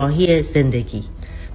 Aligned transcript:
ماهی 0.00 0.42
زندگی. 0.42 1.04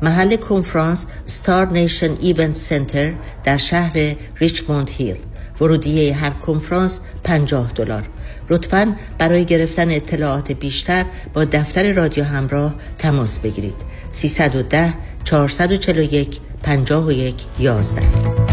محل 0.02 0.36
کنفرانس 0.36 1.06
ستار 1.26 1.68
نیشن 1.72 2.18
ایونت 2.22 2.56
سنتر 2.56 3.14
در 3.44 3.58
شهر 3.58 4.16
ریچموند 4.36 4.90
هیل. 4.90 5.16
ورودیه 5.62 6.16
هر 6.16 6.30
کنفرانس 6.30 7.00
50 7.24 7.72
دلار. 7.76 8.10
لطفا 8.50 8.96
برای 9.18 9.46
گرفتن 9.46 9.92
اطلاعات 9.92 10.52
بیشتر 10.52 11.06
با 11.34 11.46
دفتر 11.46 11.94
رادیو 11.94 12.24
همراه 12.24 12.76
تماس 13.00 13.40
بگیرید. 13.40 13.76
310 14.10 14.94
441 15.24 16.40
51 16.64 17.36
11 17.60 18.53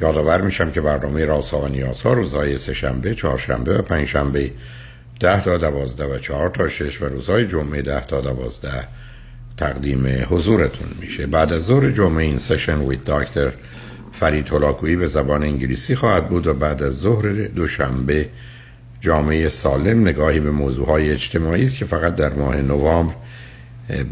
یادآور 0.00 0.40
میشم 0.40 0.70
که 0.70 0.80
برنامه 0.80 1.24
رازها 1.24 1.60
و 1.60 1.68
نیازها 1.68 2.12
روزهای 2.12 2.58
سهشنبه، 2.58 3.14
چهارشنبه 3.14 3.78
و 3.78 3.82
پنجشنبه 3.82 4.50
ده 5.20 5.42
تا 5.42 5.58
دوازده 5.58 6.04
و 6.04 6.18
چهار 6.18 6.48
تا 6.48 6.68
شش 6.68 7.02
و 7.02 7.04
روزهای 7.04 7.46
جمعه 7.46 7.82
ده 7.82 8.06
تا 8.06 8.20
دوازده 8.20 8.88
تقدیم 9.56 10.26
حضورتون 10.30 10.88
میشه. 11.00 11.26
بعد 11.26 11.52
از 11.52 11.62
ظهر 11.62 11.90
جمعه 11.90 12.24
این 12.24 12.38
سشن 12.38 12.78
ویت 12.80 13.04
داکتر 13.04 13.52
فرید 14.12 14.48
هلاکویی 14.48 14.96
به 14.96 15.06
زبان 15.06 15.42
انگلیسی 15.42 15.94
خواهد 15.94 16.28
بود 16.28 16.46
و 16.46 16.54
بعد 16.54 16.82
از 16.82 16.98
ظهر 16.98 17.32
دوشنبه 17.32 18.28
جامعه 19.00 19.48
سالم 19.48 20.00
نگاهی 20.00 20.40
به 20.40 20.50
موضوعهای 20.50 21.10
اجتماعی 21.10 21.64
است 21.64 21.76
که 21.76 21.84
فقط 21.84 22.16
در 22.16 22.32
ماه 22.32 22.56
نوامبر 22.56 23.14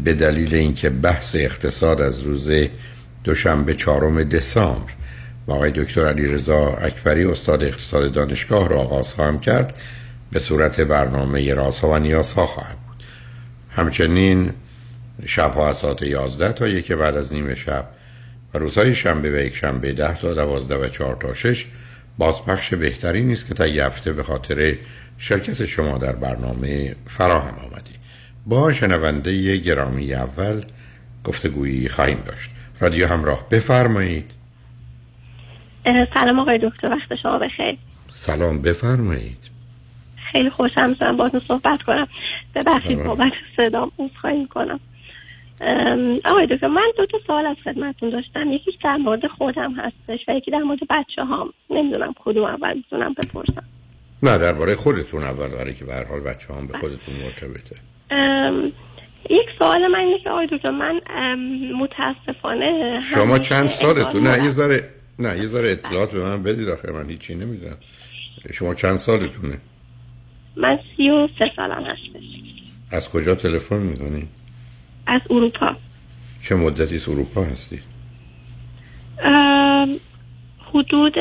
به 0.03 0.13
دلیل 0.13 0.55
اینکه 0.55 0.89
بحث 0.89 1.35
اقتصاد 1.35 2.01
از 2.01 2.21
روز 2.21 2.49
دوشنبه 3.23 3.75
چهارم 3.75 4.23
دسامبر 4.23 4.98
با 5.45 5.53
آقای 5.55 5.71
دکتر 5.71 6.05
علی 6.05 6.27
رضا 6.27 6.67
اکبری 6.67 7.25
استاد 7.25 7.63
اقتصاد 7.63 8.11
دانشگاه 8.11 8.69
را 8.69 8.79
آغاز 8.79 9.13
خواهم 9.13 9.39
کرد. 9.39 9.77
به 10.31 10.39
صورت 10.39 10.81
برنامه 10.81 11.53
رازها 11.53 11.89
و 11.89 11.97
نیازها 11.97 12.45
خواهد 12.45 12.77
بود. 12.87 13.03
همچنین 13.69 14.51
شبها 15.25 15.69
از 15.69 15.77
ساعت 15.77 16.01
11 16.01 16.51
تا 16.51 16.67
یک 16.67 16.91
بعد 16.91 17.17
از 17.17 17.33
نیم 17.33 17.53
شب 17.53 17.89
و 18.53 18.57
روزهای 18.57 18.95
شنبه 18.95 19.31
و 19.31 19.35
یک 19.35 19.55
شنبه 19.55 19.93
10 19.93 20.17
تا 20.17 20.33
12 20.33 20.85
و 20.85 20.87
4 20.87 21.17
تا 21.19 21.33
6 21.33 21.65
بازپخش 22.17 22.73
بهتری 22.73 23.23
نیست 23.23 23.47
که 23.47 23.53
تا 23.53 23.67
یه 23.67 23.85
هفته 23.85 24.13
به 24.13 24.23
خاطر 24.23 24.75
شرکت 25.17 25.65
شما 25.65 25.97
در 25.97 26.15
برنامه 26.15 26.95
فراهم 27.07 27.53
آمدی. 27.53 27.93
با 28.45 28.71
شنونده 28.71 29.57
گرامی 29.57 30.13
اول 30.13 30.63
گفتگویی 31.23 31.89
خواهیم 31.89 32.23
داشت. 32.25 32.51
رادیو 32.79 33.07
همراه 33.07 33.49
بفرمایید. 33.49 34.31
سلام 36.13 36.39
آقای 36.39 36.59
دکتر 36.63 36.91
وقت 36.91 37.15
شما 37.15 37.37
بخیر. 37.37 37.77
سلام 38.11 38.61
بفرمایید. 38.61 39.49
خیلی 40.31 40.49
خوشم 40.49 40.89
میشم 40.89 41.17
باهاتون 41.17 41.39
صحبت 41.39 41.81
کنم. 41.81 42.07
ببخشید 42.55 43.03
بابت 43.03 43.31
صدام 43.57 43.91
عذرخواهی 43.99 44.45
کنم. 44.45 44.79
آقای 46.25 46.47
دکتر 46.47 46.67
من 46.67 46.91
دو 46.97 47.05
تا 47.05 47.17
سوال 47.27 47.45
از 47.45 47.57
خدمتتون 47.63 48.09
داشتم. 48.09 48.51
یکی 48.51 48.71
در 48.83 48.95
مورد 48.95 49.27
خودم 49.27 49.73
هستش 49.73 50.19
و 50.27 50.31
یکی 50.31 50.51
در 50.51 50.57
مورد 50.57 50.79
بچه 50.89 51.23
هام 51.23 51.49
نمی‌دونم 51.69 52.13
کدوم 52.19 52.43
اول 52.43 52.73
می‌تونم 52.75 53.13
بپرسم. 53.13 53.63
نه 54.23 54.37
درباره 54.37 54.75
خودتون 54.75 55.23
اول 55.23 55.47
برای 55.47 55.73
که 55.73 55.85
به 55.85 55.93
هر 55.93 56.05
حال 56.05 56.19
بچه 56.19 56.53
هم 56.53 56.67
به 56.67 56.77
خودتون 56.77 57.15
مرتبطه. 57.15 57.75
یک 59.29 59.47
سوال 59.59 59.87
من 59.87 59.99
اینه 59.99 60.19
که 60.19 60.29
آقای 60.29 60.47
دکتر 60.47 60.71
من 60.71 61.01
متاسفانه 61.79 63.01
شما 63.01 63.39
چند 63.39 63.67
سالتون 63.67 64.23
نه 64.27 64.43
یه 64.43 64.49
ذره 64.49 64.89
نه 65.19 65.37
یه 65.39 65.47
ذره 65.47 65.71
اطلاعات 65.71 66.11
به 66.11 66.19
من 66.19 66.43
بدید 66.43 66.69
آخه 66.69 66.91
من 66.91 67.09
هیچی 67.09 67.35
نمی‌دونم. 67.35 67.77
شما 68.53 68.73
چند 68.73 68.97
سالتونه؟ 68.97 69.57
من 70.55 70.79
سی 70.97 71.09
و 71.09 71.27
سه 71.39 71.45
سالم 71.55 71.83
هستش 71.83 72.23
از 72.91 73.09
کجا 73.09 73.35
تلفن 73.35 73.77
می‌کنی؟ 73.77 74.27
از 75.07 75.21
اروپا. 75.29 75.75
چه 76.41 76.55
مدتی 76.55 77.11
اروپا 77.11 77.43
هستی؟ 77.43 77.79
حدود 80.73 81.13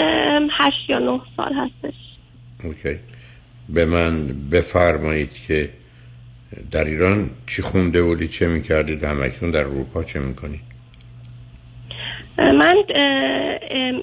هشت 0.50 0.90
یا 0.90 0.98
نه 0.98 1.20
سال 1.36 1.52
هستش. 1.54 1.94
اوکی. 2.64 2.98
به 3.68 3.84
من 3.84 4.26
بفرمایید 4.50 5.32
که 5.32 5.70
در 6.70 6.84
ایران 6.84 7.30
چی 7.46 7.62
خونده 7.62 8.02
بودی 8.02 8.28
چه 8.28 8.48
می‌کردید؟ 8.48 9.04
همکنون 9.04 9.50
در 9.50 9.64
اروپا 9.64 10.04
چه 10.04 10.20
می‌کنید 10.20 10.67
من 12.38 12.76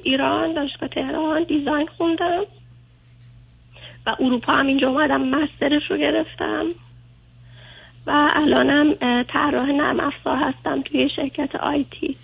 ایران 0.04 0.54
دانشگاه 0.54 0.90
تهران 0.90 1.44
دیزاین 1.44 1.88
خوندم 1.98 2.44
و 4.06 4.16
اروپا 4.20 4.54
هم 4.54 4.68
اینجا 4.68 4.90
اومدم 4.90 5.22
مسترش 5.22 5.92
رو 5.92 5.98
گرفتم 5.98 6.66
و 8.08 8.30
الانم 8.36 8.94
طراح 9.24 9.66
نرم 9.66 10.00
افزار 10.00 10.38
هستم 10.38 10.82
توی 10.82 11.10
شرکت 11.16 11.56
آیتی 11.56 12.18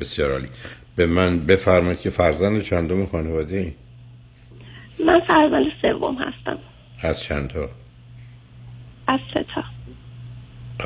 بسیار 0.00 0.32
عالی 0.32 0.48
به 0.96 1.06
من 1.06 1.38
بفرمایید 1.38 2.00
که 2.00 2.10
فرزند 2.10 2.62
چندم 2.62 3.06
خانواده 3.06 3.56
ای؟ 3.56 3.72
من 5.06 5.20
فرزند 5.20 5.66
سوم 5.82 6.14
هستم 6.14 6.58
از 7.02 7.22
چند 7.22 7.50
تا؟ 7.50 7.68
از 9.08 9.20
سه 9.34 9.44
تا 9.54 9.64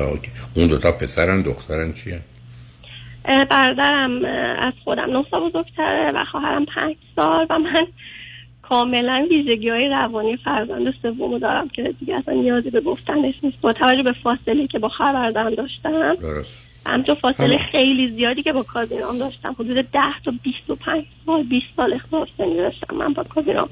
آوکی. 0.05 0.31
اون 0.55 0.67
دوتا 0.67 0.91
پسرن 0.91 1.41
دخترن 1.41 1.93
چیه؟ 1.93 2.21
برادرم 3.23 4.25
از 4.59 4.73
خودم 4.83 5.17
نه 5.17 5.25
سال 5.31 5.49
بزرگتره 5.49 6.11
و 6.15 6.25
خواهرم 6.31 6.65
پنج 6.65 6.95
سال 7.15 7.47
و 7.49 7.59
من 7.59 7.87
کاملا 8.61 9.27
ویژگی 9.29 9.69
های 9.69 9.89
روانی 9.89 10.37
فرزند 10.37 10.93
سوم 11.01 11.37
دارم 11.37 11.69
که 11.69 11.93
دیگه 11.99 12.15
اصلا 12.15 12.33
نیازی 12.33 12.69
به 12.69 12.81
گفتنش 12.81 13.35
نیست. 13.43 13.61
با 13.61 13.73
توجه 13.73 14.03
به 14.03 14.13
فاصله 14.23 14.67
که 14.67 14.79
با 14.79 14.89
خواهر 14.89 15.13
برادرم 15.13 15.55
داشتم 15.55 16.15
همچون 16.85 17.15
فاصله 17.15 17.57
خیلی 17.57 18.09
زیادی 18.09 18.43
که 18.43 18.53
با 18.53 18.63
کازینام 18.63 19.17
داشتم. 19.17 19.55
حدود 19.59 19.75
ده 19.75 20.19
تا 20.25 20.33
بیست 20.43 20.69
و 20.69 20.75
پنج 20.75 21.03
سال 21.25 21.43
بیست 21.43 21.67
سال 21.75 21.93
اختلاف 21.93 22.27
سنی 22.37 22.57
داشتم 22.57 22.95
من 22.95 23.13
با 23.13 23.23
کازینام. 23.23 23.69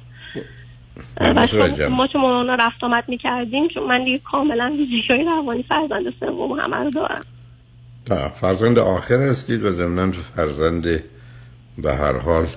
چون 1.48 1.88
ما 1.88 2.08
چون 2.08 2.22
اونا 2.22 2.56
رفت 2.56 2.84
آمد 2.84 3.04
می‌کردیم 3.08 3.68
چون 3.68 3.84
من 3.84 4.04
دیگه 4.04 4.18
کاملا 4.18 4.74
ویژگی 4.78 5.08
های 5.10 5.24
روانی 5.24 5.64
فرزند 5.64 6.14
سوم 6.20 6.52
همه 6.52 6.78
رو 6.78 6.90
دارم. 6.90 7.22
نه 8.12 8.28
فرزند 8.30 8.80
آخر 8.80 9.22
هستید 9.22 9.64
و 9.64 9.72
ضمنا 9.72 10.12
فرزند 10.12 11.04
به 11.78 11.96
هر 11.96 12.18
حال 12.18 12.48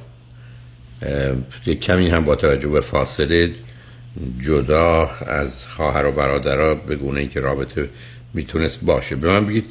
یک 1.66 1.80
کمی 1.80 2.08
هم 2.08 2.24
با 2.24 2.36
توجه 2.36 2.68
به 2.68 2.80
فاصله 2.80 3.54
جدا 4.40 5.10
از 5.26 5.64
خواهر 5.64 6.06
و 6.06 6.12
برادرها 6.12 6.74
به 6.74 6.96
گونه 6.96 7.20
ای 7.20 7.28
که 7.28 7.40
رابطه 7.40 7.88
می‌تونست 8.34 8.84
باشه. 8.84 9.16
به 9.16 9.28
من 9.28 9.46
بگید 9.46 9.66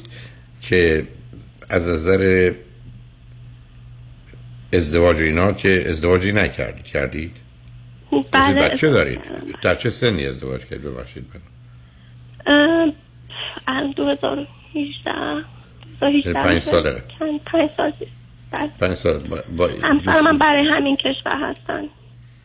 که 0.60 1.06
از 1.68 1.88
نظر 1.88 2.52
ازدواج 4.72 5.16
اینا 5.16 5.52
که 5.52 5.84
ازدواجی 5.88 6.32
نکردید 6.32 6.84
کردید؟ 6.84 7.36
بله. 8.32 8.68
بچه 8.68 8.90
دارید. 8.90 9.20
در 9.62 9.74
چه 9.74 9.90
سنی 9.90 10.26
ازدواج 10.26 10.64
کردید؟ 10.64 10.82
ببخشید. 10.82 11.24
من 12.46 12.92
از 13.66 13.94
2018 13.96 15.53
پنج 16.34 16.62
ساله. 16.62 17.02
چند 17.18 17.40
پنج 17.44 17.70
سال. 17.76 17.92
پنج 18.80 18.94
سال. 18.94 19.18
با, 19.18 19.36
با 19.56 19.68
همسر 19.82 20.20
من 20.20 20.38
برای 20.38 20.68
همین 20.68 20.96
کشور 20.96 21.50
هستن. 21.50 21.84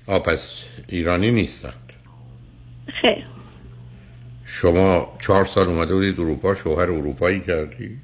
آه 0.08 0.20
پس 0.20 0.66
ایرانی 0.88 1.32
نیستند 1.32 1.94
خیر. 3.02 3.24
شما 4.46 5.18
چهار 5.22 5.46
سال 5.46 5.68
اومده 5.68 5.94
بودید 5.94 6.20
اروپا 6.20 6.56
شوهر 6.56 6.92
اروپایی 6.92 7.40
کردید 7.40 8.00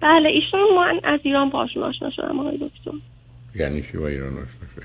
بله 0.00 0.28
ایشون 0.28 0.60
من 0.76 1.00
از 1.04 1.20
ایران 1.22 1.50
باشون 1.50 1.82
آشنا 1.82 2.10
شدم 2.10 2.40
آقای 2.40 2.56
دکتر. 2.56 2.98
یعنی 3.54 3.82
چی 3.82 3.98
با 3.98 4.08
ایران 4.08 4.32
آشنا 4.32 4.68
شد 4.74 4.82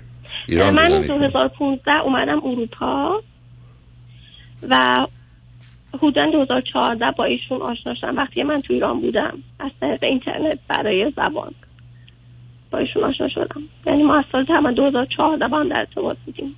ایران 0.48 0.74
من 0.74 0.88
بودن 0.88 1.02
ایشون؟ 1.02 1.18
2015 1.18 1.98
اومدم 1.98 2.38
اروپا 2.46 3.22
و 4.70 5.08
حدودا 5.98 6.32
2014 6.32 7.12
با 7.12 7.24
ایشون 7.24 7.62
آشنا 7.62 7.96
شدم. 7.96 8.18
وقتی 8.18 8.44
من 8.44 8.62
تو 8.62 8.74
ایران 8.74 9.02
بودم 9.02 9.38
از 9.60 9.72
طریق 9.82 10.04
اینترنت 10.04 10.60
برای 10.68 11.14
زبان 11.16 11.54
با 12.72 12.78
ایشون 12.78 13.04
آشنا 13.04 13.30
شدم. 13.30 13.62
یعنی 13.86 14.04
ما 14.04 14.18
از 14.18 14.26
سال 14.32 14.46
تقریبا 14.46 14.72
2014 14.72 15.48
با 15.48 15.60
هم 15.60 15.70
در 15.70 15.78
ارتباط 15.78 16.18
بودیم. 16.26 16.56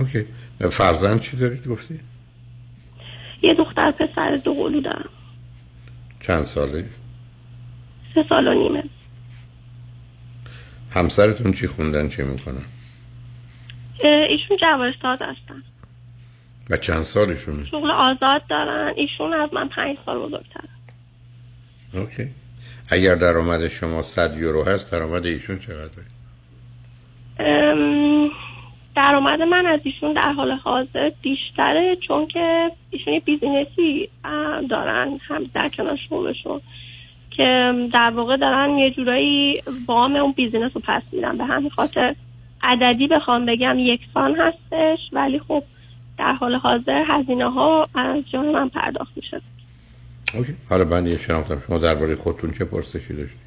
اوکی. 0.00 0.24
فرزند 0.70 1.20
چی 1.20 1.36
دارید 1.36 1.68
گفتی؟ 1.68 2.00
یه 3.42 3.54
دختر 3.54 3.90
پسر 3.90 4.36
دو 4.36 4.54
قلو 4.54 4.80
دارم. 4.80 5.08
چند 6.20 6.42
ساله؟ 6.42 6.84
سه 8.14 8.22
سال 8.22 8.48
و 8.48 8.54
نیمه. 8.54 8.84
همسرتون 10.90 11.52
چی 11.52 11.66
خوندن 11.66 12.08
چی 12.08 12.22
می‌کنن؟ 12.22 12.64
ایشون 14.28 14.56
جواهر 14.60 14.94
ساز 15.02 15.18
هستن. 15.22 15.62
و 16.70 16.76
چند 16.76 17.02
سالشون؟ 17.02 17.66
شغل 17.70 17.90
آزاد 17.90 18.42
دارن. 18.50 18.92
ایشون 18.96 19.32
از 19.32 19.54
من 19.54 19.68
پنج 19.68 19.96
سال 20.06 20.18
بزرگتر 20.18 20.60
اوکی. 21.94 22.28
اگر 22.90 23.14
درآمد 23.14 23.68
شما 23.68 24.02
100 24.02 24.36
یورو 24.38 24.64
هست 24.64 24.92
درآمد 24.92 25.26
ایشون 25.26 25.58
چقدره؟ 25.58 26.04
درآمد 28.96 29.42
من 29.42 29.66
از 29.66 29.80
ایشون 29.82 30.12
در 30.12 30.32
حال 30.32 30.50
حاضر 30.50 31.10
بیشتره 31.22 31.96
چون 32.08 32.26
که 32.26 32.70
ایشون 32.90 33.14
یه 33.14 33.20
business 33.20 33.98
ی 33.98 34.08
دارن. 34.70 35.20
هم 35.28 35.44
در 35.54 35.68
کنار 35.68 35.96
شغلشون. 36.08 36.60
که 37.30 37.72
در 37.94 38.10
واقع 38.10 38.36
دارن 38.36 38.70
یه 38.70 38.90
جورایی 38.90 39.62
وام 39.86 40.16
اون 40.16 40.32
business 40.32 40.70
رو 40.74 40.82
پس 40.84 41.02
میدن. 41.12 41.38
به 41.38 41.44
همین 41.44 41.70
خاطر 41.70 42.14
عددی 42.62 43.06
بخوام 43.06 43.46
بگم 43.46 43.78
یکسان 43.78 44.36
هستش. 44.36 44.98
ولی 45.12 45.38
خب 45.38 45.62
در 46.24 46.32
حال 46.32 46.54
حاضر 46.54 47.04
هزینه 47.08 47.50
ها 47.50 47.88
از 47.94 48.30
جانب 48.30 48.52
من 48.52 48.68
پرداخت 48.68 49.12
میشه 49.16 49.40
okay. 50.34 50.54
حالا 50.70 50.84
من 50.84 51.06
یه 51.06 51.18
شناختم 51.18 51.60
شما 51.66 51.78
درباره 51.78 52.16
خودتون 52.16 52.50
چه 52.50 52.64
پرسشی 52.64 53.14
داشتید؟ 53.14 53.40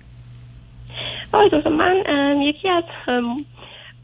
آقای 1.33 1.49
دکتر 1.53 1.69
من 1.69 2.41
یکی 2.41 2.69
از 2.69 2.83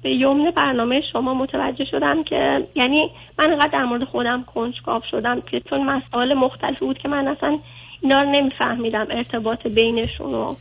به 0.04 0.10
یمن 0.10 0.52
برنامه 0.52 1.02
شما 1.12 1.34
متوجه 1.34 1.86
شدم 1.86 2.24
که 2.24 2.68
یعنی 2.76 3.10
من 3.40 3.50
اینقدر 3.50 3.70
در 3.74 3.86
مورد 3.86 4.04
خودم 4.04 4.44
کنجکاو 4.56 5.02
شدم 5.12 5.42
که 5.42 5.60
چون 5.60 5.84
مسائل 5.86 6.34
مختلفی 6.34 6.86
بود 6.86 6.98
که 6.98 7.08
من 7.08 7.28
اصلا 7.28 7.60
اینا 8.02 8.22
رو 8.22 8.30
نمیفهمیدم 8.30 9.08
ارتباط 9.10 9.68
بینشون 9.68 10.34
و 10.34 10.56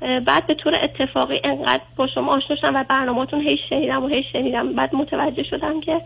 بعد 0.00 0.46
به 0.46 0.54
طور 0.54 0.74
اتفاقی 0.84 1.40
انقدر 1.44 1.80
با 1.96 2.06
شما 2.06 2.36
آشنا 2.36 2.56
شدم 2.56 2.74
و 2.74 2.84
برنامه‌تون 2.88 3.40
هی 3.40 3.58
شنیدم 3.68 4.04
و 4.04 4.08
هی 4.08 4.22
شنیدم. 4.32 4.72
بعد 4.72 4.94
متوجه 4.94 5.42
شدم 5.42 5.80
که 5.80 6.00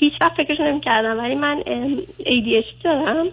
هیچ 0.00 0.14
وقت 0.20 0.32
فکرش 0.32 0.60
نمی‌کردم 0.60 1.18
ولی 1.18 1.34
من 1.34 1.62
ADHD 2.20 2.82
دارم. 2.84 3.26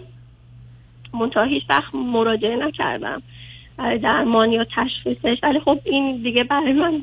منتها 1.14 1.42
هیچ 1.42 1.62
وقت 1.70 1.94
مراجعه 1.94 2.56
نکردم 2.56 3.22
برای 3.76 3.98
درمان 3.98 4.52
یا 4.52 4.66
تشخیصش. 4.76 5.38
ولی 5.42 5.60
خب 5.60 5.78
این 5.84 6.22
دیگه 6.22 6.44
برای 6.44 6.72
من 6.72 7.02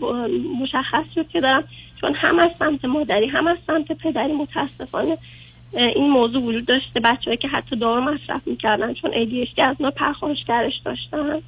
مشخص 0.61 1.05
شد 1.15 1.27
که 1.27 1.39
دارم 1.39 1.63
چون 2.01 2.13
هم 2.15 2.39
از 2.39 2.51
سمت 2.59 2.85
مادری 2.85 3.27
هم 3.27 3.47
از 3.47 3.57
سمت 3.67 3.91
پدری 3.91 4.33
متاسفانه 4.33 5.17
این 5.73 6.11
موضوع 6.11 6.41
وجود 6.41 6.65
داشته. 6.65 6.99
بچه‌ای 6.99 7.37
که 7.37 7.47
حتی 7.47 7.75
دارو 7.75 8.01
مصرف 8.01 8.47
می‌کردن 8.47 8.93
چون 8.93 9.11
ADHD 9.11 9.59
از 9.59 9.75
نوع 9.79 9.91
پرخاشگرش 9.91 10.73
داشتن. 10.85 11.41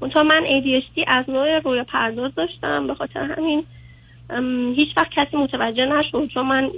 منتها 0.00 0.22
من 0.22 0.40
ADHD 0.44 1.04
از 1.06 1.30
نوع 1.30 1.58
روی 1.58 1.82
پرداز 1.82 2.34
داشتم. 2.34 2.86
به 2.86 2.94
خاطر 2.94 3.20
همین 3.20 3.64
هیچ 4.76 4.88
وقت 4.96 5.10
کسی 5.10 5.36
متوجه 5.36 5.86
نشد 5.86 6.26
چون 6.26 6.46
من 6.46 6.70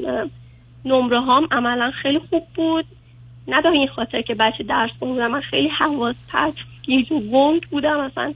نمره 0.86 1.20
هام 1.20 1.48
عملا 1.50 1.90
خیلی 1.90 2.18
خوب 2.18 2.46
بود. 2.54 2.84
نه 3.48 3.62
به 3.62 3.68
این 3.68 3.88
خاطر 3.88 4.22
که 4.22 4.34
بچه 4.34 4.64
درس 4.64 4.90
بودم 5.00 5.30
من 5.30 5.40
خیلی 5.40 5.68
حواس 5.68 6.32
پرت 6.32 6.54
یه 6.88 7.02
جو 7.02 7.20
گنگ 7.20 7.62
بودم. 7.70 8.04
مثلا 8.04 8.34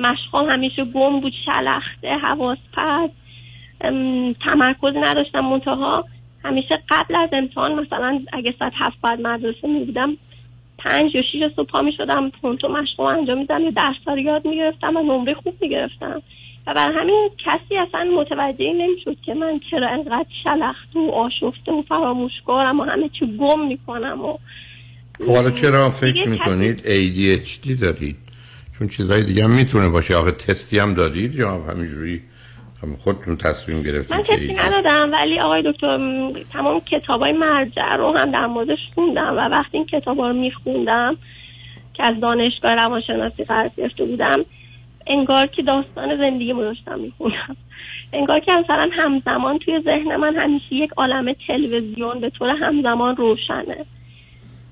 مشقام 0.00 0.50
همیشه 0.50 0.84
گم 0.84 1.20
بود 1.20 1.32
شلخته 1.44 2.08
حواس 2.22 2.58
پرت 2.72 3.10
تمرکز 4.44 4.96
نداشتم 4.96 5.40
منتها. 5.40 6.04
همیشه 6.44 6.82
قبل 6.90 7.16
از 7.16 7.28
امتحان 7.32 7.74
مثلا 7.74 8.20
اگه 8.32 8.54
ساعت 8.58 8.72
هفت 8.76 9.00
بعد 9.02 9.20
مدرسه 9.20 9.68
می 9.68 9.84
بودم 9.84 10.16
پنج 10.78 11.14
یا 11.14 11.22
شیش 11.22 11.42
صبح 11.56 11.66
پا 11.66 11.80
می 11.80 11.92
شدم. 11.92 12.30
پونتو 12.30 12.68
مشقام 12.68 13.06
انجام 13.06 13.38
میدم 13.38 13.62
یا 13.62 13.70
درس 13.70 14.18
یاد 14.18 14.46
می 14.46 14.56
گرفتم 14.56 14.96
و 14.96 15.02
نمره 15.02 15.34
خوب 15.34 15.54
می 15.60 15.68
گرفتم 15.68 16.22
و 16.66 16.74
برای 16.74 16.96
همین 16.96 17.30
کسی 17.46 17.76
اصلا 17.76 18.04
متوجه 18.04 18.72
نمی‌شد 18.72 19.16
که 19.26 19.34
من 19.34 19.60
چرا 19.70 19.88
انقدر 19.88 20.28
شلخته 20.44 20.98
و 20.98 21.10
آشفته 21.10 21.72
و 21.72 21.82
فراموشکارم 21.88 22.80
و 22.80 22.84
همه 22.84 23.08
چی 23.18 23.36
گم 23.38 23.66
می‌کنم 23.66 24.24
و 24.24 24.38
خب 25.26 25.34
حالا 25.34 25.50
چرا 25.50 25.90
فکر 25.90 26.28
می‌کنید 26.28 26.78
ADHD 26.78 27.80
دارید 27.80 28.16
چون 28.78 28.88
چیزای 28.88 29.22
دیگه 29.22 29.44
هم 29.44 29.50
می‌تونه 29.50 29.88
باشه 29.88 30.16
آخه 30.16 30.30
تستی 30.30 30.78
هم 30.78 30.94
دادید 30.94 31.34
یا 31.34 31.50
همینجوری 31.50 32.22
هم 32.82 32.96
خودتون 32.96 33.36
تصمیم 33.36 33.82
گرفتید 33.82 34.16
من 34.16 34.24
ADHD؟ 34.24 34.58
ندادم 34.58 35.10
ولی 35.12 35.40
آقای 35.40 35.62
دکتر 35.72 35.98
تمام 36.52 36.80
کتاب 36.80 37.20
های 37.20 37.32
مرجع 37.32 37.96
رو 37.96 38.18
هم 38.18 38.30
در 38.30 38.46
موردش 38.46 38.78
خوندم 38.94 39.34
و 39.36 39.40
وقتی 39.40 39.76
این 39.76 39.86
کتاب 39.86 40.18
رو 40.18 40.32
میخوندم 40.32 41.16
که 41.94 42.06
از 42.06 42.20
دانشگاه 42.20 42.74
روانشناسی 42.74 43.44
قرض 43.44 43.70
گرفته 43.76 44.04
بودم 44.04 44.44
انگار 45.06 45.46
که 45.46 45.62
داستان 45.62 46.16
زندگی 46.16 46.52
رو 46.52 46.60
داشتم 46.60 46.98
میخوندم 46.98 47.56
انگار 48.12 48.40
که 48.40 48.52
مثلا 48.52 48.88
همزمان 48.92 49.58
توی 49.58 49.80
ذهن 49.80 50.16
من 50.16 50.36
همیشه 50.36 50.74
یک 50.74 50.90
عالم 50.96 51.32
تلویزیون 51.46 52.20
به 52.20 52.30
طور 52.30 52.50
همزمان 52.50 53.16
روشنه. 53.16 53.84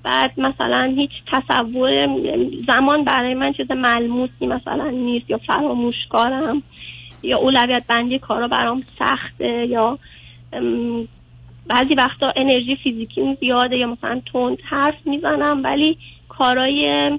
بعد 0.02 0.40
مثلا 0.40 0.94
هیچ 0.96 1.10
تصور 1.32 2.08
زمان 2.66 3.04
برای 3.04 3.34
من 3.34 3.52
چیز 3.52 3.70
ملموسی 3.70 4.46
مثلا 4.46 4.90
نیست 4.90 5.30
یا 5.30 5.38
فراموشکارم 5.38 6.62
یا 7.22 7.38
اولویت 7.38 7.84
بندی 7.88 8.18
کارا 8.18 8.48
برام 8.48 8.82
سخته 8.98 9.66
یا 9.66 9.98
بعضی 11.66 11.94
وقتا 11.98 12.32
انرژی 12.36 12.76
فیزیکی 12.76 13.36
زیاده 13.40 13.76
یا 13.76 13.86
مثلا 13.86 14.20
تند 14.32 14.58
حرف 14.64 15.06
می‌زنم 15.06 15.60
ولی 15.64 15.98
کارای 16.28 17.10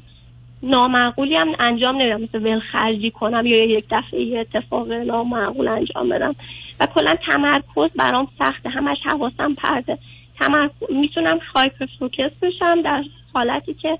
نامعقولی 0.65 1.35
هم 1.35 1.55
انجام 1.59 2.01
نمیدم. 2.01 2.21
مثل 2.21 2.43
ولخرجی 2.43 3.11
کنم 3.11 3.45
یا 3.45 3.65
یک 3.65 3.85
دفعه 3.91 4.21
یه 4.21 4.39
اتفاق 4.39 4.91
نامعقول 4.91 5.67
انجام 5.67 6.09
بدم. 6.09 6.35
و 6.79 6.85
کلا 6.85 7.15
تمرکز 7.15 7.89
برام 7.95 8.27
سخته. 8.39 8.69
همش 8.69 8.97
حواسم 9.03 9.53
پرده 9.53 9.97
تمرکز 10.39 10.91
می‌تونم 10.91 11.39
هایپر 11.55 11.85
فوکس 11.99 12.31
بشم 12.41 12.81
در 12.81 13.03
حالتی 13.33 13.73
که 13.73 13.99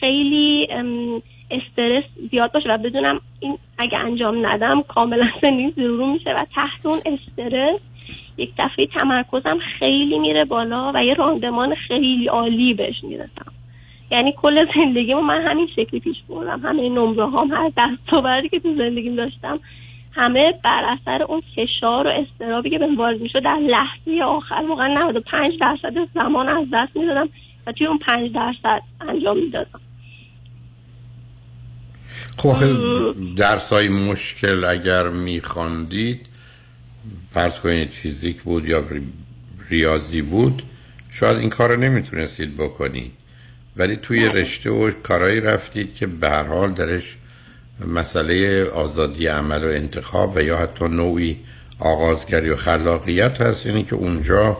خیلی 0.00 0.68
استرس 1.50 2.04
زیاد 2.30 2.52
باشه 2.52 2.68
و 2.68 2.78
بدونم 2.78 3.20
این 3.40 3.58
اگه 3.78 3.98
انجام 3.98 4.46
ندم 4.46 4.82
کاملا 4.82 5.28
زندگی 5.42 5.70
ضرور 5.70 6.12
میشه 6.12 6.30
و 6.30 6.44
تحت 6.54 6.86
اون 6.86 6.98
استرس 7.06 7.80
یک 8.36 8.50
دفعه 8.58 8.86
تمرکزم 8.86 9.58
خیلی 9.78 10.18
میره 10.18 10.44
بالا 10.44 10.92
و 10.94 11.04
یه 11.04 11.14
راندمان 11.14 11.74
خیلی 11.74 12.26
عالی 12.26 12.74
بهش 12.74 13.04
می‌رسم. 13.04 13.52
یعنی 14.10 14.34
کل 14.36 14.66
زندگیمو 14.74 15.20
من 15.20 15.42
همین 15.46 15.68
شکلی 15.76 16.00
پیش 16.00 16.16
بردم. 16.28 16.60
همه 16.60 16.88
نمره 16.88 17.30
هم 17.30 17.50
هر 17.50 17.72
دست 17.76 18.50
که 18.50 18.60
تو 18.60 18.74
زندگیم 18.76 19.16
داشتم 19.16 19.60
همه 20.12 20.54
بر 20.64 20.82
اثر 20.84 21.22
اون 21.22 21.42
فشار 21.56 22.06
و 22.06 22.10
استرابی 22.10 22.70
که 22.70 22.78
به 22.78 22.86
وارد 22.96 23.20
می‌شد 23.20 23.42
در 23.44 23.56
لحظه 23.56 24.22
آخر 24.24 24.64
واقعا 24.68 24.88
95 24.88 25.52
درصد 25.60 26.08
زمان 26.14 26.48
از 26.48 26.66
دست 26.72 26.96
می‌دادم 26.96 27.28
و 27.66 27.72
توی 27.72 27.86
اون 27.86 27.98
5 27.98 28.32
درصد 28.34 28.82
انجام 29.00 29.38
می‌دادم. 29.38 29.80
خب 32.36 32.54
درس 33.36 33.72
های 33.72 33.88
مشکل 33.88 34.64
اگر 34.64 35.08
میخواندید 35.08 36.26
فرض 37.30 37.60
کنید 37.60 37.88
فیزیک 37.88 38.42
بود 38.42 38.68
یا 38.68 38.84
ریاضی 39.70 40.22
بود 40.22 40.62
شاید 41.10 41.38
این 41.38 41.50
کار 41.50 41.68
رو 41.74 41.80
نمی‌تونستید 41.80 42.56
بکنید. 42.56 43.12
ولی 43.80 43.96
توی. 43.96 44.28
رشته 44.28 44.70
و 44.70 44.90
کارهایی 44.90 45.40
رفتید 45.40 45.94
که 45.94 46.06
به 46.06 46.28
هر 46.28 46.42
حال 46.42 46.72
درش 46.72 47.16
مسئله 47.86 48.64
آزادی 48.64 49.26
عمل 49.26 49.64
و 49.64 49.68
انتخاب 49.68 50.36
و 50.36 50.42
یا 50.42 50.56
حتی 50.56 50.84
نوعی 50.84 51.36
آغازگری 51.78 52.50
و 52.50 52.56
خلاقیت 52.56 53.40
هست 53.40 53.66
یعنی 53.66 53.82
که 53.82 53.94
اونجا 53.94 54.58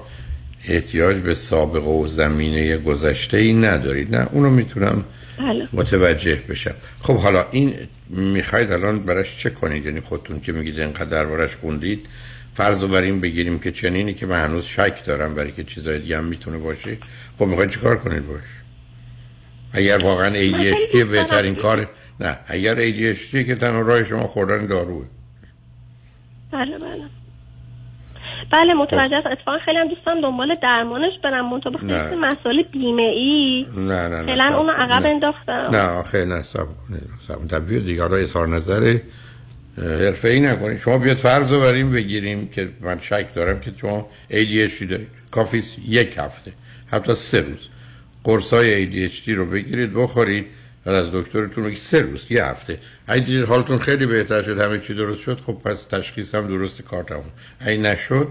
احتیاج 0.69 1.17
به 1.17 1.35
سابقه 1.35 1.91
و 1.91 2.07
زمینه 2.07 2.77
گذشته 2.77 3.37
ای 3.37 3.53
ندارید 3.53 4.17
نه 4.17 4.29
اونو 4.33 4.50
می‌تونم 4.50 5.05
بله. 5.39 5.69
متوجه 5.73 6.43
بشم 6.49 6.75
خب 7.00 7.17
حالا 7.17 7.47
این 7.50 7.75
می‌خواید 8.09 8.73
الان 8.73 8.99
براش 8.99 9.39
چه 9.39 9.50
کنید 9.50 9.87
یعنی 9.87 10.00
خودتون 10.00 10.41
که 10.41 10.53
میگید 10.53 10.81
اینقدر 10.81 11.25
براش 11.25 11.57
خوندید 11.57 12.07
فرض 12.55 12.85
بر 12.85 13.03
این 13.03 13.21
بگیریم 13.21 13.59
که 13.59 13.71
چنینی 13.71 14.15
که 14.15 14.27
من 14.27 14.45
هنوز 14.45 14.65
شک 14.65 15.05
دارم 15.05 15.35
برای 15.35 15.53
که 15.53 15.65
چیزای 15.65 15.99
دیگه 15.99 16.19
هم 16.19 16.25
می‌تونه 16.25 16.59
باشه 16.59 16.99
خب 17.39 17.47
می‌خواید 17.47 17.71
چیکار 17.71 17.97
کنید 17.97 18.27
باش 18.27 18.41
اگر 19.73 19.99
واقعا 19.99 20.31
ADHD 20.31 20.97
بهترین 20.97 21.55
کار 21.55 21.89
نه 22.21 22.39
اگر 22.47 22.77
ADHD 22.77 23.47
که 23.47 23.55
تنها 23.55 23.81
راه 23.81 24.05
شما 24.05 24.27
خوردن 24.27 24.67
داروه 24.67 25.05
بله 26.53 26.79
بله. 26.79 27.05
بله 28.53 28.75
متوجه 28.75 29.21
خب. 29.21 29.27
اتفاقا 29.33 29.59
خیلی 29.65 29.79
هم 29.79 29.89
دوستم 29.89 30.21
دنبال 30.21 30.57
درمانش 30.62 31.12
برم. 31.25 31.50
منطقه 31.50 31.79
خیلی 31.79 32.21
مسائل 32.21 32.62
بیمه 32.62 33.03
ای 33.03 33.67
نه 33.77 34.09
نه 34.09 34.09
نه 34.09 34.27
فعلا 34.27 34.57
اونو 34.59 34.73
عقب 34.73 35.07
انداختم. 35.07 35.53
نه 35.53 35.83
آخه 35.83 36.25
نه 36.25 36.43
سب 36.43 36.67
کنید 36.89 37.50
سب 37.50 37.69
دیگه 37.69 38.03
حالا 38.03 38.17
اظهار 38.17 38.49
نظر 38.49 38.99
حرفه 39.77 40.29
ای 40.29 40.41
نکنید. 40.41 40.79
شما 40.79 40.99
بیاد 40.99 41.17
فرض 41.17 41.53
رو 41.53 41.61
بریم 41.61 41.93
بگیریم 41.93 42.49
که 42.49 42.69
من 42.81 43.00
شک 43.00 43.35
دارم 43.35 43.61
که 43.61 43.73
شما 43.81 44.07
ADHD 44.31 44.83
دارید. 44.91 45.09
کافی 45.31 45.62
یک 45.89 46.15
هفته 46.19 46.53
حتی 46.91 47.15
سه 47.15 47.41
روز. 47.41 47.69
قرصای 48.25 48.87
ADHD 49.09 49.29
رو 49.29 49.47
بگیرید 49.47 49.95
بخورید. 49.95 50.47
و 50.87 50.91
از 50.91 51.11
دکترتون 51.12 51.65
بگید 51.65 51.79
سه 51.79 52.00
روز 52.00 52.27
یه 52.31 52.45
هفته. 52.45 52.79
اگه 53.07 53.25
دیدید 53.25 53.45
حالتون 53.45 53.79
خیلی 53.79 54.07
بهتر 54.07 54.43
شد 54.43 54.61
همه 54.61 54.79
چی 54.79 54.95
درست 54.95 55.21
شد 55.21 55.41
خب 55.47 55.53
پس 55.53 55.85
تشخیص 55.85 56.35
هم 56.35 56.47
درست 56.47 56.83
کار 56.83 57.03
تموم. 57.03 57.25
اگه 57.61 57.77
نشد 57.77 58.29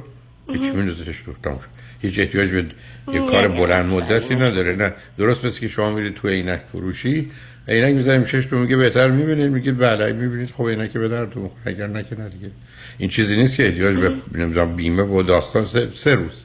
هیچ 0.48 0.62
میندازش 0.62 1.22
تو 1.26 1.34
تموم 1.44 1.60
شد. 1.60 1.68
هیچ 2.02 2.20
احتیاج 2.20 2.50
به 2.50 2.66
یه 3.14 3.20
کار 3.20 3.48
بلند 3.48 3.86
مدتی 3.86 4.36
نداره 4.36 4.76
نه. 4.76 4.94
درست 5.18 5.46
مثل 5.46 5.60
که 5.60 5.68
شما 5.68 5.92
میرید 5.92 6.16
تو 6.16 6.28
عینک 6.28 6.60
فروشی 6.72 7.32
عینک 7.68 7.96
می‌زنیم 7.96 8.24
تو 8.24 8.58
میگه 8.58 8.78
بهتر 8.78 9.12
می‌بینید 9.12 9.52
میگید 9.52 9.78
بله 9.78 10.14
می‌بینید 10.14 10.50
خب 10.52 10.68
عینک 10.68 10.94
به 10.94 11.08
درتون 11.08 11.44
می‌خوره 11.44 11.62
اگر 11.66 11.88
نه 11.88 12.04
که 12.04 12.16
نه 12.20 12.30
دیگه. 12.30 12.52
این 12.98 13.10
چیزی 13.10 13.36
نیست 13.36 13.56
که 13.56 13.66
احتیاج 13.66 13.96
به 13.96 14.12
نمی‌دونم 14.32 14.76
بیمه 14.76 15.04
و 15.04 15.24
داستان 15.24 15.66
سه, 15.66 15.90
سه 15.94 16.16
روز. 16.16 16.44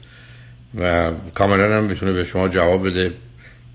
و 0.75 1.11
کاملا 1.33 1.77
هم 1.77 1.87
بتونه 1.87 2.11
به 2.11 2.23
شما 2.23 2.49
جواب 2.49 2.87
بده. 2.87 3.11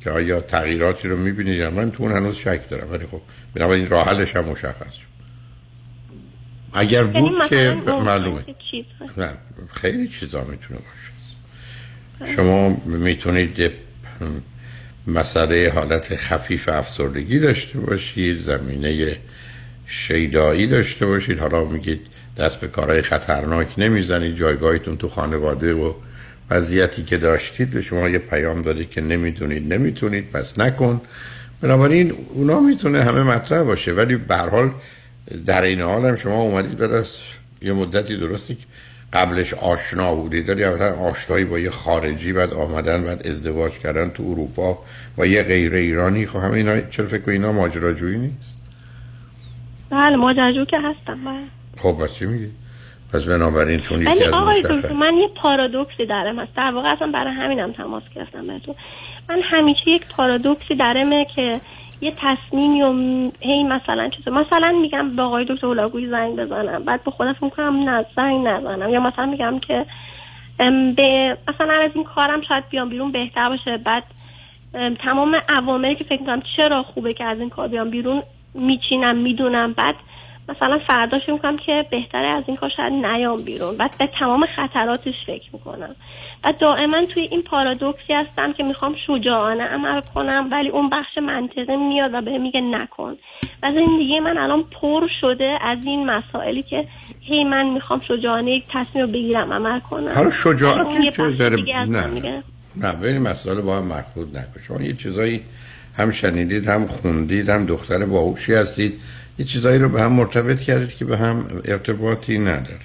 که 0.04 0.10
آیا 0.10 0.40
تغییراتی 0.40 1.08
رو 1.08 1.16
می‌بینید 1.16 1.54
یا 1.58 1.70
من 1.70 1.90
تو 1.90 2.02
اون 2.02 2.12
هنوز 2.12 2.36
شک 2.36 2.68
دارم 2.68 2.92
ولی 2.92 3.06
خب 3.06 3.20
بنابراین 3.54 3.88
راه 3.88 4.06
حلش 4.06 4.36
هم 4.36 4.44
مشخص 4.44 4.92
شد. 4.92 5.10
اگر 6.72 7.04
یعنی 7.04 7.20
بود 7.20 7.48
که 7.48 7.76
معلومه. 7.86 8.44
نه 9.16 9.30
خیلی 9.72 10.08
چیزا 10.08 10.44
می‌تونه 10.44 10.80
باشه. 10.80 12.36
شما 12.36 12.68
می‌تونید 12.84 13.72
مسئله 15.06 15.72
حالت 15.74 16.16
خفیف 16.16 16.68
افسردگی 16.68 17.38
داشته 17.38 17.80
باشید 17.80 18.38
زمینه 18.38 19.16
شیدایی 19.86 20.66
داشته 20.66 21.06
باشید. 21.06 21.38
حالا 21.38 21.64
میگید 21.64 22.06
دست 22.36 22.60
به 22.60 22.68
کارهای 22.68 23.02
خطرناک 23.02 23.68
نمی‌زنید 23.78 24.36
جایگاهیتون 24.36 24.96
تو 24.96 25.08
خانواده 25.08 25.74
و 25.74 25.94
وضعیتی 26.50 27.02
که 27.02 27.16
داشتید 27.16 27.70
به 27.70 27.82
شما 27.82 28.08
یه 28.08 28.18
پیام 28.18 28.62
داده 28.62 28.84
که 28.84 29.00
نمی‌دونید 29.00 29.72
نمی‌تونید 29.72 30.30
پس 30.30 30.58
نکن. 30.58 31.00
بنابراین 31.60 32.12
اونا 32.34 32.60
می‌تونه 32.60 33.02
همه 33.02 33.22
مطرح 33.22 33.62
باشه 33.62 33.92
ولی 33.92 34.16
به 34.16 34.36
حال 34.36 34.70
در 35.46 35.62
این 35.62 35.80
حال 35.80 36.06
هم 36.06 36.16
شما 36.16 36.42
اومدید 36.42 36.78
بعد 36.78 36.92
از 36.92 37.18
یه 37.62 37.72
مدتی 37.72 38.16
درستی 38.16 38.58
قبلش 39.12 39.54
آشنا 39.54 40.14
بودید 40.14 40.48
ولی 40.48 40.66
مثلا 40.66 40.94
آشنایی 40.94 41.44
با 41.44 41.58
یه 41.58 41.70
خارجی 41.70 42.32
بعد 42.32 42.52
آمدن 42.52 43.04
بعد 43.04 43.28
ازدواج 43.28 43.72
کردن 43.72 44.10
تو 44.10 44.22
اروپا 44.22 44.78
با 45.16 45.26
یه 45.26 45.42
غیر 45.42 45.74
ایرانی 45.74 46.26
خب 46.26 46.38
همه 46.38 46.54
اینا 46.54 46.80
چرا 46.80 47.08
فکر 47.08 47.30
اینا 47.30 47.52
ماجراجویی 47.52 48.18
نیست؟ 48.18 48.58
بله 49.90 50.16
ماجراجو 50.16 50.64
که 50.64 50.78
هستم 50.80 51.24
بله. 51.24 51.44
خب 51.76 52.04
بس 52.04 52.14
چی 52.14 52.26
میگی؟ 52.26 52.50
پس 53.12 53.24
بنابراین 53.24 53.80
چون 53.80 54.02
یکی 54.02 54.24
از 54.24 54.32
آقای 54.32 54.62
دکتر 54.62 54.92
من 54.92 55.14
یه 55.14 55.28
پارادوکسی 55.28 56.06
درم 56.06 56.38
هست 56.38 56.54
در 56.56 56.70
واقع 56.70 56.88
اصلا 56.88 57.10
برای 57.12 57.32
همینم 57.32 57.72
تماس 57.72 58.02
گرفتم 58.14 58.46
بهتون. 58.46 58.74
من 59.28 59.40
همیشه 59.42 59.90
یک 59.90 60.06
پارادوکسی 60.16 60.74
درمه 60.74 61.26
که 61.36 61.60
یه 62.00 62.12
تصمیمی 62.16 62.82
و 62.82 62.92
هی 63.40 63.64
مثلا 63.64 64.08
چیز 64.08 64.28
مثلا 64.28 64.72
میگم 64.82 65.16
به 65.16 65.22
آقای 65.22 65.44
دکتر 65.44 65.66
اولاگوی 65.66 66.08
زنگ 66.08 66.36
بزنم. 66.36 66.84
بعد 66.84 67.04
به 67.04 67.10
خودم 67.10 67.36
می‌کنم 67.42 67.90
نه 67.90 68.04
زنگ 68.16 68.46
نزنم. 68.46 68.88
یا 68.88 69.00
مثلا 69.00 69.26
میگم 69.26 69.58
که 69.58 69.86
به 70.96 71.36
مثلا 71.48 71.74
از 71.84 71.90
این 71.94 72.04
کارم 72.04 72.40
شاید 72.48 72.68
بیام 72.70 72.88
بیرون 72.88 73.12
بهتر 73.12 73.48
باشه. 73.48 73.76
بعد 73.76 74.04
تمام 75.04 75.36
عواملی 75.48 75.94
که 75.94 76.04
فکر 76.04 76.20
می‌کنم 76.20 76.42
چرا 76.56 76.82
خوبه 76.82 77.14
که 77.14 77.24
از 77.24 77.38
این 77.38 77.50
کار 77.50 77.68
بیام 77.68 77.90
بیرون 77.90 78.22
میچینم 78.54 79.16
می‌دونم. 79.16 79.72
بعد 79.72 79.94
مثلا 80.50 80.78
فرداش 80.88 81.22
می‌کنم 81.28 81.56
که 81.56 81.84
بهتره 81.90 82.28
از 82.28 82.44
این 82.46 82.56
کار 82.56 82.70
شاید 82.76 82.92
نیام 82.92 83.42
بیرون. 83.42 83.76
بعد 83.76 83.98
به 83.98 84.08
تمام 84.20 84.46
خطراتش 84.56 85.14
فکر 85.26 85.48
می‌کنم. 85.52 85.96
و 86.44 86.52
دائما 86.60 87.04
توی 87.06 87.22
این 87.22 87.42
پارادوکسی 87.42 88.12
هستم 88.12 88.52
که 88.52 88.62
می‌خوام 88.62 88.94
شجاعانه 89.06 89.64
عمل 89.64 90.00
کنم 90.14 90.48
ولی 90.52 90.68
اون 90.68 90.90
بخش 90.90 91.18
منطقه 91.18 91.76
میاد 91.76 92.14
و 92.14 92.20
به 92.20 92.38
میگه 92.38 92.60
نکن. 92.60 93.16
و 93.62 93.72
زندگی 93.72 94.20
من 94.20 94.38
الان 94.38 94.64
پر 94.80 95.06
شده 95.20 95.58
از 95.60 95.78
این 95.84 96.10
مسائلی 96.10 96.62
که 96.62 96.84
هی 97.20 97.44
من 97.44 97.66
می‌خوام 97.66 98.00
شجاعانه 98.08 98.50
یک 98.50 98.64
تصمیم 98.72 99.04
رو 99.04 99.10
بگیرم 99.10 99.52
عمل 99.52 99.80
کنم. 99.80 100.12
حالا 100.14 100.30
شجاعتی 100.30 101.10
که 101.10 101.22
نه. 101.88 102.42
نه 102.76 102.96
به 103.00 103.08
این 103.08 103.22
مسئله 103.22 103.60
با 103.60 103.76
هم 103.76 103.84
مخلوط 103.84 104.28
نکن. 104.28 104.60
شما 104.66 104.82
یه 104.82 104.92
چیزایی 104.92 105.40
هم 105.96 106.10
شنیدید 106.10 106.68
هم 106.68 106.86
خوندید 106.86 107.48
هم 107.48 107.66
دختر 107.66 108.06
باهوشی 108.06 108.54
هستید. 108.54 109.00
یه 109.40 109.46
چیزایی 109.46 109.78
رو 109.78 109.88
به 109.88 110.00
هم 110.00 110.12
مرتبط 110.12 110.60
کردید 110.60 110.96
که 110.96 111.04
به 111.04 111.16
هم 111.16 111.62
ارتباطی 111.64 112.38
نداره. 112.38 112.80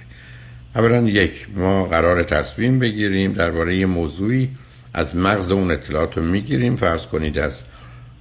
اولا 0.74 1.02
یک 1.02 1.46
ما 1.56 1.84
قرار 1.84 2.22
تصمیم 2.22 2.78
بگیریم 2.78 3.32
درباره 3.32 3.76
یه 3.76 3.86
موضوعی 3.86 4.50
از 4.94 5.16
مغز 5.16 5.50
اون 5.50 5.70
اطلاعات 5.70 6.16
رو 6.16 6.22
می‌گیریم. 6.22 6.76
فرض 6.76 7.06
کنید 7.06 7.38
از 7.38 7.62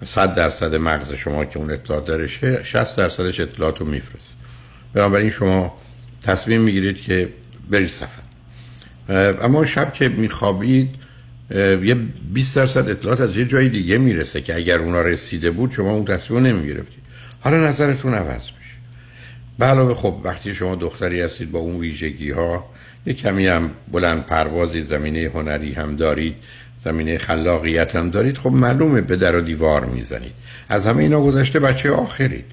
100 0.06 0.36
درصد 0.36 0.76
مغز 0.76 1.14
شما 1.14 1.46
که 1.46 1.60
اون 1.60 1.72
اطلاعات 1.72 2.06
داره 2.06 2.28
60 2.64 2.98
درصدش 2.98 3.40
اطلاعات 3.40 3.80
رو 3.80 3.86
میفرست 3.86 4.34
بنابراین 4.94 5.30
شما 5.30 5.78
تصمیم 6.22 6.62
می‌گیرید 6.62 7.02
که 7.02 7.30
برید 7.70 7.90
سفر. 7.90 8.22
اما 9.44 9.66
شب 9.66 9.94
که 9.94 10.10
میخوابید 10.10 10.90
یه 11.84 11.96
20 12.34 12.56
درصد 12.56 12.90
اطلاعات 12.90 13.22
از 13.22 13.38
یه 13.38 13.46
جای 13.46 13.70
دیگه 13.70 13.98
می‌رسه 13.98 14.42
که 14.42 14.56
اگر 14.56 14.80
اونا 14.80 15.02
رسیده 15.02 15.52
بود 15.52 15.72
شما 15.72 15.92
اون 15.92 16.06
تصمیم 16.06 16.46
نمی‌گرفتید. 16.46 17.05
حالا 17.46 17.68
نظرتون 17.68 18.14
عوض 18.14 18.42
میشه. 18.42 18.76
به 19.60 19.66
علاوه 19.66 19.94
خب 19.94 20.22
وقتی 20.24 20.54
شما 20.54 20.76
دختری 20.76 21.22
هستید 21.22 21.52
با 21.52 21.60
اون 21.60 21.76
ویژگی 21.76 22.32
ها 22.32 22.66
یه 23.06 23.14
کمی 23.14 23.48
هم 23.48 23.72
بلند 23.92 24.26
پروازی 24.26 24.82
زمینه 24.82 25.32
هنری 25.34 25.74
هم 25.74 25.96
دارید 25.96 26.36
زمینه 26.84 27.18
خلاقیت 27.18 27.96
هم 27.96 28.10
دارید 28.10 28.38
خب 28.38 28.52
معلومه 28.52 29.02
به 29.02 29.16
در 29.16 29.36
و 29.36 29.42
دیوار 29.42 29.86
می‌زنید. 29.86 30.34
از 30.70 30.88
همه 30.88 31.04
اینا 31.04 31.22
گذشته 31.22 31.60
بچه 31.60 31.92
آخرید. 31.92 32.46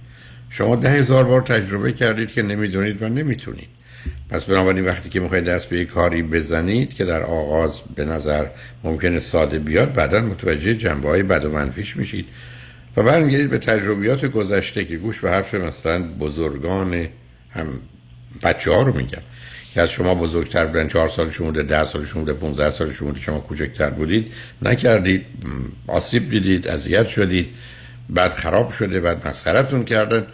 شما 0.51 0.77
ده 0.77 0.91
هزار 0.91 1.25
بار 1.25 1.41
تجربه 1.41 1.93
کردید 1.93 2.29
که 2.29 2.43
نمی‌دونید 2.43 3.03
و 3.03 3.09
نمی‌تونید. 3.09 3.69
پس 4.31 4.45
بنابراین 4.45 4.85
وقتی 4.85 5.09
که 5.09 5.21
می‌خواید 5.21 5.45
دست 5.45 5.69
به 5.69 5.85
کاری 5.85 6.23
بزنید 6.23 6.95
که 6.95 7.05
در 7.05 7.23
آغاز 7.23 7.81
به 7.97 8.05
نظر 8.05 8.47
ممکنه 8.85 9.19
ساده 9.19 9.59
بیاد 9.59 9.93
بعدا 9.93 10.21
متوجه 10.21 10.75
جنبه 10.75 11.09
های 11.09 11.23
بد 11.23 11.45
و 11.45 11.51
منفیش 11.51 11.97
میشید. 11.97 12.27
و 12.97 13.03
برمیگردید 13.03 13.51
به 13.51 13.59
تجربیات 13.59 14.27
گذشته 14.27 14.85
که 14.85 14.97
گوش 14.97 15.21
به 15.21 15.31
حرف 15.31 15.55
مثلا 15.55 16.03
بزرگان 16.03 17.09
هم 17.51 17.67
بچه 18.43 18.71
ها 18.71 18.83
رو 18.83 18.97
میگم. 18.97 19.23
که 19.75 19.81
از 19.81 19.91
شما 19.91 20.15
بزرگتر 20.15 20.67
بودن 20.67 20.89
چهار 20.89 21.09
سالشون 21.09 21.47
بوده 21.47 21.63
ده 21.63 21.85
سالشون 21.85 22.25
بوده 22.25 22.33
15 22.33 22.71
سالشون 22.71 23.09
بوده 23.09 23.21
شما 23.21 23.41
کوچکتر 23.41 23.91
بودید 23.91 24.33
نکردید 24.63 25.27
آسیب 25.87 26.31
دیدید 26.31 26.69
اذیت 26.69 27.07
شدید 27.07 27.49
بعد 28.09 28.35
خراب 28.35 28.71
شده 28.71 29.01
بعد 29.01 29.29
مسخرتون 29.29 29.85
کردن. 29.85 30.27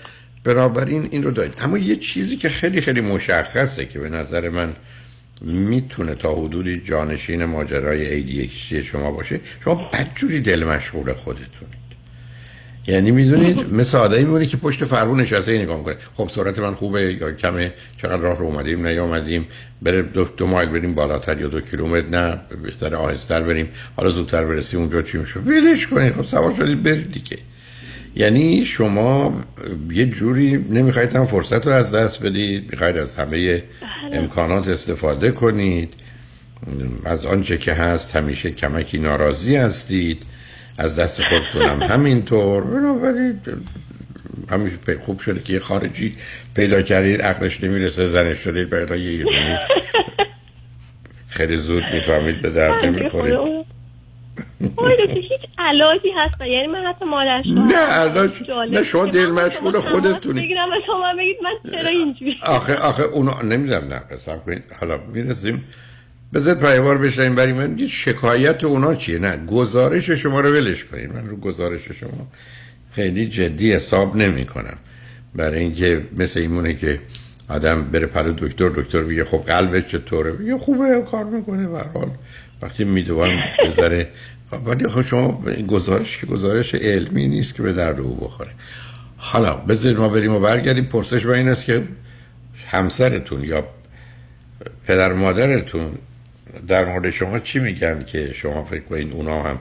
بنابراین 0.45 1.09
این 1.11 1.23
رو 1.23 1.31
دارید. 1.31 1.55
اما 1.59 1.79
یه 1.79 1.97
چیزی 1.97 2.37
که 2.37 2.49
خیلی 2.49 2.81
خیلی 2.81 3.01
مشخصه 3.01 3.87
که 3.87 3.99
به 3.99 4.09
نظر 4.09 4.49
من 4.49 4.77
می‌تونه 5.41 6.15
تا 6.15 6.35
حدودی 6.35 6.81
جانشین 6.81 7.45
ماجرای 7.45 8.23
ADHD 8.23 8.75
شما 8.75 9.11
باشه. 9.11 9.41
شما 9.65 9.91
بدجوری 9.93 10.41
دل 10.41 10.65
مشغول 10.65 11.13
خودتونید 11.13 11.78
یعنی 12.89 13.11
می‌دونید 13.11 13.75
مثل 13.75 13.99
آدمی 13.99 14.25
میمونه 14.25 14.47
که 14.47 14.57
پشت 14.57 14.85
فرمون 14.85 15.21
نشسته 15.21 15.59
نگاه 15.59 15.85
کنه 15.85 15.97
خب 16.15 16.29
سرعت 16.33 16.59
من 16.59 16.75
خوبه 16.75 17.13
یا 17.21 17.33
کمه؟ 17.33 17.73
چقدر 18.03 18.17
راه 18.17 18.39
رو 18.39 18.45
اومدیم؟ 18.45 18.87
نیامدیم 18.87 19.47
بره 19.83 20.03
دو, 20.03 20.25
دو 20.25 20.47
مایل 20.47 20.69
بریم 20.69 20.95
بالاتر 20.95 21.41
یا 21.41 21.49
دو 21.49 21.61
کیلومتر؟ 21.61 22.09
نه 22.09 22.41
بهتر 22.63 22.95
آهستر 22.95 23.41
بریم. 23.41 23.69
حالا 23.97 24.11
زودتر 24.11 24.45
برسیم 24.45 24.81
اونجا 24.81 25.03
چی 25.03 25.19
میشه؟ 25.19 25.41
ولش 25.41 25.87
کنید. 25.87 26.15
خب 26.15 26.23
سوار 26.23 26.55
شدید 26.57 26.83
برید 26.83 27.13
دیگه. 27.13 27.39
یعنی 28.17 28.65
شما 28.67 29.41
یه 29.91 30.07
جوری 30.07 30.65
نمی‌خواید 30.71 31.17
هم 31.17 31.25
فرصت 31.25 31.67
رو 31.67 31.73
از 31.73 31.95
دست 31.95 32.23
بدید. 32.23 32.71
می‌خواید 32.71 32.97
از 32.97 33.17
همه 33.17 33.63
امکانات 34.13 34.69
استفاده 34.69 35.31
کنید. 35.31 35.95
از 37.05 37.27
آنچه 37.27 37.59
که 37.59 37.73
هست 37.73 38.17
همیشه 38.17 38.51
کمکی 38.51 38.99
ناراضی 38.99 39.57
هستید. 39.57 40.23
از 40.79 40.99
دست 40.99 41.23
خودتونم. 41.23 41.83
همینطور. 41.83 42.65
بنابراین 42.65 43.41
همیشه 44.51 44.77
خوب 45.07 45.21
شده 45.21 45.41
که 45.43 45.53
یه 45.53 45.59
خارجی 45.59 46.17
پیدا 46.55 46.83
کردید 46.83 47.23
عقلش 47.23 47.65
نمی‌رسه 47.65 48.07
زنش 48.07 48.39
شدید 48.39 48.71
پیدا 48.71 48.97
یه 48.97 49.27
خیلی 51.29 51.57
زود 51.57 51.83
می‌فهمید 51.93 52.43
به 52.43 52.51
درد 52.51 52.85
نمی‌خورید. 52.85 53.39
هیچ 55.09 55.31
علاجی 55.59 56.09
هست 56.17 56.41
یعنی 56.41 56.67
من 56.67 56.85
حتی 56.87 57.05
مادرش 57.05 57.47
نه 57.47 57.77
علاج 57.77 58.31
نه 58.71 58.83
شما 58.83 59.07
دل 59.07 59.27
مشغول 59.27 59.81
خودتونی. 59.81 60.41
بگیرم 60.41 60.69
شما 60.87 61.15
بگید 61.19 61.37
من 61.43 61.71
چرا 61.73 61.89
اینجوری 61.89 62.37
آخه 62.47 62.75
آخه 62.75 63.03
اونا 63.03 63.43
نمی‌دونم 63.43 63.89
نه 63.89 63.99
قسم 63.99 64.39
کنید. 64.47 64.65
حالا 64.81 64.99
می‌رسیم 65.15 65.65
بذار 66.35 66.55
پایوار 66.55 66.99
بشنیم 66.99 67.35
برای 67.35 67.53
من 67.53 67.87
شکایت 67.87 68.65
اونا 68.65 68.95
چیه؟ 68.95 69.19
نه 69.19 69.37
گزارش 69.47 70.11
شما 70.11 70.41
رو 70.41 70.49
ولش 70.49 70.85
کنید 70.85 71.13
من 71.13 71.27
رو 71.27 71.37
گزارش 71.37 71.93
شما 71.93 72.29
خیلی 72.93 73.29
جدی 73.29 73.73
حساب 73.73 74.17
نمی 74.17 74.45
کنم 74.45 74.77
برای 75.35 75.61
اینکه 75.61 76.03
مثل 76.17 76.41
ایمونه 76.41 76.75
که 76.75 77.01
آدم 77.49 77.85
بره 77.85 78.07
پلو 78.07 78.33
دکتر 78.33 78.69
دکتر 78.69 79.03
بگه 79.03 79.25
خب 79.25 79.39
قلبش 79.47 79.87
چطوره؟ 79.87 80.33
بگه 80.33 80.59
خوبه 80.59 81.03
کار 81.11 81.25
می‌کنه 81.25 81.69
به 81.69 81.79
حال. 81.79 82.11
وقتی 82.63 82.85
میدوان 82.85 83.31
بذاره 83.65 84.09
ولی 84.67 84.89
خب 84.89 85.03
شما 85.03 85.43
گزارش 85.69 86.19
که 86.19 86.27
گزارش 86.27 86.75
علمی 86.75 87.29
نیست 87.29 87.55
که 87.55 87.63
به 87.63 87.73
درد 87.73 88.01
او 88.01 88.15
بخوره. 88.15 88.51
حالا 89.17 89.57
بذارید 89.57 89.99
ما 89.99 90.09
بریم 90.09 90.33
و 90.33 90.41
برگردیم. 90.41 90.85
پرسش 90.85 91.27
با 91.27 91.35
این 91.35 91.49
است 91.49 91.65
که 91.65 91.83
همسرتون 92.67 93.45
یا 93.45 93.65
پدر 94.87 95.13
مادرتون 95.13 95.91
در 96.69 96.85
مورد 96.85 97.11
شما 97.11 97.39
چی 97.39 97.59
میگن 97.59 98.05
که 98.05 98.33
شما 98.33 98.65
فکر 98.65 98.81
کنید 98.81 99.13
اونا 99.13 99.43
هم 99.43 99.61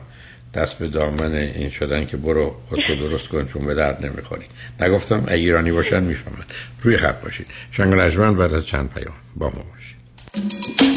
دست 0.54 0.80
به 0.80 0.88
دامن 0.88 1.34
این 1.34 1.70
شدن 1.70 2.06
که 2.06 2.18
برو 2.18 2.56
خودتو 2.70 2.96
درست 2.96 3.28
کن 3.28 3.46
چون 3.46 3.66
به 3.66 3.74
درد 3.74 4.06
نمی‌خوری؟ 4.06 4.46
نگفتم 4.80 5.24
ایرانی 5.28 5.72
باشن 5.72 6.04
می‌فهمن. 6.04 6.46
روی 6.82 6.98
خط 6.98 7.22
باشید. 7.22 7.48
شنگ 7.72 7.96
بعد 8.36 8.54
از 8.54 8.66
چند 8.66 8.94
پیام 8.94 9.14
با 9.36 9.46
ما 9.46 9.64
باشید. 9.74 10.97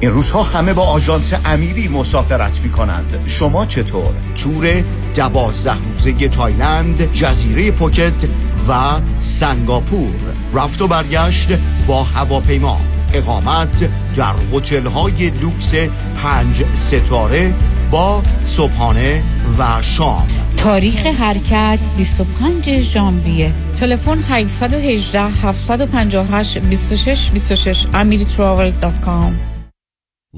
این 0.00 0.10
روزها 0.10 0.42
همه 0.42 0.72
با 0.72 0.82
آژانس 0.82 1.34
امیری 1.44 1.88
مسافرت 1.88 2.60
می 2.60 2.70
کنند 2.70 3.22
شما 3.26 3.66
چطور؟ 3.66 4.14
تور 4.34 4.84
دوازده 5.14 5.76
روزه 5.94 6.28
تایلند 6.28 7.12
جزیره 7.12 7.70
پوکت 7.70 8.24
و 8.68 9.00
سنگاپور. 9.18 10.14
رفت 10.54 10.82
و 10.82 10.88
برگشت 10.88 11.48
با 11.86 12.02
هواپیما. 12.02 12.80
اقامت 13.12 13.90
در 14.14 14.34
هتل 14.52 14.86
های 14.86 15.30
لوکس 15.30 15.74
پنج 16.22 16.64
ستاره 16.74 17.54
با 17.90 18.22
صبحانه 18.44 19.22
و 19.58 19.82
شام. 19.82 20.35
تاریخ 20.56 21.06
حرکت 21.06 21.78
25 21.96 22.80
ژانویه. 22.80 23.52
تلفن 23.76 24.18
818 24.28 25.30
758 25.30 26.58
26 26.58 27.30
26 27.30 27.86
amiritravel.com 27.92 29.32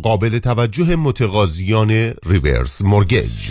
قابل 0.03 0.39
توجه 0.39 0.97
متقاضیان 0.97 1.91
reverse 2.27 2.83
mortgage. 2.83 3.51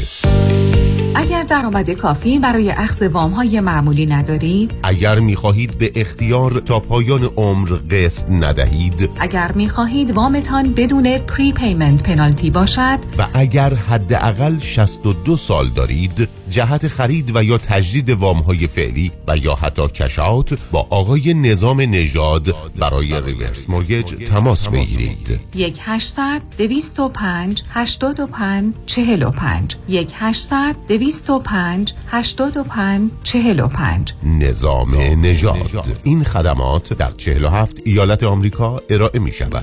اگر 1.19 1.43
درآمد 1.43 1.91
کافی 1.91 2.39
برای 2.39 2.71
اخذ 2.71 3.03
وام 3.03 3.32
های 3.32 3.60
معمولی 3.60 4.06
ندارید 4.06 4.73
اگر 4.84 5.19
می 5.19 5.36
خواهید 5.36 5.77
به 5.77 5.91
اختیار 5.95 6.60
تا 6.65 6.80
پایان 6.80 7.23
عمر 7.23 7.69
قسط 7.69 8.30
ندهید 8.30 9.10
اگر 9.19 9.51
می 9.51 9.69
خواهید 9.69 10.12
وامتان 10.12 10.73
بدون 10.73 11.17
prepayment 11.17 12.03
penalty 12.03 12.49
باشد 12.49 12.99
و 13.17 13.27
اگر 13.34 13.73
حداقل 13.73 14.60
62 14.60 15.38
سال 15.38 15.69
دارید 15.69 16.30
جهت 16.49 16.88
خرید 16.88 17.36
و 17.36 17.43
یا 17.43 17.58
تجدید 17.58 18.10
وام 18.10 18.38
های 18.38 18.67
فعلی 18.67 19.12
و 19.27 19.38
یا 19.38 19.56
حتی 19.56 19.88
cash 19.88 20.29
out 20.29 20.60
با 20.71 20.88
آقای 20.89 21.34
نظام 21.34 21.82
نژاد 21.82 22.56
برای 22.80 23.21
reverse 23.21 23.69
mortgage 23.69 24.05
تماس 24.30 24.69
بگیرید. 24.69 25.39
1 25.56 25.77
800 25.82 26.41
225 26.58 27.63
85 27.69 28.73
45 28.86 29.75
1 29.88 30.12
800 30.15 30.75
25 31.07 31.93
85 32.07 33.11
45 33.23 34.13
نظام 34.23 34.95
نژاد. 34.95 35.99
این 36.03 36.23
خدمات 36.23 36.93
در 36.93 37.11
47 37.11 37.77
ایالت 37.85 38.23
آمریکا 38.23 38.81
ارائه 38.89 39.19
می 39.19 39.31
شود 39.31 39.55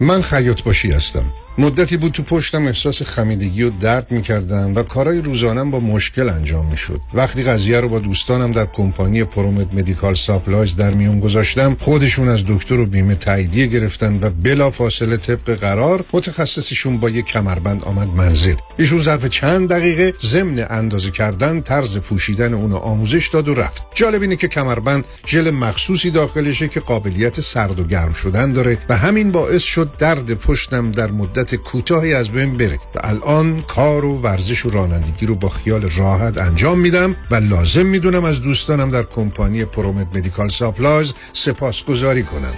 من 0.00 0.22
خیاط 0.22 0.62
باشی 0.62 0.90
هستم. 0.90 1.32
مدتی 1.58 1.96
بود 1.96 2.12
تو 2.12 2.22
پشتم 2.22 2.66
احساس 2.66 3.02
خمیدگی 3.02 3.62
و 3.62 3.70
درد 3.70 4.10
می 4.10 4.22
کردم 4.22 4.74
و 4.74 4.82
کارهای 4.82 5.20
روزانم 5.20 5.70
با 5.70 5.80
مشکل 5.80 6.28
انجام 6.28 6.66
می 6.66 6.76
شد 6.76 7.00
وقتی 7.14 7.42
قضیه 7.42 7.80
رو 7.80 7.88
با 7.88 7.98
دوستانم 7.98 8.52
در 8.52 8.66
کمپانی 8.66 9.24
ProMed 9.24 9.74
Medical 9.74 10.14
Supplies 10.14 10.76
در 10.76 10.94
میون 10.94 11.20
گذاشتم 11.20 11.76
خودشون 11.80 12.28
از 12.28 12.44
دکتر 12.46 12.74
و 12.74 12.86
بیمه 12.86 13.14
تاییدیه 13.14 13.66
گرفتن 13.66 14.18
و 14.22 14.30
بلا 14.30 14.70
فاصله 14.70 15.16
طبق 15.16 15.54
قرار 15.54 16.04
متخصصشون 16.12 17.00
با 17.00 17.10
یک 17.10 17.24
کمربند 17.24 17.84
آمد 17.84 18.08
منزل. 18.08 18.54
ایشون 18.78 19.00
ظرف 19.00 19.26
چند 19.26 19.68
دقیقه 19.68 20.14
ضمن 20.22 20.66
اندازه 20.70 21.10
کردن 21.10 21.60
طرز 21.60 21.98
پوشیدن 21.98 22.54
اونو 22.54 22.76
آموزش 22.76 23.28
داد 23.28 23.48
و 23.48 23.54
رفت. 23.54 23.86
جالب 23.94 24.22
اینه 24.22 24.36
که 24.36 24.48
کمربند 24.48 25.04
ژل 25.26 25.50
مخصوصی 25.50 26.10
داخلشه 26.10 26.68
که 26.68 26.80
قابلیت 26.80 27.40
سرد 27.40 27.80
و 27.80 27.84
گرم 27.84 28.12
شدن 28.12 28.52
داره 28.52 28.78
و 28.88 28.96
همین 28.96 29.32
باعث 29.32 29.62
شد 29.62 29.96
درد 29.98 30.34
پشتم 30.34 30.90
در 30.90 31.10
مدت 31.10 31.45
کوتاهی 31.54 32.14
از 32.14 32.28
بین 32.28 32.56
بره. 32.56 32.78
و 32.94 33.00
الان 33.04 33.62
کار 33.62 34.04
و 34.04 34.18
ورزش 34.18 34.66
و 34.66 34.70
رانندگی 34.70 35.26
رو 35.26 35.34
با 35.34 35.48
خیال 35.48 35.90
راحت 35.96 36.38
انجام 36.38 36.78
میدم 36.78 37.16
و 37.30 37.34
لازم 37.34 37.86
می‌دونم 37.86 38.24
از 38.24 38.42
دوستانم 38.42 38.90
در 38.90 39.02
کمپانی 39.02 39.64
ProMed 39.64 40.06
Medical 40.16 40.48
Supplies 40.48 41.14
سپاسگزاری 41.32 42.22
کنم. 42.22 42.54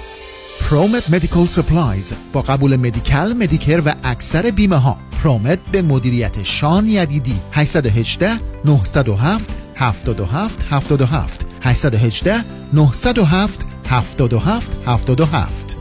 ProMed 0.70 1.10
Medical 1.10 1.46
Supplies 1.46 2.14
با 2.32 2.42
قبول 2.42 2.76
Medi-Cal 2.76 3.32
Medicare 3.32 3.82
و 3.86 3.94
اکثر 4.04 4.50
بیمه 4.50 4.76
ها 4.76 4.96
ProMed 5.22 5.58
به 5.72 5.82
مدیریت 5.82 6.42
شان 6.42 6.86
یدیدی. 6.86 7.40
818 7.52 8.30
907 8.64 9.50
77 9.74 10.66
77 10.70 11.46
818 11.62 12.44
907 12.72 13.66
77 13.88 14.70
77 14.86 15.78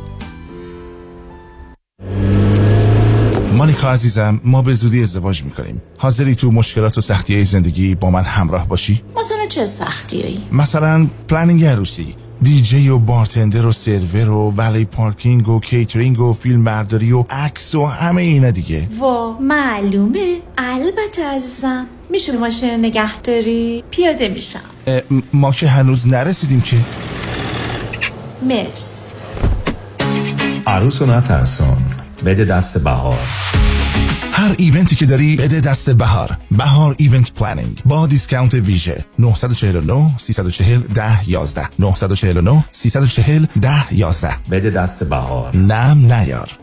مانیکا 3.57 3.91
عزیزم 3.91 4.41
ما 4.43 4.61
به 4.61 4.73
زودی 4.73 5.01
ازدواج 5.01 5.43
می‌کنیم. 5.43 5.81
حاضری 5.97 6.35
تو 6.35 6.51
مشکلات 6.51 6.97
و 6.97 7.01
سختی 7.01 7.35
های 7.35 7.45
زندگی 7.45 7.95
با 7.95 8.09
من 8.09 8.23
همراه 8.23 8.67
باشی؟ 8.67 9.03
مثلا 9.19 9.47
چه 9.49 9.65
سختی 9.65 10.39
مثلا 10.51 11.07
planning 11.27 11.65
عروسی 11.65 12.15
دیجی 12.41 12.89
و 12.89 12.97
bartender 12.97 13.65
و 13.65 13.71
سرور 13.71 14.29
و 14.29 14.53
valet 14.57 14.85
parking 14.85 15.49
و 15.49 15.59
کیترینگ 15.59 16.19
و 16.19 16.33
فیلم 16.33 16.63
برداری 16.63 17.11
و 17.11 17.25
عکس 17.29 17.75
و 17.75 17.85
همه 17.85 18.21
اینا 18.21 18.51
دیگه. 18.51 18.87
وا 18.99 19.37
معلومه. 19.39 20.37
البته 20.57 21.25
عزیزم 21.25 21.87
میشه 22.09 22.37
ماشین 22.37 22.85
نگه 22.85 23.21
داری؟ 23.21 23.83
پیاده 23.91 24.29
میشم. 24.29 24.59
ما 25.33 25.51
که 25.51 25.67
هنوز 25.67 26.07
نرسیدیم 26.07 26.61
که. 26.61 26.77
مرس 28.41 29.11
عروس 30.67 31.01
و 31.01 31.05
نترسان. 31.05 31.96
بده 32.25 32.45
دست 32.45 32.77
بهار. 32.77 33.19
هر 34.31 34.55
event 34.57 34.89
ی 34.89 34.95
که 34.95 35.05
داری 35.05 35.35
بده 35.35 35.61
دست 35.61 35.89
بهار. 35.89 36.37
بهار 36.51 36.95
Event 36.97 37.33
Planning 37.33 37.81
با 37.85 38.07
discount 38.07 38.53
ویژه. 38.53 39.05
949 39.19 40.11
340 40.17 40.81
10 40.81 41.29
11 41.29 41.61
949 41.79 42.65
340 42.71 43.45
10 43.61 43.93
11 43.93 44.29
بده 44.51 44.69
دست 44.69 45.03
بهار. 45.03 45.55
نم 45.55 46.13
نیار. 46.13 46.57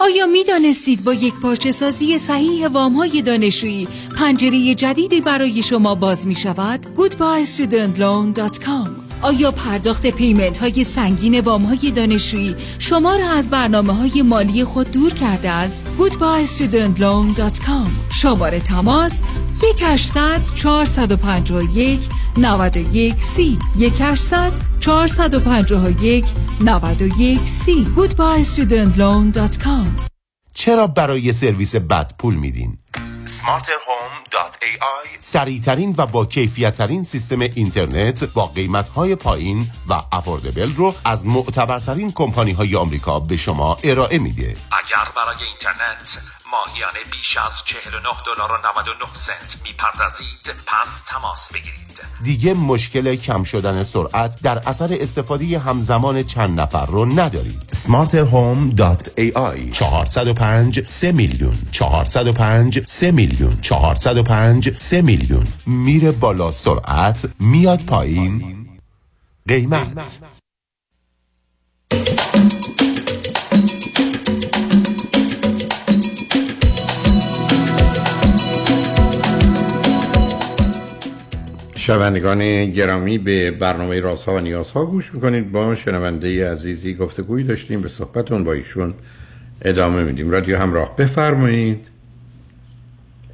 آیا 0.00 0.26
می 0.26 0.44
دانستید 0.44 1.04
با 1.04 1.14
یک 1.14 1.34
پارچه 1.42 1.72
سازی 1.72 2.18
صحیح 2.18 2.68
وام 2.68 2.94
های 2.94 3.22
دانشجویی 3.22 3.88
پنجره 4.18 4.74
جدیدی 4.74 5.20
برای 5.20 5.62
شما 5.62 5.94
باز 5.94 6.26
می 6.26 6.34
شود؟ 6.34 6.86
goodbyestudentloan.com 6.96 9.11
آیا 9.22 9.50
پرداخت 9.50 10.06
پیمنت 10.06 10.58
های 10.58 10.84
سنگین 10.84 11.40
وام 11.40 11.62
های 11.62 11.90
دانشجویی 11.90 12.56
شما 12.78 13.16
را 13.16 13.30
از 13.30 13.50
برنامه 13.50 13.92
های 13.92 14.22
مالی 14.22 14.64
خود 14.64 14.90
دور 14.90 15.12
کرده 15.12 15.50
است؟ 15.50 15.86
goodbyestudentloan.com 15.98 18.12
شماره 18.12 18.60
تماس 18.60 19.22
1800 19.62 20.54
451 20.54 22.00
91 22.36 23.14
سی 23.18 23.58
1800 23.80 24.52
451 24.80 26.24
91 26.60 27.40
سی 27.40 27.86
goodbyestudentloan.com 27.96 29.86
چرا 30.54 30.86
برای 30.86 31.32
سرویس 31.32 31.76
بد 31.76 32.12
پول 32.18 32.34
میدین؟ 32.34 32.78
smarterhome.ai 33.26 35.08
سریعترین 35.18 35.94
و 35.98 36.06
با 36.06 36.24
کیفیت 36.24 36.76
ترین 36.76 37.04
سیستم 37.04 37.40
اینترنت 37.40 38.24
با 38.24 38.46
قیمت 38.46 38.88
های 38.88 39.14
پایین 39.14 39.66
و 39.88 40.00
افوردبل 40.12 40.74
رو 40.74 40.94
از 41.04 41.26
معتبرترین 41.26 42.12
کمپانی 42.12 42.52
های 42.52 42.76
آمریکا 42.76 43.20
به 43.20 43.36
شما 43.36 43.76
ارائه 43.84 44.18
میده. 44.18 44.56
اگر 44.72 45.08
برای 45.16 45.48
اینترنت 45.48 46.41
ماهیانه 46.52 46.98
بیش 47.12 47.36
از 47.36 47.64
49 47.64 48.08
دلار 48.26 48.52
و 48.52 48.56
99 48.56 49.14
سنت. 49.14 49.56
می‌پردازید. 49.64 50.54
پس 50.66 51.04
تماس 51.08 51.52
بگیرید. 51.52 52.02
دیگه 52.24 52.54
مشکل 52.54 53.16
کم 53.16 53.44
شدن 53.44 53.84
سرعت 53.84 54.42
در 54.42 54.58
اثر 54.68 54.96
استفاده 55.00 55.58
همزمان 55.58 56.22
چند 56.22 56.60
نفر 56.60 56.86
رو 56.86 57.04
ندارید. 57.04 57.62
smarterhome.ai 57.72 59.70
405 59.72 60.88
3 60.88 61.12
میلیون. 61.12 61.58
405 61.72 62.86
3 62.86 63.10
میلیون. 63.10 63.60
405 63.60 64.76
3 64.76 65.02
میلیون. 65.02 65.46
میره 65.66 66.10
بالا 66.10 66.50
سرعت 66.50 67.26
میاد 67.40 67.80
پایین. 67.80 68.66
قیمت. 69.48 70.41
شنوندگان 81.82 82.70
گرامی 82.70 83.18
به 83.18 83.50
برنامه 83.50 84.00
رازها 84.00 84.34
و 84.34 84.40
نیازها 84.40 84.86
گوش 84.86 85.14
می‌کنید. 85.14 85.52
با 85.52 85.74
شنونده 85.74 86.50
عزیزی 86.50 86.94
گفتگویی 86.94 87.44
داشتیم. 87.44 87.80
به 87.80 87.88
صحبتون 87.88 88.44
با 88.44 88.52
ایشون 88.52 88.94
ادامه 89.62 90.02
میدیم. 90.02 90.30
رادیو 90.30 90.58
همراه 90.58 90.96
بفرمایید. 90.96 91.88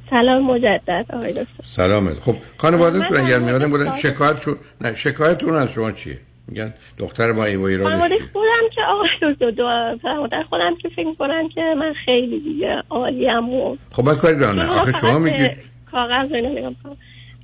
سلام 0.09 0.45
مجدد 0.45 1.05
آقای 1.13 1.31
دکتر. 1.31 1.63
سلامت 1.63 2.19
خب 2.19 2.35
خانوادهتون 2.57 3.17
اگر 3.17 3.39
میادن 3.39 3.69
بودن 3.69 3.91
شکایت 3.91 4.41
شو... 4.41 4.55
نه 4.81 4.93
شکایتتون 4.93 5.55
از 5.55 5.71
شما 5.71 5.91
چیه؟ 5.91 6.17
میگن 6.47 6.73
دختر 6.97 7.31
ما 7.31 7.45
ایوایی 7.45 7.77
را 7.77 7.89
خانواده 7.89 8.15
خودم 8.33 8.69
که 8.75 8.81
آقای 8.81 9.33
دکتر 9.33 9.51
دو 9.51 9.97
خانواده 10.01 10.43
خودم 10.49 10.75
که 10.81 10.89
فکر 10.89 11.07
می‌کنن 11.07 11.49
که 11.55 11.61
من 11.79 11.93
خیلی 12.05 12.39
دیگه 12.39 12.83
عالیم 12.89 13.49
و 13.49 13.77
خب 13.91 14.05
من 14.05 14.15
کاری 14.15 14.39
دارم 14.39 14.59
نه 14.59 14.67
آخه 14.67 14.91
شما 14.91 15.19
میگید 15.19 15.51
کاغذ 15.91 16.31
رو 16.31 16.73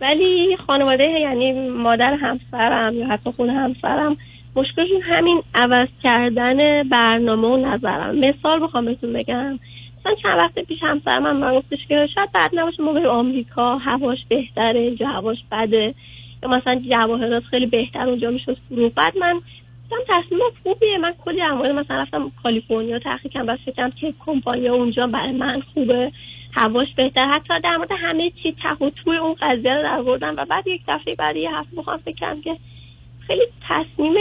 ولی 0.02 0.58
خانواده 0.68 1.04
یعنی 1.04 1.70
مادر 1.70 2.14
همسرم 2.14 2.96
یا 2.96 3.08
حتی 3.08 3.32
خود 3.32 3.50
همسرم 3.50 4.18
مشکلشون 4.56 5.02
همین 5.02 5.44
عوض 5.56 5.88
کردن 6.04 6.84
برنامه 6.90 7.48
و 7.48 7.58
نظرم. 7.58 8.16
مثال 8.16 8.64
بخوام 8.64 8.86
بهتون 8.86 9.14
بگم. 9.14 9.60
مثلا 10.00 10.16
چند 10.24 10.38
وقت 10.40 10.60
پیش 10.60 10.84
همسرم 10.84 11.24
من 11.24 11.36
من 11.36 11.56
گفتش 11.60 11.88
که 11.88 12.08
شاید 12.16 12.32
بعد 12.32 12.52
نباشه 12.54 12.84
ما 12.84 12.94
بریم 12.94 13.06
آمریکا 13.06 13.78
هواش 13.78 14.18
بهتره 14.30 14.80
اینجا 14.80 15.08
هواش 15.08 15.38
بده. 15.52 15.94
یا 16.44 16.50
مثلا 16.50 16.82
جواهرات 16.90 17.44
خیلی 17.44 17.66
بهتر 17.66 18.10
اونجا 18.10 18.32
میشه 18.32 18.56
فروخت 18.70 18.96
بعد 18.96 19.18
من 19.18 19.42
گفتم 19.84 19.98
تصمیم 20.08 20.42
خوبیه. 20.64 20.98
من 20.98 21.14
کلی 21.26 21.42
اموال 21.42 21.72
مثلا 21.72 22.02
رفتم 22.02 22.32
کالیفرنیا 22.44 23.00
تحقیق 23.00 23.32
کردم 23.32 23.54
بس 23.54 23.60
فکرم 23.66 23.92
که 23.92 24.14
کمپانی 24.26 24.68
اونجا 24.68 25.08
برای 25.08 25.32
من 25.32 25.62
خوبه. 25.74 26.12
هواش 26.56 26.88
بهتر. 26.98 27.28
حتی 27.36 27.54
در 27.64 27.78
مورد 27.78 27.90
همه 27.92 28.32
چی 28.44 28.56
ته 28.64 28.90
توی 29.04 29.18
اون 29.18 29.36
قضیه 29.42 29.74
رو 29.74 29.84
در 29.84 30.02
بردم 30.02 30.34
و 30.38 30.46
بعد 30.50 30.68
یک 30.68 30.82
دفعه 30.88 31.16
بعد 31.16 31.36
یه 31.36 31.50
هفته 31.56 31.76
بخوام 31.78 31.98
فکرم 31.98 32.42
که 32.42 32.58
خیلی 33.28 33.46
تصمیم 33.70 34.14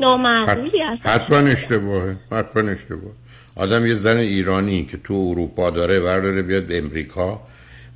نامعقولی 0.00 0.82
هست 0.82 1.06
حتما 1.06 1.38
اشتباهه 1.38 2.16
حتما 2.32 2.70
اشتباه. 2.70 3.12
آدم 3.56 3.86
یه 3.86 3.94
زن 3.94 4.16
ایرانی 4.16 4.84
که 4.84 4.96
تو 4.96 5.14
اروپا 5.14 5.70
داره 5.70 6.00
برداره 6.00 6.42
بیاد 6.42 6.66
به 6.66 6.78
امریکا 6.78 7.40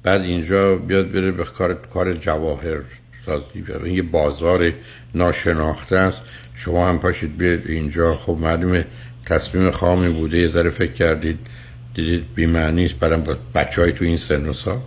بعد 0.02 0.20
اینجا 0.20 0.76
بیاد 0.76 1.12
بره 1.12 1.30
به 1.32 1.44
کار 1.44 1.74
کار 1.74 2.14
جواهر 2.14 2.80
سازی. 3.26 3.64
این 3.84 3.94
یه 3.94 4.02
بازار 4.02 4.72
ناشناخته 5.14 5.96
است. 5.96 6.22
شما 6.54 6.88
هم 6.88 6.98
پاشید 6.98 7.36
بیاد 7.36 7.66
اینجا. 7.66 8.14
خب 8.14 8.36
معلومه 8.40 8.86
تصمیم 9.26 9.70
خامی 9.70 10.08
بوده. 10.08 10.38
یه 10.38 10.48
ذره 10.48 10.70
فکر 10.70 10.92
کردید. 10.92 11.38
دیدید 12.00 12.34
بی‌معنی 12.34 12.84
است 12.84 13.00
برام 13.00 13.22
با 13.24 13.32
بچهای 13.54 13.92
تو 13.92 14.04
این 14.04 14.16
سن 14.16 14.48
و 14.48 14.52
سال؟ 14.52 14.78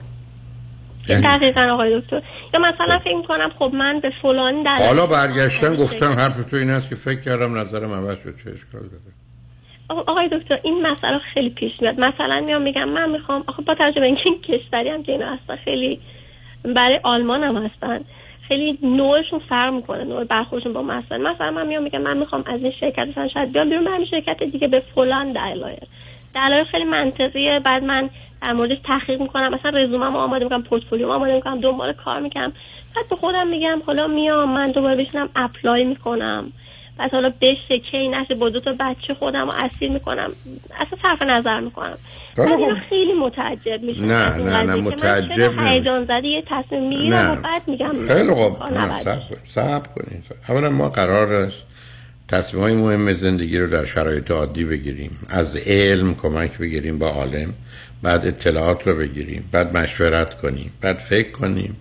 دقیقا 1.10 1.62
آقای 1.72 2.00
دکتر. 2.00 2.22
یا 2.54 2.60
مثلا 2.60 3.00
فکر 3.00 3.18
می‌کنم 3.18 3.52
خب 3.60 3.72
من 3.74 4.00
به 4.00 4.12
فلان 4.22 4.64
در 4.64 4.78
حالا 4.88 5.08
برگشتن 5.08 5.76
گفتم 5.76 6.12
حرف 6.12 6.44
تو 6.44 6.56
این 6.56 6.70
است 6.70 6.90
که 6.90 6.96
فکر 6.96 7.22
کردم 7.22 7.58
نظرم 7.58 7.92
عوض 7.94 8.24
شد 8.24 8.36
چه 8.44 8.50
اشکال 8.50 8.82
داره. 8.82 9.14
آقای 10.08 10.30
دکتر 10.32 10.60
این 10.64 10.88
مسئله 10.88 11.20
خیلی 11.34 11.50
پیش 11.50 11.72
میاد. 11.82 12.00
مثلا 12.00 12.40
میام 12.46 12.62
میگم 12.62 12.90
من 12.90 13.10
می‌خوام 13.10 13.44
آخه 13.48 13.62
با 13.62 13.76
توجه 13.76 14.00
به 14.00 14.06
اینکه 14.06 14.22
این 14.26 14.42
کشوری 14.42 14.90
هم 14.90 15.04
که 15.04 15.12
اینا 15.12 15.34
هستن 15.34 15.56
خیلی 15.56 16.00
برای 16.76 17.00
آلمان 17.04 17.44
هم 17.44 17.66
هستن. 17.66 18.00
خیلی 18.48 18.80
نوعشون 18.84 19.40
فرق 19.50 19.74
می‌کنه 19.74 20.04
نوع 20.04 20.24
برخوردشون 20.24 20.74
با 20.74 20.82
مثلا. 20.82 21.18
مثلا 21.18 21.52
من 21.52 21.68
میام 21.68 21.84
میگم 21.84 22.02
من 22.02 22.18
می‌خوام 22.18 22.44
از 22.46 22.62
این 22.62 22.74
شرکت 22.80 23.08
مثلا 23.08 23.28
شاید 23.28 23.52
بیام 23.52 23.70
بیرون 23.70 23.84
برم 23.84 24.06
شرکت 24.06 24.44
دیگه 24.44 24.68
به 24.68 24.84
فلان 24.96 25.32
دلایل. 25.32 25.88
دلایل 26.36 26.64
خیلی 26.64 26.84
منطقیه. 26.84 27.60
بعد 27.66 27.84
من 27.84 28.10
در 28.42 28.54
موردش 28.54 28.78
تحقیق 28.86 29.22
می‌کنم. 29.22 29.54
مثلا 29.54 29.80
رزومم 29.80 30.16
آماده 30.16 30.44
می‌کنم 30.44 30.64
پورتفولیو 30.64 31.12
آماده 31.12 31.34
می‌کنم 31.34 31.62
دنبال 31.62 31.94
کار 31.94 32.20
می‌کنم 32.20 32.54
بعد 32.96 33.10
به 33.10 33.16
خودم 33.16 33.48
میگم 33.48 33.82
حالا 33.86 34.08
میام 34.08 34.54
من 34.54 34.72
دوباره 34.72 34.96
بشینم 34.96 35.30
اپلای 35.36 35.84
می‌کنم. 35.84 36.54
بعد 36.98 37.12
حالا 37.12 37.34
بشه 37.42 37.80
کی 37.92 38.08
نشه 38.08 38.36
با 38.36 38.50
دو 38.50 38.60
تا 38.60 38.76
بچه 38.80 39.14
خودم 39.14 39.50
رو 39.50 39.52
اسیر 39.56 39.92
می‌کنم. 39.92 40.32
اصلا 40.80 40.98
صرف 41.06 41.22
نظر 41.22 41.60
می‌کنم. 41.60 41.98
من 42.38 42.52
اینو 42.52 42.76
خیلی 42.90 43.14
متعجب 43.14 43.84
میشم 43.84 44.06
نه 44.06 44.38
نه 44.38 44.64
نه 44.64 44.76
متعجب 44.76 45.60
هیجان 45.60 46.04
زده 46.04 46.28
یه 46.28 46.44
تصمیم 46.48 46.88
می‌گیرم 46.90 47.32
و 47.32 47.36
بعد 47.36 47.62
میگم 47.68 47.92
خیلی 48.08 48.34
خوب 48.34 48.58
صبر 49.48 49.88
کنید. 49.96 50.24
اولا 50.50 50.70
ما 50.70 50.90
قرار 50.90 51.34
است 51.34 51.73
تصمیم 52.34 52.64
های 52.64 52.74
مهم 52.74 53.14
زندگی 53.14 53.58
رو 53.58 53.68
در 53.68 53.86
شرایط 53.86 54.32
عادی 54.32 54.64
بگیریم. 54.64 55.18
از 55.30 55.56
علم 55.56 56.16
کمک 56.16 56.58
بگیریم 56.58 56.98
با 56.98 57.08
عالم 57.08 57.54
بعد 58.02 58.28
اطلاعات 58.28 58.88
رو 58.88 58.96
بگیریم 58.96 59.50
بعد 59.52 59.78
مشورت 59.78 60.38
کنیم 60.38 60.72
بعد 60.82 60.98
فکر 60.98 61.32
کنیم 61.32 61.76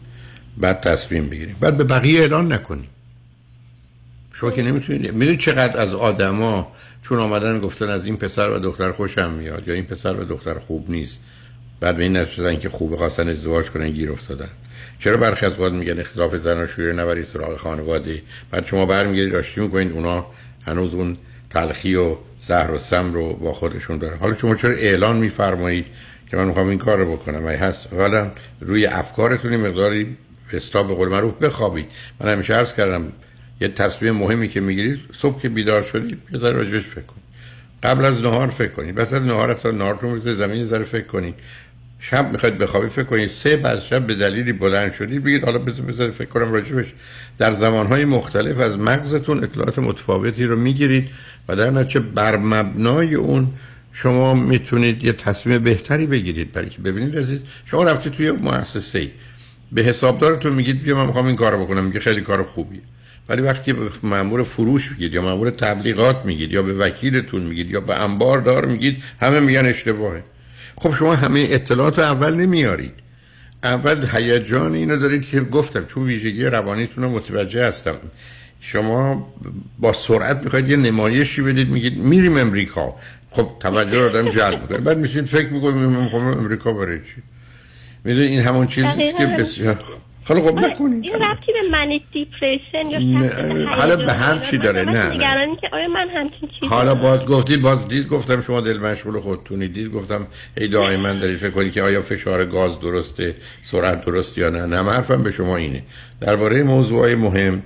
بعد 0.59 0.81
تصمیم 0.81 1.29
بگیریم. 1.29 1.57
بعد 1.61 1.77
به 1.77 1.85
بقیه 1.85 2.21
اعلان 2.21 2.53
نکنیم. 2.53 2.89
شما 4.33 4.51
که 4.51 4.63
نمی‌تونید 4.63 5.15
می‌دونید 5.15 5.41
چقدر 5.41 5.81
از 5.81 5.95
آدما 5.95 6.73
چون 7.03 7.19
آمدن 7.19 7.61
گفتن 7.61 7.89
از 7.89 8.05
این 8.05 8.17
پسر 8.17 8.51
و 8.51 8.59
دختر 8.59 8.93
خوشم 8.93 9.33
میاد 9.33 9.69
یا 9.69 9.75
این 9.75 9.85
پسر 9.85 10.15
و 10.15 10.25
دختر 10.25 10.59
خوب 10.59 10.91
نیست 10.91 11.21
بعد 11.81 11.97
به 11.97 12.03
این 12.03 12.17
نتیجه 12.17 12.57
که 12.57 12.69
خوب 12.69 12.97
خواستن 12.97 13.29
ازدواج 13.29 13.71
کنن 13.71 13.91
گیر 13.91 14.13
افتادن. 14.13 14.51
چرا 15.03 15.17
برخی 15.17 15.47
از 15.47 15.61
وقت 15.61 15.73
میگن 15.73 16.01
اختلاف 16.01 16.37
زناشویی 16.37 16.93
نبرید 16.93 17.25
سراغ 17.25 17.57
خانواده؟ 17.57 18.23
بعد 18.51 18.67
شما 18.67 18.87
برمیگردید 18.87 19.35
آشتی 19.35 19.61
می‌کنید 19.61 19.93
اونا 19.93 20.27
هنوز 20.67 20.95
اون 20.95 21.17
تلخی 21.51 21.95
و 21.95 22.17
زهر 22.41 22.71
و 22.71 22.79
سم 22.79 23.15
رو 23.15 23.35
با 23.35 23.53
خودشون 23.53 23.99
داره 23.99 24.17
حالا 24.17 24.35
شما 24.35 24.55
چرا 24.55 24.75
اعلان 24.75 25.17
میفرمایید 25.17 25.87
که 26.31 26.37
من 26.37 26.45
می‌خوام 26.45 26.69
این 26.69 26.79
کار 26.79 26.99
رو 26.99 27.17
بکنم؟ 27.17 27.47
ای 27.47 27.57
هست. 27.57 27.87
حالا 27.93 28.31
روی 28.61 28.87
افکارتون 28.87 29.57
مقداری 29.57 30.17
استاب 30.53 30.89
به 30.89 30.95
قول 30.95 31.09
معروف 31.09 31.35
بخوابید. 31.35 31.87
من 32.21 32.33
همیشه 32.33 32.55
عرض 32.55 32.75
کردم 32.75 33.13
یه 33.61 33.69
تصمیم 33.69 34.15
مهمی 34.15 34.49
که 34.49 34.61
می‌گیرید 34.61 35.01
صبح 35.13 35.41
که 35.41 35.49
بیدار 35.49 35.83
شدید 35.83 36.19
یه 36.33 36.39
ذره 36.39 36.53
راجبش 36.53 36.83
فکر 36.83 37.01
کنید. 37.01 37.23
قبل 37.83 38.05
از 38.05 38.23
نهار 38.23 38.49
فکر 38.49 38.73
کنید. 38.73 38.95
بس 38.95 39.13
از 39.13 39.23
نهار 39.23 39.55
تا 39.55 39.71
نهارتون 39.71 40.11
روز 40.11 40.29
زمین 40.29 40.65
ذره 40.65 40.85
فکر 40.85 41.07
کنید. 41.07 41.35
شب 42.05 42.33
می‌خواید 42.33 42.59
بخوابید 42.59 42.91
فکر 42.91 43.05
کنید 43.05 43.31
سه 43.31 43.57
بعد 43.57 43.81
شب 43.81 44.07
به 44.07 44.15
دلیلی 44.15 44.53
بلند 44.53 44.93
شدید 44.93 45.25
بگید 45.25 45.45
حالا 45.45 45.59
بذار 45.59 45.87
بذار 45.87 46.11
فکر 46.11 46.29
کنم 46.29 46.53
راجبش 46.53 46.93
در 47.39 47.53
زمانهای 47.53 48.05
مختلف 48.05 48.59
از 48.59 48.79
مغزتون 48.79 49.45
اطلاعات 49.45 49.79
متفاوتی 49.79 50.45
رو 50.45 50.57
می‌گیرید 50.57 51.09
و 51.49 51.57
در 51.57 51.71
نتیجه 51.71 52.01
بر 52.01 52.37
مبنای 52.37 53.15
اون 53.15 53.49
شما 53.93 54.35
می‌تونید 54.35 55.05
یه 55.05 55.13
تصمیم 55.13 55.59
بهتری 55.59 56.07
بگیرید. 56.07 56.53
برای 56.53 56.69
که 56.69 56.83
ببینید 56.83 57.19
عزیز 57.19 57.45
شما 57.65 57.85
رفتید 57.85 58.13
توی 58.13 58.31
مؤسسه 58.31 58.99
ای 58.99 59.11
به 59.73 59.83
حسابدارتون 59.83 60.53
میگید 60.53 60.83
بیا 60.83 60.97
من 60.97 61.07
می‌خوام 61.07 61.27
این 61.27 61.37
کارو 61.37 61.65
بکنم 61.65 61.85
میگه 61.85 62.01
خیلی 62.01 62.21
کار 62.21 62.43
خوبیه. 62.43 62.81
ولی 63.29 63.43
وقتی 63.43 63.73
به 63.73 63.91
مامور 64.03 64.43
فروش 64.43 64.91
میگید 64.91 65.15
یا 65.15 65.23
مامور 65.23 65.51
تبلیغات 65.51 66.25
میگید 66.25 66.53
یا 66.53 66.63
به 66.63 66.75
وکیلتون 66.75 67.43
میگید 67.43 67.71
یا 67.71 67.81
به 67.81 68.03
انباردار 68.03 68.67
میگید 68.67 69.03
همه 69.21 69.41
میگن 69.41 69.67
اشتباهه. 69.67 70.23
خب 70.79 70.95
شما 70.95 71.15
همه 71.15 71.47
اطلاعات 71.51 71.99
اول 71.99 72.35
نمیارید 72.35 72.93
اول 73.65 74.07
هیجان 74.13 74.75
اینو 74.75 74.97
دارید 74.97 75.29
که 75.29 75.41
گفتم 75.41 75.85
چون 75.85 76.05
ویژگی 76.05 76.45
روانیتون 76.45 77.05
رو 77.05 77.11
متوجه 77.11 77.67
هستم. 77.67 77.95
شما 78.61 79.33
با 79.79 79.93
سرعت 79.93 80.45
می‌خواید 80.45 80.69
یه 80.69 80.77
نمایشی 80.77 81.43
بدید 81.43 81.71
میگید 81.71 81.99
میریم 81.99 82.37
امریکا. 82.37 82.95
خب 83.31 83.49
توجه 83.61 83.99
رو 83.99 84.05
آدم 84.05 84.29
جلب 84.29 84.61
می‌کنه. 84.63 84.79
بعد 84.79 84.99
میشین 84.99 85.25
فکر 85.25 85.49
می‌کنید 85.49 85.85
امریکا 86.39 86.73
برای 86.73 86.99
چی؟ 86.99 87.23
می‌دونید 88.05 88.31
این 88.31 88.41
همون 88.41 88.67
چیزیست 88.67 89.17
که 89.19 89.27
بسیار 89.27 89.85
حالا 90.25 90.41
خب 90.41 90.59
نکنید 90.59 91.05
این 91.05 91.23
ربطی 91.23 91.53
به 91.53 91.69
منیک 91.71 92.03
دیپریشن 92.13 92.91
یا 92.91 93.67
حالا 93.67 93.97
به 93.97 94.13
هر 94.13 94.39
چی 94.39 94.59
داره 94.59 94.85
نه 94.85 95.07
نه. 95.07 95.57
که 95.61 95.69
آیا 95.73 95.89
من 95.89 96.09
همچین 96.09 96.49
چیزی 96.49 96.67
حالا 96.67 96.95
باز 96.95 97.27
گفتید 97.27 97.63
باز 97.63 97.89
دید 97.89 98.09
گفتم 98.09 98.41
شما 98.41 98.61
دل 98.61 98.79
مشغول 98.79 99.21
خودتونی. 99.21 99.69
دید 99.69 99.93
گفتم 99.93 100.27
ای 100.57 100.69
دائما 100.69 101.13
دارید 101.13 101.37
فکر 101.37 101.51
کنید 101.51 101.73
که 101.73 101.83
آیا 101.83 102.03
فشار 102.03 102.45
گاز 102.45 102.81
درسته 102.81 103.35
سرعت 103.63 104.05
درست 104.05 104.39
یا 104.39 104.51
نه؟ 104.51 104.67
نه 104.67 104.93
حرفم 104.93 105.23
به 105.23 105.31
شما 105.31 105.57
اینه. 105.57 105.83
درباره 106.21 106.63
موضوعای 106.63 107.15
مهم 107.15 107.63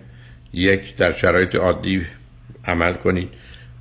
یک 0.52 0.96
در 0.96 1.12
شرایط 1.12 1.54
عادی 1.54 2.06
عمل 2.64 2.92
کنید. 2.92 3.28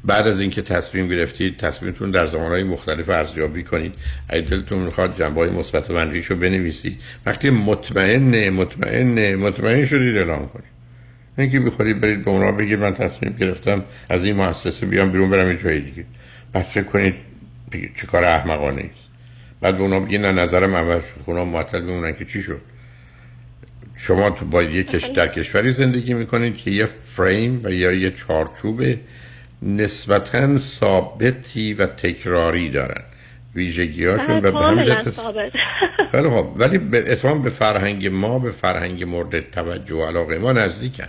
بعد 0.05 0.27
از 0.27 0.39
اینکه 0.39 0.61
تصمیم 0.61 1.07
گرفتید 1.07 1.57
تصمیمتون 1.57 2.11
در 2.11 2.25
زمانهای 2.25 2.63
مختلف 2.63 3.09
ارزیابی 3.09 3.63
کنید. 3.63 3.95
اگه 4.29 4.41
دلتون 4.41 4.79
می‌خواد 4.79 5.17
جنبه 5.19 5.41
های 5.41 5.49
مثبت 5.49 5.89
و 5.89 5.99
رو 5.99 6.35
بنویسید. 6.35 6.99
وقتی 7.25 7.49
مطمئن 7.49 8.49
مطمئن 8.49 9.35
مطمئن 9.35 9.85
شدید 9.85 10.17
اعلام 10.17 10.47
کنید. 10.47 10.75
اینکه 11.37 11.59
بخورید 11.59 12.01
برید 12.01 12.23
به 12.23 12.31
اونا 12.31 12.51
بگید 12.51 12.79
من 12.79 12.93
تصمیم 12.93 13.35
گرفتم 13.39 13.83
از 14.09 14.23
این 14.23 14.35
مؤسسه 14.35 14.85
بیام 14.85 15.11
بیرون 15.11 15.29
برم 15.29 15.51
یه 15.51 15.57
جای 15.57 15.79
دیگه. 15.79 16.05
بعد 16.53 16.65
فکر 16.65 16.83
کنید 16.83 17.15
چه 17.95 18.07
کار 18.07 18.25
احمقانه 18.25 18.81
است. 18.81 19.05
بعد 19.61 19.77
به 19.77 19.83
اونا 19.83 19.99
بگید 19.99 20.21
نه 20.21 20.31
نظرم 20.31 20.75
عوض 20.75 21.03
شد. 21.05 21.21
اونا 21.25 21.45
معطل 21.45 21.81
بمونن 21.81 22.15
که 22.15 22.25
چی 22.25 22.41
شد. 22.41 22.61
شما 23.95 24.29
تو 24.29 24.45
با 24.45 24.63
یه 24.63 24.83
کش 24.83 25.05
در 25.05 25.27
کشوری 25.27 25.71
زندگی 25.71 26.13
می‌کنید 26.13 26.57
که 26.57 26.71
یه 26.71 26.85
فریم 27.01 27.61
و 27.63 27.71
یا 27.71 27.91
یه 27.91 28.11
چارچوب 28.11 28.81
نسبتا 29.61 30.57
ثابتی 30.57 31.73
و 31.73 31.85
تکراری 31.85 32.69
دارن. 32.69 33.03
ویژگی 33.55 34.05
هاشون 34.05 34.39
به 34.39 34.51
همین 34.51 34.95
خیلی 36.11 36.29
خوب. 36.29 36.59
ولی 36.59 36.77
به 36.77 37.15
به 37.43 37.49
فرهنگ 37.49 38.07
ما 38.07 38.39
به 38.39 38.51
فرهنگ 38.51 39.03
مورد 39.03 39.51
توجه 39.51 39.95
و 39.95 40.05
علاقه 40.05 40.37
ما 40.37 40.51
نزدیکن. 40.51 41.07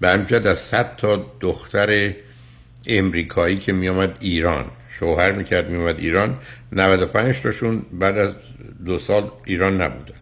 به 0.00 0.08
همجد 0.08 0.46
از 0.46 0.58
100 0.58 0.96
تا 0.96 1.26
دختر 1.40 2.14
امریکایی 2.86 3.56
که 3.56 3.72
میامد 3.72 4.16
ایران 4.20 4.64
شوهر 4.88 5.32
می‌کرد 5.32 5.70
میامد 5.70 5.98
ایران 5.98 6.38
95 6.72 7.40
تاشون 7.42 7.82
بعد 7.92 8.18
از 8.18 8.34
دو 8.86 8.98
سال 8.98 9.30
ایران 9.44 9.82
نبودن. 9.82 10.14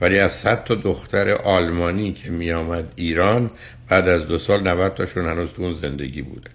ولی 0.00 0.18
از 0.18 0.32
100 0.32 0.64
تا 0.64 0.74
دختر 0.74 1.30
آلمانی 1.30 2.12
که 2.12 2.30
میامد 2.30 2.92
ایران 2.96 3.50
بعد 3.88 4.08
از 4.08 4.28
دو 4.28 4.38
سال 4.38 4.68
90 4.68 4.94
تاشون 4.94 5.26
هنوز 5.26 5.52
تو 5.52 5.62
اون 5.62 5.72
زندگی 5.72 6.22
بودن. 6.22 6.50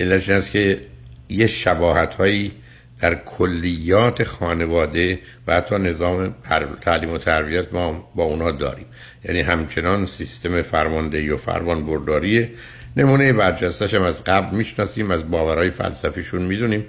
علتش 0.00 0.28
است 0.28 0.50
که 0.50 0.80
یه 1.28 1.46
شباهت 1.46 2.14
هایی 2.14 2.52
در 3.00 3.14
کلیات 3.14 4.24
خانواده 4.24 5.18
و 5.46 5.54
حتی 5.54 5.74
نظام 5.74 6.34
تعلیم 6.80 7.10
و 7.10 7.18
تربیت 7.18 7.72
ما 7.72 8.10
با 8.14 8.24
اونا 8.24 8.50
داریم. 8.50 8.86
یعنی 9.24 9.40
همچنان 9.40 10.06
سیستم 10.06 10.62
فرماندهی 10.62 11.30
و 11.30 11.36
فرمان 11.36 11.86
برداریه 11.86 12.50
نمونه 12.96 13.32
برجستش 13.32 13.94
هم 13.94 14.02
از 14.02 14.24
قبل 14.24 14.56
می‌شناسیم 14.56 15.10
از 15.10 15.30
باورهای 15.30 15.70
فلسفیشون 15.70 16.42
می‌دونیم. 16.42 16.86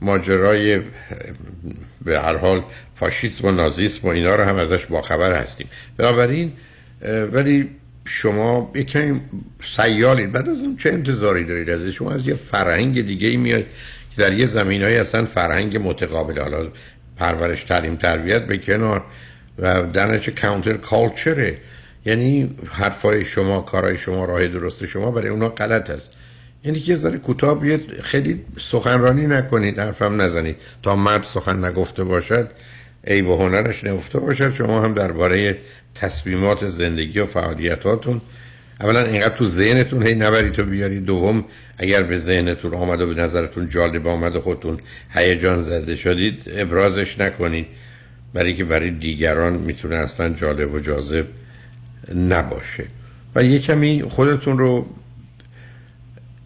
ماجرای 0.00 0.80
به 2.04 2.20
هر 2.20 2.36
حال 2.36 2.62
فاشیسم 2.94 3.48
و 3.48 3.50
نازیسم 3.50 4.08
و 4.08 4.10
اینا 4.10 4.34
رو 4.34 4.44
هم 4.44 4.56
ازش 4.56 4.86
باخبر 4.86 5.32
هستیم. 5.32 5.68
بنابراین 5.96 6.52
ولی 7.32 7.70
شما 8.04 8.72
یکمی 8.74 9.20
سیالید. 9.76 10.32
بعد 10.32 10.48
از 10.48 10.62
اون 10.62 10.76
چه 10.76 10.90
انتظاری 10.90 11.44
دارید؟ 11.44 11.70
از 11.70 11.86
شما 11.86 12.12
از 12.12 12.28
یه 12.28 12.34
فرهنگ 12.34 13.06
دیگه 13.06 13.28
ای 13.28 13.36
میاد 13.36 13.62
که 14.16 14.22
در 14.22 14.32
یه 14.32 14.46
زمین 14.46 14.82
های 14.82 14.98
اصلا 14.98 15.24
فرهنگ 15.24 15.88
متقابل 15.88 16.40
حالا 16.40 16.68
پرورش 17.16 17.64
تعلیم 17.64 17.96
تربیت 17.96 18.46
به 18.46 18.58
کنار 18.58 19.04
و 19.58 19.82
در 19.82 20.18
کانتر 20.18 20.72
کالچره 20.72 21.58
یعنی 22.04 22.56
حرفای 22.70 23.24
شما 23.24 23.60
کارهای 23.60 23.96
شما 23.96 24.24
راه 24.24 24.48
درست 24.48 24.86
شما 24.86 25.10
برای 25.10 25.28
اونا 25.28 25.48
غلط 25.48 25.90
است. 25.90 26.10
یعنی 26.64 26.80
که 26.80 26.96
ذره 26.96 27.18
کوتاه 27.18 27.60
خیلی 28.02 28.44
سخنرانی 28.58 29.26
نکنید 29.26 29.78
حرفم 29.78 30.22
نزنید. 30.22 30.56
تا 30.82 30.96
مرد 30.96 31.24
سخن 31.24 31.64
نگفته 31.64 32.04
باشد 32.04 32.50
ای 33.06 33.22
به 33.22 33.36
هنرش 33.36 33.84
نفته 33.84 34.18
باشد. 34.18 34.54
شما 34.54 34.80
هم 34.80 34.94
درباره 34.94 35.58
تصمیمات 35.94 36.66
زندگی 36.66 37.18
و 37.18 37.26
فعالیتاتون 37.26 38.20
اولا 38.80 39.00
اینقدر 39.00 39.36
تو 39.36 39.46
ذهنتون 39.46 40.06
هی 40.06 40.14
نبرید 40.14 40.52
تو 40.52 40.64
بیارید. 40.64 41.04
دوم 41.04 41.44
اگر 41.78 42.02
به 42.02 42.18
ذهنتون 42.18 42.74
آمد 42.74 43.00
و 43.00 43.14
به 43.14 43.22
نظرتون 43.22 43.68
جالب 43.68 44.06
آمد 44.06 44.36
و 44.36 44.40
خودتون 44.40 44.78
هیجان 45.10 45.60
زده 45.60 45.96
شدید 45.96 46.42
ابرازش 46.46 47.18
نکنید. 47.18 47.66
برای 48.34 48.54
که 48.54 48.64
برای 48.64 48.90
دیگران 48.90 49.52
می‌تونه 49.52 49.96
اصلا 49.96 50.28
جالب 50.28 50.74
و 50.74 50.80
جاذب 50.80 51.26
نباشه. 52.14 52.84
و 53.34 53.44
یه 53.44 53.58
کمی 53.58 54.02
خودتون 54.02 54.58
رو 54.58 54.86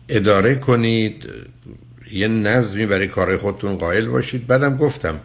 اداره 0.08 0.54
کنید. 0.54 1.28
یه 2.12 2.28
نظمی 2.28 2.86
برای 2.86 3.08
کار 3.08 3.36
خودتون 3.36 3.76
قائل 3.76 4.06
باشید. 4.06 4.46
بعدم 4.46 4.76
گفتم 4.76 5.20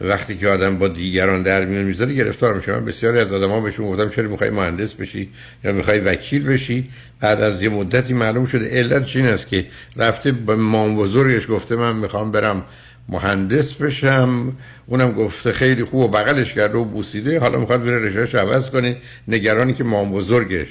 وقتی 0.00 0.36
که 0.36 0.48
آدم 0.48 0.78
با 0.78 0.88
دیگران 0.88 1.42
در 1.42 1.64
میون 1.64 1.82
می‌ذاره 1.84 2.14
گرفتار 2.14 2.54
میشه. 2.54 2.72
من 2.72 2.84
بسیاری 2.84 3.18
از 3.18 3.32
آدما 3.32 3.60
بهشون 3.60 3.86
گفتم 3.86 4.08
چرا 4.08 4.28
می‌خوای 4.28 4.50
مهندس 4.50 4.94
بشی 4.94 5.30
یا 5.64 5.72
می‌خوای 5.72 5.98
وکیل 5.98 6.44
بشی؟ 6.44 6.88
بعد 7.20 7.40
از 7.40 7.62
یه 7.62 7.68
مدتی 7.68 8.14
معلوم 8.14 8.46
شده 8.46 8.68
علت 8.68 9.06
چین 9.06 9.26
است 9.26 9.48
که 9.48 9.66
رفته 9.96 10.32
به 10.32 10.56
مام 10.56 10.96
بزرگش 10.96 11.46
گفته 11.50 11.76
من 11.76 11.96
می‌خوام 11.96 12.32
برم 12.32 12.64
مهندس 13.08 13.74
بشم. 13.74 14.56
اونم 14.86 15.12
گفته 15.12 15.52
خیلی 15.52 15.84
خوب 15.84 16.00
و 16.00 16.08
بغلش 16.08 16.54
کرده 16.54 16.78
و 16.78 16.84
بوسیده. 16.84 17.40
حالا 17.40 17.58
می‌خواد 17.58 17.84
بره 17.84 17.98
رشتهش 17.98 18.34
عوض 18.34 18.70
کنه. 18.70 18.96
نگرانی 19.28 19.74
که 19.74 19.84
مام 19.84 20.10
بزرگش 20.10 20.68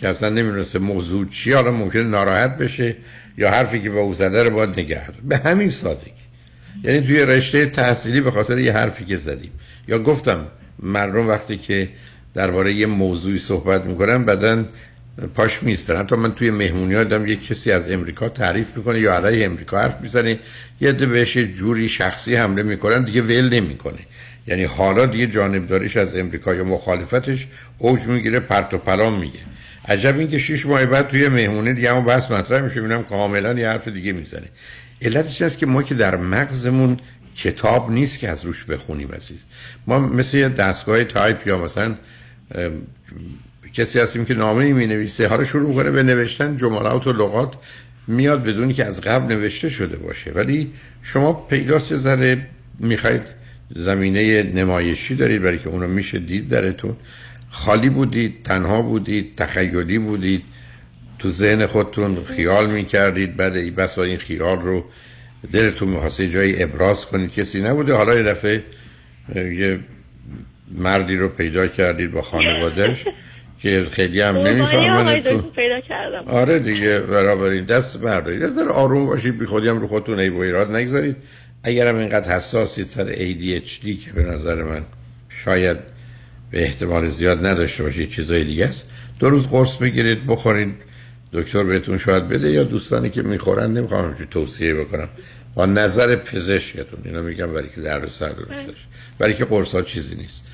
که 0.00 0.08
اصلا 0.08 0.28
نمی‌دونسته 0.28 0.78
موضوع 0.78 1.26
چی 1.28 1.52
حالا 1.52 1.70
ممکنه 1.70 2.02
ناراحت 2.02 2.58
بشه 2.58 2.96
یا 3.38 3.50
حرفی 3.50 3.80
که 3.80 3.90
به 3.90 3.98
او 3.98 4.14
زده 4.14 4.42
رو 4.42 4.50
باید 4.50 4.70
نگه 4.70 5.00
به 5.24 5.36
همین 5.36 5.68
سادگی. 5.68 6.21
یعنی 6.84 7.00
توی 7.00 7.18
رشته 7.18 7.66
تحصیلی 7.66 8.20
به 8.20 8.30
خاطر 8.30 8.58
یه 8.58 8.72
حرفی 8.72 9.04
که 9.04 9.16
زدیم. 9.16 9.50
یا 9.88 9.98
گفتم 9.98 10.46
مردم 10.78 11.28
وقتی 11.28 11.56
که 11.56 11.88
درباره 12.34 12.72
یه 12.72 12.86
موضوعی 12.86 13.38
صحبت 13.38 13.86
می‌کنن 13.86 14.24
بدن 14.24 14.68
پاش 15.34 15.62
میستن 15.62 15.96
حتی 15.96 16.16
من 16.16 16.34
توی 16.34 16.50
مهمونی 16.50 16.94
ها 16.94 17.04
دم 17.04 17.26
یک 17.26 17.46
کسی 17.46 17.72
از 17.72 17.90
امریکا 17.90 18.28
تعریف 18.28 18.66
می‌کنه 18.76 19.00
یا 19.00 19.14
علیه 19.14 19.46
امریکا 19.46 19.78
حرف 19.78 20.00
می‌زنه. 20.00 20.38
یه 20.80 20.88
عده 20.88 21.06
بهش 21.06 21.38
جوری 21.38 21.88
شخصی 21.88 22.34
حمله 22.34 22.62
می‌کنن 22.62 23.04
دیگه 23.04 23.22
ول 23.22 23.48
نمی‌کنه. 23.48 23.98
یعنی 24.46 24.64
حالا 24.64 25.06
دیگه 25.06 25.26
جانبداریش 25.26 25.96
از 25.96 26.16
امریکا 26.16 26.54
یا 26.54 26.64
مخالفتش 26.64 27.46
اوج 27.78 28.06
می‌گیره 28.06 28.40
پرت 28.40 28.74
و 28.74 28.78
پلام 28.78 29.18
میگه. 29.20 29.38
عجب 29.88 30.18
این 30.18 30.28
که 30.28 30.38
شش 30.38 30.66
ماه 30.66 30.86
بعد 30.86 31.08
توی 31.08 31.28
مهمونی 31.28 31.74
دیگه 31.74 31.90
همون 31.90 32.04
بحث 32.04 32.30
مطرح 32.30 32.62
میشه 32.62 32.80
می‌بینم 32.80 33.02
کاملا 33.02 33.52
یه 33.52 33.68
حرف 33.68 33.88
دیگه 33.88 34.12
می‌زنه. 34.12 34.48
علتش 35.02 35.42
است 35.42 35.58
که 35.58 35.66
ما 35.66 35.82
که 35.82 35.94
در 35.94 36.16
مغزمون 36.16 36.96
کتاب 37.36 37.90
نیست 37.90 38.18
که 38.18 38.28
از 38.28 38.44
روش 38.44 38.64
بخونیم 38.64 39.12
عزیز. 39.12 39.44
ما 39.86 39.98
مثل 39.98 40.36
یه 40.36 40.48
دستگاه 40.48 41.04
تایپ 41.04 41.46
یا 41.46 41.64
مثلا 41.64 41.94
کسی 43.74 43.98
هستیم 43.98 44.24
که 44.24 44.34
نامه 44.34 44.72
می 44.72 44.86
نویسه 44.86 45.28
حالا 45.28 45.44
شروع 45.44 45.68
می‌کنه 45.68 45.90
به 45.90 46.02
نوشتن 46.02 46.56
جملات 46.56 47.06
و 47.06 47.12
لغات 47.12 47.54
میاد 48.06 48.44
بدون 48.44 48.72
که 48.72 48.84
از 48.84 49.00
قبل 49.00 49.34
نوشته 49.34 49.68
شده 49.68 49.96
باشه. 49.96 50.30
ولی 50.30 50.70
شما 51.02 51.32
پیداست 51.32 51.96
ذره 51.96 52.46
می‌خواید 52.78 53.22
زمینه 53.76 54.42
نمایشی 54.42 55.14
دارید 55.14 55.42
برای 55.42 55.58
که 55.58 55.68
اونو 55.68 55.88
میشه 55.88 56.18
دید 56.18 56.48
درتون. 56.48 56.96
خالی 57.50 57.90
بودید 57.90 58.42
تنها 58.44 58.82
بودید 58.82 59.36
تخیلی 59.36 59.98
بودید. 59.98 60.42
تو 61.22 61.28
ذهن 61.28 61.66
خودتون 61.66 62.24
خیال 62.24 62.70
می‌کردید. 62.70 63.36
بعد 63.36 63.56
ای 63.56 63.70
بسا 63.70 64.02
این 64.02 64.18
خیال 64.18 64.58
رو 64.58 64.84
دلتون 65.52 65.88
می‌خواسته 65.88 66.28
جایی 66.28 66.62
ابراز 66.62 67.06
کنید. 67.06 67.32
کسی 67.32 67.62
نبوده. 67.62 67.94
حالا 67.94 68.14
یه 68.14 68.22
دفعه 68.22 68.62
یه 69.34 69.80
مردی 70.74 71.16
رو 71.16 71.28
پیدا 71.28 71.66
کردید 71.66 72.12
با 72.12 72.22
خانوادهش 72.22 73.04
که 73.60 73.86
خیلی 73.90 74.20
هم 74.20 74.36
نمی‌فهمن 74.36 75.22
آره 76.26 76.58
دیگه 76.58 76.98
برابر 76.98 77.48
این 77.48 77.64
دست 77.64 77.98
بردارید 77.98 78.42
از 78.42 78.58
آروم 78.58 79.06
باشید. 79.06 79.38
بی 79.38 79.46
خودی 79.46 79.68
هم 79.68 79.80
رو 79.80 79.86
خودتون 79.86 80.18
ای 80.18 80.28
ایراد 80.28 80.76
نگذارید. 80.76 81.16
اگر 81.64 81.88
هم 81.88 81.96
اینقدر 81.96 82.36
حساسید 82.36 82.86
سر 82.86 83.12
ADHD 83.12 84.04
که 84.04 84.12
به 84.14 84.22
نظر 84.22 84.62
من 84.62 84.82
شاید 85.28 85.76
به 86.50 86.62
احتمال 86.62 87.08
زیاد 87.08 87.46
نداشته 87.46 87.82
باشید 87.82 88.08
چیزای 88.08 88.44
دیگه 88.44 88.64
است. 88.64 88.84
دو 89.18 89.30
روز 89.30 89.48
قرص 89.48 89.76
بگیرید 89.76 90.26
بخورید. 90.26 90.74
دکتر 91.32 91.62
بهتون 91.64 91.98
شاید 91.98 92.28
بده 92.28 92.50
یا 92.50 92.64
دوستانی 92.64 93.10
که 93.10 93.22
می‌خورن 93.22 93.72
نمی‌خوام 93.72 94.14
توصیه 94.30 94.74
بکنم. 94.74 95.08
با 95.54 95.66
نظر 95.66 96.16
پزشکتون 96.16 97.00
اینا 97.04 97.22
میگم 97.22 97.52
برای 97.52 97.68
که 97.74 97.80
در 97.80 98.06
سر 98.06 98.28
درستش 98.28 98.86
برای 99.18 99.34
که 99.34 99.44
قرص 99.44 99.74
ها 99.74 99.82
چیزی 99.82 100.14
نیست. 100.14 100.44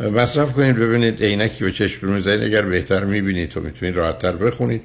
مصرف 0.00 0.52
کنید 0.52 0.76
ببینید 0.76 1.22
عینکی 1.22 1.64
به 1.64 1.72
چشم 1.72 2.12
می‌زنید. 2.12 2.42
اگر 2.42 2.62
بهتر 2.62 3.04
می‌بینید 3.04 3.48
تو 3.50 3.60
می‌تونید 3.60 3.96
راحتتر 3.96 4.32
بخونید. 4.32 4.82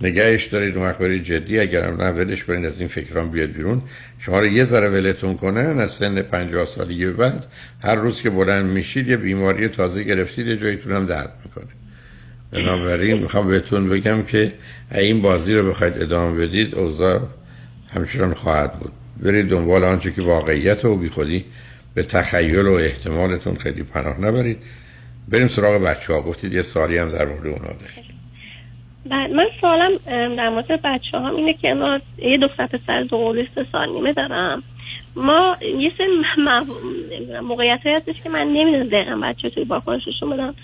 نگهش 0.00 0.46
دارید 0.46 0.76
اون 0.76 0.92
برید 0.92 1.24
جدی. 1.24 1.60
اگر 1.60 1.84
هم 1.84 2.02
نه 2.02 2.10
ولش 2.10 2.44
کنید 2.44 2.64
از 2.64 2.80
این 2.80 2.88
فکران 2.88 3.30
بیاد 3.30 3.48
بیرون. 3.48 3.82
شما 4.18 4.40
رو 4.40 4.46
یه 4.46 4.64
ذره 4.64 4.88
ولتون 4.88 5.34
کنه 5.34 5.60
از 5.60 5.90
سن 5.90 6.22
50 6.22 6.66
سالی 6.66 7.06
بعد. 7.06 7.46
هر 7.82 7.94
روز 7.94 8.22
که 8.22 8.30
بلند 8.30 8.66
میشید 8.66 9.08
یه 9.08 9.16
بیماری 9.16 9.68
تازه 9.68 10.02
گرفتید 10.02 10.46
یه 10.46 10.56
جایتون 10.56 10.92
هم 10.92 11.06
درد 11.06 11.32
می‌کنه. 11.44 11.87
بنابراین 12.52 13.18
می‌خوام 13.18 13.48
بهتون 13.48 13.88
بگم 13.88 14.22
که 14.22 14.52
این 14.94 15.22
بازی 15.22 15.54
رو 15.54 15.70
بخواید 15.70 16.02
ادامه 16.02 16.46
بدید 16.46 16.74
اوضاع 16.74 17.20
همچنان 17.94 18.34
خواهد 18.34 18.72
بود. 18.78 18.92
برید 19.22 19.48
دنبال 19.48 19.84
آنچه 19.84 20.12
که 20.12 20.22
واقعیت 20.22 20.84
و 20.84 20.96
بیخودی 20.96 21.44
به 21.94 22.02
تخیل 22.02 22.66
و 22.66 22.72
احتمالتون 22.72 23.54
خیلی 23.54 23.82
پناه 23.82 24.20
نبرید. 24.20 24.58
بریم 25.28 25.48
سراغ 25.48 25.82
بچه 25.82 26.12
ها 26.12 26.20
گفتید 26.20 26.54
یه 26.54 26.62
سالی 26.62 26.98
هم 26.98 27.08
در 27.08 27.24
مورد 27.24 27.46
اونا 27.46 27.58
دارید 27.58 28.08
بعد 29.10 29.30
من 29.30 29.46
سوالم 29.60 29.90
در 30.36 30.48
مورد 30.48 30.82
بچه 30.84 31.18
هم 31.18 31.36
اینه 31.36 31.54
که 31.54 31.68
ما 31.68 32.00
یه 32.18 32.38
دختر 32.38 32.66
پسر 32.66 33.02
دو 33.02 33.16
قلو 33.16 33.44
سال 33.72 33.88
نیمه 33.92 34.12
دارم. 34.12 34.60
ما 35.16 35.56
یه 35.78 35.92
سری 35.98 36.06
موقعیت 37.40 37.80
هستش 37.84 38.22
که 38.22 38.30
من 38.30 38.46
نمی‌دونم 38.46 38.88
دقیقا 38.88 39.20
بچه 39.22 39.50
توی 39.50 39.64
باکنششون 39.64 40.30
بدم 40.30 40.54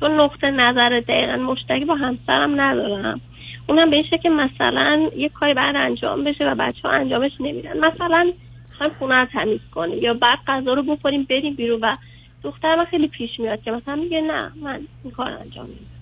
چون 0.00 0.20
نقطه 0.20 0.50
نظر 0.50 1.00
دقیقا 1.00 1.36
مشترک 1.36 1.86
با 1.86 1.94
همسرم 1.94 2.60
ندارم. 2.60 3.20
اونم 3.68 3.90
به 3.90 3.96
این 3.96 4.04
که 4.22 4.30
مثلا 4.30 5.10
یه 5.16 5.28
کاری 5.28 5.54
بعد 5.54 5.76
انجام 5.76 6.24
بشه 6.24 6.44
و 6.44 6.54
بچه 6.54 6.88
ها 6.88 6.90
انجامش 6.90 7.32
نمیدن. 7.40 7.78
مثلا 7.78 8.32
خواهیم 8.70 8.94
خونه 8.98 9.14
رو 9.14 9.26
تمیز 9.26 9.60
کنیم 9.74 9.98
یا 9.98 10.14
بعد 10.14 10.38
غذا 10.46 10.74
رو 10.74 10.82
بخوریم 10.82 11.26
بریم 11.30 11.54
بیرون 11.54 11.80
و 11.82 11.96
دختر 12.42 12.76
من 12.76 12.84
خیلی 12.84 13.08
پیش 13.08 13.40
میاد 13.40 13.62
که 13.62 13.70
مثلا 13.70 13.96
میگه 13.96 14.20
نه 14.20 14.50
من 14.62 14.80
این 15.04 15.12
کار 15.12 15.30
انجام 15.30 15.66
میدم 15.66 16.00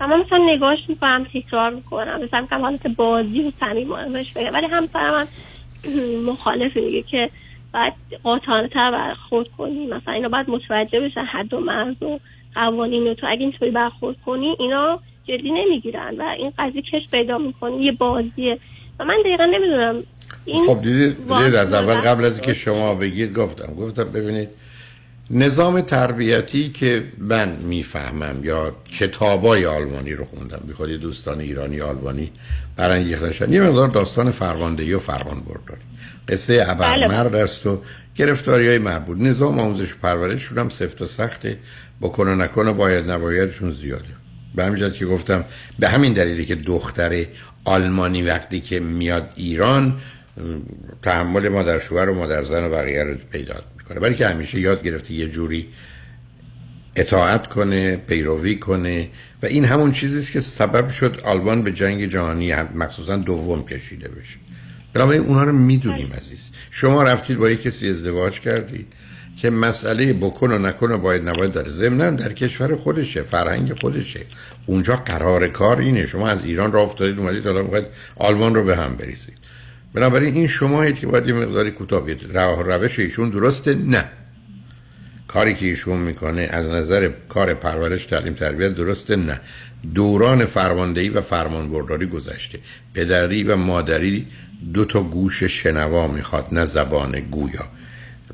اما 0.00 0.16
مثلا 0.16 0.38
نگاش 0.38 0.78
می‌کنم 0.88 1.26
تکرار 1.34 1.70
می‌کنم. 1.70 2.20
مثلا 2.22 2.46
کم 2.50 2.60
حالت 2.60 2.86
بازی 2.86 3.42
و 3.42 3.50
صمیمانش 3.60 4.32
بگم. 4.32 4.54
ولی 4.54 4.66
همسر 4.66 5.10
من 5.10 5.26
مخالف 6.32 6.76
میگه 6.76 7.02
که 7.02 7.30
باید 7.74 7.92
قاطعانه 8.22 8.68
تر 8.68 8.90
برخورد 8.90 9.48
کنی 9.58 9.86
مثلا 9.86 10.14
اینا 10.14 10.28
باید 10.28 10.50
متوجه 10.50 11.00
بشن 11.00 11.24
حد 11.24 11.54
و 11.54 11.60
مرز 11.60 12.02
و 12.02 12.18
قوانین 12.56 13.14
تو 13.14 13.26
اگه 13.30 13.40
اینطوری 13.40 13.70
برخورد 13.70 14.16
کنی 14.26 14.56
اینا 14.58 15.00
جدی 15.24 15.50
نمی‌گیرن 15.50 16.14
و 16.18 16.22
این 16.38 16.52
قضیه 16.58 16.82
کش 16.82 17.02
پیدا 17.10 17.38
می‌کنی 17.38 17.84
یه 17.84 17.92
بازیه. 17.92 18.58
و 19.00 19.04
من 19.04 19.16
دقیقا 19.24 19.44
نمی‌دونم 19.44 20.02
خب 20.66 20.82
دیدید, 20.82 21.30
از 21.54 21.72
اول 21.72 21.94
قبل 21.94 22.24
از 22.24 22.40
که 22.40 22.54
شما 22.54 22.94
بگید 22.94 23.38
گفتم. 23.38 23.74
گفتم 23.74 24.04
ببینید 24.04 24.48
نظام 25.30 25.80
تربیتی 25.80 26.68
که 26.68 27.04
من 27.18 27.48
می‌فهمم 27.64 28.44
یا 28.44 28.72
کتابای 28.98 29.66
آلمانی 29.66 30.12
رو 30.12 30.24
خوندم 30.24 30.62
بخواد 30.68 30.88
دوستان 30.88 31.40
ایرانی 31.40 31.80
آلمانی 31.80 32.30
برانگیختشن 32.76 33.52
یه 33.52 33.60
مقدار 33.60 33.88
داستان 33.88 34.30
فرماندهی 34.30 34.92
و 34.92 34.98
فرمان 34.98 35.40
برداری 35.40 35.80
قصه 36.28 36.64
ابرمرد 36.68 37.32
بله. 37.32 37.42
است 37.42 37.66
و 37.66 37.80
گرفتاری 38.16 38.68
های 38.68 38.78
مربوط 38.78 39.18
نظام 39.20 39.58
آموزش 39.58 39.92
و 39.92 39.96
پرورششون 40.02 40.58
هم 40.58 40.68
سفت 40.68 41.02
و 41.02 41.06
سخته. 41.06 41.58
بکنه 42.00 42.34
نکنه 42.34 42.72
باید 42.72 43.10
نبایدشون 43.10 43.72
زیاده. 43.72 44.04
به 44.54 44.64
همین 44.64 44.90
که 44.90 45.06
گفتم 45.06 45.44
به 45.78 45.88
همین 45.88 46.12
دلیلی 46.12 46.46
که 46.46 46.54
دختر 46.54 47.26
آلمانی 47.64 48.22
وقتی 48.22 48.60
که 48.60 48.80
میاد 48.80 49.32
ایران 49.36 49.96
تحمل 51.02 51.48
مادر 51.48 51.78
شوهر 51.78 52.08
و 52.08 52.14
مادر 52.14 52.42
زن 52.42 52.64
و 52.64 52.68
بقیه 52.68 53.04
رو 53.04 53.14
پیدا 53.32 53.54
می‌کنه. 53.78 54.00
برای 54.00 54.14
که 54.14 54.26
همیشه 54.26 54.60
یاد 54.60 54.82
گرفته 54.82 55.14
یه 55.14 55.28
جوری 55.28 55.68
اطاعت 56.96 57.46
کنه 57.46 57.96
پیروی 57.96 58.56
کنه. 58.56 59.08
و 59.42 59.46
این 59.46 59.64
همون 59.64 59.92
چیزی 59.92 60.18
است 60.18 60.32
که 60.32 60.40
سبب 60.40 60.88
شد 60.88 61.20
آلمان 61.24 61.62
به 61.62 61.72
جنگ 61.72 62.06
جهانی 62.06 62.54
مخصوصا 62.54 63.16
دوم 63.16 63.64
کشیده 63.64 64.08
بشه. 64.08 64.45
بنابراین 64.92 65.22
اونها 65.22 65.44
رو 65.44 65.52
می‌دونیم 65.52 66.12
عزیز. 66.12 66.50
شما 66.70 67.02
رفتید 67.02 67.38
با 67.38 67.50
یک 67.50 67.62
کسی 67.62 67.90
ازدواج 67.90 68.40
کردید 68.40 68.86
که 69.36 69.50
مسئله 69.50 70.12
بکن 70.12 70.52
و 70.52 70.58
نکن 70.58 70.92
و 70.92 70.98
باید 70.98 71.28
نباید 71.28 71.52
داره. 71.52 71.70
ضمنا 71.70 72.10
در 72.10 72.32
کشور 72.32 72.76
خودشه 72.76 73.22
فرهنگ 73.22 73.80
خودشه. 73.80 74.20
اونجا 74.66 74.96
قرار 74.96 75.48
کار 75.48 75.78
اینه. 75.78 76.06
شما 76.06 76.28
از 76.28 76.44
ایران 76.44 76.72
را 76.72 76.82
افتادید 76.82 77.18
اومدید 77.18 77.44
حالا 77.44 77.62
می‌خواید 77.62 77.86
آلمان 78.16 78.54
رو 78.54 78.64
به 78.64 78.76
هم 78.76 78.96
بریزید. 78.96 79.36
بنابراین 79.94 80.34
این 80.34 80.46
شما 80.46 80.90
که 80.90 81.06
باید 81.06 81.26
یه 81.26 81.32
مقداری 81.32 81.70
کوتاه 81.70 82.04
راه 82.32 82.62
روش 82.62 82.98
ایشون 82.98 83.30
درسته؟ 83.30 83.74
نه. 83.74 84.04
کاری 85.28 85.54
که 85.54 85.66
ایشون 85.66 85.98
می‌کنه 85.98 86.48
از 86.50 86.66
نظر 86.66 87.10
کار 87.28 87.54
پرورش 87.54 88.06
تعلیم 88.06 88.34
تربیت 88.34 88.74
درسته؟ 88.74 89.16
نه. 89.16 89.40
دوران 89.94 90.44
فرماندهی 90.44 91.08
و 91.08 91.20
فرمانبرداری 91.20 92.06
گذشته. 92.06 92.58
پدری 92.94 93.42
و 93.42 93.56
مادری 93.56 94.26
دو 94.74 94.84
تا 94.84 95.02
گوش 95.02 95.44
شنوا 95.44 96.08
می‌خواد 96.08 96.48
نه 96.52 96.64
زبان 96.64 97.20
گویا. 97.20 97.64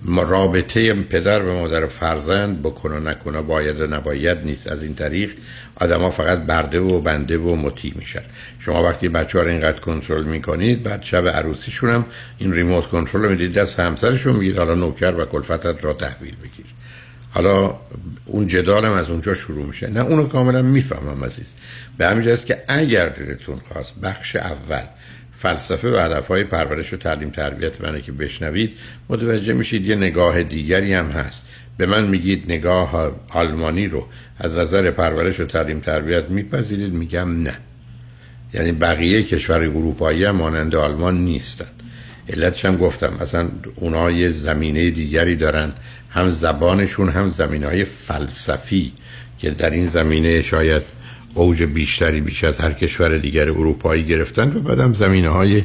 رابطه 0.06 0.94
پدر 0.94 1.42
و 1.42 1.54
مادر 1.54 1.84
و 1.84 1.88
فرزند 1.88 2.62
بکن 2.62 2.92
و 2.92 3.00
نکنه 3.00 3.42
باید 3.42 3.80
و 3.80 3.86
نباید 3.86 4.38
نیست. 4.44 4.68
از 4.68 4.82
این 4.82 4.94
طریق 4.94 5.30
آدما 5.76 6.10
فقط 6.10 6.38
برده 6.38 6.80
و 6.80 7.00
بنده 7.00 7.38
و 7.38 7.56
مطیع 7.56 7.92
میشن. 7.96 8.22
شما 8.58 8.82
وقتی 8.82 9.08
بچه 9.08 9.38
ها 9.38 9.44
اینقدر 9.44 9.80
کنترل 9.80 10.24
می‌کنید 10.24 10.82
بعد 10.82 11.02
شب 11.02 11.28
عروسیشون 11.28 11.90
هم 11.90 12.06
این 12.38 12.52
ریموت 12.52 12.86
کنترل 12.86 13.22
رو 13.22 13.30
می‌دید 13.30 13.52
دست 13.52 13.80
همسرشون 13.80 14.36
میگید 14.36 14.58
حالا 14.58 14.74
نوکر 14.74 15.14
و 15.14 15.24
کلفتت 15.24 15.84
را 15.84 15.92
تحویل 15.92 16.36
بگیر 16.36 16.66
حالا 17.30 17.74
اون 18.26 18.46
جدال 18.46 18.84
هم 18.84 18.92
از 18.92 19.10
اونجا 19.10 19.34
شروع 19.34 19.66
میشه. 19.66 19.90
نه 19.90 20.00
اونو 20.00 20.26
کاملا 20.26 20.62
می‌فهمم 20.62 21.24
عزیز. 21.24 21.52
به 21.98 22.06
همین 22.06 22.36
که 22.36 22.62
اگر 22.68 23.08
دلتون 23.08 23.60
خواست 23.72 23.94
بخش 24.02 24.36
اول 24.36 24.84
فلسفه 25.42 25.88
و 25.88 25.96
هدفهای 25.96 26.44
پرورش 26.44 26.92
و 26.92 26.96
تعلیم 26.96 27.30
تربیت 27.30 27.80
منه 27.80 28.00
که 28.00 28.12
بشنوید 28.12 28.72
متوجه 29.08 29.52
میشید 29.52 29.86
یه 29.86 29.96
نگاه 29.96 30.42
دیگری 30.42 30.94
هم 30.94 31.06
هست. 31.10 31.46
به 31.76 31.86
من 31.86 32.06
میگید 32.06 32.44
نگاه 32.48 33.12
آلمانی 33.28 33.86
رو 33.86 34.06
از 34.38 34.58
نظر 34.58 34.90
پرورش 34.90 35.40
و 35.40 35.44
تعلیم 35.44 35.80
تربیت 35.80 36.30
میپذیرید؟ 36.30 36.92
میگم 36.92 37.42
نه. 37.42 37.54
یعنی 38.54 38.72
بقیه 38.72 39.22
کشور 39.22 39.60
اروپایی 39.60 40.24
هم 40.24 40.36
مانند 40.36 40.74
آلمان 40.74 41.18
نیستن. 41.24 41.66
علتش 42.28 42.64
هم 42.64 42.76
گفتم 42.76 43.12
مثلا 43.20 43.48
اونا 43.74 44.10
یه 44.10 44.30
زمینه 44.30 44.90
دیگری 44.90 45.36
دارن. 45.36 45.72
هم 46.10 46.28
زبانشون 46.28 47.08
هم 47.08 47.30
زمینه 47.30 47.66
های 47.66 47.84
فلسفی 47.84 48.92
که 49.38 49.50
در 49.50 49.70
این 49.70 49.86
زمینه 49.86 50.42
شاید 50.42 50.82
اوج 51.34 51.62
بیشتری 51.62 52.20
بیش 52.20 52.44
از 52.44 52.58
هر 52.58 52.72
کشور 52.72 53.18
دیگر 53.18 53.50
اروپایی 53.50 54.04
گرفتن 54.04 54.56
و 54.56 54.60
بعدم 54.60 54.94
زمینه 54.94 55.28
های 55.28 55.64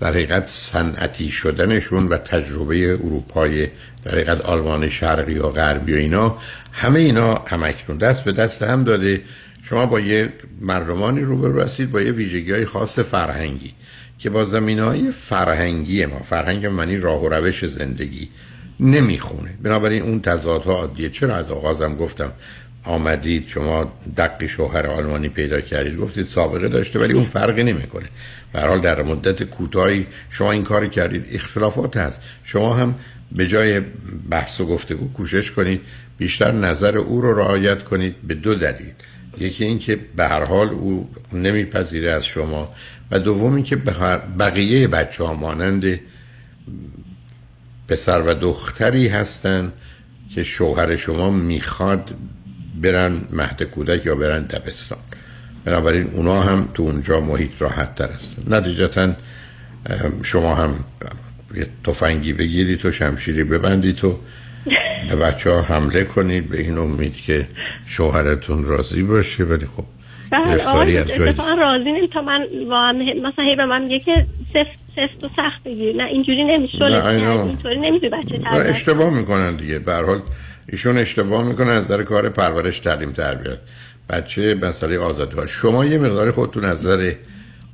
در 0.00 0.10
حقیقت 0.10 0.46
صنعتی 0.46 1.30
شدنشون 1.30 2.08
و 2.08 2.18
تجربه 2.18 2.92
اروپای 2.92 3.68
در 4.04 4.10
حقیقت 4.12 4.40
آلمان 4.40 4.88
شرقی 4.88 5.38
و 5.38 5.48
غربی 5.48 5.92
و 5.92 5.96
اینا 5.96 6.38
همه 6.72 7.00
اینا 7.00 7.34
همکنون. 7.46 7.98
دست 7.98 8.24
به 8.24 8.32
دست 8.32 8.62
هم 8.62 8.84
داده. 8.84 9.20
شما 9.62 9.86
با 9.86 10.00
یه 10.00 10.32
مردمانی 10.60 11.20
روبرو 11.20 11.62
هستید 11.62 11.90
با 11.90 12.00
یه 12.00 12.12
ویژگی 12.12 12.52
های 12.52 12.64
خاص 12.64 12.98
فرهنگی 12.98 13.72
که 14.18 14.30
با 14.30 14.44
زمینه 14.44 14.82
های 14.82 15.10
فرهنگی 15.10 16.06
ما 16.06 16.18
فرهنگ 16.18 16.66
منی 16.66 16.96
راه 16.96 17.22
و 17.22 17.28
روش 17.28 17.66
زندگی 17.66 18.28
نمی‌خونه. 18.80 19.54
بنابراین 19.62 20.02
اون 20.02 20.20
تضادها 20.20 20.72
عادیه. 20.72 21.10
چرا؟ 21.10 21.36
از 21.36 21.50
آغازم 21.50 21.94
گفتم. 21.94 22.32
آمدید 22.84 23.48
شما 23.48 23.92
دقی 24.16 24.48
شوهر 24.48 24.86
آلمانی 24.86 25.28
پیدا 25.28 25.60
کردید 25.60 25.96
گفتید 25.96 26.24
سابقه 26.24 26.68
داشته 26.68 26.98
ولی 26.98 27.12
اون 27.12 27.26
فرقی 27.26 27.62
نمی‌کنه. 27.62 28.06
به 28.52 28.60
حال 28.60 28.80
در 28.80 29.02
مدت 29.02 29.42
کوتاهی 29.42 30.06
شما 30.30 30.52
این 30.52 30.62
کار 30.62 30.86
کردید 30.86 31.26
اختلافات 31.30 31.96
هست. 31.96 32.20
شما 32.42 32.74
هم 32.74 32.94
به 33.32 33.46
جای 33.48 33.80
بحث 34.30 34.60
و 34.60 34.66
گفتگو 34.66 35.12
کوشش 35.12 35.50
کنید 35.50 35.80
بیشتر 36.18 36.52
نظر 36.52 36.98
او 36.98 37.20
رو 37.20 37.38
رعایت 37.38 37.84
کنید 37.84 38.14
به 38.22 38.34
دو 38.34 38.54
دلیل. 38.54 38.92
یکی 39.38 39.64
این 39.64 39.78
که 39.78 39.98
به 40.16 40.28
هر 40.28 40.44
حال 40.44 40.68
او 40.68 41.10
نمیپذیره 41.32 42.10
از 42.10 42.26
شما 42.26 42.74
و 43.10 43.18
دوم 43.18 43.54
این 43.54 43.64
که 43.64 43.76
بقیه 44.38 44.88
بچه 44.88 45.24
ها 45.24 45.34
مانند 45.34 46.00
پسر 47.88 48.22
و 48.22 48.34
دختری 48.34 49.08
هستن 49.08 49.72
که 50.34 50.42
شوهر 50.42 50.96
شما 50.96 51.30
می‌خواد 51.30 52.14
برن 52.82 53.20
مهد 53.32 53.62
کودک 53.62 54.06
یا 54.06 54.14
برن 54.14 54.42
دبستان. 54.42 54.98
بنابراین 55.64 56.10
اونا 56.12 56.40
هم 56.40 56.68
تو 56.74 56.82
اونجا 56.82 57.20
محیط 57.20 57.62
راحت 57.62 57.94
تر 57.94 58.10
هستن. 58.10 58.54
نتیجتا 58.54 59.12
شما 60.22 60.54
هم 60.54 60.74
یه 61.54 61.66
تفنگی 61.84 62.32
بگیرید 62.32 62.78
تو 62.78 62.90
شمشیری 62.90 63.44
ببندید 63.44 63.96
تو 63.96 64.18
به 65.08 65.16
بچه 65.16 65.50
ها 65.50 65.62
حمله 65.62 66.04
کنید 66.04 66.48
به 66.48 66.60
این 66.60 66.78
امید 66.78 67.14
که 67.14 67.46
شوهرتون 67.86 68.64
راضی 68.64 69.02
باشه 69.02 69.44
ولی 69.44 69.66
خب 69.66 69.84
گرفتاری 70.32 70.96
از 70.96 71.08
جای 71.08 71.34
راضی 71.58 71.92
نمی 71.92 72.08
تا 72.08 72.22
من 72.22 72.46
مثلا 73.16 73.44
هی 73.44 73.56
به 73.56 73.66
من 73.66 73.82
میگه 73.82 73.98
که 73.98 74.26
سفت 74.94 75.24
و 75.24 75.28
سخت 75.28 75.64
بگیر. 75.64 75.96
نه 75.96 76.04
اینجوری 76.04 76.44
نمیشه. 76.44 76.84
اینطوری 76.84 77.80
نمیشه 77.80 78.08
بچه 78.08 78.70
اشتباه 78.70 79.18
می‌کنن 79.18 79.56
دیگه. 79.56 79.78
به 79.78 79.92
هر 79.92 80.02
حال 80.02 80.22
ایشون 80.68 80.98
اشتباه 80.98 81.48
می‌کنن 81.48 81.68
از 81.68 81.84
نظر 81.84 82.02
کار 82.02 82.28
پرورش 82.28 82.78
تعلیم 82.80 83.12
تربیت 83.12 83.58
بچه 84.10 84.54
مسئله 84.54 84.98
آزادی. 84.98 85.36
شما 85.46 85.84
یه 85.84 85.98
مقدار 85.98 86.30
خودتون 86.30 86.64
از 86.64 86.86
نظر 86.86 87.12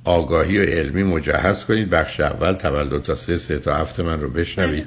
آگاهی 0.05 0.59
و 0.59 0.62
علمی 0.62 1.03
مجهز 1.03 1.64
کنید. 1.64 1.91
بخش 1.91 2.20
اول 2.20 2.53
تولد 2.53 3.03
تا 3.03 3.14
سه 3.14 3.36
سه 3.36 3.59
تا 3.59 3.74
هفته 3.74 4.03
من 4.03 4.20
رو 4.20 4.30
بشنوید. 4.30 4.84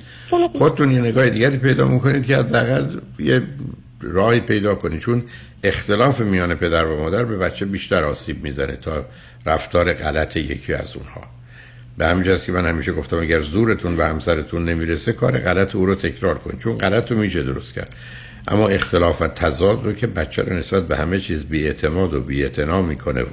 خودتون 0.53 0.91
یه 0.91 0.99
نگاه 1.01 1.29
دیگری 1.29 1.57
پیدا 1.57 1.87
می‌کنید 1.87 2.25
که 2.25 2.37
حداقل 2.37 2.85
یه 3.19 3.41
راهی 4.01 4.39
پیدا 4.39 4.75
کنید. 4.75 4.99
چون 4.99 5.23
اختلاف 5.63 6.21
میان 6.21 6.55
پدر 6.55 6.85
و 6.85 6.99
مادر 6.99 7.23
به 7.23 7.37
بچه 7.37 7.65
بیشتر 7.65 8.03
آسیب 8.03 8.43
می‌زنه 8.43 8.75
تا 8.75 9.05
رفتار 9.45 9.93
غلط 9.93 10.37
یکی 10.37 10.73
از 10.73 10.95
اونها. 10.95 11.21
به 11.97 12.07
همین 12.07 12.37
که 12.37 12.51
من 12.51 12.65
همیشه 12.65 12.91
گفتم 12.91 13.19
اگر 13.19 13.41
زورتون 13.41 13.95
به 13.95 14.05
همسرتون 14.05 14.65
نمی‌رسه 14.65 15.13
کار 15.13 15.39
غلط 15.39 15.75
او 15.75 15.85
رو 15.85 15.95
تکرار 15.95 16.37
کن 16.37 16.57
چون 16.57 16.77
غلط 16.77 17.11
رو 17.11 17.17
میشه 17.17 17.43
درست 17.43 17.73
کرد. 17.73 17.95
اما 18.47 18.67
اختلاف 18.67 19.21
و 19.21 19.27
تضاد 19.27 19.85
رو 19.85 19.93
که 19.93 20.07
بچه 20.07 20.41
رو 20.41 20.53
نسبت 20.53 20.87
به 20.87 20.97
همه 20.97 21.19
چیز 21.19 21.45
اعتماد 21.51 22.13
و 22.13 22.21
بی‌اعتنا 22.21 22.81
می‌کنه 22.81 23.21
و 23.21 23.27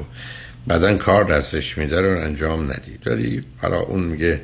بعدا 0.67 0.97
کار 0.97 1.25
دستش 1.25 1.79
میده 1.79 2.01
رو 2.01 2.21
انجام 2.21 2.65
ندید. 2.65 3.07
ولی 3.07 3.45
حالا 3.63 3.81
اون 3.81 4.03
میگه 4.03 4.41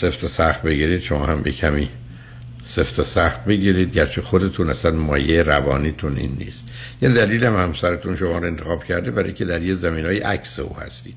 سفت 0.00 0.24
و 0.24 0.28
سخت 0.28 0.62
بگیرید 0.62 1.00
شما 1.00 1.26
هم 1.26 1.42
به 1.42 1.50
کمی 1.52 1.88
سفت 2.66 2.98
و 2.98 3.04
سخت 3.04 3.44
بگیرید 3.44 3.92
گرچه 3.92 4.22
خودتون 4.22 4.70
اصلا 4.70 4.90
مایه 4.90 5.42
روانیتون 5.42 6.16
این 6.16 6.36
نیست. 6.38 6.68
یه 7.02 7.08
دلیل 7.08 7.44
هم 7.44 7.56
همسرتون 7.56 8.16
شما 8.16 8.38
رو 8.38 8.46
انتخاب 8.46 8.84
کرده 8.84 9.10
برای 9.10 9.32
که 9.32 9.44
در 9.44 9.62
یه 9.62 9.74
زمین 9.74 10.04
های 10.04 10.18
عکس 10.18 10.58
او 10.58 10.76
هستید. 10.76 11.14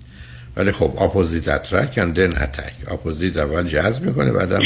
ولی 0.58 0.72
خب 0.72 0.94
opposite 1.02 1.48
attract 1.48 2.00
then 2.00 2.42
attack. 2.44 2.74
opposite 2.88 3.38
اول 3.38 3.68
جذب 3.68 4.04
می‌کنه 4.04 4.32
بعدم 4.32 4.62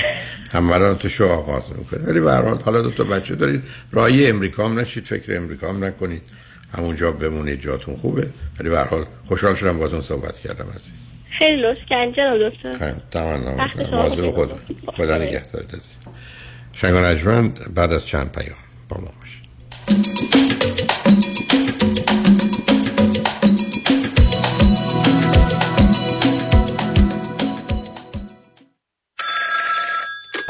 حملاتش 0.51 1.15
رو 1.15 1.27
آغاز 1.27 1.63
می‌کنه. 1.77 2.03
ولی 2.03 2.19
به 2.19 2.31
هر 2.31 2.41
حال 2.41 2.57
حالا 2.57 2.81
دو 2.81 2.91
تا 2.91 3.03
بچه 3.03 3.35
دارید. 3.35 3.63
راهی 3.91 4.27
امریکا 4.27 4.65
هم 4.65 4.79
نشید 4.79 5.05
فکر 5.05 5.35
امریکا 5.35 5.69
هم 5.69 5.83
نکنید. 5.83 6.21
همونجا 6.77 7.11
بمونید 7.11 7.61
جاتون 7.61 7.95
خوبه. 7.95 8.29
ولی 8.59 8.69
به 8.69 8.77
هر 8.77 8.87
حال 8.87 9.05
خوشحال 9.25 9.55
شدم 9.55 9.77
باهاتون 9.77 10.01
صحبت 10.01 10.39
کردم 10.39 10.65
عزیز. 10.69 11.11
خیلی 11.39 11.61
لطف 11.61 11.79
کردین. 11.89 12.13
جناب 12.13 12.49
دکتر. 12.49 12.93
تمام 13.11 13.67
خدا 14.31 14.57
خدا 14.87 15.17
نگهدارت 15.17 15.73
عزیز 15.73 15.97
شنگ 16.73 17.53
بعد 17.75 17.93
از 17.93 18.05
چند 18.05 18.31
پیام. 18.31 18.55
با 18.89 18.97
ما 18.97 19.11
باشید. 19.19 20.70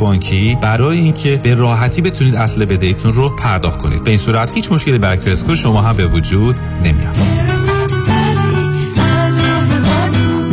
بانکی 0.00 0.58
برای 0.60 0.98
اینکه 0.98 1.36
به 1.36 1.54
راحتی 1.54 2.02
بتونید 2.02 2.34
اصل 2.34 2.64
بدهیتون 2.64 3.12
رو 3.12 3.36
پرداخت 3.36 3.82
کنید. 3.82 4.04
به 4.04 4.10
این 4.10 4.18
صورت 4.18 4.54
هیچ 4.54 4.72
مشکلی 4.72 4.98
برای 4.98 5.18
کرسکو 5.18 5.54
شما 5.54 5.82
هم 5.82 5.96
به 5.96 6.06
وجود 6.06 6.56
نمیاد. 6.84 7.16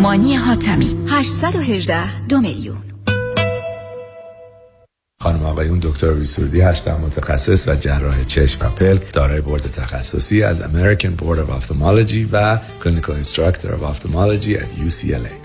مانی 0.02 0.36
حاتمی 0.36 0.96
818 1.10 2.28
دو 2.28 2.42
میلیون. 2.42 2.78
خانم 5.22 5.44
آقایون 5.44 5.80
دکتر 5.80 6.12
ویسوردی 6.12 6.62
هستم 6.62 7.02
متخصص 7.02 7.68
و 7.68 7.76
جراح 7.76 8.24
چشم 8.24 8.66
و 8.66 8.70
پلک 8.70 9.14
دارای 9.14 9.42
بورد 9.42 9.72
تخصصی 9.72 10.44
از 10.44 10.62
American 10.62 11.22
Board 11.22 11.38
of 11.38 11.64
Ophthalmology 11.64 12.28
و 12.32 12.60
Clinical 12.84 13.24
Instructor 13.24 13.68
of 13.68 13.82
Ophthalmology 13.82 14.58
at 14.58 14.88
UCLA 14.88 15.37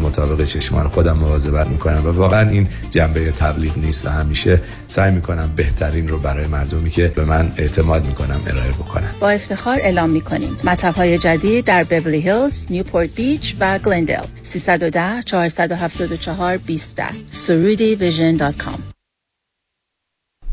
مطابق 0.00 0.44
چشمان 0.44 0.88
خودم 0.88 1.18
مواظبت 1.18 1.68
می‌کنم 1.68 2.06
و 2.06 2.10
واقعا 2.10 2.50
این 2.50 2.68
جنبه 2.90 3.30
تبلیغ 3.30 3.78
نیست 3.78 4.06
و 4.06 4.08
همیشه 4.08 4.60
سعی 4.88 5.12
می‌کنم 5.12 5.52
بهترین 5.56 6.08
رو 6.08 6.18
برای 6.18 6.46
مردمی 6.46 6.90
که 6.90 7.08
به 7.08 7.24
من 7.24 7.52
اعتماد 7.56 8.06
می‌کنم 8.06 8.40
ارائه 8.46 8.70
بکنم 8.70 9.10
با 9.20 9.30
افتخار 9.30 9.78
اعلام 9.80 10.10
می‌کنیم. 10.10 10.56
مطب 10.64 10.94
های 10.94 11.18
جدید 11.18 11.64
در 11.64 11.84
بیولی 11.84 12.20
هیلز، 12.20 12.66
نیوپورت 12.70 13.14
بیچ 13.14 13.56
و 13.60 13.78
گلندل 13.78 14.24
310 14.42 15.22
474 15.22 16.56
20 16.56 17.00
surudivsion.com 17.30 18.80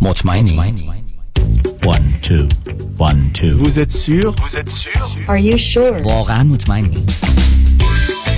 مطمئنی؟ 0.02 0.58
One, 1.84 2.08
two, 2.22 2.48
one, 3.00 3.22
two. 3.34 3.56
Vous 3.56 3.80
êtes 3.80 3.92
sûr؟ 3.92 4.36
Vous 4.44 4.58
êtes 4.58 4.70
sûr؟ 4.70 5.02
Are 5.28 5.38
you 5.38 5.58
sure? 5.58 6.04
واقعا 6.04 6.44
مطمئنی؟ 6.44 7.06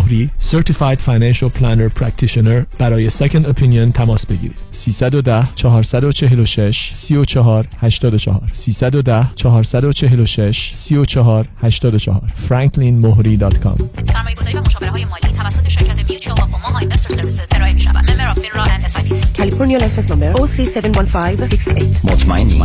مهری 0.00 0.30
Certified 0.40 0.98
Financial 0.98 1.50
Planner 1.58 2.00
Practitioner 2.00 2.78
برای 2.78 3.10
Second 3.10 3.44
Opinion 3.44 3.92
تماس 3.94 4.26
بگیرید. 4.26 4.56
310 4.70 5.48
446 5.54 6.90
34 6.92 7.66
84 7.80 8.40
310 8.52 9.30
446 9.36 10.70
34 10.74 11.46
84 11.62 12.20
franklinmohri.com 12.48 13.82
سرمایه 14.12 14.36
گذاری 14.36 14.56
و 14.56 14.60
مشاوره 14.60 14.90
های 14.90 15.04
مالی 15.04 15.34
توسط 15.38 15.68
شرکت 15.68 16.10
Mutual 16.10 16.40
of 16.40 16.54
Omaha 16.54 16.78
Investor 16.78 17.14
Services 17.14 17.46
ارائه 17.52 17.72
می 17.72 17.80
شود 17.80 18.10
member 18.10 18.30
of 18.30 18.38
FINRA 18.38 18.62
and 18.62 18.84
SIPC 18.84 19.08
California 19.10 19.78
license 19.82 20.10
number 20.10 20.40
OC71568 20.40 22.04
مطمئنی. 22.04 22.62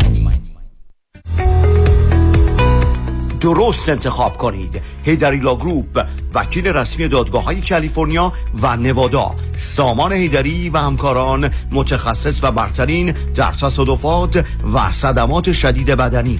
درست 3.45 3.89
انتخاب 3.89 4.37
کنید. 4.37 4.81
Heidari 5.03 5.40
Law 5.40 5.55
Group 5.55 6.05
وکیل 6.33 6.67
رسمی 6.67 7.07
دادگاه 7.07 7.43
های 7.43 7.61
کالیفرنیا 7.61 8.33
و 8.61 8.77
نوادا. 8.77 9.35
سامان 9.55 10.13
هیدری 10.13 10.69
و 10.69 10.77
همکاران 10.77 11.49
متخصص 11.71 12.43
و 12.43 12.51
برترین 12.51 13.11
در 13.11 13.51
تصادفات 13.51 14.45
و 14.73 14.91
صدمات 14.91 15.53
شدید 15.53 15.87
بدنی. 15.87 16.39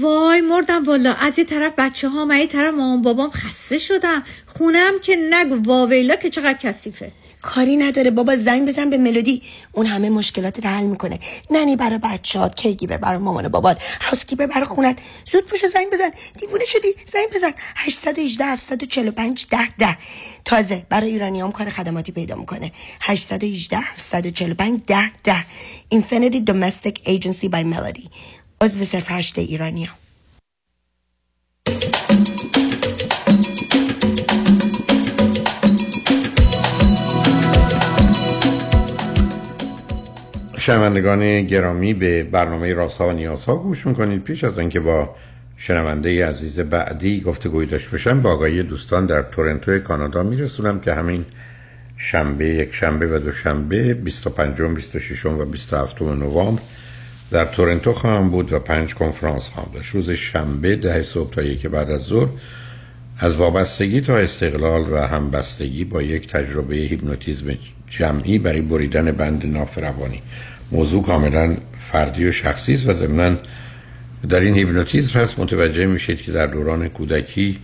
وای 0.00 0.40
مردم 0.40 0.82
والا 0.82 1.12
از 1.12 1.38
یه 1.38 1.44
طرف 1.44 1.72
بچه 1.78 2.08
ها 2.08 2.26
و 2.30 2.38
یه 2.38 2.46
طرف 2.46 2.74
مامان 2.74 3.02
بابام 3.02 3.30
خسته 3.30 3.78
شدم 3.78 4.22
خونم 4.46 4.92
که 5.02 5.16
نگو 5.30 5.70
واویلا 5.70 6.16
که 6.16 6.30
چقدر 6.30 6.58
کثیفه. 6.58 7.12
کاری 7.42 7.76
نداره 7.76 8.10
بابا 8.10 8.36
زنگ 8.36 8.68
بزن 8.68 8.90
به 8.90 8.98
ملودی. 8.98 9.42
اون 9.72 9.86
همه 9.86 10.10
مشکلات 10.10 10.66
حل 10.66 10.84
می‌کنه. 10.84 11.20
ننی 11.50 11.76
برای 11.76 11.98
بچهات 11.98 12.54
کیگیبر 12.56 12.96
برای 12.96 13.18
مامان 13.18 13.46
و 13.46 13.48
بابات. 13.48 13.82
هاوسکیپر 14.00 14.46
برای 14.46 14.64
خونت. 14.64 14.98
زود 15.32 15.46
پوشو 15.46 15.68
زنگ 15.68 15.86
بزن. 15.92 16.10
دیوونه 16.38 16.64
شدی؟ 16.64 16.94
زنگ 17.12 17.30
بزن. 17.34 17.52
818 17.76 18.44
745 18.44 19.46
10 19.50 19.58
10 19.78 19.98
تازه 20.44 20.86
برای 20.88 21.10
ایرانیام 21.10 21.52
کار 21.52 21.70
خدماتی 21.70 22.12
پیدا 22.12 22.34
می‌کنه. 22.34 22.72
818 23.00 23.78
745 23.78 24.80
10 24.86 25.10
10 25.24 25.44
Infinity 25.92 26.40
Domestic 26.50 26.96
Agency 27.14 27.48
by 27.48 27.64
Melody. 27.64 28.06
عضو 28.62 28.84
صفر 28.84 29.18
هشت 29.18 29.38
ایرانیا 29.38 29.88
شنوندگان 40.58 41.42
گرامی 41.42 41.94
به 41.94 42.24
برنامه 42.24 42.72
راسا 42.72 43.08
و 43.08 43.12
نیاسا 43.12 43.56
گوش 43.56 43.86
می‌کنید. 43.86 44.24
پیش 44.24 44.44
از 44.44 44.58
اینکه 44.58 44.80
با 44.80 45.16
شنونده 45.56 46.26
عزیز 46.26 46.60
بعدی 46.60 47.20
گفتگوی 47.20 47.66
داشت 47.66 47.90
بشم 47.90 48.22
با 48.22 48.32
آقای 48.32 48.62
دوستان 48.62 49.06
در 49.06 49.22
تورنتو 49.22 49.78
کانادا 49.78 50.22
میرسونم 50.22 50.80
که 50.80 50.94
همین 50.94 51.24
شنبه 51.96 52.48
یک 52.48 52.74
شنبه 52.74 53.06
و 53.06 53.18
دو 53.18 53.32
شنبه 53.32 53.94
25 53.94 54.62
26 54.62 55.26
و 55.26 55.44
27 55.44 56.02
نوامبر 56.02 56.62
در 57.30 57.44
تورنتو 57.44 57.92
خواهم 57.92 58.30
بود 58.30 58.52
و 58.52 58.58
پنج 58.58 58.94
کنفرانس 58.94 59.48
خواهم 59.48 59.70
داشت. 59.74 59.94
روز 59.94 60.10
شنبه 60.10 60.76
ده 60.76 61.02
صبح 61.02 61.30
تا 61.30 61.42
یک 61.42 61.66
بعد 61.66 61.90
از 61.90 62.02
ظهر 62.02 62.28
از 63.18 63.36
وابستگی 63.36 64.00
تا 64.00 64.16
استقلال 64.16 64.92
و 64.92 64.96
همبستگی 64.96 65.84
با 65.84 66.02
یک 66.02 66.28
تجربه 66.28 66.74
هیپنوتیزم 66.74 67.46
جمعی 67.88 68.38
برای 68.38 68.60
بریدن 68.60 69.12
بند 69.12 69.46
ناف 69.46 69.78
روانی 69.78 70.22
موضوع 70.72 71.02
کاملا 71.02 71.56
فردی 71.92 72.28
و 72.28 72.32
شخصی 72.32 72.74
است 72.74 72.88
و 72.88 72.92
ضمنا 72.92 73.36
در 74.28 74.40
این 74.40 74.54
هیپنوتیزم 74.54 75.18
هست. 75.18 75.38
متوجه 75.38 75.86
میشید 75.86 76.22
که 76.22 76.32
در 76.32 76.46
دوران 76.46 76.88
کودکی 76.88 77.58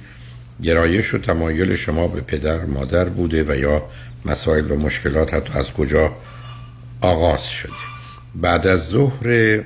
گرایش 0.63 1.15
و 1.15 1.19
تمایل 1.19 1.77
شما 1.77 2.09
به 2.09 2.21
پدر 2.21 2.65
مادر 2.65 3.05
بوده 3.05 3.45
و 3.49 3.57
یا 3.57 3.83
مسائل 4.25 4.71
و 4.71 4.77
مشکلات 4.77 5.35
حتی 5.35 5.59
از 5.59 5.73
کجا 5.73 6.13
آغاز 7.01 7.47
شده. 7.49 7.96
بعد 8.41 8.67
از 8.67 8.89
ظهر 8.89 9.61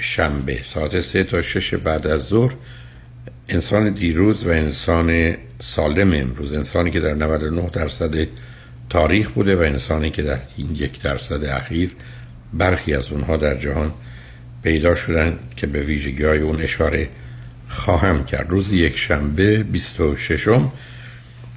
شنبه 0.00 0.60
ساعت 0.74 1.00
سه 1.00 1.24
تا 1.24 1.42
شش 1.42 1.74
بعد 1.74 2.06
از 2.06 2.26
ظهر 2.26 2.54
انسان 3.48 3.90
دیروز 3.90 4.46
و 4.46 4.48
انسان 4.48 5.36
سالم 5.60 6.12
امروز 6.12 6.52
انسانی 6.52 6.90
که 6.90 7.00
در 7.00 7.14
99 7.14 7.70
درصد 7.72 8.14
تاریخ 8.90 9.30
بوده 9.30 9.56
و 9.56 9.60
انسانی 9.60 10.10
که 10.10 10.22
در 10.22 10.38
این 10.56 10.74
یک 10.74 11.02
درصد 11.02 11.44
اخیر 11.44 11.90
برخی 12.52 12.94
از 12.94 13.12
اونها 13.12 13.36
در 13.36 13.54
جهان 13.58 13.92
پیدا 14.62 14.94
شدن 14.94 15.38
که 15.56 15.66
به 15.66 15.80
ویژگی 15.80 16.24
های 16.24 16.38
اون 16.38 16.60
اشاره 16.60 17.08
خواهم 17.68 18.24
کرد. 18.24 18.50
روز 18.50 18.72
یک 18.72 18.96
شنبه 18.96 19.62
26 19.62 20.48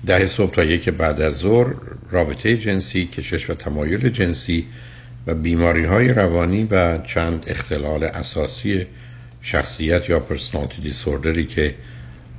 ده 0.06 0.28
صبح 0.28 0.52
تا 0.56 0.64
یک 0.64 0.90
بعد 0.90 1.22
از 1.22 1.34
ظهر 1.34 1.74
رابطه 2.12 2.58
جنسی 2.58 3.06
کشش 3.06 3.50
و 3.50 3.54
تمایل 3.54 4.10
جنسی 4.10 4.66
و 5.28 5.36
بیماری 5.36 5.86
های 5.86 6.08
روانی 6.08 6.64
و 6.72 6.98
چند 6.98 7.44
اختلال 7.48 8.04
اساسی 8.04 8.86
شخصیت 9.42 10.10
یا 10.10 10.20
پرسنالتی 10.20 10.82
دیسوردری 10.82 11.46
که 11.46 11.76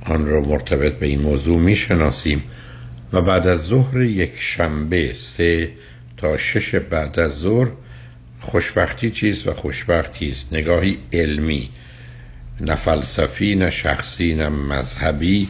آن 0.05 0.25
را 0.25 0.41
مرتبط 0.41 0.93
به 0.93 1.05
این 1.05 1.21
موضوع 1.21 1.59
می‌شناسیم 1.59 2.43
و 3.13 3.21
بعد 3.21 3.47
از 3.47 3.63
ظهر 3.63 4.01
یک 4.01 4.33
شنبه 4.39 5.13
سه 5.19 5.71
تا 6.17 6.37
شش 6.37 6.75
بعد 6.75 7.19
از 7.19 7.31
ظهر 7.31 7.67
خوشبختی 8.39 9.11
چیست 9.11 9.47
و 9.47 9.53
خوشبختی 9.53 10.31
است؟ 10.31 10.47
نگاهی 10.51 10.97
علمی 11.13 11.69
نه 12.61 12.75
فلسفی 12.75 13.55
نه 13.55 13.69
شخصی 13.69 14.35
نه 14.35 14.49
مذهبی 14.49 15.47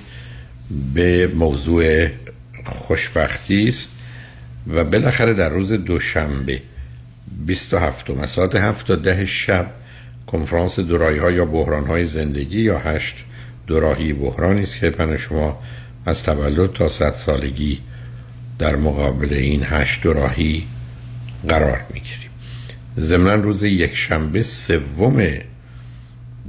به 0.93 1.27
موضوع 1.27 2.07
خوشبختی 2.65 3.69
است 3.69 3.91
و 4.67 4.84
بالاخره 4.84 5.34
در 5.34 5.49
روز 5.49 5.71
دوشنبه 5.71 6.61
27 7.45 8.26
ساعت 8.26 8.55
7 8.55 8.88
تا 8.88 8.95
ده 8.95 9.26
شب 9.26 9.71
کنفرانس 10.28 10.80
دوراهی 10.80 11.17
ها 11.17 11.32
یا 11.32 11.45
بحران 11.45 11.88
های 11.88 12.05
زندگی 12.05 12.61
یا 12.61 12.80
هشت 12.80 13.24
دوراهی 13.67 14.13
بحرانی 14.13 14.61
است 14.61 14.80
که 14.80 14.89
پن 14.89 15.17
شما 15.17 15.59
از 16.05 16.24
تولد 16.24 16.74
تا 16.74 16.89
صد 16.89 17.13
سالگی 17.15 17.80
در 18.59 18.76
مقابل 18.76 19.34
این 19.34 19.63
هشت 19.63 20.01
دوراهی 20.01 20.67
قرار 21.47 21.82
می‌گیریم. 21.93 22.30
ضمنا 22.99 23.36
روز 23.36 23.63
یک 23.63 23.95
شنبه 23.95 24.43
سوم 24.43 25.28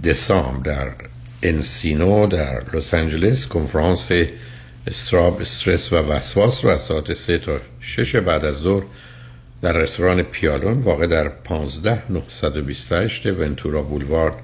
دسامبر 0.04 0.62
در 0.62 0.94
انسینو 1.42 2.26
در 2.26 2.62
لس 2.72 2.94
آنجلس 2.94 3.46
کنفرانس 3.46 4.08
استراب 4.86 5.40
استرس 5.40 5.92
و 5.92 5.96
وسواس 5.96 6.64
رو 6.64 6.70
از 6.70 6.82
ساعت 6.82 7.14
سه 7.14 7.38
تا 7.38 7.60
شش 7.80 8.16
بعد 8.16 8.44
از 8.44 8.54
ظهر 8.54 8.82
در 9.64 9.72
رستوران 9.72 10.22
پیالون 10.22 10.80
واقع 10.82 11.06
در 11.06 11.28
15 11.28 12.02
928 12.10 13.26
ونتورا 13.26 13.82
بولوارد 13.82 14.34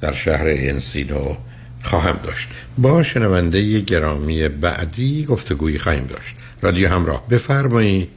در 0.00 0.12
شهر 0.12 0.46
انسینو 0.48 1.36
خواهم 1.82 2.18
داشت. 2.24 2.48
با 2.78 3.02
شنونده 3.02 3.80
گرامی 3.80 4.48
بعدی 4.48 5.24
گفتگویی 5.24 5.78
خواهیم 5.78 6.06
داشت. 6.06 6.36
رادیو 6.62 6.88
همراه 6.88 7.28
بفرمایید 7.28 8.08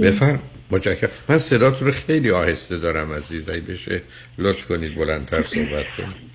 بفرم. 0.00 0.40
متشکرم. 0.70 1.10
من 1.28 1.38
صداتون 1.38 1.88
رو 1.88 1.92
خیلی 1.92 2.30
آهسته 2.30 2.78
دارم 2.78 3.12
عزیز. 3.12 3.48
ای 3.48 3.60
بشه 3.60 4.02
لطف 4.38 4.66
کنید 4.66 4.94
بلندتر 4.94 5.42
صحبت 5.42 5.86
کنید. 5.96 6.30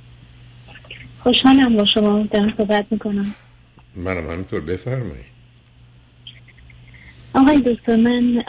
خوشحالم 1.19 1.77
با 1.77 1.85
شما 1.93 2.27
دارم 2.33 2.53
صحبت 2.57 2.85
می‌کنم. 2.91 3.35
منم 3.95 4.29
همینطور. 4.29 4.61
بفرمایید 4.61 5.34
آقای 7.35 7.61
دکتر 7.61 7.95
من 7.95 8.43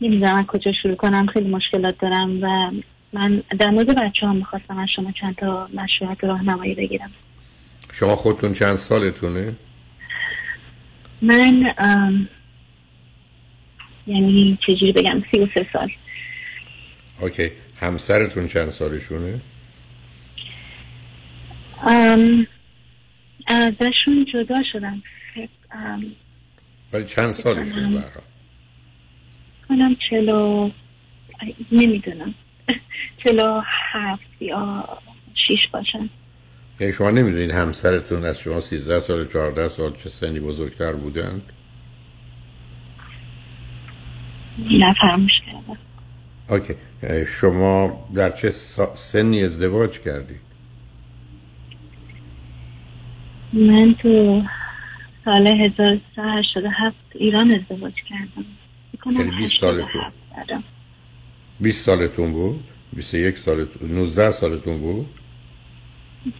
نمی‌دونم 0.00 0.34
از 0.34 0.44
کجا 0.46 0.72
شروع 0.82 0.94
کنم 0.94 1.26
خیلی 1.26 1.48
مشکلات 1.48 1.98
دارم 1.98 2.42
و 2.42 2.70
من 3.12 3.42
در 3.58 3.70
مورد 3.70 3.88
بچه 3.88 4.26
هم 4.26 4.36
می‌خواستم 4.36 4.78
از 4.78 4.88
شما 4.96 5.12
چند 5.20 5.34
تا 5.34 5.68
مشورت 5.74 6.24
راهنمایی 6.24 6.74
بگیرم 6.74 7.10
شما 7.92 8.16
خودتون 8.16 8.52
چند 8.52 8.74
سالتونه؟ 8.74 9.54
من 11.22 11.74
یعنی 14.06 14.58
چجوری 14.66 14.92
بگم 14.92 15.22
سی 15.30 15.40
و 15.40 15.46
سه 15.54 15.66
سال 15.72 15.90
اوکی 17.20 17.50
همسرتون 17.80 18.46
چند 18.46 18.68
سالشونه؟ 18.68 19.40
ازشون 23.46 24.24
جدا 24.32 24.62
شدم 24.72 25.02
ولی 26.94 27.04
چند 27.04 27.32
سالشون 27.32 27.94
برا؟ 27.94 28.22
کنم 29.68 29.96
چلو 30.10 30.70
نمی‌دونم 31.72 32.34
چلو 33.24 33.60
هفت 33.92 34.42
یا 34.42 34.88
شیش 35.46 35.60
باشن 35.72 36.10
یعنی 36.80 36.92
شما 36.92 37.10
نمی‌دونید 37.10 37.50
همسرتون 37.50 38.24
از 38.24 38.38
شما 38.38 38.60
13 38.60 39.00
سال 39.00 39.28
14 39.28 39.68
سال 39.68 39.92
چه 39.92 40.10
سنی 40.10 40.40
بزرگتر 40.40 40.92
بودند؟ 40.92 41.42
نه 44.58 44.94
فراموش 45.00 45.32
کردم 45.46 45.78
اوکی 46.48 46.74
شما 47.26 48.06
در 48.14 48.30
چه 48.30 48.50
سنی 48.96 49.44
ازدواج 49.44 50.00
کردی؟ 50.00 50.34
من 53.52 53.94
تو 53.94 54.42
سال 55.24 55.46
1387 55.46 56.96
ایران 57.14 57.54
ازدواج 57.54 57.92
کردم. 58.08 58.44
یعنی 59.18 59.36
20 59.36 59.60
سالتون. 59.60 60.02
20 61.60 61.84
سالتون 61.86 62.32
بود؟ 62.32 62.64
21 62.92 63.38
سالتون 63.38 63.90
19 63.90 64.30
سالتون 64.30 64.78
بود؟ 64.78 65.06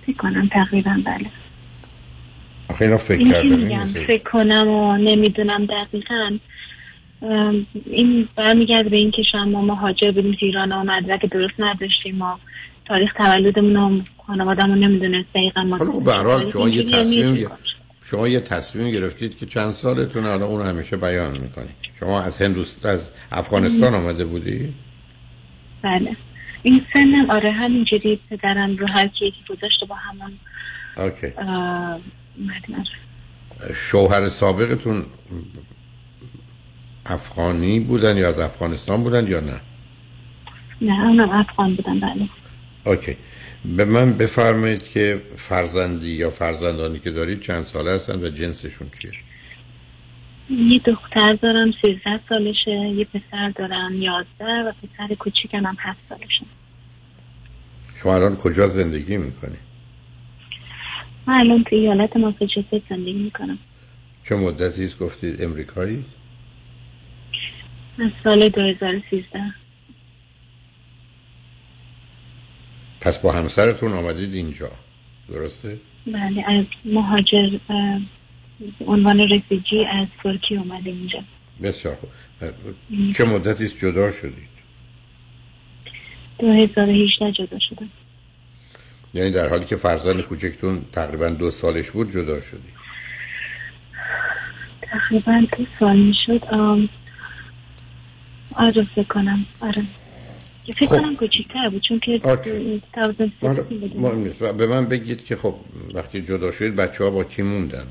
فکر 0.06 0.16
کنم 0.16 0.48
تقریبا 0.52 1.02
بله. 1.06 1.30
آخه 2.68 2.84
اینا 2.84 2.96
فکر 2.96 3.32
کردن 3.32 3.84
فکر 3.84 4.22
کنم 4.22 4.68
و 4.68 4.96
نمی‌دونم 4.96 5.66
دقیقا. 5.66 6.38
این 7.86 8.28
برمیگرده 8.36 8.88
به 8.88 8.96
این 8.96 9.10
که 9.10 9.22
شما 9.32 9.62
مهاجر 9.62 10.10
بودیم 10.10 10.36
ایران 10.40 10.72
و 10.72 10.82
مدرک 10.82 11.26
درست 11.26 11.54
نداشتیم 11.58 12.22
و 12.22 12.36
تاریخ 12.84 13.12
تولدمون 13.12 13.76
و 13.76 14.02
خانوادمون 14.26 14.78
نمی‌دونست 14.78 15.28
دقیقا 15.34 15.62
ما 15.62 15.78
خب 15.78 16.04
به 16.04 16.50
شما 16.50 16.68
یه 16.68 16.82
تصمیم 16.82 17.46
شما 18.04 18.28
یه 18.28 18.40
تصمیم 18.40 18.90
گرفتید 18.90 19.38
که 19.38 19.46
چند 19.46 19.70
سالتون 19.70 20.24
الان 20.24 20.42
اون 20.42 20.66
همیشه 20.66 20.96
بیان 20.96 21.38
می‌کنید 21.38 21.74
شما 22.00 22.22
از 22.22 22.42
هندوست 22.42 22.86
از 22.86 23.10
افغانستان 23.32 23.94
آمده 23.94 24.24
بودی؟ 24.24 24.74
بله. 25.82 26.16
این 26.62 26.86
سنم 26.92 27.30
آره 27.30 27.52
همینجوری 27.52 28.20
پدرم 28.30 28.76
رو 28.76 28.86
هر 28.86 29.06
کی 29.06 29.34
گذاشته 29.48 29.86
با 29.86 29.94
همون 29.94 30.38
اوکی. 30.96 31.32
شوهر 33.74 34.28
سابقتون 34.28 35.04
افغانی 37.06 37.80
بودن 37.80 38.16
یا 38.16 38.28
از 38.28 38.38
افغانستان 38.38 39.02
بودن 39.02 39.26
یا 39.26 39.40
نه؟ 39.40 39.60
نه 40.80 41.06
اونم 41.06 41.30
افغان 41.30 41.74
بودن 41.76 42.00
بله. 42.00 42.28
اوکی. 42.84 43.16
به 43.64 43.84
من 43.84 44.12
بفرمایید 44.12 44.88
که 44.88 45.20
فرزندی 45.36 46.10
یا 46.10 46.30
فرزندانی 46.30 46.98
که 46.98 47.10
دارید 47.10 47.40
چند 47.40 47.62
ساله 47.62 47.90
هستن 47.90 48.24
و 48.24 48.28
جنسشون 48.28 48.90
چیه 49.00 49.10
یه 50.50 50.78
دختر 50.78 51.38
دارم 51.42 51.72
سیزده 51.82 52.20
سالشه 52.28 52.70
یه 52.70 53.04
پسر 53.04 53.50
دارم 53.56 53.92
یازده 53.94 54.62
و 54.66 54.72
پسر 54.72 55.14
کوچیکم 55.14 55.66
هم 55.66 55.76
هفت 55.78 56.00
سالشه. 56.08 56.46
شما 57.96 58.14
الان 58.14 58.36
کجا 58.36 58.66
زندگی 58.66 59.16
می‌کنی؟ 59.16 59.56
من 61.26 61.34
الان 61.34 61.64
توی 61.64 61.78
ایالت 61.78 62.16
ماساچوست 62.16 62.88
زندگی 62.90 63.12
می‌کنم. 63.12 63.58
چه 64.22 64.34
مدتی 64.34 64.84
است؟ 64.84 64.98
گفتید 64.98 65.42
امریکایی؟ 65.42 66.04
از 67.98 68.10
سال 68.24 68.48
2013 68.48 69.63
پس 73.04 73.18
با 73.18 73.32
همسرتون 73.32 73.92
آمدید 73.92 74.34
اینجا. 74.34 74.70
درسته؟ 75.28 75.78
بله 76.06 76.44
از 76.48 76.64
مهاجر 76.84 77.58
عنوان 78.86 79.20
رفیجی 79.20 79.84
از 79.84 80.08
ترکی 80.22 80.56
اومده 80.56 80.90
اینجا. 80.90 81.18
بسیار 81.62 81.94
خوب. 81.94 82.10
چه 83.10 83.24
مدتی 83.24 83.64
است 83.64 83.78
جدا 83.78 84.12
شدید؟ 84.12 84.54
2018 86.38 87.32
جدا 87.32 87.58
شدم. 87.58 87.88
یعنی 89.14 89.30
در 89.30 89.48
حالی 89.48 89.64
که 89.64 89.76
فرزند 89.76 90.20
کوچکتون 90.20 90.84
تقریبا 90.92 91.28
دو 91.28 91.50
سالش 91.50 91.90
بود 91.90 92.10
جدا 92.10 92.40
شدی؟ 92.40 92.68
تقریبا 94.82 95.46
دو 95.58 95.64
سال 95.78 95.96
می‌شد. 95.96 96.44
آره 98.54 98.84
فکر 98.94 99.02
کنم. 99.08 99.46
آره. 99.60 99.84
فکر 100.72 100.86
خب. 100.86 100.98
کنم 100.98 101.16
کوچیک‌تر 101.16 101.68
بود 101.68 101.82
چون 101.82 101.98
که 101.98 102.20
به 104.58 104.66
من 104.66 104.86
بگید 104.86 105.24
که 105.24 105.36
خب 105.36 105.54
وقتی 105.94 106.22
جدا 106.22 106.50
شدید 106.50 106.76
بچه 106.76 107.04
ها 107.04 107.10
با 107.10 107.24
کی 107.24 107.42
موندن؟ 107.42 107.86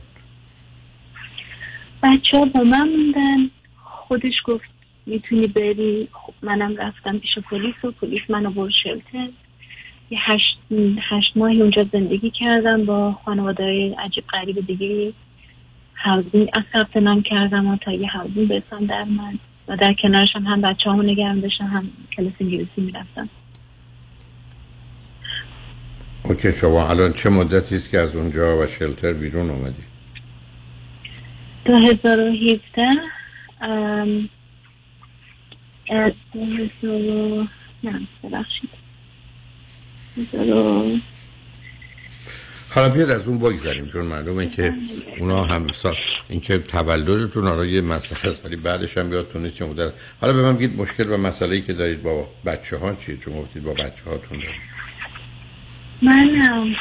بچه 2.03 2.37
ها 2.37 2.45
با 2.45 2.63
من 2.63 2.89
موندن. 2.89 3.49
خودش 3.83 4.33
گفت 4.45 4.65
می‌تونی 5.05 5.47
بری. 5.47 6.07
خب 6.11 6.33
منم 6.41 6.75
رفتم 6.77 7.17
پیش 7.17 7.39
پلیس 7.49 7.75
و 7.83 7.91
پلیس 7.91 8.21
منو 8.29 8.51
برد 8.51 8.71
شلتر. 8.83 9.29
یه 10.09 10.19
هشت, 10.21 10.57
هشت 11.11 11.31
ماهی 11.37 11.61
اونجا 11.61 11.83
زندگی 11.83 12.29
کردم 12.29 12.85
با 12.85 13.11
خانواده 13.25 13.95
عجیب 13.99 14.23
غریب 14.27 14.67
دیگه. 14.67 15.13
هاوزین 16.05 16.49
از 16.53 16.63
ثبت 16.73 16.97
نام 16.97 17.21
کردم 17.21 17.67
و 17.67 17.77
تا 17.77 17.91
یه 17.91 18.07
هاوزین 18.07 18.47
برسم 18.47 18.85
در 18.85 19.03
من. 19.03 19.39
و 19.67 19.77
در 19.77 19.95
کنارشم 20.01 20.43
هم 20.43 20.61
بچه 20.61 20.89
همو 20.89 21.03
نگرم 21.03 21.39
داشتم 21.39 21.65
هم 21.65 21.89
کلاس 22.17 22.33
انگلیسی 22.39 22.81
می‌رفتم 22.81 23.29
اوکی 26.23 26.51
شما 26.51 26.89
الان 26.89 27.13
چه 27.13 27.29
مدتی 27.29 27.75
است 27.75 27.89
که 27.89 27.99
از 27.99 28.15
اونجا 28.15 28.57
و 28.57 28.67
شلتر 28.67 29.13
بیرون 29.13 29.49
اومدی؟ 29.49 29.83
2017 31.65 32.87
ام، 33.61 34.29
از 35.89 36.11
2000 36.33 37.47
نه 37.83 38.07
ببخشید. 38.23 38.69
2000 40.31 41.01
حالا 42.69 42.89
بیاد 42.89 43.09
از 43.09 43.27
اون 43.27 43.37
بگذاریم 43.37 43.87
چون 43.87 44.05
معلومه 44.05 44.49
که 44.49 44.73
اونا 45.19 45.43
هم 45.43 45.67
سا... 45.67 45.93
این 46.33 46.41
که 46.41 46.57
تولدتون 46.57 47.47
آره 47.47 47.67
یه 47.67 47.81
مسئله 47.81 48.31
است 48.31 48.45
ولی 48.45 48.55
بعدش 48.55 48.97
هم 48.97 49.13
یادتون 49.13 49.41
نیست 49.43 49.55
چه 49.55 49.65
مدت 49.65 49.93
حالا 50.21 50.33
به 50.33 50.41
من 50.41 50.55
بگید 50.55 50.81
مشکل 50.81 51.09
و 51.11 51.17
مسئله 51.17 51.55
ای 51.55 51.61
که 51.61 51.73
دارید 51.73 52.03
با 52.03 52.27
بچه 52.45 52.77
ها 52.77 52.95
چیه 52.95 53.17
چون 53.17 53.33
گفتید 53.41 53.63
با 53.63 53.73
بچه 53.73 54.03
هاتون 54.05 54.37
دارید 54.39 54.61
من. 56.01 56.75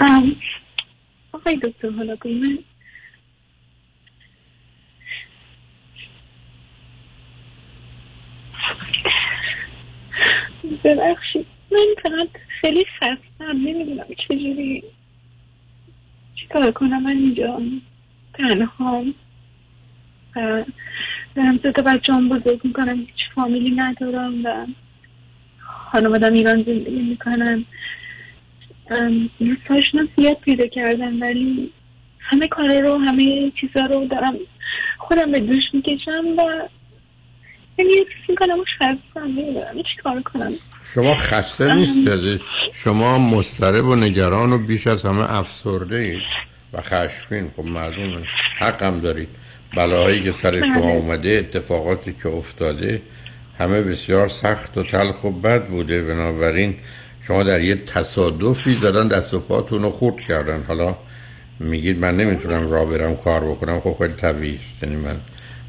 ام، 0.00 0.36
آقای 1.32 1.56
دکتر 1.56 1.90
حالا 1.90 2.16
من 2.24 2.58
ببخشید. 10.84 11.46
من 11.70 11.86
فقط 12.02 12.28
خیلی 12.60 12.84
خستم. 12.96 13.56
نمی‌دونم 13.56 14.06
چجوری. 14.28 14.82
چیکار 16.34 16.70
کنم؟ 16.70 17.02
من 17.02 17.16
اینجا 17.16 17.60
تنها. 18.34 19.04
دارم 21.34 21.60
سه 21.62 21.72
تا 21.72 21.82
بچه 21.82 22.12
هم 22.12 22.28
بزرگ 22.28 22.60
می‌کنم 22.64 22.98
هیچ 22.98 23.30
فامیلی 23.34 23.70
ندارم 23.70 24.44
و 24.44 24.66
خانوادم 25.58 26.32
ایران 26.32 26.62
زندگی 26.62 27.02
می‌کنن. 27.02 27.64
ساشنا 29.68 30.06
زیاد 30.16 30.36
پیدا 30.40 30.66
کردم 30.66 31.22
ولی 31.22 31.72
همه 32.20 32.48
کارا 32.48 32.78
رو 32.78 32.98
همه 32.98 33.52
چیزا 33.60 33.86
رو 33.86 34.06
دارم 34.06 34.34
خودم 34.98 35.32
به 35.32 35.40
دوش 35.40 35.64
می‌کشم 35.72 36.24
و 36.38 36.68
می‌کنم 38.28 38.64
کار 40.04 40.22
کنم؟ 40.22 40.52
شما 40.94 41.14
خسته 41.14 41.74
نیست 41.74 42.08
عزیز. 42.08 42.40
شما 42.74 43.18
مضطرب 43.18 43.84
و 43.84 43.96
نگران 43.96 44.52
و 44.52 44.58
بیش 44.58 44.86
از 44.86 45.04
همه 45.04 45.34
افسرده 45.34 45.96
اید 45.96 46.22
و 46.72 46.80
خشمگین. 46.80 47.50
خب 47.56 47.64
معلومه. 47.64 48.26
حقم 48.58 49.00
دارید. 49.00 49.28
بلاهایی 49.76 50.22
که 50.22 50.32
سر 50.32 50.60
شما 50.60 50.80
بله. 50.80 50.92
اومده 50.92 51.28
اتفاقاتی 51.28 52.14
که 52.22 52.28
افتاده 52.28 53.02
همه 53.58 53.82
بسیار 53.82 54.28
سخت 54.28 54.78
و 54.78 54.82
تلخ 54.82 55.24
و 55.24 55.30
بد 55.30 55.66
بوده. 55.66 56.02
بنابراین 56.02 56.76
شما 57.22 57.42
در 57.42 57.60
یه 57.60 57.74
تصادفی 57.74 58.74
زدن 58.74 59.08
دست 59.08 59.34
و 59.34 59.40
پاتون 59.40 59.82
رو 59.82 59.90
خورد 59.90 60.20
کردن. 60.20 60.64
حالا 60.68 60.96
میگید 61.60 61.98
من 61.98 62.16
نمی‌تونم 62.16 62.70
راه 62.70 62.84
برم 62.84 63.16
کار 63.16 63.50
بکنم. 63.50 63.80
خب 63.80 63.96
خیلی 63.98 64.14
طبیعی. 64.14 64.58
یعنی 64.82 64.96
من 64.96 65.20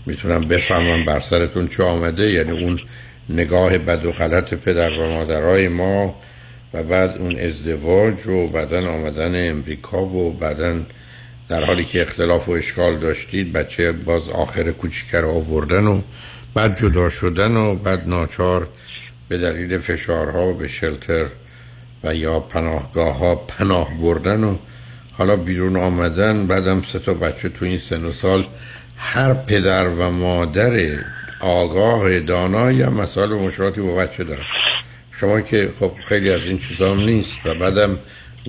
می‌تونم 0.08 0.42
بفهمم 0.42 1.06
بر 1.06 1.20
سرتون 1.20 1.68
چه 1.68 1.84
آمده. 1.84 2.32
یعنی 2.32 2.52
اون 2.52 2.80
نگاه 3.30 3.78
بد 3.78 4.06
و 4.06 4.12
غلط 4.12 4.54
پدر 4.54 5.00
و 5.00 5.10
مادرای 5.10 5.68
ما 5.68 6.16
و 6.74 6.84
بعد 6.84 7.18
اون 7.18 7.40
ازدواج 7.40 8.28
و 8.28 8.48
بعدا 8.48 8.90
آمدن 8.90 9.50
امریکا 9.50 10.06
و 10.06 10.34
بعدا 10.34 10.76
در 11.50 11.64
حالی 11.64 11.86
که 11.86 12.02
اختلاف 12.02 12.50
و 12.50 12.52
اشکال 12.52 13.00
داشتید 13.00 13.54
بچه 13.54 13.92
باز 13.92 14.30
آخر 14.30 14.72
کوچیکه 14.72 15.18
رو 15.18 15.30
آوردن 15.30 15.86
و 15.86 16.02
بعد 16.54 16.78
جدا 16.80 17.10
شدن 17.10 17.58
و 17.58 17.76
بعد 17.76 18.10
ناچار 18.10 18.68
به 19.30 19.38
دلیل 19.38 19.78
فشارها 19.78 20.54
به 20.54 20.68
شلتر 20.68 21.26
و 22.04 22.16
یا 22.16 22.40
پناهگاه 22.40 23.18
ها 23.18 23.36
پناه 23.36 24.02
بردن 24.02 24.44
و 24.44 24.58
حالا 25.12 25.36
بیرون 25.36 25.76
آمدن. 25.76 26.48
بعدم 26.48 26.82
سه 26.82 27.00
تا 27.00 27.14
بچه 27.14 27.50
تو 27.50 27.66
این 27.66 27.78
سن 27.78 28.06
و 28.06 28.12
سال 28.12 28.48
هر 28.98 29.34
پدر 29.34 29.88
و 29.88 30.12
مادر 30.12 31.00
آگاه 31.40 32.20
دانایی 32.20 32.82
هم 32.82 32.94
مسائل 32.94 33.32
و 33.32 33.40
مشکلاتی 33.40 33.82
با 33.82 33.96
بچه 33.96 34.24
دارن. 34.24 34.46
شما 35.12 35.42
که 35.42 35.70
خب 35.80 35.92
خیلی 36.06 36.32
از 36.32 36.42
این 36.42 36.58
چیزا 36.58 36.96
هم 36.96 37.00
نیست 37.00 37.40
و 37.46 37.54
بعدم 37.54 37.98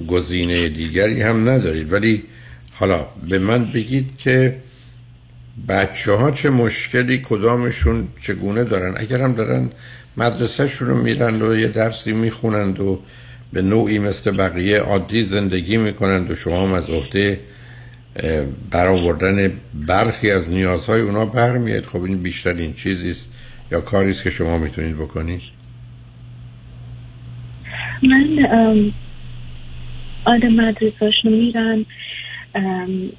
گزینه 0.08 0.68
دیگری 0.68 1.22
هم 1.22 1.48
ندارید. 1.48 1.92
ولی 1.92 2.22
حالا 2.72 3.06
به 3.28 3.38
من 3.38 3.72
بگید 3.72 4.16
که 4.18 4.56
بچه 5.68 6.12
ها 6.12 6.30
چه 6.30 6.50
مشکلی 6.50 7.22
کدامشون 7.24 8.08
چگونه 8.22 8.64
دارن؟ 8.64 8.94
اگر 8.96 9.20
هم 9.20 9.32
دارن 9.32 9.70
مدرسه 10.16 10.70
رو 10.78 11.02
میرن 11.02 11.42
و 11.42 11.56
یه 11.56 11.68
درسی 11.68 12.12
می‌خونند 12.12 12.80
و 12.80 13.02
به 13.52 13.62
نوعی 13.62 13.98
مثل 13.98 14.30
بقیه 14.30 14.78
عادی 14.78 15.24
زندگی 15.24 15.76
می‌کنند 15.76 16.30
و 16.30 16.34
شما 16.34 16.66
هم 16.66 16.72
از 16.72 16.90
عهده 16.90 17.40
برآوردن 18.70 19.52
برخی 19.74 20.30
از 20.30 20.50
نیازهای 20.50 21.00
اونا 21.00 21.26
برمیاد. 21.26 21.84
خب 21.84 22.02
این 22.02 22.22
بیشترین 22.22 22.72
چیزی 22.72 23.10
است 23.10 23.32
یا 23.72 23.80
کاری 23.80 24.10
است 24.10 24.22
که 24.22 24.30
شما 24.30 24.58
می‌تونید 24.58 24.96
بکنید؟ 24.96 25.40
من 28.02 28.92
آدم 30.24 30.48
مدرسهاشون 30.48 31.32
میرن 31.32 31.86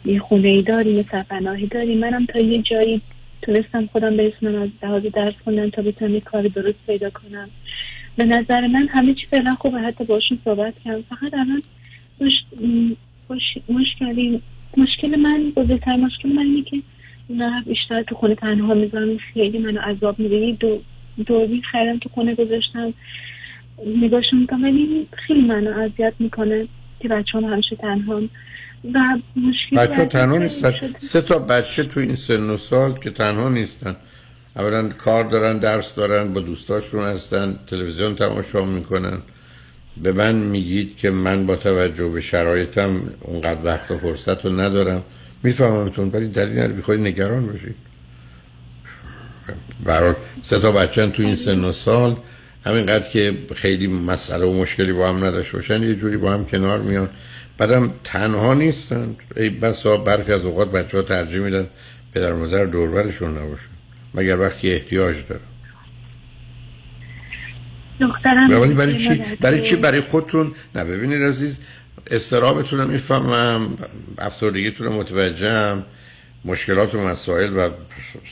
یه 0.06 0.20
خونه 0.20 0.47
ای 0.47 0.62
داری 0.62 0.91
یه 0.91 1.06
سرپناهی 1.12 1.68
داری 1.68 1.95
منم 1.95 2.26
تا 2.26 2.39
یه 2.39 2.62
جایی 2.62 3.02
تونستم 3.41 3.86
خودم 3.91 4.18
برسونم 4.18 4.62
از 4.62 4.70
لحاظ 4.84 5.04
درس 5.04 5.34
خوندن 5.43 5.70
تا 5.70 5.82
بتونم 5.82 6.14
یه 6.14 6.22
کار 6.22 6.43
درست 6.43 6.78
پیدا 6.88 7.10
کنم. 7.10 7.50
به 8.16 8.26
نظر 8.26 8.68
من 8.68 8.88
همه 8.88 9.14
چی 9.14 9.22
فعلا 9.32 9.56
خوبه 9.56 9.80
حتی 9.80 10.04
باشون 10.04 10.39
صحبت 10.45 10.74
کردم. 10.86 11.02
فقط 11.02 11.34
الان 11.34 11.62
مش... 12.22 12.34
مش... 13.30 13.58
مشکلی 13.70 14.41
مشکل 14.78 15.16
من 15.16 15.52
بزرگتر 15.56 15.96
مشکل 15.96 16.30
من 16.30 16.44
اینه 16.44 16.64
که 16.64 16.82
نه 17.30 17.64
بیشتر 17.68 18.04
تو 18.04 18.16
خونه 18.16 18.36
تنها 18.36 18.74
می‌ذارم 18.74 19.18
خیلی 19.34 19.58
منو 19.58 19.80
عذاب 19.80 20.20
میده. 20.20 20.36
یه 20.36 20.56
دو 20.56 20.82
دوربین 21.26 21.62
خریدم 21.72 22.00
تو 22.00 22.10
خونه 22.10 22.36
گذاشتم. 22.36 22.94
نگاهشون 23.86 24.40
می‌کنم. 24.40 24.64
ولی 24.64 24.78
این 24.78 25.08
خیلی 25.28 25.42
منو 25.42 25.80
اذیت 25.80 26.14
می‌کنه 26.20 26.68
که 27.00 27.08
بچه 27.08 27.38
هم 27.38 27.44
همیشه 27.44 27.76
تنها. 27.76 28.22
و 28.94 29.00
مشکل 29.36 29.76
بچه 29.78 30.06
تنها 30.06 30.38
نیستن. 30.38 30.72
سه 30.98 31.22
تا 31.22 31.40
بچه 31.40 31.84
تو 31.84 32.00
این 32.00 32.16
سن 32.16 32.50
و 32.50 32.58
سال 32.58 33.00
که 33.00 33.10
تنها 33.10 33.50
نیستن. 33.50 33.96
اولا 34.56 34.90
کار 34.90 35.24
دارن 35.24 35.58
درس 35.58 35.96
دارن 35.96 36.34
با 36.34 36.40
دوستاشون 36.40 37.04
هستن 37.04 37.60
تلویزیون 37.68 38.16
تماشا 38.16 38.66
می‌کنن. 38.66 39.18
به 40.04 40.12
من 40.12 40.36
میگید 40.36 40.97
که 40.97 41.10
من 41.10 41.45
با 41.45 41.56
توجه 41.56 42.08
به 42.08 42.22
شرایطم 42.22 43.02
اونقدر 43.22 43.60
وقت 43.64 43.91
و 43.91 43.97
فرصت 43.97 44.45
رو 44.45 44.60
ندارم. 44.60 45.04
میفهممتون 45.43 46.10
ولی 46.14 46.28
دلیل 46.28 46.52
نداره. 46.52 46.74
بخواید 46.74 47.02
نگران 47.02 47.47
باشید. 47.47 47.76
برای 49.84 50.14
سه 50.41 50.60
تا 50.60 50.72
بچه 50.72 51.08
تو 51.08 51.24
این 51.24 51.36
سن 51.36 51.64
و 51.64 51.72
سال 51.72 52.16
همینقدر 52.66 53.10
که 53.10 53.38
خیلی 53.56 53.88
مسئله 53.88 54.45
و 54.45 54.62
مشکلی 54.62 54.93
با 54.93 55.10
هم 55.10 55.26
نداشته 55.26 55.58
باشن 55.58 55.84
یه 55.84 55.95
جوری 55.95 56.18
با 56.18 56.32
هم 56.32 56.45
کنار 56.45 56.80
میان. 56.80 57.10
بعدم 57.58 57.93
تنها 58.04 58.54
نیستن. 58.54 59.16
ای 59.36 59.50
بسا 59.50 59.97
برخی 59.97 60.34
از 60.34 60.45
اوقات 60.45 60.72
بچه 60.72 60.97
ها 60.97 61.04
ترجیح 61.04 61.39
میدن 61.39 61.68
پدر 62.14 62.34
مادر 62.34 62.66
دوربرشون 62.66 63.38
نباشن 63.38 63.70
مگر 64.14 64.39
وقتی 64.39 64.72
احتیاج 64.72 65.16
دارن. 65.30 65.41
دخترم 68.00 68.62
ولی 68.62 68.74
برای 68.74 68.97
چی؟ 68.97 69.22
برای 69.41 69.62
چی؟ 69.62 69.76
برای 69.76 70.02
خودتون؟ 70.02 70.52
نه 70.76 70.84
ببینید 70.84 71.24
عزیز 71.24 71.60
استرابتون 72.12 72.80
رو 72.80 72.88
می‌فهمم 72.88 73.78
افسردگیتون 74.18 74.88
رو 74.88 74.93
متوجهم 74.93 75.86
مشکلات 76.45 76.95
و 76.95 77.00
مسائل 77.00 77.58
و 77.58 77.70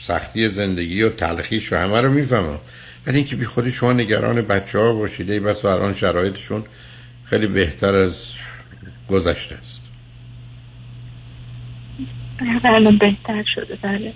سختی 0.00 0.48
زندگی 0.48 1.02
و 1.02 1.08
تلخیش 1.08 1.72
و 1.72 1.76
همه 1.76 2.00
رو 2.00 2.12
می‌فهمم. 2.12 2.58
ولی 3.06 3.16
اینکه 3.16 3.36
بی 3.36 3.44
خودی 3.44 3.72
شما 3.72 3.92
نگران 3.92 4.42
بچه 4.42 4.78
ها 4.78 4.92
باشید 4.92 5.30
ای 5.30 5.40
بس 5.40 5.64
الان 5.64 5.94
شرایطشون 5.94 6.64
خیلی 7.24 7.46
بهتر 7.46 7.94
از 7.94 8.32
گذشته 9.08 9.54
است. 9.54 9.80
الان 12.64 12.98
بهتر 12.98 13.44
شده 13.54 13.78
بله. 13.82 14.12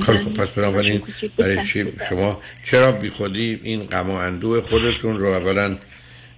خیلی 0.00 0.18
خب 0.18 0.34
پس 0.34 0.48
بنابراین 0.48 1.02
برای 1.36 1.66
چی؟ 1.66 1.92
شما 2.08 2.40
چرا 2.64 2.92
بی 2.92 3.10
خودی 3.10 3.60
این 3.62 3.82
غم 3.82 4.10
و 4.10 4.14
اندوه 4.14 4.60
خودتون 4.60 5.18
رو 5.18 5.26
اولا 5.26 5.76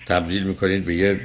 تبدیل 0.06 0.42
می‌کنید 0.42 0.84
به 0.84 0.94
یه 0.94 1.20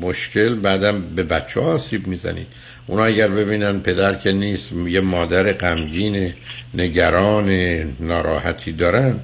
مشکل 0.00 0.54
بعدم 0.54 1.14
به 1.14 1.22
بچه 1.22 1.60
ها 1.60 1.74
آسیب 1.74 2.06
می‌زنید؟ 2.06 2.46
اونا 2.86 3.04
اگر 3.04 3.28
ببینن 3.28 3.80
پدر 3.80 4.14
که 4.14 4.32
نیست 4.32 4.72
یه 4.72 5.00
مادر 5.00 5.52
غمگین 5.52 6.32
نگران 6.74 7.50
ناراحتی 8.00 8.72
دارن 8.72 9.20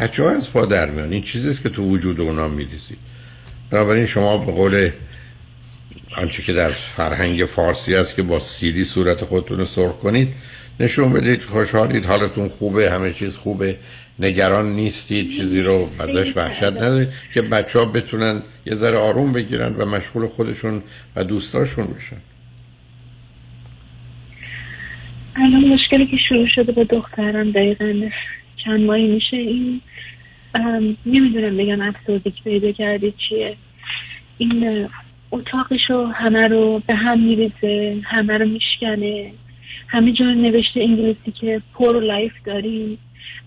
بچه 0.00 0.22
ها 0.22 0.30
از 0.30 0.50
پا 0.50 0.66
در 0.66 0.90
میان. 0.90 1.12
این 1.12 1.22
چیزیست 1.22 1.62
که 1.62 1.68
تو 1.68 1.84
وجود 1.84 2.20
اونا 2.20 2.48
میریزید 2.48 2.98
بنابراین 3.70 4.06
شما 4.06 4.38
به 4.38 4.52
قول 4.52 4.90
آنچه 6.16 6.42
که 6.42 6.52
در 6.52 6.70
فرهنگ 6.70 7.44
فارسی 7.44 7.94
است 7.94 8.14
که 8.14 8.22
با 8.22 8.40
سیلی 8.40 8.84
صورت 8.84 9.24
خودتون 9.24 9.58
رو 9.58 9.64
سرخ 9.64 9.98
کنید 9.98 10.34
نشون 10.80 11.12
بدید 11.12 11.42
خوشحالید 11.42 12.04
حالتون 12.04 12.48
خوبه 12.48 12.90
همه 12.90 13.12
چیز 13.12 13.36
خوبه. 13.36 13.76
نگران 14.18 14.66
نیستید 14.66 15.30
چیزی 15.30 15.62
رو 15.62 15.88
ازش 16.00 16.36
وحشت 16.36 16.62
ندارید 16.62 17.08
که 17.34 17.42
بچه 17.42 17.78
ها 17.78 17.84
بتونن 17.84 18.42
یه 18.66 18.74
ذره 18.74 18.98
آروم 18.98 19.32
بگیرن 19.32 19.74
و 19.74 19.84
مشغول 19.84 20.26
خودشون 20.26 20.82
و 21.16 21.24
دوستاشون 21.24 21.84
بشن. 21.84 22.16
الان 25.36 25.64
مشکلی 25.64 26.06
که 26.06 26.16
شروع 26.28 26.48
شده 26.54 26.72
با 26.72 26.84
دخترم 26.84 27.50
دقیقا 27.50 28.10
چند 28.64 28.80
ماهی 28.80 29.06
میشه 29.06 29.36
این 29.36 29.80
نمی‌دونم 31.06 31.56
بگم 31.56 31.80
افسردگی 31.80 32.40
پیدا 32.44 32.72
کرده 32.72 33.12
چیه. 33.28 33.56
این 34.38 34.88
اتاقشو 35.30 36.04
همه 36.04 36.48
رو 36.48 36.82
به 36.86 36.94
هم 36.94 37.20
میریزه 37.20 38.00
همه 38.04 38.38
رو 38.38 38.48
میشکنه. 38.48 39.32
همه 39.90 40.12
جا 40.12 40.24
نوشته 40.24 40.80
انگلیسی 40.80 41.30
که 41.40 41.62
poor 41.74 42.00
life 42.00 42.32
داریم. 42.44 42.98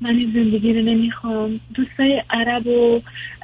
من 0.01 0.09
این 0.09 0.31
زندگی 0.33 0.73
رو 0.73 0.81
نمی‌خوام. 0.81 1.59
دوستای 1.73 2.23
عرب 2.29 2.67
و 2.67 3.01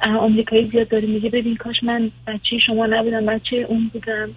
آمریکایی 0.08 0.70
زیاد 0.72 0.88
داریم 0.88 1.10
میگه 1.10 1.30
ببین 1.30 1.56
کاش 1.56 1.82
من 1.82 2.10
بچه 2.26 2.58
شما 2.66 2.86
نبودم 2.86 3.26
بچه 3.26 3.56
اون 3.56 3.90
بودم. 3.92 4.28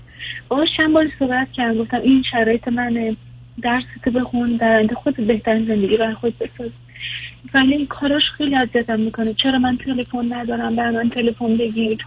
باش 0.50 0.70
چند 0.78 0.94
بار 0.94 1.10
صحبت 1.20 1.52
کردم. 1.52 1.78
گفتم 1.78 2.02
این 2.02 2.24
شرایط 2.32 2.68
منه. 2.68 3.16
درس 3.62 3.84
تو 4.04 4.12
بخون 4.12 4.56
در 4.56 4.76
آینده 4.76 4.96
خود 4.96 5.16
بهترین 5.28 5.66
زندگی 5.66 5.98
برای 5.98 6.14
خود 6.14 6.34
بساز. 6.38 6.72
ولی 7.54 7.74
این 7.74 7.88
کاراش 7.88 8.24
خیلی 8.38 8.56
اذیتم 8.56 9.00
می‌کنه. 9.00 9.34
چرا 9.34 9.60
من 9.60 9.78
تلفن 9.78 10.34
ندارم؟ 10.34 10.76
بر 10.76 10.92
من 10.92 11.10
تلفن 11.10 11.58
بگیر. 11.58 11.98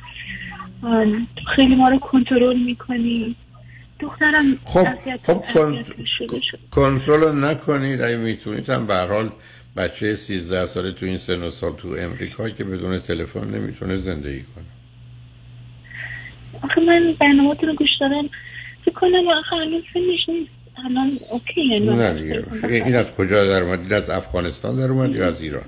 خیلی 1.57 1.74
ما 1.74 1.88
رو 1.88 1.98
کنترل 1.98 2.59
می‌کنی. 2.59 3.34
دخترم 4.01 4.44
خب 4.64 4.86
خب 5.22 5.42
کنترل 6.70 7.44
نکنید. 7.44 8.03
اگه 8.03 8.16
می‌تونید 8.16 8.70
هم 8.70 8.86
به 8.86 8.94
حال 8.94 9.30
بچه 9.76 10.16
13 10.16 10.66
ساله 10.66 10.92
تو 10.92 11.07
این 11.07 11.18
سن 11.18 11.42
و 11.42 11.51
سال 11.51 11.72
تو 11.76 11.88
امریکا 11.99 12.49
که 12.49 12.64
بدون 12.64 12.99
تلفن 12.99 13.44
نمی‌تونه 13.44 13.97
زندگی 13.97 14.42
کنه. 14.55 14.64
آخه 16.62 16.80
من 16.80 17.14
برنامه 17.20 17.55
رو 17.62 17.74
گوش 17.74 17.88
دادم. 18.01 18.28
فکر 18.84 18.94
کنم 18.94 19.28
آخه 19.28 19.53
الان 19.53 19.82
سنش 19.94 20.28
نیست. 20.28 20.51
الان 20.84 21.18
اوکی 21.30 21.64
یعنی 21.70 21.86
نه 21.86 22.12
دیگه. 22.12 22.44
این 22.84 22.94
از 22.94 23.12
کجا 23.12 23.47
در 23.47 23.62
اومد؟ 23.62 23.80
این 23.80 23.94
از 23.94 24.11
افغانستان 24.11 24.76
در 24.76 24.92
اومد 24.92 25.14
یا 25.14 25.28
از 25.28 25.40
ایران؟ 25.40 25.64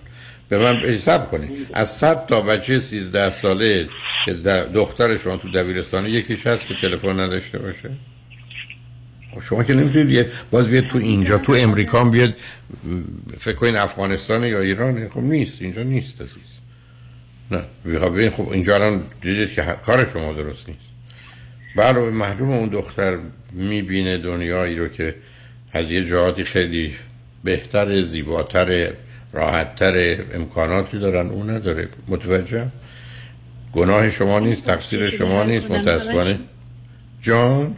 به 0.48 0.58
من 0.58 0.76
حساب 0.76 1.30
کنید. 1.30 1.66
از 1.72 1.96
100 1.96 2.26
تا 2.26 2.40
بچه 2.40 2.78
13 2.78 3.30
ساله 3.30 3.88
که 4.24 4.32
دختر 4.74 5.16
شما 5.16 5.36
تو 5.36 5.50
دبیرستان 5.50 6.06
یکیش 6.06 6.46
هست 6.46 6.66
که 6.66 6.74
تلفن 6.74 7.20
نداشته 7.20 7.58
باشه؟ 7.58 7.90
شما 9.42 9.64
که 9.64 9.74
نمی‌تونید 9.74 10.26
باز 10.50 10.68
بیاد 10.68 10.86
تو 10.86 10.98
اینجا 10.98 11.38
تو 11.38 11.52
امریکا 11.52 12.04
بیاد 12.04 12.34
فکر 13.40 13.54
کنید 13.54 13.76
افغانستان 13.76 14.44
یا 14.44 14.60
ایران 14.60 15.08
خب 15.08 15.20
نیست 15.20 15.62
اینجا 15.62 15.82
نیست 15.82 16.20
عزیز. 16.20 16.58
نه 17.50 17.62
ببین 17.84 18.30
خب 18.30 18.48
اینجا 18.48 18.74
الان 18.74 19.02
دیدید 19.22 19.52
که 19.52 19.62
کار 19.62 20.06
شما 20.06 20.32
درست 20.32 20.68
نیست. 20.68 20.80
برای 21.76 22.10
محروم 22.10 22.50
اون 22.50 22.68
دختر 22.68 23.18
می‌بینه 23.52 24.18
دنیایی 24.18 24.76
رو 24.76 24.88
که 24.88 25.14
از 25.72 25.90
یه 25.90 26.04
جهاتی 26.04 26.44
خیلی 26.44 26.94
بهتر 27.44 28.02
زیباتر 28.02 28.92
راحتتر 29.32 30.18
امکاناتی 30.34 30.98
دارن 30.98 31.26
اون 31.26 31.50
نداره. 31.50 31.88
متوجه 32.08 32.68
گناه 33.72 34.10
شما 34.10 34.38
نیست 34.38 34.64
تقصیر 34.64 35.10
شما 35.10 35.44
نیست 35.44 35.70
متاسفانه. 35.70 36.40
جان؟ 37.22 37.76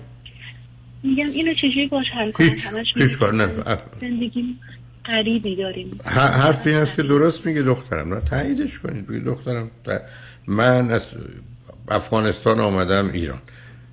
میگم 1.03 1.27
اینو 1.27 1.55
چجوری 1.55 1.89
باش 1.91 2.07
حل 2.15 2.33
کنم؟ 2.33 2.47
هیچ, 2.47 2.67
هیچ 2.97 3.19
کار 3.19 3.35
نه 3.35 3.49
زندگی 4.01 4.57
قریبی 5.05 5.57
داریم. 5.57 5.99
حرف 6.05 6.67
این 6.67 6.77
است 6.77 6.97
که 6.97 7.03
درست 7.03 7.47
میگه 7.47 7.63
دخترم. 7.63 8.15
نه 8.15 8.21
تاییدش 8.21 8.79
کنید. 8.79 9.07
بگید 9.07 9.25
دخترم 9.25 9.71
من 10.47 10.91
از 10.91 11.07
افغانستان 11.89 12.61
آمدم 12.61 13.11
ایران. 13.13 13.41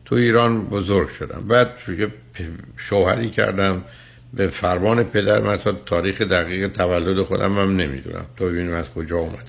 تو 0.06 0.16
ایران 0.16 0.66
بزرگ 0.66 1.10
شدم. 1.10 1.48
بعد 1.48 1.70
یه 2.00 2.08
شوهری 2.78 3.30
کردم 3.30 3.84
به 4.34 4.48
فرمان 4.48 5.04
پدر 5.04 5.42
من 5.42 5.58
تا 5.58 5.72
تاریخ 5.72 6.22
دقیق 6.22 6.68
تولد 6.68 7.22
خودم 7.22 7.60
هم 7.60 7.76
نمی‌دونم. 7.76 8.26
تو 8.38 8.46
ببینیم 8.46 8.74
از 8.74 8.92
کجا 8.92 9.18
اومدم. 9.18 9.44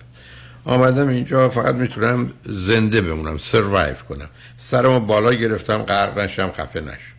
آمدم 0.64 1.08
اینجا 1.08 1.48
فقط 1.48 1.74
می‌تونم 1.74 2.32
زنده 2.46 3.00
بمونم 3.00 3.38
سروایف 3.38 4.02
کنم. 4.02 4.28
سرمو 4.56 5.00
بالا 5.00 5.34
گرفتم 5.34 5.78
غرق 5.78 6.18
نشم 6.18 6.52
خفه 6.52 6.80
نشم. 6.80 7.17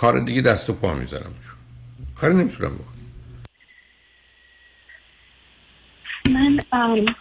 کار 0.00 0.18
دیگه 0.18 0.42
دست 0.42 0.70
و 0.70 0.72
پا 0.72 0.94
می‌ذارم. 0.94 1.32
کار 2.14 2.32
نمی‌تونم 2.32 2.74
بکنم. 2.74 2.94
من 6.34 6.60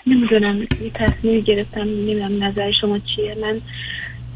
نمی‌دونم. 0.08 0.62
یه 0.62 0.92
تصمیم 0.96 1.40
گرفتم 1.40 1.82
نمی‌دونم 1.82 2.44
نظر 2.44 2.72
شما 2.82 3.00
چیه. 3.00 3.36
من 3.42 3.62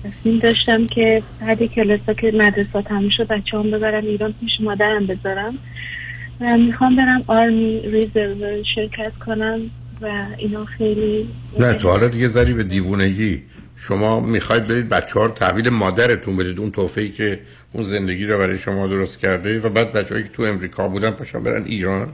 تصمیم 0.03 0.39
داشتم 0.39 0.87
که 0.87 1.23
بعد 1.41 1.65
کلاس 1.65 1.99
که 2.21 2.31
مدرسه 2.31 2.81
تموم 2.81 3.09
شد 3.17 3.27
بچه 3.27 3.57
هم 3.57 3.71
ببرم 3.71 4.05
ایران 4.05 4.33
پیش 4.39 4.51
مادرم 4.59 5.07
بذارم. 5.07 5.57
و 6.41 6.57
می‌خوام 6.57 6.95
برم 6.95 7.23
آرمی 7.27 7.81
ریزرو 7.81 8.63
شرکت 8.75 9.13
کنم 9.25 9.59
و 10.01 10.25
اینا 10.37 10.65
خیلی 10.65 11.29
نه 11.59 11.73
تو 11.73 11.89
حالا 11.89 12.07
دیگه 12.07 12.27
زری 12.27 12.53
به 12.53 12.63
دیوونگی. 12.63 13.43
شما 13.75 14.19
می‌خواید 14.19 14.67
برید 14.67 14.89
بچه 14.89 15.19
ها 15.19 15.25
رو 15.25 15.31
تحویل 15.31 15.69
مادرتون 15.69 16.37
بدید 16.37 16.59
اون 16.59 16.71
توفهی 16.71 17.11
که 17.11 17.39
اون 17.77 17.85
زندگی 17.85 18.25
رو 18.25 18.37
برای 18.37 18.57
شما 18.57 18.87
درست 18.87 19.19
کرده 19.19 19.59
و 19.59 19.69
بعد 19.69 19.93
بچه 19.93 20.23
که 20.23 20.29
تو 20.29 20.43
امریکا 20.43 20.87
بودن 20.87 21.11
پاشن 21.11 21.43
برن 21.43 21.63
ایران. 21.65 22.13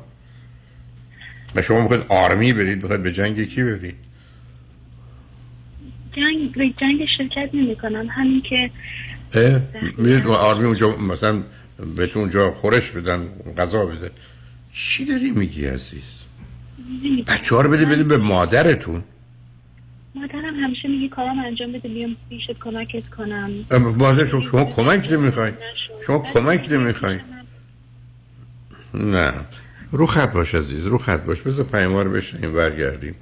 و 1.55 1.61
شما 1.61 1.81
می‌خواید 1.81 2.05
آرمی 2.09 2.53
برید 2.53 2.81
بخواید 2.81 3.03
به 3.03 3.13
جنگ 3.13 3.49
کی 3.49 3.63
برید؟ 3.63 3.95
جنگ 6.15 6.51
به 6.51 6.73
جنگ 6.81 7.05
شرکت 7.17 7.49
نمی 7.53 7.75
کنم 7.75 8.07
همین 8.09 8.41
که 8.41 8.71
میرید 9.97 10.27
آرمی 10.27 10.63
اونجا 10.63 10.97
مثلا 10.97 11.43
بهتون 11.95 12.21
اونجا 12.21 12.51
خورش 12.51 12.91
بدن 12.91 13.29
غذا 13.57 13.85
بده. 13.85 14.11
چی 14.73 15.05
داری 15.05 15.31
میگی 15.31 15.65
عزیز؟ 15.65 16.01
بچه 17.27 17.55
ها 17.55 17.61
رو 17.61 17.69
بده 17.69 17.85
بده 17.85 18.03
به 18.03 18.17
مادرتون. 18.17 19.03
مادرم 20.15 20.55
همیشه 20.55 20.87
میگه 20.87 21.15
کارم 21.15 21.39
انجام 21.39 21.71
بده 21.71 21.89
بیام 21.89 22.15
پیشت 22.29 22.51
کمکت 22.59 23.07
کنم. 23.17 23.51
مادر 23.99 24.25
شما, 24.25 24.45
شما 24.45 24.65
کمک 24.65 25.11
نمی‌خوای؟ 25.11 25.51
شما 26.07 26.19
کمک 26.19 26.67
نمی‌خوای؟ 26.71 27.19
نه. 28.93 29.33
رو 29.91 30.05
خط 30.05 30.33
باش 30.33 30.55
عزیز 30.55 30.87
رو 30.87 30.97
خط 30.97 31.23
باش. 31.23 31.41
بذار 31.41 31.65
پیما 31.65 32.01
رو 32.01 32.11
بشنیم 32.11 32.53
برگردیم. 32.53 33.15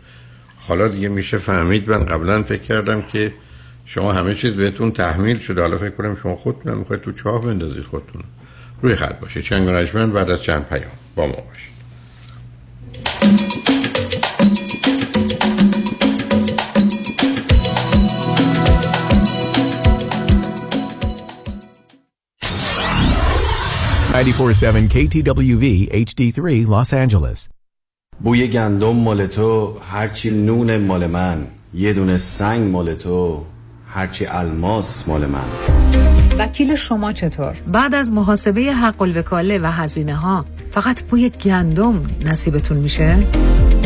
حالا 0.67 0.87
دیگه 0.87 1.09
میشه 1.09 1.37
فهمید. 1.37 1.89
من 1.89 2.05
قبلا 2.05 2.43
فکر 2.43 2.61
کردم 2.61 3.01
که 3.01 3.33
شما 3.85 4.13
همه 4.13 4.35
چیز 4.35 4.55
بهتون 4.55 4.91
تحمیل 4.91 5.37
شده. 5.37 5.61
حالا 5.61 5.77
فکر 5.77 5.89
کنم 5.89 6.17
شما 6.23 6.35
خودتون 6.35 6.77
می‌خواید 6.77 7.01
تو 7.01 7.11
چاه 7.11 7.41
بندازید 7.41 7.83
خودتون. 7.83 8.21
روی 8.81 8.95
خط 8.95 9.19
باشه. 9.19 9.41
چنگ 9.41 9.67
بعد 10.11 10.29
از 10.29 10.43
چند 10.43 10.65
پیام. 10.69 10.91
با 11.15 11.27
ما 11.27 11.33
باشید. 11.33 11.70
947 24.21 24.87
KTWV 24.87 25.89
HD3 26.05 26.67
Los 26.67 26.93
Angeles 26.93 27.49
بوی 28.23 28.47
گندم 28.47 28.95
مال 28.95 29.27
تو 29.27 29.77
هرچی 29.81 30.31
نون 30.31 30.77
مال 30.77 31.07
من 31.07 31.47
یه 31.73 31.93
دونه 31.93 32.17
سنگ 32.17 32.71
مال 32.71 32.93
تو 32.93 33.45
هرچی 33.87 34.25
الماس 34.25 35.09
مال 35.09 35.25
من 35.25 35.43
وکیل 36.39 36.75
شما 36.75 37.13
چطور؟ 37.13 37.55
بعد 37.71 37.95
از 37.95 38.11
محاسبه 38.11 38.61
حق 38.61 39.01
الوکاله 39.01 39.59
و 39.59 39.65
هزینه 39.65 40.15
ها 40.15 40.45
فقط 40.71 41.01
بوی 41.01 41.29
گندم 41.29 42.01
نصیبتون 42.25 42.77
میشه؟ 42.77 43.17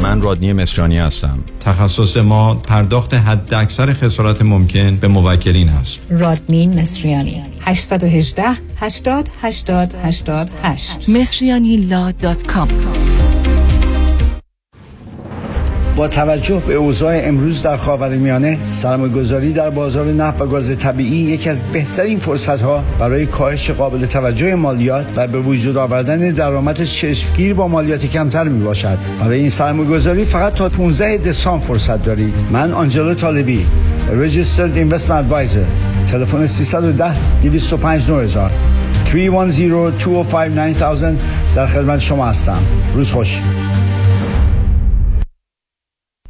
من 0.05 0.21
رادنی 0.21 0.53
مصریانی 0.53 0.97
هستم. 0.97 1.39
تخصص 1.59 2.17
ما 2.17 2.55
پرداخت 2.55 3.13
حد 3.13 3.53
اکثر 3.53 3.93
خسارت 3.93 4.41
ممکن 4.41 4.97
به 4.97 5.07
موکلین 5.07 5.69
است. 5.69 5.99
رادنی 6.09 6.67
مصریانی. 6.67 7.41
818 7.61 8.43
80 8.77 9.29
80 9.41 9.93
88 10.03 11.09
مصریانی 11.09 11.77
لا 11.77 12.11
دات 12.11 12.43
کام. 12.43 12.67
با 15.95 16.07
توجه 16.07 16.61
به 16.67 16.73
اوضاع 16.73 17.19
امروز 17.23 17.63
در 17.63 17.77
خاورمیانه 17.77 18.57
سرمایه‌گذاری 18.71 19.53
در 19.53 19.69
بازار 19.69 20.05
نفت 20.05 20.41
و 20.41 20.47
گاز 20.47 20.77
طبیعی 20.77 21.17
یکی 21.17 21.49
از 21.49 21.63
بهترین 21.63 22.19
فرصت‌ها 22.19 22.83
برای 22.99 23.25
کاهش 23.25 23.69
قابل 23.71 24.05
توجه 24.05 24.55
مالیات 24.55 25.05
و 25.15 25.27
به 25.27 25.39
وجود 25.39 25.77
آوردن 25.77 26.29
درآمد 26.29 26.83
چشمگیر 26.83 27.53
با 27.53 27.67
مالیات 27.67 28.05
کمتر 28.05 28.43
می‌باشد. 28.43 28.97
برای 29.19 29.39
این 29.39 29.49
سرمایه‌گذاری 29.49 30.25
فقط 30.25 30.53
تا 30.53 30.69
15 30.69 31.17
دسامبر 31.17 31.65
فرصت 31.65 32.03
دارید. 32.03 32.33
من 32.51 32.71
آنجلو 32.71 33.13
طالبی 33.13 33.65
Registered 34.09 34.93
Investment 34.93 35.31
Advisor. 35.31 35.65
تلفن 36.11 36.45
310 36.45 37.13
205 37.41 38.09
9000 38.09 38.51
310-205-9000 39.05 39.15
در 41.55 41.67
خدمت 41.67 41.99
شما 41.99 42.25
هستم. 42.25 42.59
روز 42.93 43.11
خوش. 43.11 43.39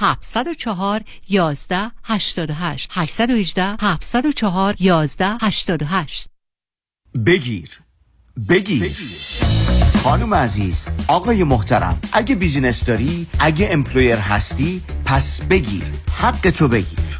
704 0.00 1.04
11 1.28 1.90
88 2.04 2.90
818 2.92 3.76
704 3.80 4.74
11 4.78 5.36
88 5.40 6.28
بگیر. 7.26 7.70
بگیر. 8.48 8.92
خانم 10.02 10.34
عزیز 10.34 10.88
آقای 11.08 11.44
محترم 11.44 12.00
اگه 12.12 12.34
business 12.34 12.84
داری 12.84 13.26
اگه 13.38 13.68
employer 13.72 14.16
هستی 14.16 14.82
پس 15.04 15.42
بگیر. 15.42 15.84
حق 16.12 16.50
تو 16.50 16.68
بگیر. 16.68 17.19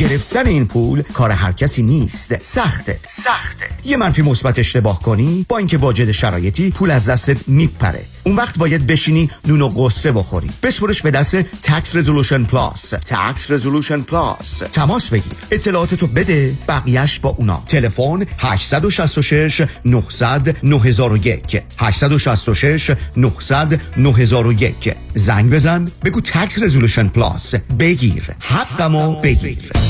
گرفتن 0.00 0.46
این 0.46 0.66
پول 0.66 1.02
کار 1.02 1.30
هر 1.30 1.52
کسی 1.52 1.82
نیست. 1.82 2.42
سخته 2.42 3.00
سخته. 3.06 3.66
یه 3.84 3.96
منفی 3.96 4.22
مثبت 4.22 4.58
اشتباه 4.58 5.02
کنی 5.02 5.46
با 5.48 5.58
اینکه 5.58 5.78
واجد 5.78 6.10
شرایطی 6.10 6.70
پول 6.70 6.90
از 6.90 7.10
دستت 7.10 7.48
میپره. 7.48 8.04
اون 8.24 8.36
وقت 8.36 8.58
باید 8.58 8.86
بشینی 8.86 9.30
نون 9.44 9.60
و 9.60 9.68
غصه 9.68 10.12
بخوری. 10.12 10.50
بسپرش 10.62 11.02
به 11.02 11.10
دست 11.10 11.36
Tax 11.36 11.96
Resolution 11.96 12.44
Plus 12.44 12.90
Tax 12.90 13.50
Resolution 13.50 14.00
Plus 14.00 14.62
تماس 14.72 15.10
بگیر. 15.10 15.32
اطلاعاتتو 15.50 16.06
بده 16.06 16.54
بقیهش 16.68 17.18
با 17.18 17.30
اونا. 17.30 17.62
تلفن 17.68 18.26
866 18.38 19.62
900 19.84 20.56
9001 20.62 21.62
866 21.78 22.90
900 23.16 23.80
9001 23.96 24.94
زنگ 25.14 25.50
بزن 25.50 25.88
بگو 26.04 26.20
Tax 26.20 26.62
Resolution 26.62 27.08
Plus 27.08 27.54
بگیر. 27.54 28.24
حقمو 28.40 29.20
بگیر. 29.20 29.89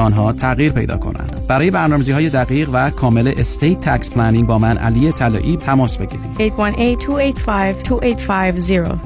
آنها 0.01 0.33
تغییر 0.33 0.71
پیدا 0.71 0.97
کنند. 0.97 1.47
برای 1.47 1.71
برنامه‌ریزی 1.71 2.11
های 2.11 2.29
دقیق 2.29 2.69
و 2.73 2.89
کامل 2.89 3.33
estate 3.37 3.79
tax 3.79 4.11
planning 4.11 4.47
با 4.47 4.59
من 4.59 4.77
علی 4.77 5.11
طلایی 5.11 5.57
تماس 5.57 5.97
بگیرید. 5.97 6.37
818-285-2850 6.37 6.41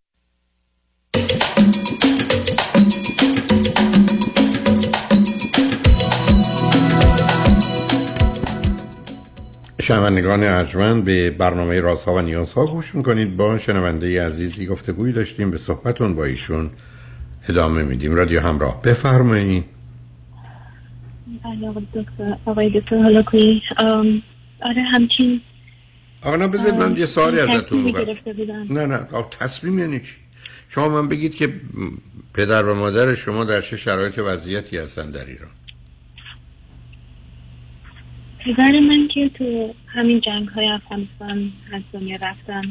شنوندگان 9.88 10.42
ارجمند 10.42 11.04
به 11.04 11.30
برنامه 11.30 11.80
رازها 11.80 12.14
و 12.14 12.20
نیازها 12.20 12.66
گوش 12.66 12.94
می‌کنید. 12.94 13.36
با 13.36 13.58
شنونده 13.58 14.26
عزیزی 14.26 14.66
گفتگویی 14.66 15.12
داشتیم 15.12 15.50
به 15.50 15.58
صحبتون 15.58 16.14
با 16.14 16.24
ایشون 16.24 16.70
ادامه 17.48 17.82
میدیم. 17.82 18.14
رادیو 18.14 18.40
همراه 18.40 18.82
بفرمایید. 18.82 19.64
بله 21.44 21.68
آقای 21.68 21.86
دکتر 21.94 22.36
آقای 22.44 22.80
دکتر 22.80 22.96
هلاکویی 22.96 23.62
آره 24.62 24.82
همچین 24.92 25.40
آقا 26.22 26.36
نه 26.36 26.72
من 26.72 26.96
یه 26.96 27.06
سوالی 27.06 27.40
ازتون 27.40 27.92
بکنم. 27.92 28.16
نه 28.70 28.86
نه 28.86 28.96
آقا 28.96 29.28
تصمیم 29.40 29.78
یعنی 29.78 30.00
چی؟ 30.00 30.16
شما 30.68 30.88
من 30.88 31.08
بگید 31.08 31.34
که 31.34 31.52
پدر 32.34 32.66
و 32.66 32.74
مادر 32.74 33.14
شما 33.14 33.44
در 33.44 33.60
چه 33.60 33.76
شرایط 33.76 34.18
وضعیتی 34.18 34.78
هستن 34.78 35.10
در 35.10 35.26
ایران. 35.26 35.50
پدر 38.44 38.80
من 38.80 39.08
که 39.14 39.30
تو 39.38 39.74
همین 39.86 40.20
جنگ 40.20 40.48
های 40.48 40.68
افغانستان 40.68 41.52
از 41.72 41.82
دنیا 41.92 42.16
رفتن 42.16 42.62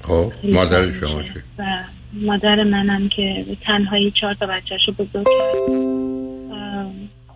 خب 0.00 0.32
مادر 0.44 0.90
شما 0.90 1.22
چه 1.22 1.42
و 1.58 1.64
مادر 2.12 2.64
منم 2.64 3.08
که 3.08 3.44
به 3.48 3.56
تنهایی 3.66 4.12
چهار 4.20 4.34
تا 4.34 4.46
بچهش 4.46 4.80
رو 4.88 4.94
بزرگ 4.94 5.26
کرد. 5.26 5.96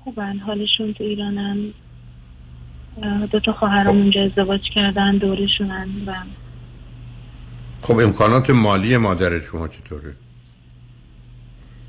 خوبن 0.04 0.38
حالشون 0.38 0.94
تو 0.94 1.04
ایرانم. 1.04 1.56
دو 3.30 3.40
تا 3.40 3.52
خواهرم 3.52 3.88
اونجا 3.88 4.24
ازدواج 4.24 4.60
کردن 4.74 5.16
دورشونن 5.18 5.88
و 6.06 6.14
خب 7.82 7.98
امکانات 7.98 8.50
مالی 8.50 8.96
مادر 8.96 9.40
شما 9.40 9.68
چطوره؟ 9.68 10.14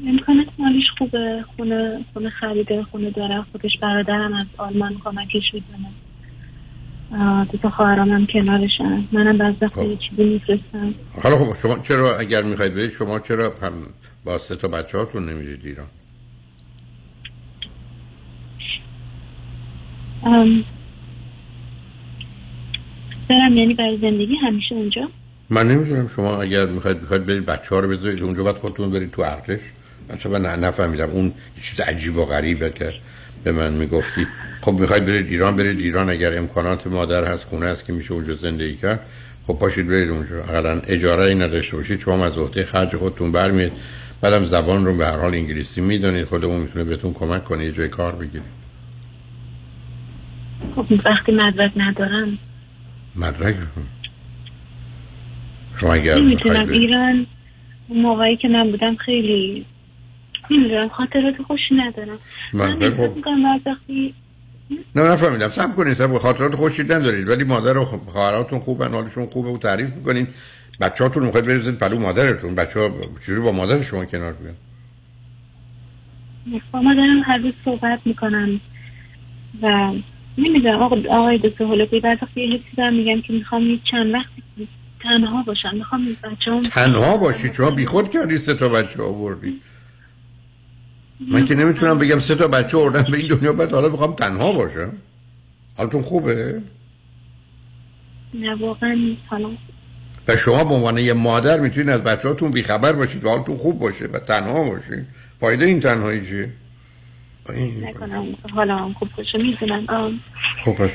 امکانات 0.08 0.48
مالیش 0.60 0.86
خوبه. 0.98 1.46
خونه 1.56 2.06
خونه 2.14 2.30
خریده 2.30 2.84
خونه 2.84 3.12
داره. 3.12 3.46
خودش 3.52 3.72
برادرم 3.82 4.34
از 4.34 4.48
آلمان 4.58 5.02
کمکش 5.04 5.54
می‌کنه. 5.54 5.88
دو 7.52 7.58
تا 7.58 7.70
خواهرام 7.70 8.10
هم 8.10 8.28
کنارشن. 8.34 9.04
منم 9.12 9.38
بعض 9.38 9.56
وقتا 9.62 9.84
یه 9.84 9.98
چیزی 10.10 10.24
میفرستم. 10.24 10.94
حالا 11.24 11.36
خب 11.36 11.54
شما 11.62 11.80
چرا 11.80 12.18
اگر 12.18 12.44
می‌خواید 12.44 12.76
برید 12.76 12.92
شما 12.92 13.20
چرا 13.20 13.54
هم 13.62 13.74
با 14.26 14.38
سه 14.38 14.56
تا 14.56 14.68
بچه 14.68 14.98
هاتون 14.98 15.30
نمیرید 15.30 15.66
ایران؟ 15.66 15.88
برم 23.30 23.58
یعنی 23.58 23.74
برای 23.74 23.98
زندگی 24.02 24.36
همیشه 24.36 24.76
اونجا؟ 24.76 25.10
من 25.50 25.68
نمی‌دونم 25.68 26.08
شما 26.08 26.42
اگر 26.42 26.66
می‌خواید 26.66 26.98
می‌خواید 26.98 27.26
برید 27.26 27.46
بچه 27.46 27.76
ها 27.76 27.82
رو 27.82 27.90
بذارید 27.90 28.24
اونجا 28.24 28.44
بعد 28.44 28.56
خودتون 28.56 28.92
برید 28.92 29.12
تو 29.12 29.22
ارتش؟ 29.22 29.60
مثلا 30.16 30.38
نه 30.38 30.68
نفهمیدم. 30.68 31.10
اون 31.10 31.26
یه 31.26 31.64
چیز 31.64 31.80
عجیب 31.80 32.18
و 32.18 32.26
غریبه 32.26 32.70
که 32.70 32.94
به 33.44 33.52
من 33.52 33.74
می‌گفتی. 33.74 34.28
خب 34.62 34.80
می‌خواید 34.80 35.06
برید 35.06 35.28
ایران 35.28 35.56
برید 35.56 35.80
ایران. 35.80 36.10
اگر 36.10 36.38
امکانات 36.38 36.88
مادر 36.88 37.26
هست 37.26 37.46
خونه 37.46 37.66
هست 37.66 37.86
که 37.86 37.94
میشه 37.94 38.14
اونجا 38.14 38.34
زندگی 38.34 38.76
کرد 38.76 39.00
خب 39.48 39.54
پاشید 39.54 39.88
برید 39.88 40.10
اونجا. 40.10 40.44
اقلا 40.44 40.82
اجاره 40.88 41.24
ای 41.24 41.36
نداشته 41.36 41.78
باشید. 41.78 42.00
شما 42.00 42.26
از 42.26 42.38
عهده 42.38 42.66
خرج 42.66 42.96
خودتون 42.96 43.32
برمیاد. 43.32 43.72
بعدم 44.22 44.46
زبان 44.46 44.86
رو 44.86 44.98
به 44.98 45.06
هر 45.06 45.18
حال 45.18 45.34
انگلیسی 45.34 45.82
می‌دونید. 45.82 46.26
خودمون 46.26 46.62
می‌تونه 46.62 46.84
بهتون 46.84 47.14
کمک 47.14 47.44
کنه 47.44 47.66
یه 47.66 47.72
جای 47.72 47.90
کار 47.90 48.16
بگیرید 48.16 48.62
خب 50.76 50.86
وقتی 51.06 51.32
مدرک 51.32 51.72
ندارم. 51.76 52.38
مدرک؟ 53.16 53.56
شما 55.80 55.94
اگر 55.94 56.16
ایران 56.70 57.28
موقعی 57.90 58.38
که 58.38 58.48
من 58.48 58.72
بودم 58.72 58.96
خیلی 58.96 59.66
نمی‌دونم 60.52 60.90
خاطرات 60.90 61.42
خوشی 61.48 61.76
ندارم. 61.76 62.20
من 62.54 62.80
خب 62.90 63.28
وقتی 63.66 64.14
نه 64.96 65.02
نفهمیدم 65.02 65.50
سب 65.50 65.76
کنید 65.76 65.94
سب 65.94 66.18
خاطرات 66.18 66.56
خوشی 66.56 66.84
ندارید 66.84 67.30
ولی 67.30 67.44
مادر 67.44 67.78
و 67.78 67.86
خواهراتون 67.86 68.60
خوبن 68.60 68.92
حالشون 68.92 69.26
خوبه 69.26 69.50
و 69.50 69.58
تعریف 69.58 69.94
می‌کنین. 69.94 70.28
بچه‌هاتون 70.82 71.26
می‌خواید 71.26 71.46
بریزید 71.46 71.78
پلو 71.78 72.00
مادرتون. 72.00 72.56
بچه 72.56 72.80
ها 72.80 72.92
چجوری 73.22 73.42
با 73.42 73.52
مادر 73.52 73.82
شما 73.82 74.06
کنار 74.06 74.34
بیان؟ 74.34 74.56
با 76.72 76.82
مادرم 76.82 77.22
هر 77.26 77.38
روز 77.38 77.54
صحبت 77.66 78.00
می‌کنم 78.06 78.62
و 79.62 79.94
نمی‌دونم 80.38 80.82
آقا 80.82 80.96
آقای 81.10 81.38
دکتر 81.38 81.64
هولوپی 81.64 82.00
بعد 82.00 82.20
وقتی 82.22 82.42
یه 82.42 82.48
حسی 82.48 82.76
دارم 82.78 82.94
میگم 82.94 83.22
که 83.22 83.34
می‌خوام 83.34 83.70
یه 83.70 83.80
چند 83.92 84.14
وقتی 84.14 84.68
تنها 85.04 85.44
باشم 85.44 85.72
می‌خوام 85.74 86.18
بچه 86.24 86.52
هم 86.52 86.60
تنها 86.60 87.18
باشید 87.18 87.54
شما 87.54 87.72
بیخود 87.72 88.10
کردی 88.12 88.38
سه 88.38 88.54
تا 88.54 88.70
بچه 88.70 89.04
آوردی؟ 89.04 89.60
من 91.28 91.46
که 91.46 91.56
نمی‌تونم 91.56 91.98
بگم 91.98 92.20
سه 92.20 92.36
تا 92.36 92.48
بچه 92.48 92.78
آوردن 92.78 93.12
به 93.12 93.18
این 93.18 93.28
دنیا 93.28 93.54
بعد 93.54 93.72
حالا 93.72 93.90
می‌خوام 93.90 94.14
تنها 94.14 94.54
باشم. 94.54 94.94
حالتون 95.78 96.02
خوبه؟ 96.02 96.62
نه 98.34 98.56
واقعا 98.56 98.98
سلام 99.30 99.58
و 100.28 100.38
شما 100.38 100.64
به 100.64 100.74
عنوان 100.74 100.98
یه 100.98 101.14
مادر 101.14 101.60
می‌تونید 101.60 101.90
از 101.90 102.04
بچه‌هاتون 102.04 102.52
بیخبر 102.52 102.94
باشید 102.94 103.26
و 103.26 103.30
حالتون 103.30 103.58
خوب 103.58 103.80
باشه 103.80 104.06
و 104.06 104.20
تنها 104.20 104.64
باشید. 104.64 105.06
فایده 105.40 105.66
این 105.66 105.80
تنهایی 105.80 106.26
چیه؟ 106.26 106.50
نکنم. 107.84 108.26
حالا 108.56 108.78
هم 108.78 108.94
خوب 108.94 109.10
باشه 109.18 109.38
می‌دونم. 109.38 110.20
خب 110.66 110.74
پس 110.74 110.90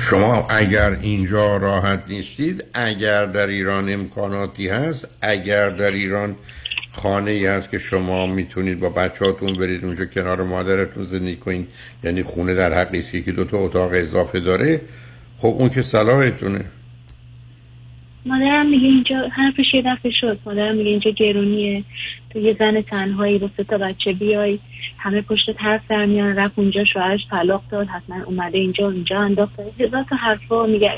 شما 0.00 0.46
اگر 0.50 0.98
اینجا 1.02 1.56
راحت 1.56 2.02
نیستید 2.08 2.64
اگر 2.74 3.26
در 3.26 3.46
ایران 3.46 3.92
امکاناتی 3.92 4.68
هست 4.68 5.08
اگر 5.22 5.70
در 5.70 5.90
ایران 5.90 6.36
خانه 6.90 7.30
ای 7.30 7.46
هست 7.46 7.70
که 7.70 7.78
شما 7.78 8.26
می‌تونید 8.26 8.80
با 8.80 8.88
بچهاتون 8.88 9.56
برید 9.56 9.84
اونجا 9.84 10.04
کنار 10.06 10.42
مادرتون 10.42 11.04
زندگی 11.04 11.36
کنید 11.36 11.68
یعنی 12.04 12.22
خونه 12.22 12.54
در 12.54 12.74
حقی 12.74 12.98
است 12.98 13.10
که 13.10 13.18
یکی 13.18 13.32
دو 13.32 13.44
تا 13.44 13.58
اتاق 13.58 13.90
اضافه 13.94 14.40
داره 14.40 14.80
خب 15.36 15.56
اون 15.58 15.68
که 15.68 15.82
صلاحتونه 15.82 16.64
مادرم 18.26 18.66
میگه 18.66 18.86
اینجا 18.86 19.28
حرفش 19.28 19.74
یه 19.74 19.82
دفعه 19.86 20.12
شد. 20.20 20.38
مادرم 20.46 20.76
میگه 20.76 20.90
اینجا 20.90 21.10
گرونیه. 21.10 21.84
تو 22.36 22.42
یه 22.42 22.56
زن 22.58 22.82
تنهایی 22.82 23.38
با 23.38 23.50
سه 23.56 23.64
تا 23.64 23.78
بچه 23.78 24.12
بیای 24.12 24.58
همه 24.98 25.22
پشت 25.22 25.42
حرف 25.58 25.80
در 25.90 26.06
میان 26.06 26.36
رفت 26.36 26.58
اونجا 26.58 26.84
شوهرش 26.92 27.20
طلاق 27.30 27.62
داد 27.70 27.86
حتما 27.86 28.24
اومده 28.24 28.58
اینجا 28.58 28.84
اونجا 28.84 29.20
انداخته. 29.20 29.62
هزار 29.80 30.04
تا 30.10 30.16
حرفا 30.16 30.66
میگه 30.66 30.90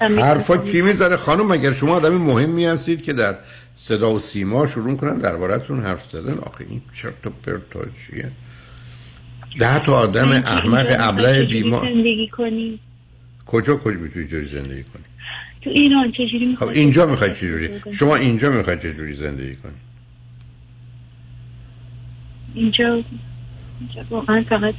هم. 0.00 0.20
حرفا 0.20 0.56
کی 0.56 0.82
می‌ذاره 0.82 1.16
خانم؟ 1.16 1.50
اگر 1.50 1.72
شما 1.72 1.92
آدم 1.92 2.14
مهمی 2.14 2.64
هستید 2.64 3.02
که 3.02 3.12
در 3.12 3.34
صدا 3.76 4.12
و 4.12 4.18
سیما 4.18 4.66
شروع 4.66 4.96
کنن 4.96 5.18
دربارتون 5.18 5.80
حرف 5.80 6.04
زدن؟ 6.04 6.38
آخه 6.38 6.64
این 6.68 6.82
چرت 6.94 7.26
و 7.26 7.30
پرتا 7.30 7.80
چیه؟ 7.84 8.30
ده 9.60 9.78
تا 9.78 9.92
آدم 9.92 10.28
احمق 10.28 10.96
ابله 10.98 11.44
بیمار. 11.44 11.84
زندگی 11.84 12.28
کنی؟ 12.28 12.78
کجا 13.46 13.76
کجا 13.76 13.98
می‌تونی 13.98 14.26
جوری 14.26 14.46
زندگی 14.46 14.82
کنی؟ 14.82 15.04
تو 15.62 15.70
ایران 15.70 16.12
چجوری 16.12 16.46
خب 16.46 16.50
می‌خوای 16.50 16.78
اینجا 16.78 17.06
می‌خوای 17.06 17.30
چجوری؟ 17.30 17.68
شما 17.92 18.16
اینجا 18.16 18.50
می‌خوای 18.50 18.76
چجوری 18.76 19.14
زندگی 19.14 19.54
کنی؟ 19.54 19.72
اینجا 22.56 22.94
اینجا 23.80 24.04
واقعا 24.10 24.44
فقط 24.48 24.74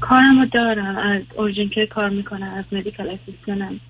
کارمو 0.00 0.46
دارم 0.46 0.96
از 0.96 1.22
اورژن 1.36 1.68
کار 1.90 2.08
می‌کنم 2.08 2.54
از 2.54 2.64
مدیکال 2.72 3.08
اسیستنم 3.08 3.80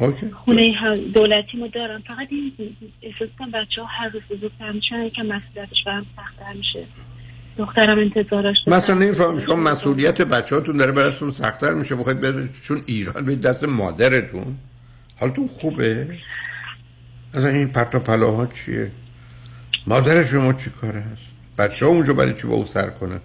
اوکی. 0.00 0.30
خونه 0.30 0.96
دولتیمو 1.14 1.68
دارم. 1.68 2.00
فقط 2.00 2.28
این 2.30 2.52
احساس 3.02 3.28
کنم 3.38 3.50
بچه 3.50 3.80
ها 3.80 3.86
هر 3.86 4.08
روز 4.08 4.22
بزرگتر 4.30 4.72
میشن 4.72 5.02
یکم 5.02 5.22
مسئولیتش 5.22 5.84
برم 5.86 6.06
سختتر 6.16 6.52
میشه. 6.52 6.86
دخترم 7.58 7.98
انتظارش. 7.98 8.56
مثلا 8.66 8.98
نمیفهم 8.98 9.38
شما 9.38 9.56
مسئولیت 9.56 10.22
بچه‌هاتون 10.22 10.76
داره 10.76 10.92
براتون 10.92 11.30
سختتر 11.30 11.74
میشه. 11.74 11.94
بخواید 11.94 12.20
برید 12.20 12.50
چون 12.62 12.82
ایران 12.86 13.24
به 13.24 13.36
دست 13.36 13.64
مادرتون. 13.64 14.56
حالتون 15.20 15.46
خوبه؟ 15.46 16.18
اصلا 17.34 17.48
این 17.48 17.68
پرت 17.68 17.94
و 17.94 17.98
پلاها 17.98 18.46
چیه؟ 18.46 18.90
مادر 19.86 20.24
شما 20.24 20.52
چی 20.52 20.70
کاره 20.70 21.00
هست؟ 21.00 21.31
بچه 21.62 21.86
ها 21.86 21.92
اونجا 21.92 22.12
برای 22.12 22.32
چی 22.32 22.46
با 22.46 22.54
او 22.54 22.64
سر 22.64 22.90
کنن؟ 22.90 23.20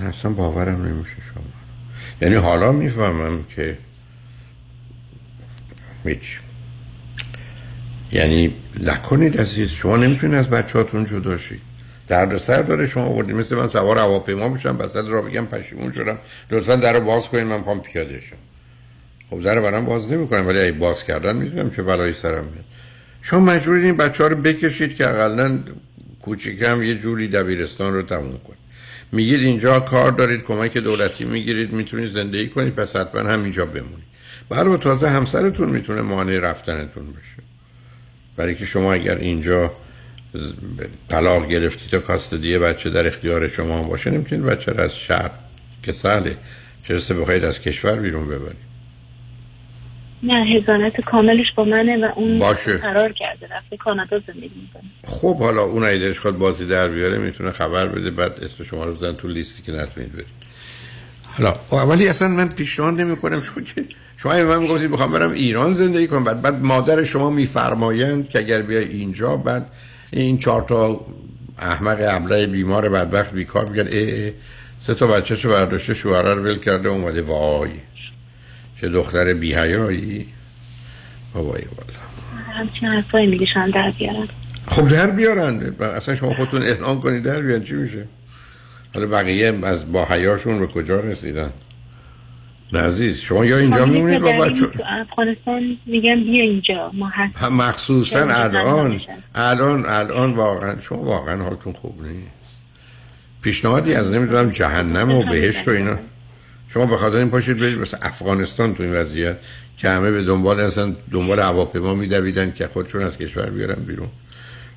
نه 0.00 0.08
اصلا 0.08 0.30
باورم 0.30 0.84
نمیشه 0.84 1.16
شما 1.34 1.44
یعنی 2.22 2.34
حالا 2.34 2.72
می‌فهمم 2.72 3.44
که 3.44 3.78
هیچ. 6.04 6.40
یعنی 8.12 8.54
نکنید 8.80 9.40
عزیز 9.40 9.70
شما 9.70 9.96
نمی‌تونید 9.96 10.38
از 10.38 10.50
بچهاتون 10.50 11.04
جدا 11.04 11.36
شید. 11.36 11.60
درد 12.08 12.36
سر 12.36 12.62
داره 12.62 12.86
شما 12.86 13.04
آوردید 13.04 13.36
مثل 13.36 13.56
من 13.56 13.66
سوار 13.66 13.98
هواپیما 13.98 14.48
بشم 14.48 14.78
وسط 14.78 15.04
را 15.04 15.22
بگم 15.22 15.46
پشیمون 15.46 15.92
شدم. 15.92 16.18
لطفا 16.50 16.76
در 16.76 16.92
رو 16.92 17.00
باز 17.00 17.28
کنید 17.28 17.46
من 17.46 17.62
پام 17.62 17.80
پیاده 17.80 18.20
شم. 18.20 18.36
خب 19.30 19.42
در 19.42 19.60
برام 19.60 19.84
باز 19.84 20.10
نمی‌کنم 20.10 20.46
ولی 20.46 20.60
اگه 20.60 20.72
باز 20.72 21.04
کردن 21.04 21.36
می‌دونم 21.36 21.70
چه 21.70 21.82
بلایی 21.82 22.12
سرم 22.12 22.44
میاد. 22.44 22.64
شما 23.22 23.40
مجبورید 23.40 23.84
این 23.84 23.96
بچه 23.96 24.22
ها 24.24 24.28
رو 24.28 24.36
بکشید 24.36 24.96
که 24.96 25.08
اقلا 25.08 25.58
کوچیکم 26.26 26.82
یه 26.82 26.94
جوری 26.94 27.28
دبیرستان 27.28 27.94
رو 27.94 28.02
تموم 28.02 28.38
کنید. 28.38 28.58
میگید 29.12 29.40
اینجا 29.40 29.80
کار 29.80 30.10
دارید 30.10 30.42
کمک 30.42 30.78
دولتی 30.78 31.24
می‌گیرید 31.24 31.72
می‌تونید 31.72 32.10
زندگی 32.10 32.48
کنید 32.48 32.74
پس 32.74 32.96
حتما 32.96 33.30
همینجا 33.30 33.66
بمونید. 33.66 34.06
برای 34.48 34.78
تازه 34.78 35.08
همسرتون 35.08 35.68
می‌تونه 35.68 36.02
مانع 36.02 36.38
رفتنتون 36.38 37.04
بشه. 37.04 37.42
برای 38.36 38.54
که 38.54 38.64
شما 38.64 38.92
اگر 38.92 39.18
اینجا 39.18 39.74
طلاق 41.08 41.48
گرفتید 41.48 41.94
و 41.94 42.00
کاستدی 42.00 42.58
بچه 42.58 42.90
در 42.90 43.06
اختیار 43.06 43.48
شما 43.48 43.78
هم 43.78 43.88
باشه 43.88 44.10
نمی‌تونید 44.10 44.44
بچه 44.44 44.72
رو 44.72 44.80
از 44.80 44.96
شهر 44.96 45.30
که 45.82 45.92
سهله 45.92 46.36
چرسته 46.88 47.14
بخواید 47.14 47.44
از 47.44 47.60
کشور 47.60 47.96
بیرون 47.96 48.28
ببرید. 48.28 48.65
نه 50.26 50.46
هزانت 50.56 51.00
کاملش 51.00 51.46
با 51.56 51.64
منه 51.64 52.06
و 52.06 52.10
اون 52.16 52.38
باشه. 52.38 52.76
قرار 52.76 53.12
کرده 53.12 53.48
رفته 53.56 53.76
کانادا 53.76 54.18
زندگی 54.26 54.50
می‌کنه. 54.60 54.90
خب 55.04 55.38
حالا 55.38 55.62
اون 55.62 55.84
اگه 55.84 55.98
دلش 55.98 56.18
خواد 56.18 56.38
بازی 56.38 56.66
در 56.66 56.88
بیاره 56.88 57.18
می‌تونه 57.18 57.50
خبر 57.50 57.86
بده 57.86 58.10
بعد 58.10 58.44
اسم 58.44 58.64
شما 58.64 58.84
رو 58.84 58.94
بزن 58.94 59.12
تو 59.12 59.28
لیستی 59.28 59.62
که 59.62 59.72
نتونید 59.72 60.12
برید. 60.12 60.26
حالا 61.22 61.54
اولی 61.72 62.08
اصلا 62.08 62.28
من 62.28 62.48
پیشنهاد 62.48 63.00
نمی 63.00 63.16
کنم 63.16 63.40
شما 63.40 63.64
که 63.64 63.84
شما 64.16 64.32
من 64.32 64.62
می‌گفتید 64.62 64.90
می‌خوام 64.90 65.12
برم 65.12 65.32
ایران 65.32 65.72
زندگی 65.72 66.06
کنم 66.06 66.24
بعد 66.24 66.42
بعد 66.42 66.62
مادر 66.62 67.02
شما 67.02 67.30
میفرمایند 67.30 68.28
که 68.28 68.38
اگر 68.38 68.62
بیای 68.62 68.84
اینجا 68.84 69.36
بعد 69.36 69.66
این 70.12 70.38
چهار 70.38 70.62
تا 70.62 71.00
احمق 71.58 71.98
ابله 72.08 72.46
بیمار 72.46 72.88
بدبخت 72.88 73.32
بیکار 73.32 73.68
میگن 73.68 73.86
ای 73.86 74.10
ای 74.10 74.32
سه 74.80 74.94
تا 74.94 75.06
بچه‌شو 75.06 75.48
برداشته 75.48 75.94
شوهر 75.94 76.22
رو 76.22 76.42
ول 76.42 76.58
کرده 76.58 76.88
اومده 76.88 77.22
وای. 77.22 77.70
چه 78.80 78.88
دختر 78.88 79.34
بی‌حیایی 79.34 80.26
بابای 81.34 81.62
والا. 81.62 81.98
همچین 82.52 82.88
حرفایی 82.88 83.26
میگه 83.26 83.46
شاید 83.54 83.74
در 83.74 83.92
بیارم 83.98 84.28
خب 84.66 84.88
در 84.88 85.10
بیارن. 85.10 85.74
اصلا 85.80 86.14
شما 86.14 86.34
خودتون 86.34 86.62
اعلام 86.62 87.00
کنید 87.00 87.22
در 87.22 87.42
بیان 87.42 87.62
چی 87.62 87.74
میشه؟ 87.74 88.06
حالا 88.94 89.06
بقیه 89.06 89.58
از 89.62 89.92
با 89.92 90.04
حیاشون 90.04 90.58
به 90.58 90.66
کجا 90.66 91.00
رسیدن؟ 91.00 91.50
نه 92.72 92.80
عزیز 92.80 93.20
شما 93.20 93.44
یا 93.44 93.58
اینجا 93.58 93.86
خب، 93.86 93.92
میمونید 93.92 94.20
با 94.20 94.32
بچه 94.32 94.66
افغانستان 95.10 95.76
میگن 95.86 96.24
بیا 96.24 96.42
اینجا 96.42 96.90
ما 96.94 97.10
هست. 97.14 97.44
مخصوصا 97.44 98.18
الان. 98.18 99.00
الان 99.34 99.86
الان 99.86 100.32
واقعا 100.32 100.80
شما 100.80 100.98
واقعا 100.98 101.44
حالتون 101.44 101.72
خوب 101.72 102.02
نیست. 102.02 102.62
پیشنهادی 103.42 103.94
از 103.94 104.12
نمی‌دونم 104.12 104.50
جهنم 104.50 105.12
و 105.12 105.22
بهشت 105.22 105.68
و 105.68 105.70
اینا. 105.70 105.98
شما 106.68 106.86
به 106.86 106.96
خاطر 106.96 107.16
این 107.16 107.30
پاشید 107.30 107.58
برید 107.58 107.78
مثل 107.78 107.96
افغانستان 108.02 108.74
تو 108.74 108.82
این 108.82 108.92
وضعیت 108.92 109.36
که 109.78 109.88
همه 109.88 110.10
به 110.10 110.22
دنبال 110.22 110.60
اصلا 110.60 110.96
دنبال 111.12 111.40
هواپیما 111.40 111.94
میدویدن 111.94 112.52
که 112.52 112.66
خودشون 112.66 113.02
از 113.02 113.18
کشور 113.18 113.50
بیارن 113.50 113.84
بیرون. 113.84 114.08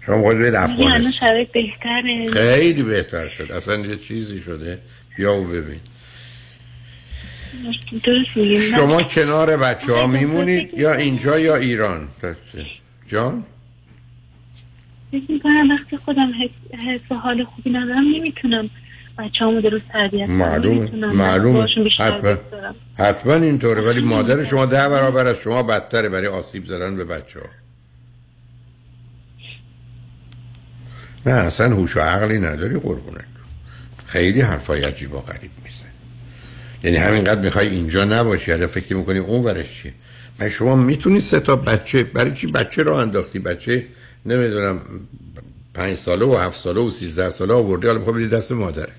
شما 0.05 0.21
باید 0.21 0.39
برید 0.39 0.55
الان 0.55 0.69
افغانستان 0.69 1.45
بهتره؟ 1.53 2.27
خیلی 2.27 2.83
بهتر 2.83 3.29
شد. 3.29 3.51
اصلا 3.51 3.75
یه 3.75 3.97
چیزی 3.97 4.39
شده. 4.39 4.79
بیا 5.17 5.33
و 5.35 5.43
ببین. 5.43 5.79
شما 8.75 9.03
کنار 9.03 9.57
بچه 9.57 9.93
ها 9.93 10.07
میمونید 10.07 10.73
یا 10.77 10.93
اینجا 10.93 11.39
یا 11.39 11.55
ایران؟ 11.55 12.07
جان؟ 13.07 13.43
فکر 15.11 15.31
می‌کنم 15.31 15.71
وقتی 15.71 15.97
خودم 15.97 16.31
حس, 16.43 16.79
حس 16.79 17.11
حال 17.11 17.43
خوبی 17.43 17.69
ندارم 17.69 18.03
نمی‌تونم 18.15 18.69
بچه 19.19 19.45
همو 19.45 19.61
درست 19.61 19.83
تربیت 19.93 20.29
معلوم 20.29 20.77
نمی‌تونم 20.77 21.15
معلوم 21.15 21.53
باشون 21.53 21.83
بیشتر 21.83 22.11
حتما. 22.11 22.37
حتما 22.97 23.33
اینطوره 23.33 23.81
ولی 23.81 24.01
مادر 24.01 24.43
شما 24.43 24.65
ده 24.65 24.89
برابر 24.89 25.27
از 25.27 25.37
شما 25.37 25.63
بدتره 25.63 26.09
برای 26.09 26.27
آسیب 26.27 26.65
زدن 26.65 26.95
به 26.95 27.05
بچه 27.05 27.39
ها 27.39 27.45
نه 31.25 31.31
اصلا 31.31 31.75
هوش 31.75 31.97
و 31.97 31.99
عقلی 31.99 32.39
نداری 32.39 32.79
قربونت. 32.79 33.25
خیلی 34.05 34.41
حرفای 34.41 34.83
عجیب 34.83 35.13
و 35.13 35.19
غریب 35.19 35.51
میزن 35.63 35.91
یعنی 36.83 36.97
همینقدر 36.97 37.41
می‌خوای 37.41 37.67
اینجا 37.67 38.05
نباشی 38.05 38.51
یا 38.51 38.67
فکر 38.67 38.95
می‌کنی 38.95 39.19
اون 39.19 39.43
ورش 39.43 39.81
چیه؟ 39.81 39.93
من 40.39 40.49
شما 40.49 40.75
می‌تونی 40.75 41.19
سه 41.19 41.39
تا 41.39 41.55
بچه 41.55 42.03
برای 42.03 42.33
چی 42.33 42.47
بچه 42.47 42.83
رو 42.83 42.93
انداختی؟ 42.93 43.39
بچه 43.39 43.85
نمی‌دونم 44.25 44.79
پنج 45.73 45.97
ساله 45.97 46.25
و 46.25 46.37
هفت 46.37 46.59
ساله 46.59 46.81
و 46.81 46.91
سیزده 46.91 47.29
ساله 47.29 47.53
آوردی 47.53 47.87
حالا 47.87 47.99
می‌خوای 47.99 48.27
دست 48.27 48.51
مادره. 48.51 48.91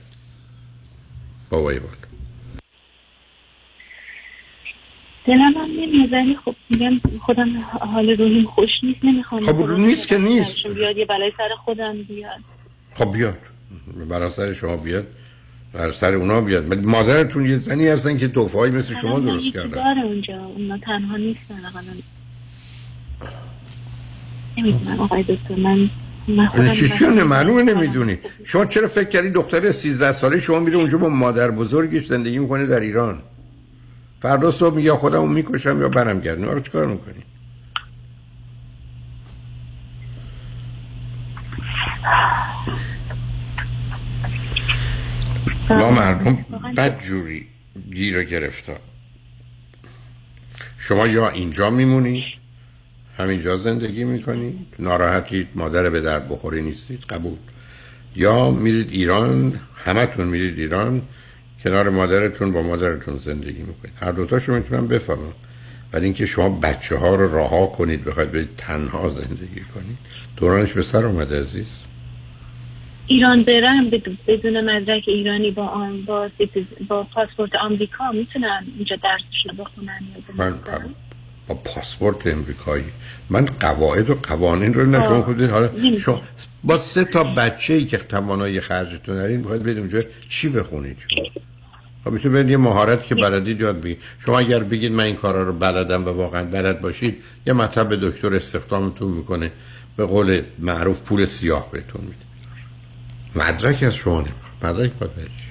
بابای 1.51 1.79
بال 1.79 1.91
دلم 5.27 5.55
هم 5.57 5.71
نمیاد 5.81 6.13
ولی 6.13 6.37
خب 6.45 6.55
میگم 6.71 7.01
خودم 7.21 7.49
حال 7.81 8.11
روحیم 8.11 8.45
خوش 8.45 8.71
نیست 8.83 9.05
نمی‌خوام 9.05 9.41
خب 9.43 9.57
رو 9.57 9.77
نیست 9.77 10.09
که 10.09 10.19
نیست. 10.19 10.67
بیاد 10.67 10.97
یه 10.97 11.05
بلای 11.07 11.33
سر 11.37 11.49
خودم 11.65 12.03
بیاد. 12.03 12.41
خب 12.95 13.13
بیاد. 13.13 13.39
برای 14.09 14.31
سر 14.31 14.53
شما 14.55 14.77
بیاد. 14.77 15.07
بر 15.73 15.93
سر 15.93 16.15
اونا 16.15 16.41
بیاد. 16.41 16.87
مادرتون 16.87 17.47
یه 17.47 17.59
زنی 17.59 17.89
هستن 17.89 18.19
که 18.19 18.29
توفایی 18.29 18.73
مثل 18.73 18.95
شما 18.95 19.21
درست 19.21 19.53
کردن 19.53 19.71
داره 19.71 20.03
اونجا. 20.03 20.45
اونا 20.45 20.79
تنها 20.79 21.17
نیستن 21.17 21.55
نمی‌دونم 24.59 25.01
آقای 25.01 25.23
دکتر 25.23 25.55
من 25.55 25.91
من 26.37 26.47
خودم 26.47 26.69
چی 26.69 26.89
چیونه 26.89 27.15
مثلا- 27.15 27.27
معلومه 27.27 27.63
نمی‌دونی. 27.63 28.19
شما 28.45 28.65
چرا 28.65 28.89
فکر 28.89 29.09
کردی 29.09 29.31
دختر 29.31 29.73
13 29.73 30.13
ساله 30.13 30.41
شما 30.41 30.59
میره 30.59 30.77
اونجا 30.77 30.99
با 30.99 31.09
مادر 31.09 31.51
بزرگش 31.51 32.07
زندگی 32.07 32.39
می‌کنه 32.39 32.67
در 32.67 32.81
ایران؟ 32.81 33.23
فردا 34.23 34.51
صبح 34.51 34.77
میگه 34.77 34.93
خودمو 34.93 35.27
می‌کشم 35.27 35.81
یا 35.81 35.89
برم 35.89 36.21
گردم 36.21 36.49
آره 36.49 36.61
چیکار 36.61 36.87
می‌کنی؟ 36.87 37.23
ما 45.71 45.91
مردم 45.91 46.45
بد 46.77 47.01
جوری 47.03 47.47
گیر 47.95 48.23
گرفتار. 48.25 48.81
شما 50.79 51.07
یا 51.07 51.29
اینجا 51.29 51.71
میمونید 51.71 52.25
همینجا 53.21 53.57
زندگی 53.57 54.05
می‌کنید 54.05 54.67
ناراحتید 54.79 55.49
مادر 55.55 55.91
به 55.91 56.01
درد 56.01 56.29
بخوری 56.29 56.63
نیستید 56.63 57.01
قبول. 57.01 57.39
یا 58.17 58.51
میرید 58.51 58.89
ایران 58.91 59.61
همتون 59.75 60.29
میرید 60.29 60.59
ایران 60.59 61.03
کنار 61.65 61.91
مادرتون 61.91 62.53
با 62.53 62.63
مادرتون 62.63 63.17
زندگی 63.17 63.63
می‌کنید. 63.63 63.95
هر 64.01 64.13
دوتاشو 64.13 64.53
می‌تونم 64.53 64.89
بفهمم. 64.89 65.33
ولی 65.93 66.05
اینکه 66.05 66.27
شما 66.27 66.49
بچه 66.49 66.97
ها 66.97 67.15
رو 67.15 67.39
رها 67.39 67.67
کنید 67.67 68.05
بخواید 68.05 68.33
برید 68.33 68.49
تنها 68.57 69.09
زندگی 69.09 69.61
کنید 69.75 69.99
دورانش 70.37 70.73
به 70.73 70.83
سر 70.83 71.07
اومده 71.07 71.41
عزیز. 71.41 71.79
ایران 73.07 73.43
برم 73.43 73.91
بدون- 73.91 74.61
مدرک 74.61 75.05
ایرانی 75.07 75.51
با 75.51 75.67
آن 75.67 76.03
با, 76.03 76.31
با 76.89 77.03
پاسپورت 77.15 77.51
آمریکا 77.55 78.13
می‌تونن 78.13 78.67
اینجا 78.77 78.97
درسشون 78.97 79.57
رو 79.59 79.65
بخونن 79.65 80.01
من 80.37 80.55
با 81.51 81.57
پاسپورت 81.57 82.27
امریکایی. 82.27 82.85
من 83.31 83.47
قواعد 83.61 84.11
و 84.11 84.15
قوانین 84.15 84.75
رو 84.75 84.87
نه 84.87 85.03
شما 85.03 85.23
خود 85.23 85.37
بدید 85.37 85.51
حالا 85.51 85.97
شما 85.97 86.23
با 86.65 86.79
سه 86.79 87.05
تا 87.05 87.25
بچه 87.25 87.75
ای 87.75 87.85
که 87.85 87.97
توانایی 87.97 88.61
خرجتون 88.61 89.15
دارین 89.15 89.37
می‌خواید 89.37 89.63
برید 89.63 89.79
اونجا 89.79 90.03
چی 90.29 90.49
بخونید 90.49 90.99
شما؟ 90.99 91.43
خب 92.05 92.11
می‌تونید 92.11 92.35
برید 92.35 92.51
یه 92.51 92.57
مهارت 92.57 93.07
که 93.07 93.15
بلدید 93.15 93.61
یاد 93.61 93.81
بگیرید. 93.81 94.03
شما 94.19 94.39
اگر 94.39 94.63
بگید 94.63 94.93
من 94.93 95.05
این 95.05 95.17
کارا 95.17 95.43
رو 95.43 95.53
بلدم 95.53 96.05
و 96.05 96.09
واقعا 96.09 96.45
بلد 96.45 96.81
باشید 96.81 97.23
یه 97.47 97.53
مطب 97.53 98.09
دکتر 98.09 98.35
استخدامتون 98.35 99.11
می‌کنه. 99.11 99.53
به 99.97 100.07
قول 100.07 100.43
معروف 100.59 101.01
پول 101.01 101.25
سیاه 101.25 101.71
بهتون 101.71 102.01
میده. 102.01 102.25
مدرک 103.35 103.83
از 103.83 103.95
شما 103.95 104.21
نمی‌خواد. 104.21 104.75
مدرک 104.75 104.93
باید؟ 104.93 105.51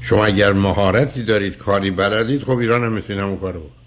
شما 0.00 0.24
اگر 0.24 0.52
مهارتی 0.52 1.22
دارید 1.22 1.56
کاری 1.56 1.90
بلدید 1.90 2.42
خب 2.42 2.56
ایران 2.56 2.84
هم 2.84 2.92
می‌تونید 2.92 3.22
همون 3.22 3.36
کارو 3.36 3.60
بکنید. 3.60 3.83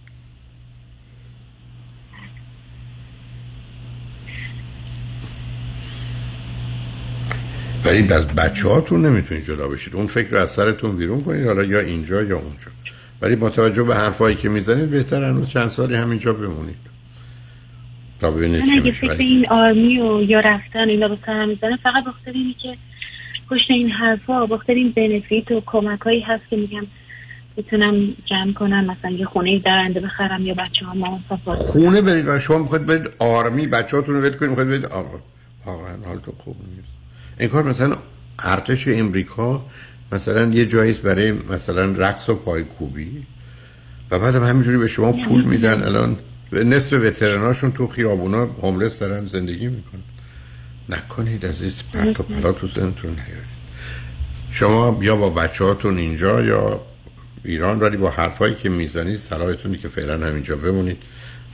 ولی 7.88 8.14
از 8.14 8.28
بچه 8.28 8.68
هاتون 8.68 9.06
نمی‌تونید 9.06 9.44
جدا 9.44 9.68
بشید. 9.68 9.96
اون 9.96 10.08
فکر 10.08 10.30
رو 10.30 10.38
از 10.38 10.50
سرتون 10.50 10.96
بیرون 10.98 11.24
کنید 11.24 11.46
حالا 11.46 11.64
یا 11.64 11.80
اینجا 11.80 12.24
یا 12.24 12.38
اونجا. 12.38 12.72
ولی 13.22 13.36
با 13.36 13.50
توجه 13.50 13.84
به 13.84 13.96
حرفایی 13.96 14.36
که 14.36 14.50
می‌زنید 14.50 14.90
بهتر 14.90 15.24
هنوز 15.24 15.50
چند 15.50 15.68
سالی 15.68 15.96
همینجا 15.96 16.34
بمونید. 16.34 16.76
تا 18.22 18.32
ببینید 18.32 18.66
چی 18.66 18.80
میشه. 18.80 19.08
فکر 19.08 19.18
این 19.20 19.50
آرمی 19.50 20.00
و 20.00 20.22
یا 20.22 20.40
رفتن 20.40 20.90
اینا 20.90 21.08
رو 21.08 21.18
سرم 21.26 21.50
می‌زنه 21.50 21.78
فقط 21.84 22.04
بخاطر 22.08 22.32
اینه 22.32 22.54
که 22.62 22.78
پشت 23.50 23.72
این 23.72 23.90
حرفا 23.90 24.46
بخاطر 24.46 24.74
این 24.74 24.92
بنفیت 24.92 25.52
و 25.52 25.62
کمک 25.66 26.00
هایی 26.00 26.22
هست 26.22 26.44
که 26.50 26.56
میگم 26.56 26.88
بتونم 27.58 28.16
جمع 28.26 28.54
کنم 28.54 28.86
مثلا 28.86 29.12
یه 29.12 29.26
خونه 29.26 29.60
درنده 29.60 30.00
بخرم 30.00 30.46
یا 30.46 30.54
بچه 30.54 30.86
ها 30.86 30.94
ما 30.94 31.20
خونه 31.46 32.02
برید 32.02 32.38
شما 32.38 32.58
می‌خواید 32.58 32.86
برید 32.86 33.10
آرمی 33.20 33.68
بچه 33.68 33.98
هاتون 33.98 34.16
رو 34.16 34.22
ول 34.22 34.30
کنید 34.30 34.50
می‌خواید 34.50 34.70
برید 34.70 34.86
آرمی 34.86 36.06
حالتون 36.06 36.34
خوب 36.38 36.56
نیست. 36.76 36.97
این 37.40 37.50
کار 37.50 37.64
مثلا 37.64 37.98
ارتش 38.40 38.88
امریکا 38.88 39.66
مثلا 40.12 40.46
یه 40.46 40.66
جاییست 40.66 41.02
برای 41.02 41.32
مثلا 41.32 41.92
رقص 41.92 42.30
و 42.30 42.36
پایکوبی 42.36 43.24
و 44.12 44.20
بعد 44.20 44.36
هم 44.36 44.44
همینجوری 44.44 44.78
به 44.78 44.88
شما 44.88 45.12
پول 45.12 45.44
میدن. 45.44 45.84
الان 45.84 46.18
نصف 46.52 46.94
وترناشون 46.94 47.72
تو 47.72 47.88
خیابونا 47.88 48.46
هوملس 48.46 49.00
دارن 49.00 49.28
زندگی 49.28 49.68
می‌کنن. 49.68 50.02
نکنید 50.90 51.46
از 51.46 51.62
این 51.62 51.72
پرت 51.94 52.20
و 52.20 52.24
پلا 52.24 52.52
تو 52.52 52.68
ذهنتون 52.68 53.12
نیارید. 53.12 53.58
شما 54.52 55.00
یا 55.02 55.16
با 55.16 55.30
بچه 55.30 55.64
هاتون 55.64 55.98
اینجا 55.98 56.42
یا 56.42 56.82
ایران 57.44 57.80
ولی 57.80 57.98
با 57.98 58.10
حرفایی 58.10 58.56
که 58.56 58.70
می‌زنید 58.70 59.20
صلاحتونی 59.20 59.78
که 59.78 59.88
فعلا 59.88 60.28
همینجا 60.28 60.56
بمونید. 60.56 60.98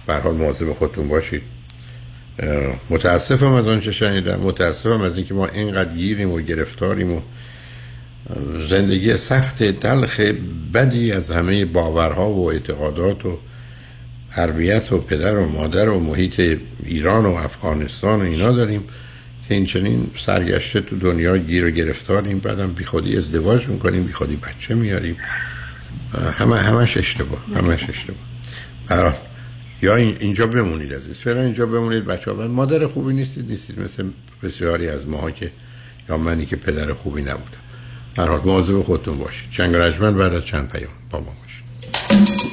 به 0.07 0.15
حال 0.15 0.35
مواظب 0.35 0.73
خودتون 0.73 1.07
باشید. 1.07 1.41
متاسفم 2.89 3.53
از 3.53 3.67
آنچه 3.67 3.91
شنیدم. 3.91 4.39
متاسفم 4.39 5.01
از 5.01 5.15
اینکه 5.15 5.33
ما 5.33 5.47
اینقدر 5.47 5.93
گیریم 5.93 6.31
و 6.31 6.41
گرفتاریم 6.41 7.13
و 7.13 7.21
زندگی 8.69 9.17
سخت 9.17 9.63
دلخ 9.63 10.19
بدی 10.73 11.11
از 11.11 11.31
همه 11.31 11.65
باورها 11.65 12.29
و 12.29 12.51
اعتقادات 12.51 13.25
و 13.25 13.37
تربیت 14.31 14.91
و 14.91 14.97
پدر 14.97 15.37
و 15.37 15.49
مادر 15.49 15.89
و 15.89 15.99
محیط 15.99 16.59
ایران 16.83 17.25
و 17.25 17.33
افغانستان 17.33 18.19
و 18.19 18.23
اینا 18.23 18.51
داریم 18.51 18.83
که 19.47 19.53
این 19.53 19.65
چنین 19.65 20.07
سرگشته 20.19 20.81
تو 20.81 20.97
دنیا 20.97 21.37
گیر 21.37 21.65
و 21.65 21.69
گرفتاریم. 21.69 22.39
بعدم 22.39 22.73
بی 22.73 22.83
خودی 22.83 23.17
ازدواج 23.17 23.67
می‌کنیم 23.67 24.03
بی 24.03 24.13
خودی 24.13 24.35
بچه 24.35 24.75
میاریم. 24.75 25.17
همه 26.37 26.57
همش 26.57 26.97
اشتباه 26.97 27.45
همش 27.55 27.89
اشتباه. 27.89 28.19
برای 28.87 29.13
یا 29.83 29.95
این- 29.95 30.17
اینجا 30.19 30.47
بمونید 30.47 30.93
عزیز 30.93 31.19
فعلا 31.19 31.41
اینجا 31.41 31.65
بمونید 31.65 32.05
بچه 32.05 32.31
ها 32.31 32.47
مادر 32.47 32.87
خوبی 32.87 33.13
نیستید 33.13 33.49
نیستید. 33.51 33.79
مثل 33.79 34.09
بسیاری 34.43 34.87
از 34.89 35.07
ماها 35.07 35.31
که 35.31 35.51
یا 36.09 36.17
منی 36.17 36.45
که 36.45 36.55
پدر 36.55 36.93
خوبی 36.93 37.21
نبودم. 37.21 37.57
هر 38.17 38.27
حال 38.27 38.41
مواظب 38.45 38.81
خودتون 38.81 39.17
باشید. 39.17 39.49
چنگ 39.49 39.75
رجمن 39.75 40.17
بعد 40.17 40.33
از 40.33 40.45
چند 40.45 40.69
پیام 40.71 40.91
با 41.09 41.19
ما 41.19 41.33
باشید. 41.41 42.52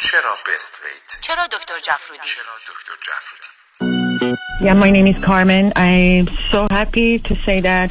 چرا 0.00 0.34
بست 0.46 0.84
ویت؟ 0.84 1.18
چرا 1.20 1.46
دکتر 1.46 1.78
جفرودی؟ 1.78 2.22
چرا 2.24 2.54
دکتر 2.68 2.94
جفرودی؟ 3.02 3.48
Yeah, 4.60 4.74
my 4.74 4.90
name 4.90 5.06
is 5.06 5.18
Carmen. 5.24 5.72
I'm 5.76 6.28
so 6.52 6.66
happy 6.70 7.20
to 7.28 7.36
say 7.46 7.60
that 7.60 7.90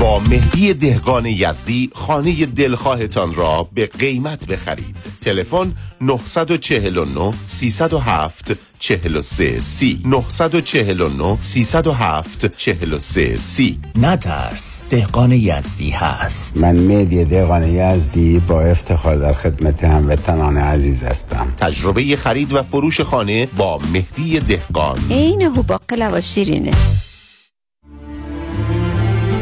با 0.00 0.18
مهدی 0.18 0.74
دهقان 0.74 1.26
یزدی 1.26 1.90
خانه 1.94 2.46
دلخواهتان 2.46 3.34
را 3.34 3.68
به 3.74 3.86
قیمت 3.86 4.46
بخرید. 4.46 4.96
تلفن 5.20 5.72
949 6.00 7.32
307 7.46 8.52
43 8.78 9.60
سی. 9.60 10.00
949 10.04 11.36
307 11.40 12.56
43 12.56 13.36
سی. 13.36 13.78
نترس 13.96 14.84
دهقان 14.90 15.32
یزدی 15.32 15.90
هست. 15.90 16.56
من 16.56 16.76
مهدی 16.76 17.24
دهقان 17.24 17.68
یزدی 17.68 18.38
با 18.38 18.60
افتخار 18.60 19.16
در 19.16 19.32
خدمت 19.32 19.84
هموطنان 19.84 20.56
عزیز 20.56 21.04
هستم. 21.04 21.54
تجربه 21.56 22.16
خرید 22.16 22.52
و 22.52 22.62
فروش 22.62 23.00
خانه 23.00 23.46
با 23.46 23.78
مهدی 23.92 24.40
دهقان. 24.40 24.98
عین 25.10 25.42
هوباقلا 25.42 26.10
و 26.14 26.20
شیرینه. 26.20 26.72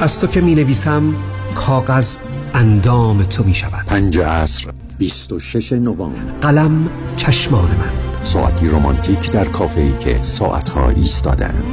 از 0.02 0.20
تو 0.20 0.26
که 0.26 0.40
می 0.40 0.54
نویسم 0.54 1.14
کاغذ 1.54 2.18
اندام 2.54 3.22
تو 3.22 3.44
می 3.44 3.54
شود 3.54 3.86
پنج 3.86 4.18
عصر 4.18 4.70
26 4.98 5.72
نوامبر. 5.72 6.32
قلم 6.40 6.90
چشمان 7.16 7.64
من. 7.64 8.22
ساعتی 8.22 8.68
رومانتیک 8.68 9.30
در 9.30 9.44
کافه‌ای 9.44 9.98
که 9.98 10.22
ساعتها 10.22 10.88
ایستادند 10.88 11.64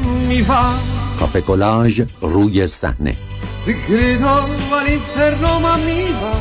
کافه 1.19 1.41
کلاژ 1.41 2.01
روی 2.21 2.67
صحنه. 2.67 3.15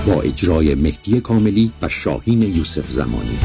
با 0.06 0.20
اجرای 0.20 0.74
مهدی 0.74 1.20
کاملی 1.20 1.72
و 1.82 1.88
شاهین 1.88 2.42
یوسف 2.42 2.90
زمانی. 2.90 3.38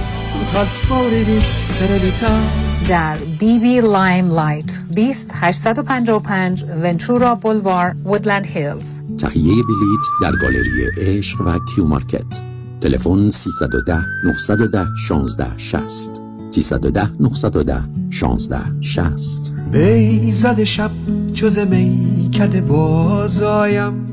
در 2.88 3.18
بی 3.40 3.60
بی 3.60 3.82
لایم 3.82 4.28
لایت 4.28 4.80
20 4.96 5.32
855 5.34 6.64
ونچورا 6.64 7.36
بولوار 7.36 7.96
وودلند 8.06 8.46
هیلز 8.46 9.02
تهیه 9.18 9.44
بلیت 9.44 10.06
در 10.22 10.32
گالری 10.42 10.86
عشق 10.98 11.42
و 11.42 11.60
کیو 11.76 11.86
مارکت. 11.86 12.42
تلفن 12.82 13.30
310 13.30 13.98
910 14.24 14.86
16 14.98 15.58
60 15.58 16.22
310 16.50 17.10
910 17.20 17.82
16 18.10 18.60
60 18.82 19.54
بیزد 19.72 20.64
شب 20.64 20.92
جز 21.34 21.58
میکده 21.58 22.62
بازایم. 22.62 24.13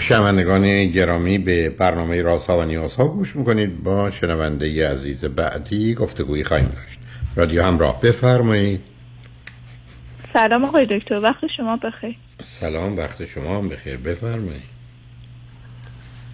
شنوندگان 0.00 0.86
گرامی 0.86 1.38
به 1.38 1.70
برنامه 1.70 2.22
رازها 2.22 2.58
و 2.58 2.62
نیازها 2.62 3.08
گوش 3.08 3.36
می‌کنید. 3.36 3.82
با 3.82 4.10
شنونده 4.10 4.88
عزیز 4.88 5.24
بعدی 5.24 5.94
گفتگویی 5.94 6.44
خواهیم 6.44 6.66
داشت. 6.66 7.00
رادیو 7.36 7.62
همراه 7.62 8.00
بفرمایید. 8.00 8.80
سلام 10.32 10.64
آقای 10.64 10.86
دکتر 10.86 11.20
وقت 11.20 11.46
شما 11.56 11.76
بخیر. 11.76 12.16
سلام 12.44 12.96
وقت 12.96 13.24
شما 13.24 13.58
هم 13.58 13.68
بخیر. 13.68 13.96
بفرمایید. 13.96 14.71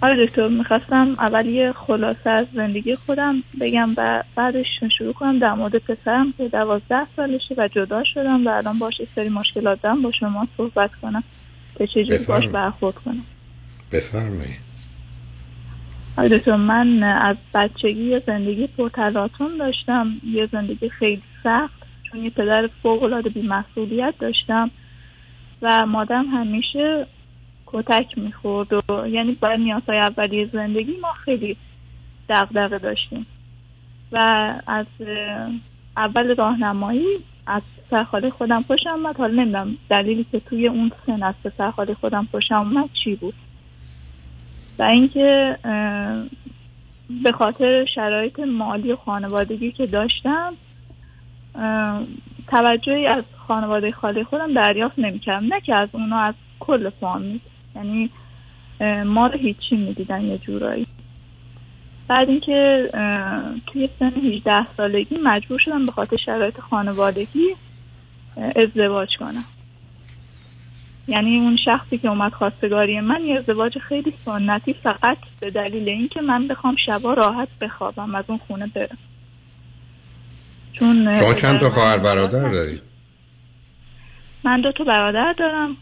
آقای 0.03 0.27
دکتر 0.27 0.47
می‌خواستم 0.47 1.17
اول 1.19 1.47
یه 1.47 1.73
خلاصه 1.73 2.31
از 2.31 2.47
زندگی 2.55 2.97
خودم 2.97 3.43
بگم 3.61 3.91
و 3.97 4.23
بعدش 4.37 4.67
شروع 4.99 5.13
کنم 5.13 5.39
در 5.39 5.55
مورد 5.55 5.77
پسرم 5.77 6.33
که 6.39 6.49
دوازده 6.49 7.07
سالشه 7.17 7.55
و 7.59 7.69
جدا 7.69 8.05
شدم 8.05 8.47
و 8.47 8.51
الان 8.51 8.79
باش 8.79 8.95
سری 9.15 9.29
مشکلات 9.29 9.83
دارم 9.83 10.03
با 10.03 10.13
شما 10.21 10.49
صحبت 10.57 10.91
کنم 11.03 11.25
که 11.79 11.87
چجوری 11.87 12.25
باش 12.25 12.47
برخورد 12.47 12.95
کنم. 12.95 13.25
بفرمایید. 13.93 14.69
آقای 16.17 16.39
دکتر 16.39 16.57
من 16.57 17.03
از 17.03 17.37
بچگی 17.55 18.05
یه 18.05 18.23
زندگی 18.27 18.67
پرتلاطم 18.67 19.59
داشتم 19.59 20.13
یه 20.27 20.49
زندگی 20.53 20.89
خیلی 20.89 21.23
سخت 21.45 21.83
چون 22.03 22.25
یه 22.25 22.31
پدر 22.31 22.69
فوق 22.83 23.03
العاده 23.03 23.31
بی‌مسئولیت 23.31 24.15
داشتم 24.19 24.71
و 25.63 25.87
مادرم 25.87 26.27
همیشه 26.27 27.07
کتک 27.73 28.19
می‌خورد 28.19 28.73
و 28.73 29.07
یعنی 29.07 29.33
برای 29.33 29.59
نیازهای 29.59 29.99
اولیه 29.99 30.49
زندگی 30.53 30.97
ما 31.03 31.13
خیلی 31.13 31.57
دغدغه 32.29 32.79
داشتیم. 32.79 33.27
و 34.13 34.19
از 34.67 34.87
اول 35.97 36.35
راهنمایی 36.35 37.07
از 37.47 37.63
پسر 37.87 38.05
خاله 38.05 38.31
خودم 38.31 38.63
خوشم 38.63 38.91
اومد. 38.91 39.17
حالا 39.17 39.35
نمی‌دونم 39.43 39.77
دلیلی 39.91 40.27
که 40.33 40.41
توی 40.41 40.69
اون 40.69 40.93
سن 41.07 41.23
از 41.23 41.35
پسر 41.45 41.71
خاله 41.71 41.95
خودم 41.95 42.29
خوشم 42.31 42.55
اومد 42.55 42.91
چی 43.05 43.15
بود. 43.15 43.35
و 44.79 44.83
اینکه 44.83 45.57
به 47.25 47.33
خاطر 47.33 47.85
شرایط 47.95 48.41
مالی 48.41 48.95
خانوادگی 48.95 49.73
که 49.73 49.87
داشتم 49.87 50.55
توجهی 52.49 53.07
از 53.07 53.25
خانواده 53.49 53.93
خاله 53.93 54.25
خودم 54.25 54.55
دریافت 54.55 54.99
نمی‌کردم. 54.99 55.47
نه 55.47 55.61
که 55.61 55.75
از 55.75 55.89
اونا 55.93 56.19
از 56.19 56.35
کل 56.61 56.91
فامیل. 56.91 57.41
یعنی 57.79 58.11
ما 59.05 59.27
رو 59.27 59.39
هیچی 59.39 59.77
می‌دیدن 59.77 60.25
یه 60.25 60.39
جورایی. 60.39 60.87
بعد 62.09 62.29
اینکه 62.29 62.91
توی 63.67 63.89
سن 63.99 64.13
18 64.13 64.67
سالگی 64.77 65.17
مجبور 65.25 65.59
شدم 65.65 65.87
به 65.87 65.93
خاطر 65.93 66.17
شرایط 66.17 66.61
خانوادگی 66.61 67.47
ازدواج 68.57 69.09
کنم. 69.19 69.45
یعنی 71.09 71.39
اون 71.39 71.59
شخصی 71.65 71.99
که 71.99 72.09
اومد 72.09 72.33
خواستگاری 72.33 73.01
من 73.01 73.25
یه 73.25 73.37
ازدواج 73.37 73.79
خیلی 73.79 74.13
سنتی 74.25 74.73
فقط 74.73 75.19
به 75.41 75.51
دلیل 75.51 75.89
اینکه 75.89 76.21
من 76.21 76.49
بخوام 76.49 76.77
شبا 76.87 77.15
راحت 77.15 77.49
بخوابم 77.61 78.15
از 78.15 78.25
اون 78.29 78.39
خونه 78.39 78.67
برم. 78.67 78.99
چون 80.73 81.19
شما 81.21 81.35
چند 81.35 81.61
تا 81.61 81.71
خواهر 81.71 81.99
برادر 81.99 82.49
دارید؟ 82.49 82.83
من 84.45 84.61
دو 84.61 84.73
تا 84.73 84.85
برادر 84.85 85.35
دارم. 85.39 85.77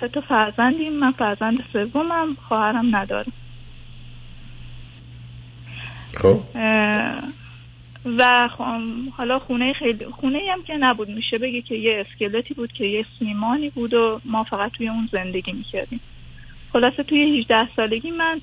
سه 0.00 0.08
تا 0.08 0.20
فرزندیم 0.20 0.92
من 0.92 1.12
فرزند 1.12 1.58
سومم 1.72 2.36
خواهرم 2.48 2.96
ندارم 2.96 3.32
خب. 6.14 6.40
و 8.18 8.48
حالا 9.16 9.38
خونه 9.38 9.72
خیلی 9.72 10.04
خونه 10.04 10.38
هم 10.52 10.62
که 10.62 10.76
نبود 10.76 11.08
میشه 11.08 11.38
بگی 11.38 11.62
که 11.62 11.74
یه 11.74 12.04
اسکلتی 12.06 12.54
بود 12.54 12.72
که 12.72 12.84
یه 12.84 13.06
سیمانی 13.18 13.70
بود 13.70 13.94
و 13.94 14.20
ما 14.24 14.44
فقط 14.44 14.72
توی 14.72 14.88
اون 14.88 15.08
زندگی 15.12 15.52
می‌کردیم. 15.52 16.00
خلاصه 16.72 17.02
توی 17.02 17.38
18 17.40 17.68
سالگی 17.76 18.10
من 18.10 18.40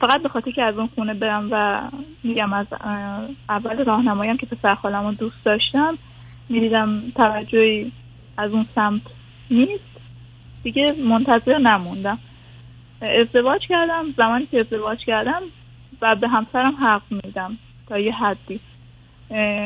فقط 0.00 0.22
به 0.22 0.28
خاطر 0.28 0.50
که 0.50 0.62
از 0.62 0.78
اون 0.78 0.88
خونه 0.94 1.14
برم 1.14 1.48
و 1.50 1.82
میگم 2.24 2.52
از 2.52 2.66
اول 3.48 3.84
راهنماییم 3.84 4.36
که 4.36 4.46
پسر 4.46 4.74
خالم 4.74 5.06
رو 5.06 5.12
دوست 5.12 5.44
داشتم 5.44 5.98
می‌دیدم 6.48 7.02
توجهی 7.16 7.92
از 8.36 8.52
اون 8.52 8.66
سمت 8.74 9.02
نیست. 9.50 10.00
دیگه 10.62 10.92
منتظر 10.92 11.58
نموندم. 11.58 12.18
ازدواج 13.00 13.66
کردم 13.66 14.04
زمانی 14.16 14.46
که 14.46 14.60
ازدواج 14.60 14.98
کردم 14.98 15.42
و 16.02 16.14
به 16.14 16.28
همسرم 16.28 16.74
حق 16.74 17.02
میدم 17.10 17.58
تا 17.88 17.98
یه 17.98 18.12
حدی. 18.12 18.60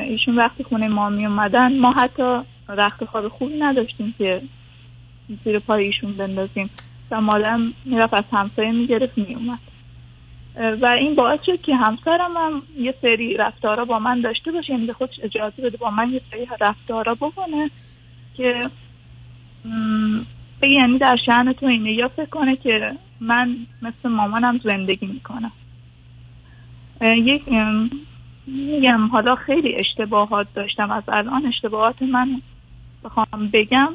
ایشون 0.04 0.36
وقتی 0.36 0.64
خونه 0.64 0.88
ما 0.88 1.08
می 1.08 1.26
اومدن 1.26 1.78
ما 1.78 1.92
حتی 1.92 2.40
رخت 2.68 3.04
خواب 3.04 3.28
خوبی 3.28 3.58
نداشتیم 3.58 4.14
که 4.18 4.42
زیر 5.44 5.58
پای 5.58 5.84
ایشون 5.84 6.12
بندازیم. 6.12 6.70
و 7.10 7.20
مادرم 7.20 7.72
می‌رفت 7.84 8.14
از 8.14 8.24
همسایه 8.32 8.72
می‌گرفت 8.72 9.18
میومد 9.18 9.58
و 10.80 10.86
این 10.86 11.14
باعث 11.14 11.40
شد 11.46 11.60
که 11.60 11.76
همسرم 11.76 12.36
هم 12.36 12.62
یه 12.78 12.94
سری 13.02 13.36
رفتارا 13.36 13.84
با 13.84 13.98
من 13.98 14.20
داشته 14.20 14.52
باشه. 14.52 14.72
یعنی 14.72 14.86
به 14.86 14.92
خودش 14.92 15.20
اجازه 15.22 15.62
بده 15.62 15.76
با 15.76 15.90
من 15.90 16.10
یه 16.10 16.20
سری 16.30 16.46
رفتارا 16.60 17.14
بکنه 17.14 17.70
که 18.36 18.70
بگه 20.62 20.70
یعنی 20.70 20.98
در 20.98 21.16
شهن 21.26 21.52
تو 21.52 21.66
اینه. 21.66 21.92
یا 21.92 22.08
فکر 22.08 22.26
کنه 22.30 22.56
که 22.56 22.92
من 23.20 23.56
مثل 23.82 24.08
مامانم 24.08 24.60
زندگی 24.64 25.06
می‌کنم. 25.06 25.52
یک 27.00 27.42
میگم 28.46 29.06
حالا 29.06 29.34
خیلی 29.34 29.74
اشتباهات 29.76 30.46
داشتم. 30.54 30.90
از 30.90 31.02
الان 31.08 31.46
اشتباهات 31.46 32.02
من 32.02 32.42
بخوام 33.04 33.50
بگم 33.52 33.88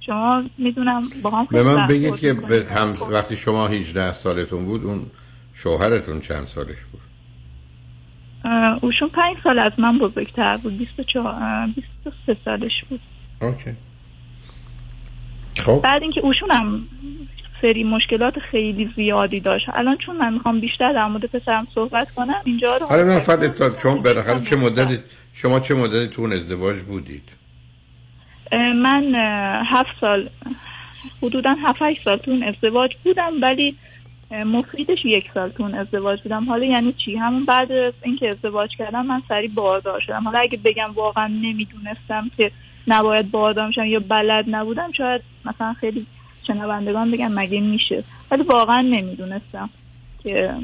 شما 0.00 0.42
می‌دونم 0.58 1.10
با 1.22 1.30
هم 1.30 1.46
به 1.50 1.62
من 1.62 1.86
بگید 1.86 2.16
که 2.16 2.36
هم 2.76 2.94
وقتی 3.12 3.36
شما 3.36 3.66
18 3.66 4.12
سالتون 4.12 4.64
بود 4.64 4.84
اون 4.84 5.06
شوهرتون 5.54 6.20
چند 6.20 6.44
سالش 6.44 6.84
بود؟ 6.92 7.00
اوشون 8.82 9.08
پنج 9.08 9.36
سال 9.44 9.58
از 9.58 9.72
من 9.78 9.98
بزرگتر 9.98 10.56
بود. 10.56 10.78
24 10.78 11.34
اه، 11.34 11.66
23 11.66 12.36
سالش 12.44 12.84
بود. 12.88 13.00
اوکی. 13.42 13.70
خب. 15.60 15.80
بعد 15.84 16.02
اینکه 16.02 16.20
اوشون 16.20 16.50
هم 16.50 16.88
سری 17.62 17.84
مشکلات 17.84 18.38
خیلی 18.38 18.90
زیادی 18.96 19.40
داشت. 19.40 19.66
الان 19.74 19.96
چون 19.96 20.16
من 20.16 20.34
می‌خوام 20.34 20.60
بیشتر 20.60 20.92
در 20.92 21.06
مورد 21.06 21.24
پسرم 21.24 21.66
صحبت 21.74 22.10
کنم 22.10 22.42
اینجا 22.44 22.76
رو 22.76 22.86
حالا 22.86 23.04
من 23.04 23.18
فقط 23.18 23.42
اطلاع 23.42 23.70
شما 23.82 23.94
بالاخره 23.94 24.40
چه 24.40 24.56
مدتی 24.56 24.98
شما 25.32 25.60
چه 25.60 25.74
مدتی 25.74 26.08
تو 26.08 26.22
اون 26.22 26.32
ازدواج 26.32 26.82
بودید؟ 26.82 27.28
من 28.74 29.14
هفت 29.66 30.00
سال 30.00 30.28
حدودا 31.22 31.54
هفت 31.64 31.82
هشت 31.82 32.04
سال 32.04 32.16
تو 32.16 32.30
اون 32.30 32.42
ازدواج 32.42 32.90
بودم 33.04 33.32
ولی 33.42 33.76
مفیدش 34.30 34.98
یک 35.04 35.24
سال 35.34 35.48
تو 35.48 35.62
اون 35.62 35.74
ازدواج 35.74 36.22
بودم. 36.22 36.44
حالا 36.44 36.64
یعنی 36.64 36.94
چی؟ 37.04 37.16
همون 37.16 37.44
بعد 37.44 37.68
اینکه 38.02 38.30
ازدواج 38.30 38.70
کردم 38.78 39.06
من 39.06 39.22
سری 39.28 39.48
باردار 39.48 40.00
شدم. 40.00 40.24
حالا 40.24 40.38
اگه 40.38 40.58
بگم 40.64 40.90
واقعا 40.94 41.26
نمی‌دونستم 41.26 42.30
که 42.36 42.50
نباید 42.88 43.30
باردار 43.30 43.66
میشم 43.66 43.84
یا 43.84 44.00
بلد 44.08 44.44
نبودم 44.48 44.92
شاید 44.92 45.22
مثلا 45.44 45.72
خیلی 45.72 46.06
شنوندگان 46.46 47.10
بگن 47.10 47.32
مگه 47.38 47.60
میشه. 47.60 48.04
ولی 48.30 48.42
واقعا 48.42 48.80
نمی‌دونستم 48.80 49.70
که 50.22 50.54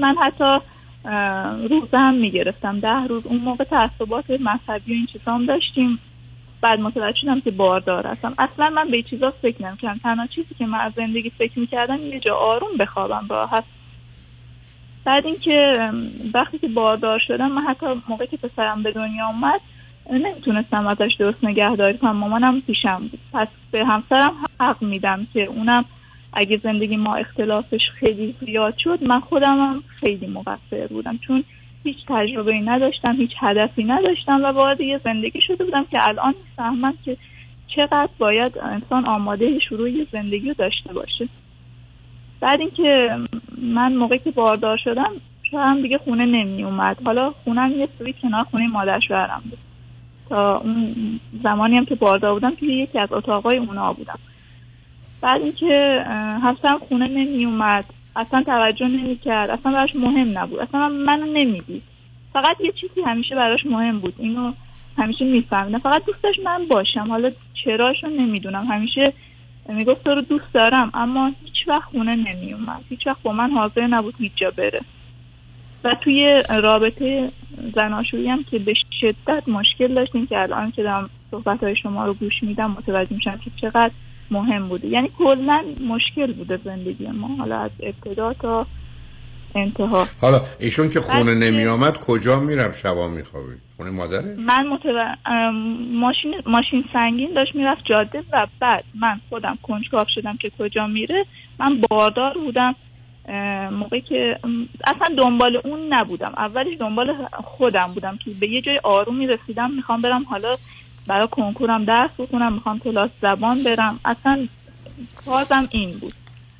من 0.00 0.16
حتی 0.24 0.58
اه، 1.04 1.66
روزه 1.66 1.98
هم 1.98 2.14
می‌گرفتم. 2.14 2.80
ده 2.80 3.06
روز 3.08 3.26
اون 3.26 3.38
موقع 3.38 3.64
تعصبات 3.64 4.30
مذهبی 4.30 4.92
و 4.92 4.94
این 4.94 5.06
چیزا 5.06 5.34
هم 5.34 5.46
داشتیم. 5.46 5.98
بعد 6.60 6.80
متوجه 6.80 7.16
شدم 7.20 7.40
که 7.40 7.50
باردار 7.50 8.06
هستم. 8.06 8.34
اصلا 8.38 8.70
من 8.70 8.90
به 8.90 9.02
چیزا 9.02 9.30
فکر 9.42 9.62
نمی‌کردم. 9.66 10.00
تنها 10.02 10.26
چیزی 10.26 10.54
که 10.58 10.66
من 10.66 10.78
از 10.78 10.92
زندگی 10.96 11.30
فکر 11.30 11.58
می‌کردم 11.58 12.06
یه 12.06 12.20
جا 12.20 12.34
آروم 12.34 12.76
بخوابم 12.78 13.26
راحت. 13.30 13.64
بعد 15.04 15.26
اینکه 15.26 15.90
وقتی 16.34 16.58
که 16.58 16.68
باردار 16.68 17.18
شدم 17.26 17.52
من 17.52 17.62
حتی 17.62 17.86
موقعی 18.08 18.26
که 18.26 18.36
پسرم 18.36 18.82
به 18.82 18.92
دنیا 18.92 19.26
اومد 19.26 19.60
نمی‌تونستم 20.10 20.86
ازش 20.86 21.14
درست 21.18 21.44
نگهداری 21.44 21.98
کنم. 21.98 22.16
مامانم 22.16 22.60
پیشم 22.60 22.98
بود. 22.98 23.20
پس 23.32 23.48
به 23.70 23.84
همسرم 23.84 24.32
حق 24.60 24.82
میدم 24.82 25.26
که 25.32 25.44
اونم 25.44 25.84
اگه 26.32 26.56
زندگی 26.56 26.96
ما 26.96 27.14
اختلافش 27.14 27.80
خیلی 27.94 28.34
زیاد 28.40 28.74
شد 28.78 29.04
من 29.04 29.20
خودم 29.20 29.58
هم 29.58 29.82
خیلی 30.00 30.26
مقصر 30.26 30.86
بودم. 30.86 31.18
چون 31.18 31.44
هیچ 31.84 31.96
تجربه 32.08 32.52
ای 32.52 32.60
نداشتم 32.60 33.16
هیچ 33.16 33.30
هدفی 33.40 33.84
نداشتم 33.84 34.44
و 34.44 34.46
وارد 34.46 34.80
یه 34.80 35.00
زندگی 35.04 35.40
شده 35.40 35.64
بودم 35.64 35.84
که 35.90 36.08
الان 36.08 36.34
می‌فهمم 36.44 36.94
که 37.04 37.16
چقدر 37.76 38.08
باید 38.18 38.58
انسان 38.58 39.06
آماده 39.06 39.58
شروع 39.58 39.90
یه 39.90 40.06
زندگی 40.12 40.48
رو 40.48 40.54
داشته 40.54 40.92
باشه. 40.92 41.28
بعد 42.40 42.60
اینکه 42.60 43.18
من 43.62 43.94
موقعی 43.94 44.18
که 44.18 44.30
باردار 44.30 44.76
شدم 44.76 45.12
شوهرم 45.50 45.82
دیگه 45.82 45.98
خونه 45.98 46.26
نمی 46.26 46.64
اومد 46.64 46.96
حالا 47.04 47.30
خونم 47.30 47.72
یه 47.78 47.88
سویت 47.98 48.18
کنار 48.22 48.44
خونه 48.44 48.66
مادر 48.66 49.00
شوهرم 49.00 49.42
بود. 49.50 49.58
تا 50.28 50.56
اون 50.56 50.94
زمانی 51.42 51.76
هم 51.76 51.84
که 51.84 51.94
باردار 51.94 52.32
بودم 52.32 52.54
توی 52.54 52.74
یکی 52.74 52.98
از 52.98 53.12
اتاقای 53.12 53.56
اونا 53.56 53.92
بودم. 53.92 54.18
بعد 55.20 55.40
اینکه 55.42 56.04
همسرم 56.42 56.78
خونه 56.78 57.08
نمی 57.08 57.44
اومد 57.44 57.84
اصلا 58.16 58.42
توجه 58.42 58.88
نمی 58.88 59.16
کرد 59.16 59.50
اصلا 59.50 59.72
براش 59.72 59.96
مهم 59.96 60.38
نبود. 60.38 60.58
اصلا 60.60 60.88
من 60.88 60.94
منو 60.94 61.26
نمی‌دید. 61.26 61.82
فقط 62.32 62.60
یه 62.60 62.72
چیزی 62.72 63.00
همیشه 63.06 63.34
براش 63.34 63.66
مهم 63.66 63.98
بود. 63.98 64.14
اینو 64.18 64.52
همیشه 64.98 65.24
میفهمیدم. 65.24 65.78
فقط 65.78 66.04
دوست 66.04 66.22
داشت 66.22 66.40
من 66.44 66.66
باشم. 66.70 67.08
حالا 67.08 67.30
چراشو 67.64 68.06
نمی‌دونم. 68.06 68.66
همیشه 68.66 69.12
می‌گفت 69.68 70.04
تو 70.04 70.10
رو 70.10 70.20
دوست 70.20 70.52
دارم. 70.54 70.90
اما 70.94 71.32
هیچ 71.44 71.68
وقت 71.68 71.84
خونه 71.84 72.16
نمی 72.16 72.52
اومد 72.52 72.84
هیچ 72.88 73.06
وقت 73.06 73.22
با 73.22 73.32
من 73.32 73.50
حاضر 73.50 73.86
نبود 73.86 74.14
هیچ 74.18 74.32
جا 74.36 74.50
بره. 74.50 74.80
و 75.84 75.94
توی 76.04 76.42
رابطه 76.62 77.30
زناشویی 77.74 78.28
هم 78.28 78.44
که 78.50 78.58
به 78.58 78.74
شدت 79.00 79.48
مشکل 79.48 79.94
داشتیم 79.94 80.26
که 80.26 80.38
الان 80.38 80.70
که 80.70 80.82
دارم 80.82 81.10
صحبت 81.30 81.62
های 81.62 81.76
شما 81.76 82.06
رو 82.06 82.14
گوش 82.14 82.42
میدم 82.42 82.70
متوجه 82.70 83.14
میشم 83.14 83.40
که 83.44 83.50
چقدر 83.60 83.90
مهم 84.30 84.68
بوده. 84.68 84.88
یعنی 84.88 85.10
کلا 85.18 85.64
مشکل 85.88 86.32
بوده 86.32 86.60
زندگی 86.64 87.06
ما 87.06 87.36
حالا 87.36 87.58
از 87.58 87.70
ابتدا 87.80 88.32
تا 88.32 88.66
انتها. 89.54 90.06
حالا 90.20 90.40
ایشون 90.60 90.90
که 90.90 91.00
خونه 91.00 91.34
نمی 91.34 91.66
آمد 91.66 91.96
کجا 91.96 92.40
می‌رفت 92.40 92.80
شبا 92.80 93.08
میخوابید؟ 93.08 93.58
خونه 93.76 93.90
مادرش؟ 93.90 94.38
من 94.38 94.66
متو... 94.66 94.88
ماشین 95.92 96.34
ماشین 96.46 96.84
سنگین 96.92 97.32
داشت 97.34 97.54
می‌رفت 97.54 97.84
جاده 97.84 98.22
و 98.32 98.46
بعد 98.60 98.84
من 99.00 99.20
خودم 99.28 99.58
کنجکاو 99.62 100.04
شدم 100.14 100.36
که 100.36 100.50
کجا 100.58 100.86
میره. 100.86 101.24
من 101.58 101.80
باردار 101.90 102.34
بودم. 102.34 102.74
موقعی 103.72 104.00
که 104.00 104.38
اصلا 104.86 105.08
دنبال 105.18 105.60
اون 105.64 105.92
نبودم. 105.92 106.32
اولش 106.36 106.76
دنبال 106.80 107.14
خودم 107.32 107.92
بودم 107.94 108.16
که 108.16 108.30
به 108.30 108.48
یه 108.48 108.60
جای 108.60 108.80
آرومی 108.84 109.26
رسیدم 109.26 109.70
می‌خوام 109.70 110.00
برم 110.00 110.24
حالا 110.24 110.56
برای 111.06 111.28
کنکورم 111.30 111.84
درس 111.84 112.10
بخونم 112.18 112.52
می‌خوام 112.52 112.78
کلاس 112.78 113.10
زبان 113.22 113.62
برم. 113.62 114.00
اصلا 114.04 114.46
کازم 115.24 115.68
این 115.70 115.98
بود. 115.98 116.12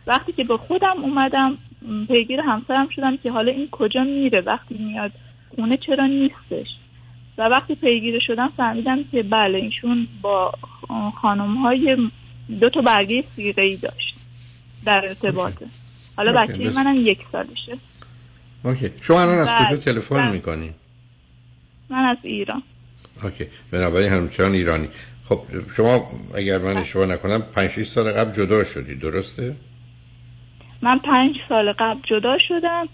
وقتی 0.07 0.33
که 0.33 0.45
به 0.45 0.57
خودم 0.57 1.03
اومدم 1.03 1.59
پیگیر 2.09 2.41
همسرم 2.41 2.89
شدم 2.89 3.17
که 3.17 3.31
حالا 3.31 3.53
این 3.53 3.69
کجا 3.71 4.05
میره؟ 4.05 4.41
وقتی 4.41 4.75
میاد 4.79 5.13
خونه 5.57 5.77
چرا 5.77 6.07
نیستش؟ 6.07 6.69
و 7.39 7.43
وقتی 7.43 7.75
پیگیر 7.75 8.21
شدم 8.21 8.53
فهمیدم 8.57 9.05
که 9.13 9.23
بله 9.23 9.59
ایشون 9.59 10.09
با 10.23 10.53
خانم 11.21 11.57
های 11.57 11.97
دو 12.61 12.71
تا 12.71 12.81
برگه 12.81 13.25
سیغه 13.37 13.63
ای 13.63 13.77
داشت 13.77 14.15
در 14.85 15.07
ارتباطه. 15.07 15.67
حالا 16.19 16.33
بچه 16.33 16.71
منم 16.71 16.97
یک 16.97 17.19
سالشه. 17.33 17.79
اوکی. 18.63 18.91
شما 19.01 19.21
الان 19.21 19.39
از 19.39 19.49
بله، 19.49 19.67
کجا 19.67 19.77
تلفن 19.77 20.17
بله. 20.17 20.31
می‌کنی؟ 20.31 20.75
من 21.91 22.05
از 22.05 22.17
ایران. 22.23 22.63
اوکی. 23.23 23.47
بنابراین 23.71 24.13
همچنان 24.13 24.53
ایرانی. 24.53 24.89
خب 25.29 25.41
شما 25.77 26.11
اگر 26.35 26.59
من 26.59 26.77
اشتباه 26.77 27.07
نکنم 27.07 27.39
5 27.39 27.71
6 27.71 27.87
سال 27.87 28.13
قبل 28.13 28.33
جدا 28.33 28.65
شدی 28.65 28.95
درسته؟ 28.95 29.57
من 30.83 30.99
پنج 30.99 31.37
سال 31.49 31.73
قبل 31.73 32.01
جدا 32.11 32.37
شدم 32.49 32.89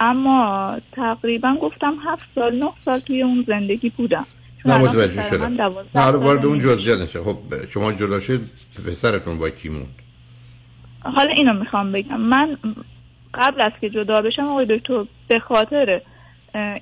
اما 0.00 0.76
تقریبا 0.92 1.56
گفتم 1.62 1.94
هفت 2.06 2.24
سال 2.34 2.58
نه 2.58 2.70
سال 2.84 3.00
توی 3.00 3.22
اون 3.22 3.44
زندگی 3.48 3.90
بودم. 3.90 4.26
نه 4.64 4.78
متوجه 4.78 5.22
شدم. 5.30 5.54
نه 5.94 6.02
وارد 6.02 6.44
اون. 6.46 6.58
جزئیات 6.58 7.00
نشه. 7.00 7.20
خب 7.22 7.38
شما 7.70 7.92
جدا 7.92 8.20
شد 8.20 8.40
پسرتون 8.86 9.38
با 9.38 9.50
کی 9.50 9.68
موند؟ 9.68 9.94
حالا 11.04 11.32
اینو 11.32 11.52
می‌خوام 11.52 11.92
بگم. 11.92 12.20
من 12.20 12.56
قبل 13.34 13.60
از 13.60 13.72
که 13.80 13.90
جدا 13.90 14.14
بشم 14.14 14.42
آقای 14.42 14.66
دکتر 14.66 15.04
به 15.28 15.38
خاطر 15.38 16.00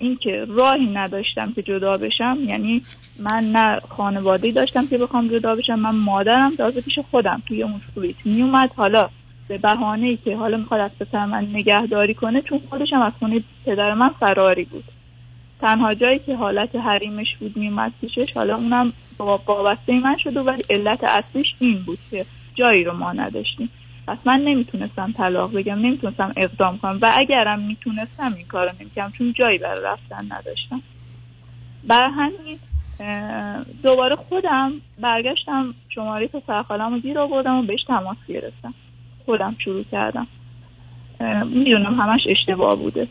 اینکه 0.00 0.46
راهی 0.48 0.86
نداشتم 0.86 1.52
که 1.52 1.62
جدا 1.62 1.96
بشم 1.96 2.38
یعنی 2.46 2.82
من 3.20 3.44
نه 3.52 3.80
خانواده 3.88 4.50
داشتم 4.50 4.86
که 4.90 4.98
بخوام 4.98 5.28
جدا 5.28 5.56
بشم 5.56 5.78
من 5.78 5.94
مادرم 5.94 6.50
تازه 6.56 6.80
پیش 6.80 6.98
خودم 7.10 7.42
توی 7.48 7.62
اون 7.62 7.80
سویت 7.94 8.16
میومد. 8.24 8.70
حالا 8.76 9.08
به 9.48 9.58
بهانه 9.58 10.06
ای 10.06 10.16
که 10.16 10.36
حالا 10.36 10.56
می‌خواد 10.56 10.80
از 10.80 10.90
پسر 11.00 11.26
من 11.26 11.48
نگهداری 11.52 12.14
کنه 12.14 12.40
چون 12.40 12.60
خودش 12.70 12.92
هم 12.92 13.02
از 13.02 13.12
خونه 13.18 13.42
پدر 13.66 13.94
من 13.94 14.08
فراری 14.08 14.64
بود. 14.64 14.84
تنها 15.60 15.94
جایی 15.94 16.18
که 16.18 16.36
حالت 16.36 16.76
حریمش 16.76 17.36
بود 17.40 17.56
میومد 17.56 17.92
پیشش. 18.00 18.32
حالا 18.34 18.56
اونم 18.56 18.92
وابسته 19.18 20.00
من 20.00 20.16
شده 20.18 20.40
ولی 20.40 20.62
علت 20.70 21.04
اصلیش 21.04 21.54
این 21.58 21.82
بود 21.82 21.98
که 22.10 22.24
جایی 22.54 22.84
رو 22.84 22.96
ما 22.96 23.12
نداشتیم. 23.12 23.70
پس 24.06 24.18
من 24.24 24.40
نمی‌تونستم 24.40 25.12
طلاق 25.12 25.52
بگم 25.52 25.78
نمی‌تونستم 25.78 26.32
اقدام 26.36 26.78
کنم 26.78 26.98
و 27.02 27.10
اگرم 27.20 27.60
می‌تونستم 27.60 28.32
این 28.36 28.46
کارو 28.46 28.70
نمی‌کردم 28.80 29.12
چون 29.18 29.32
جایی 29.32 29.58
برای 29.58 29.84
رفتن 29.84 30.24
نداشتم. 30.24 30.82
برای 31.84 32.10
همین 32.10 32.58
دوباره 33.82 34.16
خودم 34.16 34.72
برگشتم 35.00 35.74
شماره 35.88 36.26
پسر 36.26 36.62
خالم 36.62 36.94
رو 36.94 37.00
گیر 37.00 37.18
آوردم 37.18 37.54
و 37.54 37.62
بهش 37.62 37.84
تماس 37.84 38.16
گرفتم. 38.28 38.74
خودم 39.26 39.56
شروع 39.58 39.84
کردم. 39.92 40.26
می‌دونم 41.46 42.00
همش 42.00 42.20
اشتباه 42.28 42.76
بوده. 42.76 43.08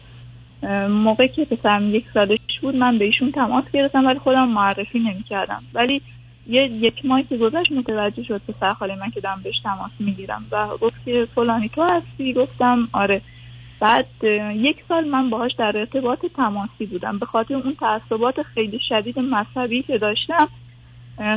موقعی 0.89 1.27
که 1.27 1.45
پسرم 1.45 1.95
یک 1.95 2.05
سالش 2.13 2.39
بود 2.61 2.76
من 2.76 2.97
به 2.97 3.05
ایشون 3.05 3.31
تماس 3.31 3.63
گرفتم 3.73 4.05
ولی 4.05 4.19
خودم 4.19 4.47
معرفی 4.47 4.99
نمی‌کردم. 4.99 5.63
ولی 5.73 6.01
یه 6.47 6.61
یک 6.63 7.05
ماهی 7.05 7.23
که 7.23 7.38
گذشت 7.38 7.72
متوجه 7.72 8.23
شد 8.23 8.41
پسر 8.47 8.73
خاله 8.73 8.95
من 8.95 9.09
که 9.09 9.19
دارم 9.19 9.41
بهش 9.43 9.59
تماس 9.63 9.91
می‌گیرم. 9.99 10.45
و 10.51 10.68
گفت 10.68 11.05
که 11.05 11.27
فلانی 11.35 11.69
تو 11.69 11.84
هستی؟ 11.84 12.34
گفتم 12.34 12.89
آره. 12.93 13.22
بعد 13.80 14.07
یک 14.55 14.77
سال 14.88 15.07
من 15.07 15.30
باهاش 15.30 15.51
در 15.57 15.77
ارتباط 15.77 16.26
تماسی 16.26 16.85
بودم. 16.85 17.19
به 17.19 17.26
خاطر 17.26 17.53
اون 17.53 17.76
تعصبات 17.76 18.41
خیلی 18.41 18.80
شدید 18.89 19.19
مذهبی 19.19 19.84
که 19.84 19.97
داشتم 19.97 20.49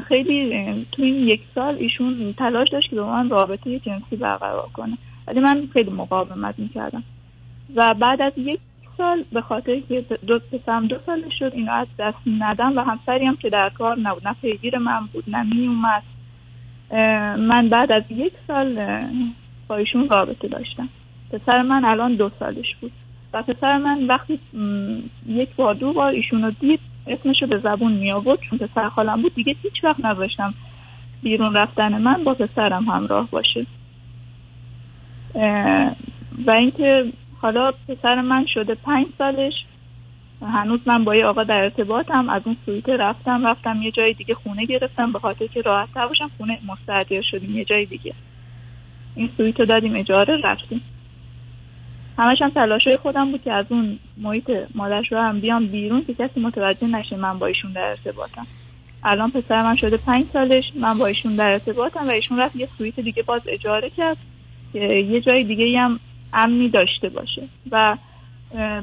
خیلی 0.08 0.86
تو 0.92 1.02
این 1.02 1.28
یک 1.28 1.40
سال 1.54 1.74
ایشون 1.74 2.34
تلاش 2.38 2.68
داشت 2.72 2.90
که 2.90 2.96
با 2.96 3.06
من 3.06 3.30
رابطه 3.30 3.78
جنسی 3.78 4.16
برقرار 4.16 4.68
کنه. 4.72 4.98
ولی 5.26 5.40
من 5.40 5.68
خیلی 5.72 5.90
مقاومت 5.90 6.54
می‌کردم. 6.58 7.02
و 7.76 7.94
بعد 7.94 8.22
از 8.22 8.32
یک 8.36 8.60
سال 8.96 9.24
به 9.32 9.40
خاطر 9.40 9.80
که 9.80 10.04
دو 10.26 10.38
پسرم 10.38 10.86
دو 10.86 10.96
سال 11.06 11.24
شد 11.38 11.52
اینو 11.54 11.72
از 11.72 11.86
دست 11.98 12.18
ندم 12.38 12.76
و 12.76 12.80
همسری 12.80 13.26
هم 13.26 13.36
که 13.36 13.50
در 13.50 13.68
کار 13.70 13.98
نبود 13.98 14.28
نه 14.28 14.34
پیگیر 14.42 14.78
من 14.78 15.06
بود 15.12 15.24
نه 15.28 15.42
می 15.42 15.66
اومد 15.66 16.02
من 17.38 17.68
بعد 17.68 17.92
از 17.92 18.02
یک 18.10 18.32
سال 18.46 18.86
با 19.68 19.76
ایشون 19.76 20.08
رابطه 20.08 20.48
داشتم. 20.48 20.88
پسر 21.32 21.62
من 21.62 21.84
الان 21.84 22.14
دو 22.14 22.30
سالش 22.38 22.76
بود. 22.80 22.92
و 23.32 23.42
پسر 23.42 23.78
من 23.78 24.06
وقتی 24.06 24.38
یک 25.26 25.48
بار 25.56 25.74
دو 25.74 25.92
بار 25.92 26.12
ایشون 26.12 26.42
رو 26.42 26.50
دید 26.50 26.80
اسمشو 27.06 27.46
به 27.46 27.58
زبون 27.58 27.92
می 27.92 28.12
آورد 28.12 28.38
چون 28.40 28.58
پسر 28.58 28.88
خالم 28.88 29.22
بود 29.22 29.34
دیگه 29.34 29.56
هیچ 29.62 29.84
وقت 29.84 30.04
نذاشتم 30.04 30.54
بیرون 31.22 31.54
رفتن 31.54 32.02
من 32.02 32.24
با 32.24 32.34
پسرم 32.34 32.84
همراه 32.84 33.30
باشه. 33.30 33.66
و 36.46 36.50
اینکه 36.50 37.12
حالا 37.44 37.72
پسر 37.88 38.20
من 38.20 38.46
شده 38.46 38.74
پنج 38.74 39.06
سالش. 39.18 39.52
هنوز 40.42 40.80
من 40.86 41.04
با 41.04 41.16
یه 41.16 41.26
آقا 41.26 41.44
در 41.44 41.62
ارتباطم. 41.62 42.28
از 42.28 42.42
اون 42.44 42.56
سویت 42.66 42.88
رفتم 42.88 43.46
رفتم 43.46 43.82
یه 43.82 43.90
جای 43.90 44.12
دیگه 44.12 44.34
خونه 44.34 44.64
گرفتم. 44.64 45.12
به 45.12 45.18
خاطر 45.18 45.46
که 45.46 45.60
راحت 45.60 45.88
تر 45.94 46.06
باشم 46.06 46.30
خونه 46.36 46.58
مستاجر 46.66 47.22
شدیم 47.22 47.56
یه 47.56 47.64
جای 47.64 47.84
دیگه. 47.84 48.14
این 49.16 49.30
سویت 49.36 49.60
رو 49.60 49.66
دادیم 49.66 49.96
اجاره 49.96 50.40
رفتیم. 50.44 50.80
همش 52.18 52.42
هم 52.42 52.50
تلاشای 52.50 52.96
خودم 52.96 53.30
بود 53.30 53.42
که 53.42 53.52
از 53.52 53.66
اون 53.68 53.98
محیط 54.16 54.50
مادر 54.74 55.02
شوهرم 55.02 55.40
بیام 55.40 55.66
بیرون 55.66 56.04
که 56.04 56.14
کسی 56.14 56.40
متوجه 56.40 56.86
نشه 56.86 57.16
من 57.16 57.38
با 57.38 57.46
ایشون 57.46 57.72
در 57.72 57.88
ارتباطم. 57.90 58.46
الان 59.02 59.30
پسر 59.30 59.62
من 59.62 59.76
شده 59.76 59.96
پنج 59.96 60.24
سالش 60.24 60.64
من 60.80 60.98
با 60.98 61.06
ایشون 61.06 61.36
در 61.36 61.52
ارتباطم 61.52 62.08
و 62.08 62.10
ایشون 62.10 62.38
رفت 62.38 62.56
یه 62.56 62.68
سویت 62.78 63.00
دیگه 63.00 63.22
باز 63.22 63.48
اجاره 63.48 63.90
کرد 63.90 64.16
که 64.72 64.78
یه 65.08 65.20
جای 65.20 65.44
دیگه 65.44 65.78
هم 65.78 66.00
امنی 66.34 66.68
داشته 66.68 67.08
باشه. 67.08 67.42
و 67.70 67.96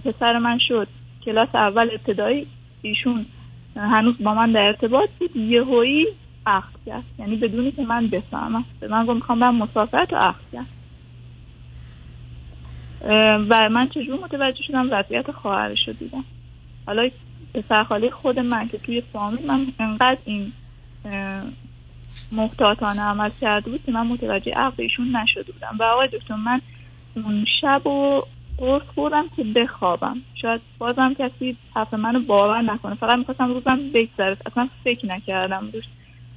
پسر 0.06 0.38
من 0.38 0.60
شد. 0.68 0.88
کلاس 1.26 1.56
اول 1.56 1.90
ابتدایی 1.92 2.48
ایشون 2.82 3.26
هنوز 3.76 4.18
با 4.24 4.34
من 4.34 4.52
در 4.52 4.62
ارتباط 4.62 5.10
بود. 5.20 5.36
یهویی 5.36 6.08
عقد 6.46 6.74
کرد. 6.86 7.04
یعنی 7.20 7.36
بدونی 7.36 7.72
که 7.72 7.84
من 7.84 8.08
بفهمم. 8.08 8.66
به 8.80 8.88
من 8.88 9.06
گفت 9.06 9.16
می‌خوام 9.16 9.40
برم 9.40 9.56
مسافرت 9.56 10.14
و 10.14 10.16
عقد 10.16 10.42
کرد 10.54 10.66
و 13.50 13.70
من 13.70 13.90
چجور 13.90 14.20
متوجه 14.24 14.64
شدم؟ 14.68 14.88
وضعیت 14.92 15.32
خواهرش 15.32 15.88
رو 15.88 15.94
دیدم. 15.94 16.24
حالا 16.88 17.10
پسر 17.54 17.84
خاله 17.84 18.10
خود 18.10 18.40
من 18.40 18.68
که 18.68 18.78
توی 18.78 19.02
فامیل 19.02 19.48
من 19.48 19.68
انقدر 19.80 20.18
این 20.26 20.52
محتاطانه 22.32 23.02
عمل 23.02 23.30
کرده 23.42 23.72
بود 23.72 23.84
که 23.86 23.92
من 23.92 24.08
متوجه 24.08 24.52
عقل 24.52 24.84
ایشون 24.84 25.16
نشده 25.16 25.52
بودم. 25.52 25.76
و 25.80 25.84
آقای 25.84 26.08
دکتر 26.08 26.36
من 26.36 26.62
اون 27.16 27.46
شب 27.62 27.88
و 27.88 28.22
قرص 28.58 28.84
خوردم 28.96 29.26
که 29.36 29.44
بخوابم. 29.44 30.18
شاید 30.42 30.62
بازم 30.78 31.14
کسی 31.14 31.58
حرف 31.76 31.94
منو 31.94 32.20
باور 32.20 32.62
نکنه. 32.62 32.96
فقط 32.96 33.18
می‌خواستم 33.18 33.54
روزم 33.54 33.80
بگذره. 33.94 34.38
اصلا 34.46 34.70
فکر 34.84 35.06
نکردم 35.06 35.70
روش. 35.74 35.84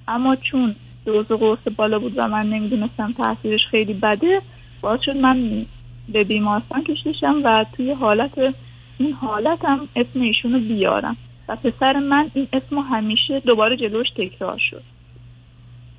اما 0.08 0.36
چون 0.36 0.74
دوز 1.04 1.26
قرص 1.26 1.58
بالا 1.76 1.98
بود 1.98 2.12
و 2.16 2.28
من 2.28 2.50
نمی‌دونستم 2.50 3.12
تاثیرش 3.12 3.66
خیلی 3.70 3.94
بده 3.94 4.42
باز 4.80 5.00
شد 5.02 5.16
من 5.16 5.66
به 6.08 6.24
بیمارستان 6.24 6.84
کشیدشم 6.84 7.40
و 7.44 7.64
توی 7.76 7.92
حالت 7.92 8.54
این 8.98 9.12
حالتم 9.12 9.88
اسم 9.96 10.20
ایشونو 10.20 10.58
بیارم. 10.58 11.16
و 11.48 11.56
پسر 11.56 11.98
من 11.98 12.30
این 12.34 12.48
اسم 12.52 12.78
همیشه 12.78 13.40
دوباره 13.40 13.76
جلوش 13.76 14.10
تکرار 14.10 14.58
شد. 14.70 14.82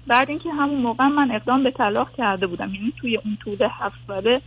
بعد 0.08 0.30
اینکه 0.30 0.50
همون 0.50 0.82
موقع 0.82 1.08
من 1.08 1.32
اقدام 1.32 1.64
به 1.64 1.72
طلاق 1.72 2.12
کرده 2.18 2.48
بودم. 2.48 2.76
یعنی 2.76 2.94
توی 2.98 3.18
اون 3.18 3.38
طول 3.44 3.68
هفت 3.72 3.98
ساله 4.08 4.42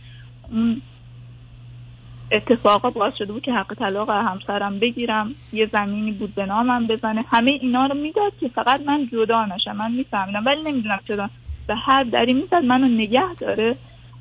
اتفاقا 2.31 2.89
باعث 2.89 3.13
شده 3.17 3.33
بود 3.33 3.41
که 3.41 3.51
حق 3.51 3.73
طلاق 3.73 4.09
همسرم 4.09 4.79
بگیرم. 4.79 5.35
یه 5.53 5.69
زمینی 5.73 6.11
بود 6.11 6.35
به 6.35 6.45
نامم 6.45 6.87
بزنه. 6.87 7.25
همه 7.31 7.51
اینا 7.51 7.85
رو 7.85 7.95
می‌داد 7.95 8.33
که 8.39 8.47
فقط 8.55 8.81
من 8.81 9.09
جدا 9.11 9.45
نشم. 9.45 9.75
من 9.75 9.91
میفهمیدم. 9.91 10.45
ولی 10.45 10.63
نمی‌دونم 10.63 10.99
چرا 11.07 11.29
به 11.67 11.75
هر 11.75 12.03
دری 12.03 12.33
می‌زد 12.33 12.65
منو 12.65 12.87
نگه 12.87 13.35
داره. 13.39 13.75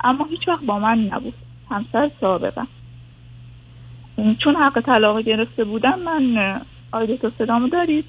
اما 0.04 0.24
هیچ 0.24 0.48
وقت 0.48 0.64
با 0.64 0.78
من 0.78 0.98
نبود. 0.98 1.34
همسر 1.70 2.10
سابقم. 2.20 2.68
چون 4.44 4.56
حق 4.56 4.80
طلاق 4.80 5.20
گرفته 5.20 5.64
بودم 5.64 5.98
من 5.98 6.60
آیده 6.92 7.16
تو 7.16 7.30
صدامو 7.38 7.68
دارید؟ 7.68 8.04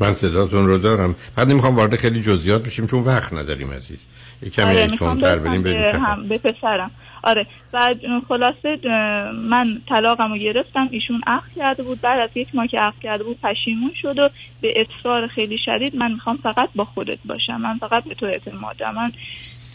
من 0.00 0.12
صداتون 0.12 0.66
رو 0.66 0.78
دارم. 0.78 1.14
بعد 1.36 1.50
نمی‌خوام 1.50 1.76
وارد 1.76 1.96
خیلی 1.96 2.22
جزئیات 2.22 2.66
بشیم 2.66 2.86
چون 2.86 3.04
وقت 3.04 3.32
نداریم 3.32 3.70
عزیز. 3.70 4.08
یه 4.42 4.50
کمی 4.50 4.86
می‌خوام 4.90 5.18
تر 5.18 5.38
برسم 5.38 5.62
بریم 5.62 6.28
به 6.28 6.38
پسرم. 6.38 6.90
آره. 7.24 7.46
و 7.72 7.94
خلاصه 8.28 8.78
من 9.32 9.80
طلاقم 9.88 10.32
رو 10.32 10.38
گرفتم. 10.38 10.88
ایشون 10.90 11.20
عقد 11.26 11.52
کرده 11.56 11.82
بود. 11.82 12.00
بعد 12.00 12.20
از 12.20 12.30
یک 12.34 12.54
ماه 12.54 12.66
که 12.66 12.78
عقد 12.78 12.98
کرده 13.02 13.24
بود 13.24 13.40
پشیمون 13.40 13.92
شد 14.02 14.18
و 14.18 14.28
به 14.60 14.80
اصرار 14.80 15.26
خیلی 15.26 15.58
شدید 15.58 15.96
من 15.96 16.12
می‌خوام 16.12 16.36
فقط 16.36 16.68
با 16.74 16.84
خودت 16.84 17.18
باشم. 17.24 17.56
من 17.56 17.78
فقط 17.78 18.04
به 18.04 18.14
تو 18.14 18.26
اعتماد. 18.26 18.82
من 18.82 19.12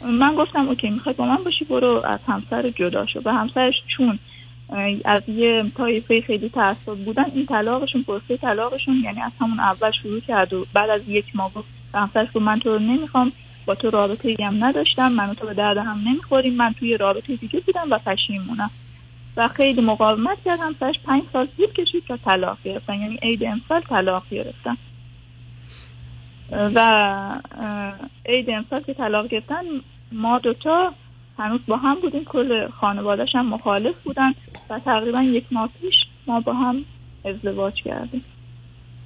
من 0.04 0.36
گفتم 0.36 0.68
اوکی 0.68 0.90
می‌خوای 0.90 1.16
با 1.16 1.26
من 1.26 1.44
باشی؟ 1.44 1.66
برو 1.66 2.02
از 2.06 2.20
همسر 2.28 2.70
جدا 2.70 3.06
شو. 3.06 3.22
و 3.26 3.34
همسرش 3.34 3.76
چون 3.98 4.20
از 5.06 5.24
یه 5.28 5.64
طایفه 5.78 6.22
خیلی 6.22 6.50
تعصب 6.50 6.96
بودن 7.06 7.26
این 7.36 7.46
طلاقشون 7.46 8.04
پرسه 8.04 8.38
طلاقشون 8.38 8.96
یعنی 8.96 9.22
از 9.22 9.32
همون 9.42 9.60
اول 9.60 9.92
شروع 9.92 10.20
کرد 10.20 10.54
و 10.54 10.66
بعد 10.74 10.90
از 10.90 11.02
یک 11.08 11.26
ماه 11.36 11.54
گفت 11.54 11.68
به 11.94 12.00
همسرش 12.00 12.28
گفت 12.28 12.46
من 12.46 12.60
تو 12.60 12.70
رو 12.70 12.80
نمی‌خوام. 12.80 13.32
با 13.70 13.76
تو 13.76 13.90
رابطه 13.90 14.30
ای 14.30 14.46
هم 14.46 14.64
نداشتم 14.64 15.12
من 15.12 15.34
تو 15.34 15.48
به 15.48 15.54
درد 15.54 15.78
هم 15.78 15.98
نمی‌خوریم. 16.06 16.54
من 16.54 16.74
توی 16.80 16.98
رابطه 16.98 17.36
دیگه 17.36 17.60
بودم 17.60 17.88
و 17.92 17.98
پشیمونم. 17.98 18.70
و 19.38 19.48
خیلی 19.48 19.82
مقاومت 19.82 20.38
کردم. 20.46 20.76
سرش 20.80 20.96
پنج 21.06 21.24
سال 21.34 21.48
طول 21.58 21.68
کشید 21.68 22.04
تا 22.08 22.18
طلاق 22.18 22.58
گرفتن. 22.64 22.94
یعنی 23.00 23.20
عید 23.22 23.44
امسال 23.44 23.82
طلاق 23.82 24.24
گرفتن. 24.32 24.78
و 26.52 26.80
عید 28.26 28.50
امسال 28.50 28.82
که 28.82 28.94
طلاق 28.94 29.28
گرفتن 29.28 29.64
ما 30.12 30.40
دوتا 30.40 30.94
هنوز 31.40 31.60
با 31.68 31.78
هم 31.78 31.96
بودیم. 32.02 32.26
کل 32.26 32.68
خانوادهش 32.68 33.36
هم 33.36 33.46
مخالف 33.46 33.96
بودن. 34.04 34.34
و 34.70 34.80
تقریبا 34.80 35.22
یک 35.22 35.46
ماه 35.52 35.70
پیش 35.82 35.96
ما 36.28 36.40
با 36.40 36.54
هم 36.54 36.86
ازدواج 37.26 37.74
کردیم. 37.74 38.24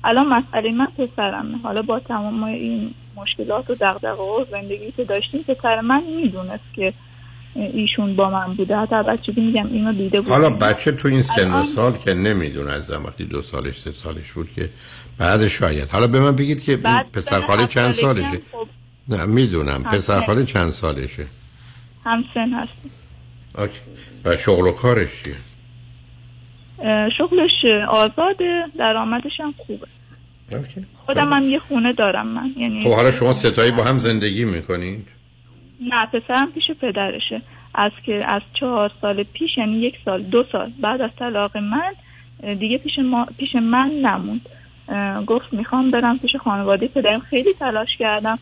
الان 0.03 0.27
مسئله 0.27 0.71
من 0.71 0.85
پسرمه. 0.85 1.57
حالا 1.57 1.81
با 1.81 1.99
تمام 1.99 2.43
این 2.43 2.93
مشکلات 3.15 3.69
و 3.69 3.75
دقدقه 3.75 4.23
و 4.23 4.45
زندگی 4.51 4.91
که 4.97 5.03
داشتیم 5.03 5.41
پسر 5.41 5.81
من 5.81 6.03
می‌دونست 6.03 6.63
که 6.75 6.93
ایشون 7.55 8.15
با 8.15 8.29
من 8.29 8.53
بوده. 8.53 8.77
حتی 8.77 9.03
بچگی 9.03 9.41
میگم 9.41 9.67
اینو 9.67 9.93
دیده 9.93 10.21
بود 10.21 10.29
حالا 10.29 10.49
بچه 10.49 10.91
تو 10.91 11.07
این 11.07 11.21
سن 11.21 11.51
و 11.51 11.63
سال 11.63 11.93
که 12.05 12.13
نمی‌دونه 12.13 12.71
از 12.71 12.91
وقتی 12.91 13.25
دو 13.25 13.41
سالش 13.41 13.79
سه 13.79 13.91
سالش 13.91 14.31
بود 14.31 14.51
که 14.51 14.69
بعد 15.17 15.47
شاید. 15.47 15.89
حالا 15.89 16.07
به 16.07 16.19
من 16.19 16.35
بگید 16.35 16.61
که 16.61 16.77
پسر 16.77 17.21
سن 17.21 17.41
خاله 17.41 17.67
چند 17.67 17.91
سالشه؟ 17.91 18.41
خب 18.51 18.67
نه 19.09 19.25
می‌دونم. 19.25 19.69
هم 19.69 19.83
پسر 19.83 19.99
سن. 19.99 20.21
خاله 20.21 20.45
چند 20.45 20.69
سالشه؟ 20.69 21.25
همسن 22.05 22.49
هستیم 22.53 22.91
اوکی. 23.57 23.79
و 24.25 24.35
شغل 24.35 24.67
و 24.67 24.71
کارش 24.71 25.23
چیه؟ 25.23 25.35
شغلش 27.17 27.65
آزاده 27.89 28.63
درآمدش 28.77 29.39
هم 29.39 29.53
خوبه. 29.57 29.87
خودم 31.05 31.33
هم 31.33 31.43
یه 31.43 31.59
خونه 31.59 31.93
دارم 31.93 32.27
من 32.27 32.51
یعنی 32.57 32.83
خب 32.83 32.93
حالا 32.93 33.11
شما 33.11 33.33
ستایی 33.33 33.71
با 33.71 33.83
هم 33.83 33.97
زندگی 33.97 34.45
می‌کنید 34.45 35.07
نه 35.81 36.05
پسرم 36.05 36.51
پیش 36.51 36.71
پدرشه. 36.81 37.41
از 37.75 37.91
که 38.05 38.25
از 38.27 38.41
چهار 38.59 38.91
سال 39.01 39.23
پیش 39.23 39.57
یعنی 39.57 39.77
یک 39.79 39.95
سال 40.05 40.23
دو 40.23 40.43
سال 40.51 40.71
بعد 40.81 41.01
از 41.01 41.09
طلاق 41.19 41.57
من 41.57 41.93
دیگه 42.55 42.77
پیش, 42.77 42.99
ما 42.99 43.27
پیش 43.37 43.55
من 43.55 43.89
نموند. 43.89 44.49
گفت 45.25 45.53
می‌خوام 45.53 45.91
برم 45.91 46.19
پیش 46.19 46.35
خانواده 46.35 46.87
پدرم. 46.87 47.19
خیلی 47.19 47.53
تلاش 47.59 47.97
کردم. 47.99 48.39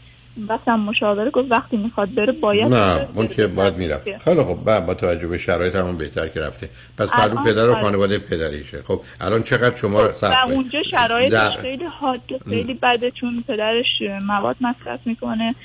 بسم 0.49 0.75
مشاوره 0.75 1.29
گفت 1.29 1.51
وقتی 1.51 1.77
می‌خواد 1.77 2.15
بره 2.15 2.31
باید 2.31 2.73
نه. 2.73 3.07
اون 3.15 3.27
که 3.27 3.47
باید 3.47 3.77
می‌رفت 3.77 4.17
خیلی 4.17 4.43
خب 4.43 4.57
بعد 4.65 4.85
با 4.85 4.93
توجه 4.93 5.27
به 5.27 5.37
شرایط 5.37 5.75
همون 5.75 5.97
بهتر 5.97 6.27
که 6.27 6.39
رفته 6.39 6.69
پس 6.97 7.09
الان 7.13 7.43
پدر 7.43 7.69
و. 7.69 7.75
خانواده 7.75 8.19
پدریشه 8.19 8.81
خب 8.81 9.01
الان 9.21 9.43
چقدر 9.43 9.75
شما 9.75 10.01
رو 10.01 10.09
و 10.09 10.11
صبر 10.11 10.43
کنید. 10.43 10.55
اونجا 10.55 10.79
شرایطش 10.91 11.33
در- 11.33 11.61
خیلی 11.61 11.85
حاد 11.85 12.31
و 12.31 12.49
خیلی 12.49 12.73
بده 12.73 13.11
چون 13.11 13.43
پدرش 13.47 13.85
مواد 14.25 14.55
مصرف 14.61 14.99
می‌کنه 15.05 15.55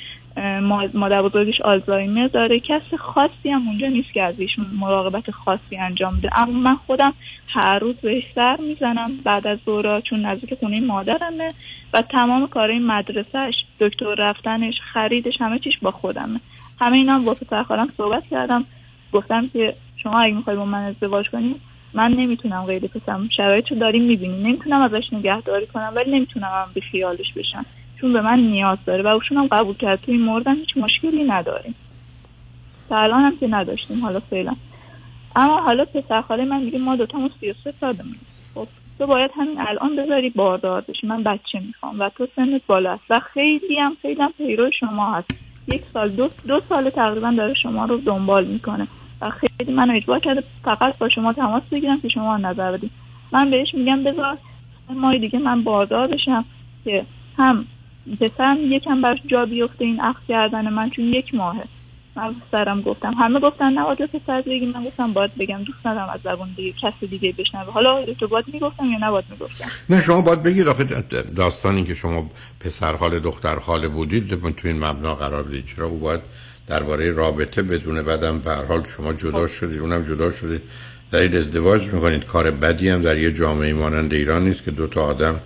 مادر 0.94 1.22
بزرگش 1.22 1.60
آلزایمر 1.60 2.26
داره. 2.26 2.60
کس 2.60 2.94
خاصی 2.98 3.50
هم 3.50 3.68
اونجا 3.68 3.88
نیست 3.88 4.12
که 4.12 4.22
از 4.22 4.40
ایشون 4.40 4.66
مراقبت 4.80 5.30
خاصی 5.30 5.76
انجام 5.76 6.16
بده. 6.16 6.40
اما 6.40 6.60
من 6.60 6.74
خودم 6.74 7.14
هر 7.48 7.78
روز 7.78 7.96
بهش 7.96 8.24
سر 8.34 8.56
می‌زنم. 8.60 9.10
بعد 9.24 9.46
از 9.46 9.58
دورا 9.66 10.00
چون 10.00 10.26
نزدیک 10.26 10.54
خونه 10.54 10.80
مادرمه 10.80 11.54
و 11.94 12.02
تمام 12.02 12.46
کارهای 12.46 12.78
مدرسهش 12.78 13.54
دکتر 13.80 14.14
رفتنش 14.14 14.74
خریدش 14.92 15.34
همه 15.40 15.58
چیش 15.58 15.78
با 15.82 15.90
خودمه. 15.90 16.40
همه 16.80 16.96
اینا 16.96 17.14
هم 17.14 17.24
با 17.24 17.34
پسر 17.34 17.62
خالم 17.62 17.88
صحبت 17.96 18.22
کردم. 18.30 18.64
گفتم 19.12 19.48
که 19.52 19.74
شما 20.02 20.18
اگه 20.18 20.34
می‌خوای 20.34 20.56
با 20.56 20.64
من 20.64 20.82
ازدواج 20.82 21.30
کنی 21.30 21.54
من 21.94 22.12
نمی‌تونم 22.12 22.64
غیر 22.64 22.86
پسرم. 22.86 23.28
شرایطو 23.36 23.74
داریم 23.74 24.02
می‌بینی 24.02 24.42
نمی‌تونم 24.42 24.80
ازش 24.80 25.12
نگهداری 25.12 25.66
کنم 25.66 25.92
ولی 25.96 26.10
نمی‌تونم 26.10 26.50
هم 26.52 26.68
به 26.74 26.80
خیالش 26.80 27.32
بشم. 27.36 27.66
چون 28.00 28.12
به 28.12 28.20
من 28.20 28.38
نیاز 28.38 28.78
داره 28.86 29.02
و 29.02 29.06
اوشون 29.06 29.38
هم 29.38 29.46
قبول 29.46 29.74
کرد. 29.74 30.00
توی 30.00 30.14
این 30.14 30.24
موردم 30.24 30.54
هیچ 30.54 30.76
مشکلی 30.76 31.24
نداریم. 31.24 31.74
تا 32.88 32.96
الان 32.96 33.22
هم 33.22 33.36
که 33.36 33.46
نداشتیم 33.50 34.00
حالا 34.00 34.20
فعلا. 34.20 34.54
اما 35.36 35.60
حالا 35.60 35.84
پسر 35.84 36.22
خاله 36.22 36.44
من 36.44 36.62
میگه 36.62 36.78
ما 36.78 36.96
دوتامون 36.96 37.30
33 37.40 37.72
سالمون 37.72 38.16
خب 38.54 38.68
تو 38.98 39.06
باید 39.06 39.30
همین 39.36 39.60
الان 39.60 39.96
بذاری 39.96 40.30
باردار 40.30 40.80
بشی. 40.80 41.06
من 41.06 41.22
بچه 41.22 41.60
می‌خوام 41.66 42.00
و 42.00 42.08
تو 42.08 42.28
سنت 42.36 42.62
بالا 42.66 42.92
است 42.92 43.04
و 43.10 43.20
خیلی 43.34 43.78
هم 43.78 43.96
خیلی 44.02 44.22
هم 44.22 44.32
پیرو 44.36 44.70
شما 44.80 45.12
هست. 45.12 45.30
یک 45.68 45.82
سال 45.92 46.10
دو, 46.10 46.28
دو 46.48 46.60
سال 46.68 46.90
تقریبا 46.90 47.34
داره 47.36 47.54
شما 47.54 47.84
رو 47.84 47.96
دنبال 47.96 48.46
می‌کنه. 48.46 48.86
و 49.20 49.30
خیلی 49.30 49.72
من 49.72 49.90
اجبار 49.90 50.20
کرده 50.20 50.42
فقط 50.64 50.98
با 50.98 51.08
شما 51.08 51.32
تماس 51.32 51.62
بگیرم 51.72 52.00
که 52.00 52.08
شما 52.08 52.36
نظر 52.36 52.72
بدید 52.72 52.90
من 53.32 53.50
بهش 53.50 53.74
میگم 53.74 54.04
بذار 54.04 54.38
سه 54.88 54.94
ماه 54.94 55.18
دیگه 55.18 55.38
من 55.38 55.64
باردار 55.64 56.06
بشم 56.06 56.44
که 56.84 57.04
هم 57.38 57.66
پسرم 58.20 58.56
یکم 58.72 59.02
براش 59.02 59.18
جا 59.26 59.46
بیفته 59.46 59.84
این 59.84 60.00
اخذ 60.00 60.20
کردن 60.28 60.68
من 60.68 60.90
چون 60.90 61.04
یک 61.04 61.34
ماهه. 61.34 61.64
من 62.16 62.34
پسرم 62.34 62.82
گفتم. 62.82 63.14
همه 63.14 63.40
گفتن 63.40 63.72
نباید 63.72 63.98
به 63.98 64.06
پسر 64.06 64.42
بگی 64.42 64.66
من 64.66 64.84
گفتم 64.84 65.12
باید 65.12 65.34
بگم. 65.34 65.62
دوست 65.64 65.86
ندارم 65.86 66.08
از 66.14 66.20
زبون 66.24 66.48
دیگه 66.56 66.72
کسی 66.82 67.06
دیگه 67.06 67.34
بشنوه. 67.38 67.72
حالا 67.72 68.04
تو 68.20 68.28
باید 68.28 68.44
می‌گفتم 68.52 68.84
یا 68.84 69.08
نباید 69.08 69.24
می‌گفتم؟ 69.30 69.68
نه 69.90 70.00
شما 70.00 70.20
باید 70.20 70.42
بگید. 70.42 70.68
آخه 70.68 70.84
داستانی 71.36 71.84
که 71.84 71.94
شما 71.94 72.30
پسر 72.60 72.96
خاله 72.96 73.18
دختر 73.20 73.58
خاله 73.58 73.88
بودید 73.88 74.28
تو 74.28 74.68
این 74.68 74.84
مبنا 74.84 75.14
قرار 75.14 75.42
بدید 75.42 75.64
چرا 75.64 75.86
او 75.86 75.98
باید 75.98 76.20
درباره 76.66 77.12
رابطه 77.12 77.62
بدونه؟ 77.62 78.02
بعدم 78.02 78.38
به 78.38 78.54
حال 78.54 78.84
شما 78.96 79.12
جدا 79.12 79.46
شدید. 79.46 79.80
اونم 79.80 80.02
جدا 80.02 80.30
شدید. 80.30 80.62
دارید 81.10 81.36
ازدواج 81.36 81.92
می‌کنید. 81.92 82.24
کار 82.24 82.50
بدی 82.50 82.88
هم 82.88 83.02
در 83.02 83.18
یه 83.18 83.32
جامعه 83.32 83.72
مانند 83.72 84.14
ایران 84.14 84.44
نیست 84.44 84.64
که 84.64 84.70
دو 84.70 84.86
تا 84.86 85.04
آدم 85.04 85.40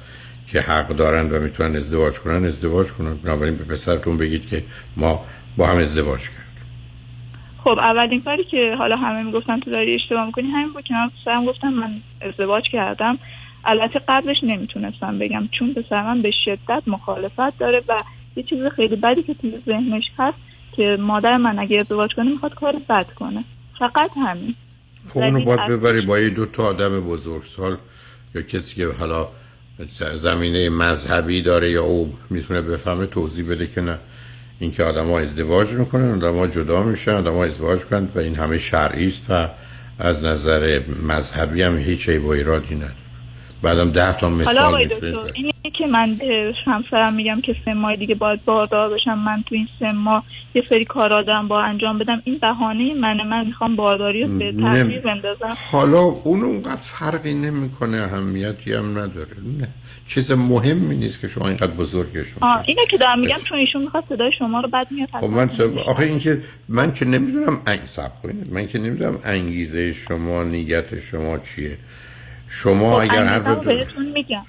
که 0.52 0.60
حق 0.60 0.88
دارن 0.88 1.30
و 1.30 1.40
می‌تونن 1.40 1.76
ازدواج 1.76 2.18
کنن 2.18 2.44
ازدواج 2.44 2.88
کنن. 2.88 3.14
بنابراین 3.14 3.56
به 3.56 3.64
پسرتون 3.64 4.16
بگید 4.16 4.46
که 4.46 4.62
ما 4.96 5.24
با 5.56 5.66
هم 5.66 5.76
ازدواج 5.76 6.20
کرد 6.20 6.46
خب 7.64 7.78
اولین 7.78 8.22
کاری 8.22 8.44
که 8.44 8.74
حالا 8.78 8.96
همه 8.96 9.22
می‌گفتن 9.22 9.60
تو 9.60 9.70
داری 9.70 9.94
اشتباه 9.94 10.26
می‌کنی 10.26 10.50
همین 10.50 10.72
بود 10.72 10.84
که 10.84 10.94
من 10.94 11.10
پسرم 11.22 11.46
گفتم 11.46 11.68
من 11.68 12.00
ازدواج 12.20 12.64
کردم. 12.72 13.18
البته 13.64 14.00
قبلش 14.08 14.36
نمی‌تونستم 14.42 15.18
بگم 15.18 15.48
چون 15.58 15.74
پسر 15.74 16.02
من 16.02 16.22
به 16.22 16.30
شدت 16.44 16.82
مخالفت 16.86 17.58
داره 17.58 17.82
و 17.88 18.02
یه 18.36 18.42
چیز 18.42 18.58
خیلی 18.76 18.96
بدی 18.96 19.22
که 19.22 19.34
توی 19.34 19.58
ذهنش 19.66 20.04
هست 20.18 20.38
که 20.76 20.96
مادر 21.00 21.36
من 21.36 21.58
اگه 21.58 21.80
ازدواج 21.80 22.10
کنه 22.16 22.30
می‌خواد 22.30 22.54
کار 22.54 22.76
بد 22.88 23.06
کنه. 23.16 23.44
فقط 23.78 24.10
همین. 24.16 24.54
خب 25.08 25.18
اونو 25.18 25.44
باید 25.44 25.60
ببری 25.70 26.00
با 26.00 26.18
یه 26.18 26.30
دو 26.30 26.46
تا 26.46 26.62
آدم 26.62 27.00
بزرگسال 27.00 27.76
یا 28.34 28.42
کسی 28.42 28.74
که 28.74 28.88
حالا 29.00 29.28
زمینه 30.16 30.68
مذهبی 30.68 31.42
داره 31.42 31.70
یا 31.70 31.82
او 31.82 32.12
می‌تونه 32.30 32.60
بفهمه 32.60 33.06
توضیح 33.06 33.50
بده 33.50 33.66
که 33.66 33.80
نه 33.80 33.98
اینکه 34.60 34.84
آدم 34.84 35.06
ها 35.06 35.18
ازدواج 35.18 35.68
می‌کنن 35.68 36.14
آدم 36.14 36.36
ها 36.36 36.46
جدا 36.46 36.82
میشن 36.82 37.12
آدم 37.12 37.32
ها 37.32 37.44
ازدواج 37.44 37.80
کنن 37.80 38.08
و 38.14 38.18
این 38.18 38.34
همه 38.34 38.58
شرعی 38.58 39.08
است 39.08 39.22
و 39.28 39.48
از 39.98 40.22
نظر 40.22 40.80
مذهبی 41.08 41.62
هم 41.62 41.78
هیچ 41.78 42.08
عیب 42.08 42.24
و 42.24 42.28
ایرادی 42.28 42.74
نداره. 42.74 43.09
بعدم 43.62 43.90
ده 43.90 44.12
تا 44.12 44.28
حالا 44.28 44.38
مثال 44.38 44.64
آقای 44.64 44.84
می‌تونید 44.84 45.14
دکتر 45.14 45.32
اینه 45.34 45.52
که 45.78 45.86
من 45.86 46.14
به 46.14 46.54
همسرم 46.66 47.14
میگم 47.14 47.40
که 47.40 47.56
سه 47.64 47.74
ماه 47.74 47.96
دیگه 47.96 48.14
باید 48.14 48.44
باردار 48.44 48.94
بشم. 48.94 49.18
من 49.18 49.44
تو 49.46 49.54
این 49.54 49.68
سه 49.78 49.92
ماه 49.92 50.24
یه 50.54 50.62
سری 50.68 50.84
کارا 50.84 51.22
دارم 51.22 51.48
با 51.48 51.60
انجام 51.60 51.98
بدم. 51.98 52.22
این 52.24 52.38
بهانه 52.38 52.94
منه 52.94 53.24
من 53.24 53.46
می‌خوام 53.46 53.76
بارداری 53.76 54.22
رو 54.22 54.38
به 54.38 54.52
تاخیر 54.52 55.00
بندازم. 55.00 55.56
حالا 55.72 56.00
اون 56.00 56.42
اونقدر 56.42 56.80
فرقی 56.82 57.34
نمی‌کنه 57.34 57.96
اهمیتی 57.96 58.72
هم 58.72 58.90
نداره. 58.90 59.36
نه. 59.60 59.68
چیز 60.06 60.32
مهمی 60.32 60.96
نیست 60.96 61.20
که 61.20 61.28
شما 61.28 61.48
اینقدر 61.48 61.72
بزرگشون 61.72 62.38
آه 62.40 62.64
اینه 62.66 62.82
که 62.90 62.96
دارم 62.96 63.20
میگم 63.20 63.38
چون 63.48 63.58
ایشون 63.58 63.82
می‌خواد 63.82 64.04
صدای 64.08 64.30
شما 64.38 64.60
رو 64.60 64.68
بد 64.68 64.86
میاد. 64.90 65.08
خب 65.12 65.26
من 65.26 65.48
سب... 65.48 65.78
آخه 65.78 66.02
این 66.02 66.18
که 66.18 66.42
من 66.68 66.92
که 66.94 67.04
نمی‌دونم 67.04 67.62
انگ... 67.66 67.80
سب 67.86 68.22
کنید. 68.22 68.52
من 68.52 68.66
که 68.66 68.78
نمی‌دونم 68.78 69.18
انگیزه 69.24 69.92
شما 69.92 70.44
نیت 70.44 71.00
شما 71.00 71.38
چیه. 71.38 71.78
شما 72.50 72.94
خب 72.94 73.00
اگر 73.00 73.24
هر 73.24 73.38
رو 73.38 73.54
بهتون 73.54 74.06
میگم. 74.06 74.42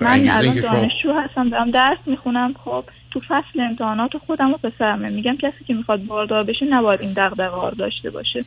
من 0.00 0.10
انگیزه 0.10 0.34
الان 0.36 0.60
دانشجو 0.60 1.12
هستم 1.12 1.50
دارم 1.50 1.70
درس 1.70 1.98
می‌خونم. 2.06 2.54
خب 2.64 2.84
تو 3.10 3.20
فصل 3.20 3.60
امتحانات 3.70 4.10
خودم 4.26 4.52
و 4.52 4.56
پسرمه. 4.56 5.08
میگم 5.08 5.36
کسی 5.36 5.64
که 5.66 5.74
می‌خواد 5.74 6.06
باردار 6.06 6.44
بشه 6.44 6.66
نباید 6.70 7.00
این 7.00 7.12
دغدغه 7.16 7.76
داشته 7.76 8.10
باشه. 8.10 8.44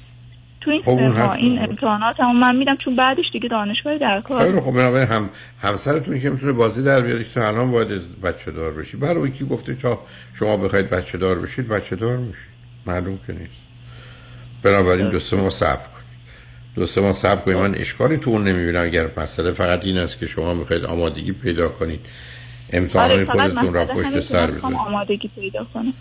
تو 0.62 0.72
این 0.72 0.82
خب 0.82 1.30
این. 1.30 1.60
امتحانات 1.60 2.20
هم 2.20 2.40
من 2.40 2.56
میدم 2.56 2.76
چون 2.76 2.96
بعدش 2.96 3.26
دیگه 3.34 3.50
دانشگاه 3.50 3.98
در 3.98 4.22
کار 4.22 4.42
خیلی 4.44 4.60
خب 4.60 4.72
بنابراین 4.72 5.08
هم 5.08 5.30
همسرتون 5.62 6.20
که 6.20 6.30
می‌تونه 6.30 6.52
بازی 6.52 6.84
در 6.84 7.02
بیاره 7.02 7.24
که 7.34 7.48
الان 7.48 7.72
باید 7.72 8.22
بچه 8.22 8.52
دار 8.52 8.74
بشی. 8.74 8.98
برای 8.98 9.32
کی 9.32 9.46
گفته 9.46 9.76
چا 9.76 10.00
شما 10.34 10.58
بخواید 10.58 10.90
بچه 10.90 11.18
دار 11.18 11.40
بشید 11.40 11.68
بچه 11.68 11.96
دار 11.96 12.18
میشید. 12.18 12.52
معلوم 12.86 13.20
که 13.28 13.34
نیست. 13.34 13.52
بنابراین 14.64 15.10
دو 15.10 15.20
سه 15.20 15.38
ماه 15.38 15.50
صبر 15.50 16.01
دو 16.76 16.86
سه 16.86 17.02
ماه 17.02 17.12
صبر 17.12 17.42
کنید. 17.42 17.58
من 17.58 17.76
اشکالی 17.76 18.18
تو 18.18 18.32
اون 18.32 18.44
نمی‌بینم 18.44 18.84
اگر 18.84 19.08
مسئله 19.18 19.52
فقط 19.52 19.86
این 19.86 19.98
است 19.98 20.20
که 20.20 20.26
شما 20.26 20.54
می‌خواید 20.54 20.86
آمادگی 20.86 21.32
پیدا 21.32 21.70
کنید. 21.70 22.00
امتحان 22.74 23.12
آره، 23.12 23.26
خودتون 23.26 23.74
را 23.74 23.86
پشت 23.86 24.20
سر 24.20 24.48
بذارید 24.48 24.76
آمادگی 24.88 25.28
پیدا 25.36 25.68
کنم. 25.74 25.94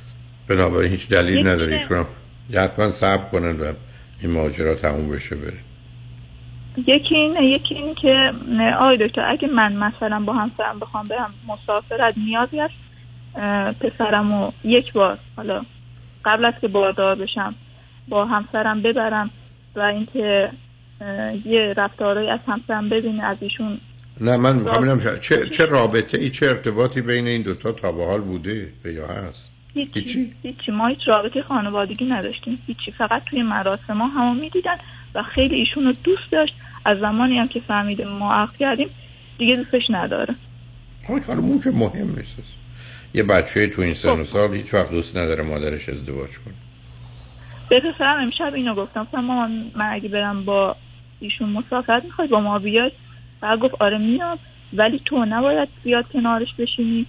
بنابراین 0.48 0.90
هیچ 0.90 1.08
دلیل 1.08 1.48
نداره. 1.48 1.72
ایشون 1.72 1.98
هم 1.98 2.06
حتما 2.54 2.90
صبر 2.90 3.30
کنن 3.32 3.60
و 3.60 3.72
این 4.22 4.32
ماجرا 4.32 4.74
تموم 4.74 5.08
بشه 5.08 5.36
بره 5.36 5.58
یکی 6.76 7.14
اینه 7.14 7.44
یکی 7.44 7.74
این 7.74 7.94
که 7.94 8.32
آقای 8.78 9.08
دکتر 9.08 9.30
اگه 9.30 9.48
من 9.48 9.72
مثلا 9.72 10.20
با 10.20 10.32
همسرم 10.32 10.78
بخوام 10.80 11.04
برم 11.04 11.34
مسافرت 11.48 12.14
نیازی 12.16 12.58
هست 12.58 12.74
اه، 13.36 13.72
پسرمو 13.72 14.52
یک 14.64 14.92
بار 14.92 15.18
حالا 15.36 15.62
قبل 16.24 16.44
از 16.44 16.54
که 16.60 16.68
باردار 16.68 17.14
بشم 17.14 17.54
با 18.08 18.24
همسرم 18.24 18.82
ببرم. 18.82 19.30
و 19.76 19.80
اینکه 19.80 20.50
یه 21.44 21.74
رفتارهایی 21.76 22.30
از 22.30 22.40
همسرم 22.46 22.88
ببینه 22.88 23.24
از 23.24 23.36
ایشون 23.40 23.78
نه 24.20 24.36
من 24.36 24.56
می‌خوام 24.56 25.00
چه 25.20 25.48
چه 25.48 25.66
رابطه 25.66 26.18
ای 26.18 26.30
چه 26.30 26.46
ارتباطی 26.46 27.00
بین 27.00 27.26
این 27.26 27.42
دوتا 27.42 27.72
تا 27.72 27.92
به 27.92 28.04
حال 28.04 28.20
بوده 28.20 28.72
یا 28.84 29.06
هست؟ 29.06 29.52
هیچی 29.74 30.32
هیچی؟ 30.42 30.72
ما 30.72 30.86
هیچ 30.86 30.98
رابطه 31.06 31.42
خانوادگی 31.42 32.04
نداشتیم 32.04 32.58
هیچی. 32.66 32.90
فقط 32.90 33.22
توی 33.30 33.42
مراسم 33.42 33.92
ما 33.92 34.06
همو 34.06 34.40
می‌دیدن 34.40 34.76
و 35.14 35.22
خیلی 35.22 35.54
ایشون 35.54 35.84
رو 35.84 35.92
دوست 35.92 36.32
داشت. 36.32 36.54
از 36.84 36.98
زمانی 36.98 37.38
هم 37.38 37.48
که 37.48 37.60
فهمیده 37.60 38.04
ما 38.04 38.34
عقد 38.34 38.56
کردیم 38.56 38.88
دیگه 39.38 39.56
دوستش 39.56 39.82
نداره. 39.90 40.34
های 41.08 41.20
کار 41.20 41.38
اون 41.38 41.60
که 41.60 41.70
مهم 41.70 42.14
نیست. 42.16 42.36
یه 43.14 43.22
بچه 43.22 43.66
تو 43.66 43.82
این 43.82 43.94
سن 43.94 44.20
و 44.20 44.24
سال 44.24 44.54
هیچ 44.54 44.74
وقت 44.74 44.90
دوست 44.90 45.16
نداره 45.16 45.44
مادرش 45.44 45.88
ازدواج 45.88 46.30
کنه. 46.30 46.54
به 47.70 47.80
پسرم 47.80 48.22
امشب 48.22 48.54
اینو 48.54 48.74
گفتم. 48.74 49.02
گفتم 49.02 49.20
مامان 49.20 49.70
من 49.76 49.92
اگه 49.92 50.08
برم 50.08 50.44
با 50.44 50.76
ایشون 51.20 51.48
مسافرت 51.48 52.04
می‌خوای 52.04 52.28
با 52.28 52.40
ما 52.40 52.58
بیاد 52.58 52.92
و 53.42 53.56
گفت 53.56 53.74
آره 53.80 53.98
میام. 53.98 54.38
ولی 54.72 55.02
تو 55.04 55.24
نباید 55.24 55.68
بیاد 55.84 56.04
کنارش 56.12 56.54
بشینی. 56.58 57.06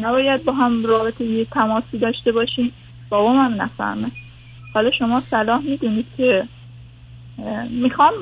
نباید 0.00 0.44
با 0.44 0.52
هم 0.52 0.86
رابطه 0.86 1.24
یه 1.24 1.44
تماسی 1.44 1.98
داشته 1.98 2.32
باشین. 2.32 2.72
بابام 3.08 3.36
هم 3.36 3.62
نفهمه. 3.62 4.10
حالا 4.74 4.90
شما 4.90 5.22
صلاح 5.30 5.60
می‌دونید 5.62 6.06
که 6.16 6.48
می‌خوام 7.70 8.12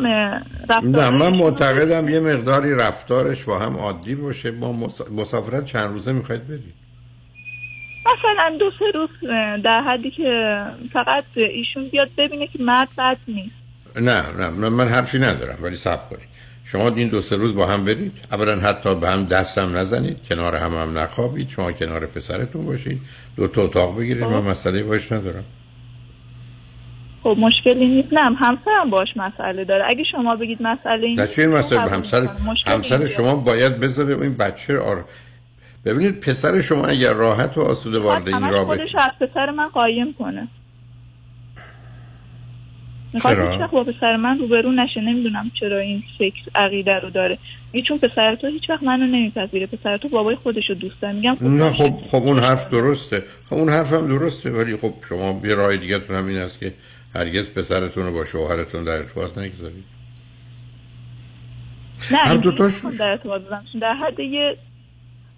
رفتار 0.71 1.11
من 1.11 1.37
معتقدم 1.37 2.09
یه 2.09 2.21
مقداری 2.21 2.75
رفتارش 2.75 3.45
با 3.45 3.59
هم 3.59 3.77
عادی 3.77 4.15
باشه. 4.15 4.53
با 4.53 4.73
مس- 4.73 5.11
مسافرت 5.11 5.65
چند 5.65 5.91
روزه 5.91 6.13
می‌خواید 6.13 6.49
برید. 6.49 6.82
مثلا 8.07 8.57
دو 8.61 8.71
سه 8.79 8.85
روز 8.95 9.09
در 9.65 9.81
حدی 9.83 10.11
که 10.11 10.63
فقط 10.93 11.25
ایشون 11.37 11.89
بیاد 11.89 12.09
ببینه 12.19 12.47
که 12.47 12.63
مرد 12.63 12.89
بد 12.99 13.17
نیست. 13.29 13.55
نه 14.01 14.23
نه 14.39 14.69
من- 14.69 14.89
حرفی 14.89 15.19
ندارم 15.19 15.59
ولی 15.63 15.77
صبر 15.77 16.03
کنید. 16.11 16.29
شما 16.65 16.89
این 16.89 17.09
دو 17.09 17.21
سه 17.21 17.37
روز 17.37 17.55
با 17.55 17.67
هم 17.67 17.85
برید. 17.85 18.13
اولا 18.33 18.57
حتی 18.57 18.95
به 18.95 19.09
هم 19.09 19.25
دستم 19.25 19.77
نزنید 19.77 20.17
کنار 20.29 20.57
هم 20.57 20.75
هم 20.75 20.99
نخوابید. 20.99 21.49
شما 21.49 21.73
کنار 21.73 22.07
پسرتون 22.07 22.65
باشید. 22.67 23.03
دو 23.37 23.49
تا 23.49 23.63
اتاق 23.63 23.99
بگیرید 23.99 24.25
من 24.25 24.39
مسئله 24.43 24.83
باش 24.83 25.13
ندارم. 25.13 25.45
خب 27.23 27.37
مشکلی 27.39 27.87
نیست. 27.87 28.13
نه 28.13 28.21
همسرم 28.21 28.91
باش 28.91 29.09
مسئله 29.17 29.65
داره. 29.65 29.85
اگه 29.89 30.05
شما 30.13 30.37
بگید 30.37 30.63
مسئله 30.63 31.07
این 31.07 31.21
نه 31.21 31.27
چه 31.27 31.47
مسئله؟ 31.47 31.81
همسر 31.91 32.29
همسر. 32.67 33.07
شما 33.07 33.35
باید 33.35 33.81
بذاره 33.81 34.23
این 34.23 34.35
بچه 34.35 34.79
آر... 34.79 35.05
ببینید 35.85 36.21
پسر 36.21 36.61
شما 36.61 36.87
اگر 36.87 37.13
راحت 37.13 37.59
و 37.59 37.61
آسوده 37.61 37.99
وارد 37.99 38.29
این 38.29 38.51
رابطه 38.51 38.83
خودش 38.83 38.95
از 38.95 39.29
پسر 39.29 39.51
من 39.51 39.69
قایم 39.69 40.15
کنه. 40.19 40.49
می‌خواد؟ 43.15 43.39
هیچ 43.39 43.61
وقت 43.61 43.71
با 43.71 43.85
پسر 43.85 44.17
من 44.17 44.39
روبرو 44.39 44.73
نشه. 44.73 45.01
نمی‌دونم 45.01 45.51
چرا 45.61 45.79
این 45.79 46.03
فکر 46.19 46.43
عقیده 46.55 46.99
رو 46.99 47.11
داره. 47.11 47.39
میگه 47.73 47.89
چون 47.89 47.99
پسر 47.99 48.35
تو 48.35 48.47
هیچ 48.47 48.71
وقت 48.71 48.83
منو 48.83 49.07
نمیپذیره. 49.07 49.67
پسر 49.67 49.97
تو 49.97 50.09
بابای 50.09 50.37
خودش 50.37 50.69
رو 50.69 50.75
دوست 50.75 51.01
داره. 51.01 51.15
میگم 51.15 51.35
خب 51.35 51.45
نه 51.45 51.71
خب 51.71 51.91
خب 52.07 52.23
اون 52.27 52.39
حرف 52.39 52.71
درسته. 52.71 53.23
خب 53.51 53.57
اون 53.57 53.69
حرف 53.69 53.93
هم 53.93 54.07
درسته 54.07 54.51
ولی 54.51 54.77
خب 54.77 54.95
شما 55.09 55.41
یه 55.45 55.55
راه 55.55 55.77
دیگه 55.77 55.99
تون 55.99 56.17
هم 56.17 56.27
این 56.27 56.39
است 56.39 56.61
که 56.61 56.75
هرگز 57.15 57.51
پسرتون 57.51 58.07
رو 58.07 58.13
با 58.13 58.25
شوهرتون 58.25 58.85
در 58.85 58.93
ارتباط 58.93 59.39
نگذارید. 59.39 59.85
نه 62.11 62.19
هر 62.19 62.37
دوتاش- 62.37 62.85
نمی‌خوام 62.85 62.97
در 62.97 63.07
ارتباط 63.07 63.43
باشم. 63.43 63.79
در 63.81 63.95
حد 63.95 64.21
یه 64.21 64.57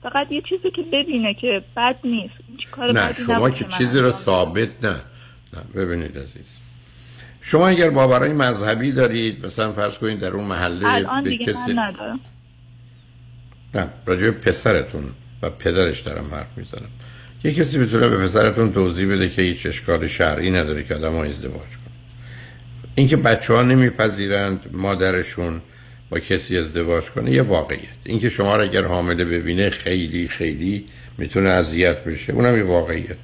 فقط 0.05 0.33
یه 0.33 0.43
چیزی 0.49 0.71
که 0.71 0.83
ببینه 0.93 1.35
که 1.35 1.63
بد 1.77 1.97
نیست. 2.05 2.35
کار 2.71 2.93
نه 2.93 3.13
شما 3.27 3.51
که 3.51 3.65
چیزی 3.65 3.99
رو 3.99 4.11
ثابت 4.11 4.69
نه. 4.83 4.97
نه 5.55 5.61
ببینید 5.75 6.19
عزیز. 6.19 6.57
شما 7.41 7.69
اگر 7.69 7.91
باورهای 7.91 8.33
مذهبی 8.33 8.93
دارید 8.93 9.47
مثلا 9.47 9.73
فرض 9.73 9.99
کنید 9.99 10.21
در 10.21 10.31
اون 10.31 10.45
محله 10.45 10.89
الان 10.89 11.23
دیگه 11.23 11.45
کسی 11.45 11.73
من 11.73 11.83
ندارم. 11.83 12.21
نه 13.75 13.89
راجع 14.07 14.31
پسرتون 14.31 15.05
و 15.43 15.51
پدرش 15.51 16.01
دارم 16.01 16.35
حرف 16.35 16.49
می‌زنم. 16.57 16.89
یه 17.45 17.55
کسی 17.55 17.79
می‌تونه 17.79 18.09
به 18.09 18.19
پسرتون 18.19 18.73
توضیح 18.73 19.09
بده 19.13 19.29
که 19.29 19.43
هیچ 19.43 19.67
اشکال 19.67 20.07
شرعی 20.07 20.51
نداره 20.51 20.85
که 20.85 20.95
آدم 20.95 21.17
ازدواج 21.17 21.53
کنه. 21.53 21.95
اینکه 22.95 23.17
بچه 23.17 23.55
ها 23.55 23.63
نمیپذیرند 23.63 24.61
مادرشون 24.73 25.63
کسی 26.21 26.59
ازدواج 26.59 27.05
کنه 27.05 27.31
یه 27.31 27.43
واقعیت. 27.43 27.81
اینکه 28.05 28.29
شما 28.29 28.57
را 28.57 28.63
اگر 28.63 28.85
حامله 28.85 29.25
ببینه 29.25 29.71
خیلی 29.71 30.29
خیلی 30.29 30.85
می‌تونه 31.19 31.49
اذیت 31.49 32.05
بشه. 32.05 32.33
اونم 32.33 32.57
یه 32.57 32.63
واقعیت. 32.63 33.17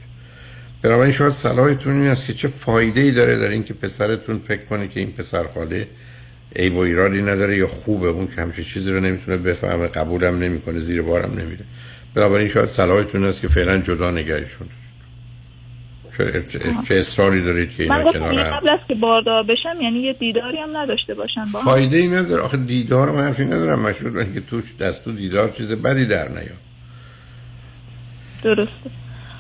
بنابراین 0.83 1.13
شاید 1.13 1.33
صلاحتون 1.33 2.01
این 2.01 2.07
است 2.07 2.27
که 2.27 2.35
چه 2.35 2.49
فایده 2.49 3.01
ای 3.01 3.11
داره 3.11 3.39
در 3.39 3.49
اینکه 3.49 3.75
پسرتون 3.75 4.41
فکر 4.49 4.65
کنه 4.65 4.89
که 4.89 5.01
این 5.01 5.13
پسر 5.13 5.45
خاله 5.55 5.87
عیب 6.57 6.75
و 6.75 6.79
ایرادی 6.79 7.23
نداره 7.23 7.57
یا 7.57 7.67
خوبه. 7.67 8.09
اون 8.09 8.27
که 8.27 8.43
همچین 8.43 8.65
چیزی 8.65 8.91
رو 8.91 9.01
نمی‌تونه 9.01 9.37
بفهمه 9.37 9.87
قبولم 9.87 10.39
نمی‌کنه 10.39 10.81
زیر 10.81 11.03
بارم 11.03 11.31
نمیره. 11.31 11.65
بنابراین 12.15 12.49
شاید 12.49 12.69
صلاحتون 12.69 13.25
است 13.25 13.41
که 13.41 13.49
فعلا 13.49 13.79
جدا 13.79 14.11
نگهشون 14.11 14.69
چه, 16.89 16.95
اصراری 16.95 17.45
دارید 17.45 17.77
که 17.77 17.87
من 17.87 17.97
اینا 17.97 18.09
گفتم 18.09 18.19
کنار 18.19 18.35
یه 18.35 18.41
هم. 18.41 18.57
قبل 18.57 18.71
از 18.73 18.79
که 18.89 18.95
باردار 18.95 19.43
بشم 19.43 19.81
یعنی 19.83 20.01
یه 20.01 20.13
دیداری 20.13 20.59
هم 20.59 20.77
نداشته 20.77 21.15
باشن 21.15 21.45
با 21.53 21.59
هم. 21.59 21.65
فایده 21.65 21.97
ای 21.97 22.09
نداره. 22.09 22.43
آخه 22.43 22.57
دیدار 22.57 23.11
من 23.11 23.23
حرفی 23.23 23.45
ندارم. 23.45 23.81
مشروط 23.81 24.13
به 24.13 24.21
اینکه 24.21 24.41
توش 24.41 24.77
دستو 24.81 25.13
دیدار 25.13 25.49
چیز 25.49 25.73
بدی 25.73 26.07
در 26.07 26.29
نیاد. 26.29 26.59
درسته. 28.43 28.91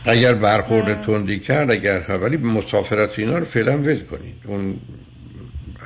اگر 0.05 0.35
برخورد 0.35 1.01
تندی 1.01 1.39
کرد 1.39 1.71
اگر 1.71 2.05
ولی 2.09 2.37
مسافرت 2.37 3.19
اینا 3.19 3.39
رو 3.39 3.45
فعلا 3.45 3.79
ول 3.79 4.01
کنید. 4.01 4.35
اون 4.45 4.77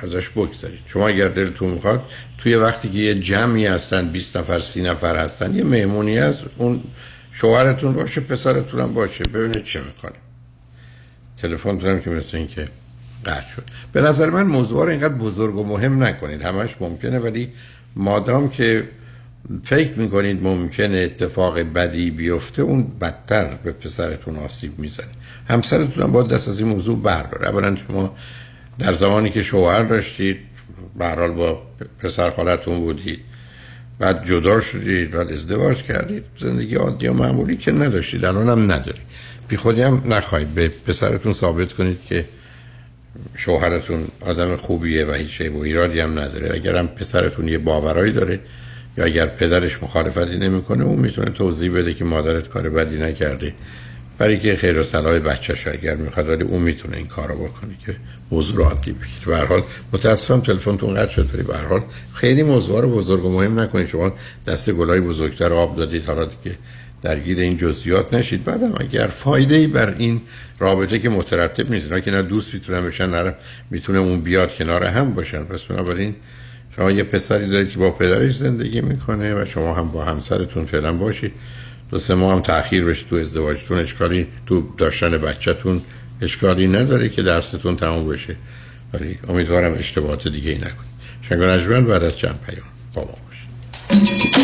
ازش 0.01 0.29
بگذارید 0.29 0.79
شما 0.87 1.07
اگر 1.07 1.27
دلتون 1.27 1.69
می‌خواد 1.69 2.03
توی 2.37 2.55
وقتی 2.55 2.89
که 2.89 2.97
یه 2.97 3.15
جمعی 3.15 3.65
هستن 3.65 4.07
20 4.07 4.37
نفر 4.37 4.59
30 4.59 4.81
نفر 4.81 5.15
هستن 5.15 5.55
یه 5.55 5.63
مهمونی 5.63 6.17
هست 6.17 6.45
اون 6.57 6.83
شوهرتون 7.31 7.93
باشه 7.93 8.21
پسرتون 8.21 8.79
هم 8.79 8.93
باشه. 8.93 9.23
ببینید 9.23 9.63
چه 9.63 9.79
می‌کنه. 9.79 10.24
تلفنتون 11.41 11.89
هم 11.89 12.01
که 12.01 12.09
مثل 12.09 12.37
این 12.37 12.47
که 12.47 12.67
قطع 13.25 13.49
شد. 13.55 13.63
به 13.93 14.01
نظر 14.01 14.29
من 14.29 14.47
موضوع 14.47 14.83
رو 14.83 14.91
اینقدر 14.91 15.13
بزرگ 15.13 15.55
و 15.55 15.63
مهم 15.63 16.03
نکنید. 16.03 16.41
همش 16.41 16.75
ممکنه 16.79 17.19
ولی 17.19 17.51
مادام 17.95 18.49
که 18.49 18.89
فکر 19.63 19.91
می‌کنید 19.99 20.43
ممکنه 20.43 20.97
اتفاق 20.97 21.59
بدی 21.59 22.11
بیفته 22.11 22.61
اون 22.61 22.87
بدتر 23.01 23.45
به 23.63 23.71
پسرتون 23.71 24.35
آسیب 24.37 24.79
می‌زنه. 24.79 25.07
همسرتون 25.49 26.03
هم 26.03 26.11
باید 26.11 26.27
دست 26.27 26.49
از 26.49 26.59
این 26.59 26.67
موضوع 26.67 27.01
برداره. 27.01 27.47
اولا 27.47 27.75
شما 27.75 28.15
در 28.79 28.93
زمانی 28.93 29.29
که 29.29 29.43
شوهر 29.43 29.83
داشتید 29.83 30.37
به 30.99 31.07
حال 31.07 31.31
با 31.31 31.61
پسر 31.99 32.29
خالتون 32.29 32.79
بودید 32.79 33.19
بعد 33.99 34.25
جدا 34.25 34.61
شدید 34.61 35.11
بعد 35.11 35.31
ازدواج 35.31 35.83
کردید 35.83 36.23
زندگی 36.39 36.75
عادی 36.75 37.07
و 37.07 37.13
معمولی 37.13 37.57
که 37.57 37.71
نداشتید 37.71 38.25
الان 38.25 38.49
هم 38.49 38.63
ندارید. 38.63 39.05
بی 39.47 39.57
خودی 39.57 39.81
هم 39.81 40.01
نخواهید. 40.05 40.55
به 40.55 40.67
پسرتون 40.67 41.33
ثابت 41.33 41.73
کنید 41.73 41.97
که 42.09 42.25
شوهرتون 43.35 44.07
آدم 44.21 44.55
خوبیه 44.55 45.05
و 45.05 45.11
هیچ 45.11 45.41
و 45.41 45.59
ایرادی 45.59 45.99
هم 45.99 46.19
نداره. 46.19 46.55
اگر 46.55 46.75
هم 46.75 46.87
پسرتون 46.87 47.47
یه 47.47 47.57
باورایی 47.57 48.11
داره 48.11 48.39
یا 48.97 49.05
اگر 49.05 49.25
پدرش 49.25 49.83
مخالفتی 49.83 50.37
نمی‌کنه 50.37 50.83
اون 50.83 50.99
می‌تونه 50.99 51.31
توضیح 51.31 51.71
بده 51.71 51.93
که 51.93 52.05
مادرت 52.05 52.47
کار 52.47 52.69
بدی 52.69 52.97
نکرده. 52.97 53.53
برای 54.17 54.39
که 54.39 54.55
خیر 54.55 54.79
و 54.79 54.83
صلاح 54.83 55.19
بچه‌ش 55.19 55.67
اگر 55.67 55.95
می‌خواد 55.95 56.29
ولی 56.29 56.43
اون 56.43 56.61
می‌تونه 56.61 56.97
این 56.97 57.07
کارو 57.07 57.35
بکنه 57.35 57.73
که 57.85 57.95
موضوع 58.31 58.57
رو 58.57 58.63
عادی 58.63 58.91
بگیره. 58.91 59.25
به 59.25 59.37
هر 59.37 59.45
حال 59.45 59.63
متاسفم 59.93 60.39
تلفنتون 60.39 60.93
قطع 60.93 61.11
شد 61.11 61.29
ولی 61.33 61.43
به 61.43 61.57
حال 61.57 61.81
خیلی 62.13 62.43
موضوع 62.43 62.81
رو 62.81 62.95
بزرگ 62.95 63.25
و 63.25 63.29
مهم 63.29 63.59
نکنید. 63.59 63.87
شما 63.87 64.13
دست 64.47 64.71
گلای 64.71 65.01
بزرگتر 65.01 65.53
آب 65.53 65.75
دادید. 65.75 66.05
حالا 66.05 66.25
دیگه 66.25 66.57
درگیر 67.01 67.39
این 67.39 67.57
جزئیات 67.57 68.13
نشید. 68.13 68.43
بعدم 68.43 68.73
اگر 68.79 69.07
فایده 69.07 69.55
ای 69.55 69.67
بر 69.67 69.95
این 69.97 70.21
رابطه 70.59 70.99
که 70.99 71.09
مترتب 71.09 71.71
نیست 71.71 72.01
که 72.03 72.11
نه 72.11 72.21
دوست 72.21 72.53
می‌تونن 72.53 72.85
بشن 72.85 73.09
نه 73.09 73.33
می‌تونه 73.69 73.99
اون 73.99 74.21
بیاد 74.21 74.55
کنار 74.55 74.83
هم 74.83 75.13
باشن. 75.13 75.43
پس 75.43 75.63
بنابراین 75.63 76.15
شما 76.75 76.91
یه 76.91 77.03
پسری 77.03 77.49
دارید 77.49 77.69
که 77.69 77.79
با 77.79 77.91
پدرش 77.91 78.35
زندگی 78.35 78.81
می‌کنه 78.81 79.41
و 79.41 79.45
شما 79.45 79.73
هم 79.73 79.91
با 79.91 80.05
همسرتون 80.05 80.65
فعلا 80.65 80.93
باشید. 80.93 81.33
دو 81.91 81.99
سه 81.99 82.15
ماه 82.15 82.35
هم 82.35 82.41
تاخیر 82.41 82.85
بشه 82.85 83.05
تو 83.05 83.15
ازدواجتون 83.15 83.79
اشکالی 83.79 84.27
تو 84.45 84.73
داشتن 84.77 85.17
بچهتون 85.17 85.81
اشکالی 86.21 86.67
نداره 86.67 87.09
که 87.09 87.21
درستون 87.21 87.75
تموم 87.75 88.07
بشه. 88.07 88.35
ولی 88.93 89.17
امیدوارم 89.29 89.73
اشتباهات 89.73 90.27
دیگه 90.27 90.51
ای 90.51 90.57
نکنید. 90.57 90.95
شنگ 91.21 91.85
بعد 91.85 92.03
از 92.03 92.17
چند 92.17 92.39
پیام 92.47 92.67
با 92.93 93.01
ما 93.01 93.15
باشید. 93.27 94.34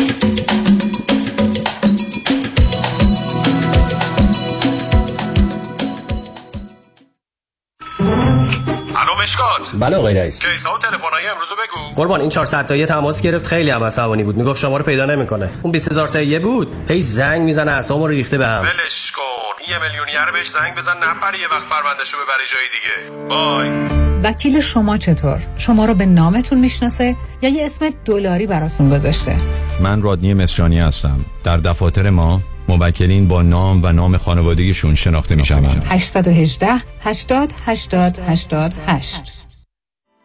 اطلاعات 9.68 9.90
بله 9.90 9.96
آقای 9.96 10.14
رئیس. 10.14 10.46
کیسا 10.46 10.74
و 10.74 10.78
تلفن‌های 10.78 11.26
امروزو 11.26 11.54
بگو. 11.54 11.94
قربان 12.02 12.20
این 12.20 12.30
400 12.30 12.66
تایی 12.66 12.86
تماس 12.86 13.22
گرفت 13.22 13.46
خیلی 13.46 13.70
هم 13.70 13.84
عصبانی 13.84 14.24
بود. 14.24 14.36
می‌گفت 14.36 14.60
شما 14.60 14.76
رو 14.76 14.84
پیدا 14.84 15.06
نمی‌کنه. 15.06 15.50
اون 15.62 15.72
20000 15.72 16.08
تایی 16.08 16.38
بود. 16.38 16.90
هی 16.90 17.02
زنگ 17.02 17.42
می‌زنه 17.42 17.70
اعصابمو 17.70 18.06
رو 18.06 18.12
ریخته 18.12 18.38
بهم 18.38 18.62
ولش 18.62 19.12
کن. 19.12 19.72
یه 19.72 19.78
میلیونیر 19.78 20.30
بهش 20.32 20.48
زنگ 20.48 20.74
بزن 20.76 20.92
نپره 20.92 21.40
یه 21.40 21.48
وقت 21.48 21.68
پروندهشو 21.68 22.16
ببره 22.16 22.44
جای 22.52 22.62
دیگه. 22.72 23.28
بای. 23.28 24.02
وکیل 24.24 24.60
شما 24.60 24.98
چطور؟ 24.98 25.38
شما 25.56 25.84
رو 25.84 25.94
به 25.94 26.06
نامتون 26.06 26.58
می‌شناسه 26.58 27.16
یا 27.42 27.50
یه 27.50 27.64
اسم 27.64 27.90
دلاری 28.04 28.46
براتون 28.46 28.90
گذاشته؟ 28.90 29.36
من 29.80 30.02
رادنی 30.02 30.34
مصریانی 30.34 30.78
هستم. 30.78 31.24
در 31.44 31.56
دفاتر 31.56 32.10
ما 32.10 32.40
موکلین 32.68 33.28
با 33.28 33.42
نام 33.42 33.84
و 33.84 33.92
نام 33.92 34.16
خانوادگیشون 34.16 34.94
شناخته 34.94 35.34
می 35.34 35.44
شوند 35.44 35.86
818 35.90 36.68
80 37.04 37.52
80 37.66 38.74
88 38.88 39.41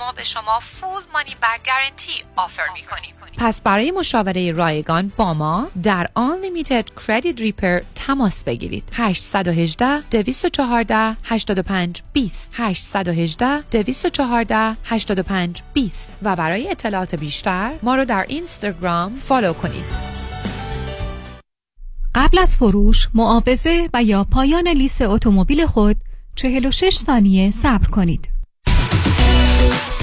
ما 0.00 0.12
به 0.12 0.24
شما 0.24 0.58
فول 0.60 1.02
مانی 1.12 1.36
بک 1.42 1.66
گارنتی 1.66 2.12
آفر 2.36 2.62
می 2.74 2.82
کنیم 2.82 3.14
پس 3.38 3.60
برای 3.60 3.90
مشاوره 3.90 4.52
رایگان 4.52 5.12
با 5.16 5.34
ما 5.34 5.70
در 5.82 6.08
Unlimited 6.16 6.84
Credit 7.00 7.38
Repair 7.38 7.84
تماس 7.94 8.44
بگیرید. 8.44 8.84
818 8.92 10.00
214 10.00 11.16
85 11.24 12.02
20 12.12 12.50
818 12.54 13.60
214 13.60 14.76
85 14.84 15.62
20 15.74 16.18
و 16.22 16.36
برای 16.36 16.70
اطلاعات 16.70 17.14
بیشتر 17.14 17.72
ما 17.82 17.96
رو 17.96 18.04
در 18.04 18.24
اینستاگرام 18.28 19.16
فالو 19.16 19.52
کنید. 19.52 19.84
قبل 22.14 22.38
از 22.38 22.56
فروش، 22.56 23.08
معاوضه 23.14 23.90
و 23.94 24.02
یا 24.02 24.24
پایان 24.24 24.68
لیست 24.68 25.02
اتومبیل 25.02 25.66
خود 25.66 25.96
46 26.36 26.96
ثانیه 26.96 27.50
صبر 27.50 27.88
کنید. 27.88 28.33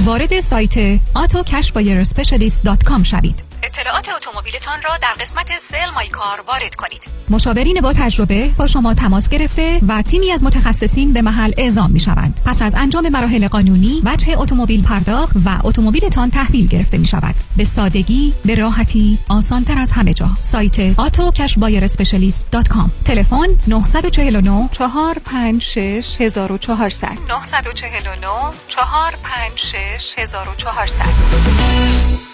وارد 0.06 0.40
سایت 0.40 0.99
autocashbuyerspecialist.com 1.15 3.03
شوید. 3.03 3.51
اطلاعات 3.64 4.10
اتومبیلتان 4.10 4.82
را 4.82 4.98
در 4.98 5.14
قسمت 5.20 5.52
سل 5.60 5.90
مای 5.96 6.08
کار 6.08 6.44
وارد 6.48 6.76
کنید. 6.76 7.02
مشاورین 7.30 7.82
با 7.82 7.94
تجربه 7.94 8.50
با 8.58 8.68
شما 8.68 8.94
تماس 8.94 9.30
گرفته 9.30 9.80
و 9.88 10.02
تیمی 10.02 10.32
از 10.32 10.44
متخصصین 10.44 11.14
به 11.14 11.22
محل 11.22 11.52
اعزام 11.58 11.92
می 11.92 12.00
شوند. 12.00 12.42
پس 12.46 12.62
از 12.62 12.76
انجام 12.76 13.10
مراحل 13.10 13.48
قانونی، 13.48 14.02
وجه 14.06 14.40
اتومبیل 14.40 14.84
پرداخت 14.84 15.36
و 15.46 15.60
اتومبیلتان 15.64 16.32
تحویل 16.32 16.68
گرفته 16.68 16.98
می 16.98 17.06
شود. 17.06 17.36
به 17.58 17.66
سادگی، 17.66 18.34
به 18.46 18.56
راحتی، 18.56 19.20
آسان 19.30 19.64
تر 19.64 19.78
از 19.78 19.92
همه 19.92 20.14
جا. 20.14 20.30
سایت 20.42 20.94
autocashbuyerspecialist.com 20.94 22.90
تلفن 23.06 23.48
949 23.68 24.70
456 24.72 26.22
1400 26.22 27.18
949 27.30 28.28
456 28.68 30.14
1400 30.18 32.31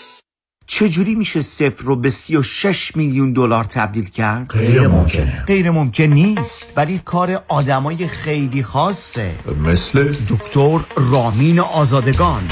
چجوری 0.67 1.15
میشه 1.15 1.41
صفر 1.41 1.83
رو 1.83 1.95
به 1.95 2.09
36 2.09 2.95
میلیون 2.95 3.33
دلار 3.33 3.63
تبدیل 3.63 4.09
کرد؟ 4.09 4.47
غیر 4.49 4.87
ممکنه. 4.87 5.43
غیر 5.47 5.71
ممکن 5.71 6.03
نیست 6.03 6.65
ولی 6.75 7.01
کار 7.05 7.43
آدمای 7.47 8.07
خیلی 8.07 8.63
خاصه. 8.63 9.31
مثل 9.63 10.13
دکتر 10.27 10.79
رامین 10.95 11.59
آزادگان. 11.59 12.43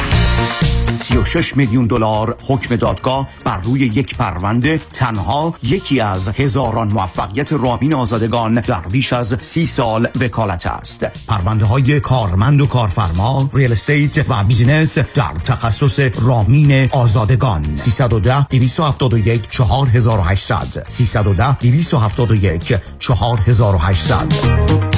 36 0.98 1.58
میلیون 1.58 1.88
دلار 1.88 2.38
حکم 2.48 2.76
دادگاه 2.76 3.28
بر 3.44 3.62
روی 3.62 3.80
یک 3.80 4.16
پرونده 4.16 4.80
تنها 4.94 5.54
یکی 5.64 6.00
از 6.00 6.28
هزاران 6.28 6.94
موفقیت 6.94 7.54
رامین 7.54 7.94
آزادگان 7.94 8.56
در 8.56 8.82
بیش 8.82 9.14
از 9.14 9.38
سی 9.40 9.68
سال 9.68 10.08
وکالت 10.22 10.68
است. 10.68 11.06
پرونده 11.28 11.66
های 11.66 12.00
کارمند 12.00 12.62
و 12.62 12.66
کارفرما 12.66 13.50
real 13.54 13.72
estate 13.72 14.30
و 14.30 14.44
business 14.44 14.98
در 14.98 15.34
تخصص 15.44 16.00
رامین 16.00 16.90
آزادگان. 16.92 17.76
310 17.76 18.48
271 18.50 19.50
4800 19.50 20.86
310 20.88 21.54
271 21.54 22.80
4800 23.00 24.95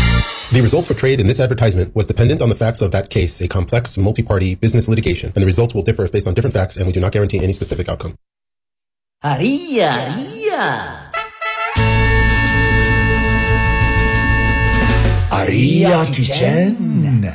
The 0.53 0.61
result 0.61 0.85
portrayed 0.85 1.19
in 1.19 1.27
this 1.27 1.41
advertisement 1.41 1.93
was 1.93 2.07
dependent 2.07 2.41
on 2.41 2.47
the 2.47 2.55
facts 2.55 2.79
of 2.79 2.91
that 2.91 3.09
case, 3.09 3.41
a 3.41 3.49
complex, 3.49 3.97
multi-party 3.97 4.55
business 4.55 4.87
litigation, 4.87 5.33
and 5.35 5.41
the 5.41 5.45
results 5.45 5.73
will 5.73 5.83
differ 5.83 6.07
based 6.07 6.25
on 6.25 6.35
different 6.35 6.53
facts, 6.53 6.77
and 6.77 6.87
we 6.87 6.93
do 6.93 7.01
not 7.01 7.11
guarantee 7.11 7.39
any 7.39 7.51
specific 7.51 7.89
outcome. 7.89 8.15
Aria, 9.21 9.91
aria. 9.91 11.11
Aria 15.29 16.05
Kitchen. 16.13 17.25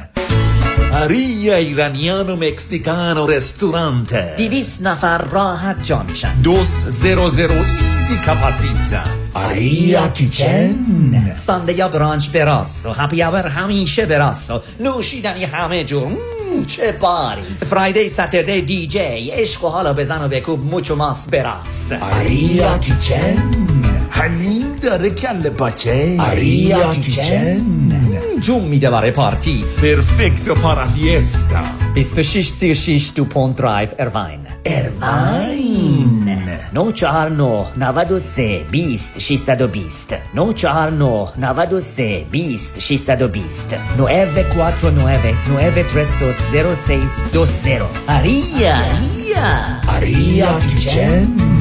Aria 0.91 1.59
Iraniano 1.59 2.37
Mexicano 2.37 3.27
Restaurante. 3.27 4.37
Divisna 4.39 4.97
Farraha 4.97 5.79
Junction. 5.83 6.43
200 6.43 7.92
prezzi 8.03 8.19
capacita. 8.21 9.03
Aria 9.35 10.13
Kitchen 10.13 11.35
ساندیا 11.37 11.89
برانچ 11.89 12.29
براستو 12.29 12.93
هپی 12.93 13.23
آور 13.23 13.47
همیشه 13.47 14.07
براستو 14.07 14.61
نوشیدنی 14.81 15.45
همه 15.45 15.85
جور 15.85 16.19
چه 16.67 16.93
باری. 16.93 17.43
فرایدی 17.71 18.09
ساتردی 18.09 18.63
دی 18.63 18.87
جی 18.87 19.31
عشق 19.31 19.65
و 19.65 19.69
حالا 19.69 19.93
بزن 19.93 20.25
و 20.25 20.29
بکوب 20.29 20.65
موچ 20.65 20.91
و 20.91 20.97
ماس 20.97 21.27
براس 21.27 21.93
Aria 21.93 22.85
Kitchen 22.85 23.41
هنیم 24.11 24.77
داره 24.83 25.11
کل 25.11 25.51
بچه 25.51 26.17
آریا 26.21 26.95
کیچن. 26.95 27.61
جون 28.43 28.61
میده 28.65 28.91
برای 28.91 29.11
پارتی. 29.11 29.65
پرفکتو 29.83 30.55
پارا 30.55 30.87
فیستا 30.87 31.61
26 31.95 32.49
36 32.49 33.13
Dupont 33.15 33.57
Drive 33.57 33.89
Irvine 33.99 34.41
Irvine 34.67 36.29
949 36.73 37.65
93 37.77 38.65
20 38.71 39.19
620 39.21 40.15
949 40.35 41.29
93 41.37 42.27
20 42.31 42.81
620 42.81 43.75
949 43.99 45.35
93 45.49 46.05
0620 47.33 47.83
آریا 48.09 48.77
آریا 49.89 50.49
آریا 50.49 51.52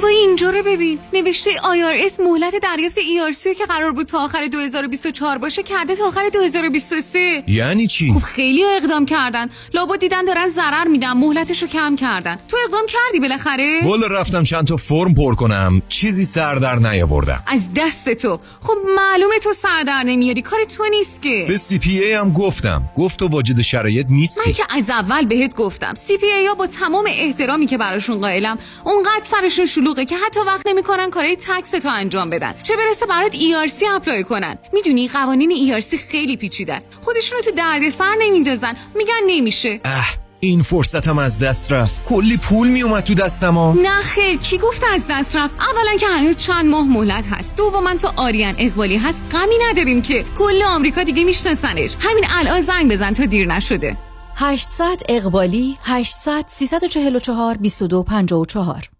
اِوا 0.00 0.08
اینجا 0.08 0.50
رو 0.50 0.62
ببین. 0.62 0.98
نوشته 1.12 1.50
IRS 1.50 2.20
مهلت 2.20 2.54
دریافت 2.62 2.96
ERC 2.98 3.56
که 3.58 3.66
قرار 3.68 3.92
بود 3.92 4.06
تا 4.06 4.18
آخر 4.18 4.46
2024 4.46 5.38
باشه 5.38 5.62
کرده 5.62 5.96
تا 5.96 6.06
آخر 6.06 6.28
2023 6.32 7.44
یعنی 7.46 7.86
چی؟ 7.86 8.12
خب 8.12 8.18
خیلی 8.18 8.64
اقدام 8.64 9.06
کردن. 9.06 9.48
لابد 9.74 10.00
دیدن 10.00 10.24
دارن 10.24 10.46
ضرر 10.46 10.88
میدن 10.88 11.12
مهلتشو 11.12 11.66
کم 11.66 11.96
کردن. 11.96 12.38
تو 12.48 12.56
اقدام 12.64 12.86
کردی 12.86 13.20
بالاخره؟ 13.20 13.80
والا 13.84 14.06
رفتم 14.06 14.42
چند 14.42 14.66
تا 14.66 14.76
فرم 14.76 15.14
پر 15.14 15.34
کنم. 15.34 15.82
چیزی 15.88 16.24
سر 16.24 16.54
در 16.54 16.76
نیاوردم. 16.76 17.42
از 17.46 17.68
دست 17.76 18.14
تو. 18.14 18.40
خب 18.60 18.76
معلومه 18.96 19.38
تو 19.42 19.52
سر 19.52 19.82
در 19.82 20.02
نمیاری. 20.02 20.42
کار 20.42 20.64
تو 20.64 20.84
نیست 20.90 21.22
که. 21.22 21.44
به 21.48 21.56
C 21.56 21.78
PA 21.78 22.12
هم 22.12 22.32
گفتم. 22.32 22.82
گفت 22.96 23.18
تو 23.18 23.28
واجد 23.28 23.60
شرایط 23.60 24.06
من 24.06 24.16
نیستی 24.16 24.52
که 24.52 24.64
از 24.70 24.90
اول 24.90 25.26
بهت 25.26 25.54
گفتم. 25.54 25.94
CPA 25.94 26.46
ها 26.46 26.54
با 26.54 26.66
تمام 26.66 27.04
احترامی 27.08 27.66
که 27.66 27.78
براشون 27.78 28.20
قائلم 28.20 28.58
اونقدر 28.84 29.24
سرشون 29.24 29.66
شلوغه 29.90 30.04
که 30.04 30.16
حتی 30.16 30.40
وقت 30.40 30.66
نمی‌کنن 30.66 31.10
کارهای 31.10 31.36
tax 31.36 31.70
تو 31.70 31.88
انجام 31.88 32.30
بدن. 32.30 32.54
چه 32.62 32.76
برسه 32.76 33.06
برات 33.06 33.32
ERC 33.32 33.82
apply 33.90 34.24
کنن. 34.24 34.58
می‌دونی 34.72 35.08
قوانین 35.08 35.80
ERC 35.80 35.96
خیلی 35.96 36.36
پیچیده 36.36 36.74
است. 36.74 36.92
خودشونو 37.00 37.42
تو 37.42 37.50
دردسر 37.50 38.14
نمیندازن. 38.20 38.76
میگن 38.94 39.20
نمیشه. 39.26 39.80
اه 39.84 40.06
این 40.40 40.62
فرصتم 40.62 41.18
از 41.18 41.38
دست 41.38 41.72
رفت. 41.72 42.04
کلی 42.04 42.36
پول 42.36 42.68
میومد 42.68 43.02
تو 43.02 43.14
دستم 43.14 43.54
ها. 43.54 43.74
نه 43.82 44.02
خیر 44.02 44.38
کی 44.38 44.58
گفت 44.58 44.82
از 44.94 45.06
دست 45.10 45.36
رفت؟ 45.36 45.54
اولا 45.60 45.96
که 46.00 46.06
هنوز 46.06 46.36
چند 46.36 46.66
ماه 46.66 46.88
مهلت 46.88 47.24
هست. 47.30 47.56
دوما 47.56 47.94
تو 47.94 48.12
آریان 48.16 48.54
اقبالی 48.58 48.96
هست. 48.96 49.24
غمی 49.32 49.54
نداریم 49.70 50.02
که 50.02 50.24
کل 50.38 50.62
آمریکا 50.62 51.02
دیگه 51.02 51.24
میشناسنش. 51.24 51.96
همین 52.00 52.24
الان 52.28 52.60
زنگ 52.60 52.92
بزن 52.92 53.12
تا 53.12 53.24
دیر 53.24 53.46
نشده. 53.46 53.96
800 54.36 55.02
اقبالی 55.08 55.78
800 55.84 56.44
344 56.48 57.54
2254 57.54 58.99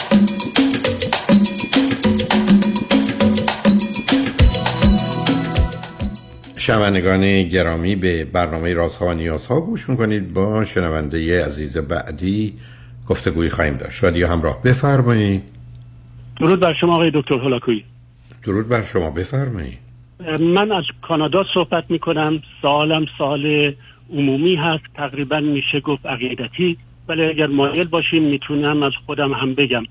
شنوندگان 6.61 7.43
گرامی 7.43 7.95
به 7.95 8.25
برنامه 8.25 8.73
رازها 8.73 9.05
و 9.07 9.13
نیازها 9.13 9.61
گوش 9.61 9.89
می‌کنید. 9.89 10.33
با 10.33 10.65
شنونده 10.65 11.45
عزیز 11.45 11.77
بعدی 11.77 12.53
گفتگوی 13.07 13.49
خواهیم 13.49 13.73
داشت. 13.73 14.03
و 14.03 14.11
دیگه 14.11 14.27
همراه. 14.27 14.63
بفرمایید. 14.63 15.43
درود 16.39 16.59
بر 16.59 16.73
شما 16.81 16.93
آقای 16.93 17.11
دکتر 17.13 17.35
هولاکویی 17.35 17.83
درود 18.45 18.69
بر 18.69 18.81
شما. 18.81 19.11
بفرمایید. 19.11 19.79
من 20.39 20.71
از 20.71 20.83
کانادا 21.01 21.43
صحبت 21.53 21.83
می‌کنم. 21.89 22.41
سوالم 22.61 23.05
سوال 23.17 23.73
عمومی 24.13 24.55
هست. 24.55 24.83
تقریبا 24.95 25.39
میشه 25.39 25.79
گفت 25.79 26.05
عقیدتی. 26.05 26.77
ولی 27.07 27.23
اگر 27.25 27.47
مایل 27.47 27.87
باشیم 27.87 28.23
می‌تونم 28.23 28.83
از 28.83 28.93
خودم 29.05 29.33
هم 29.33 29.55
بگم. 29.55 29.83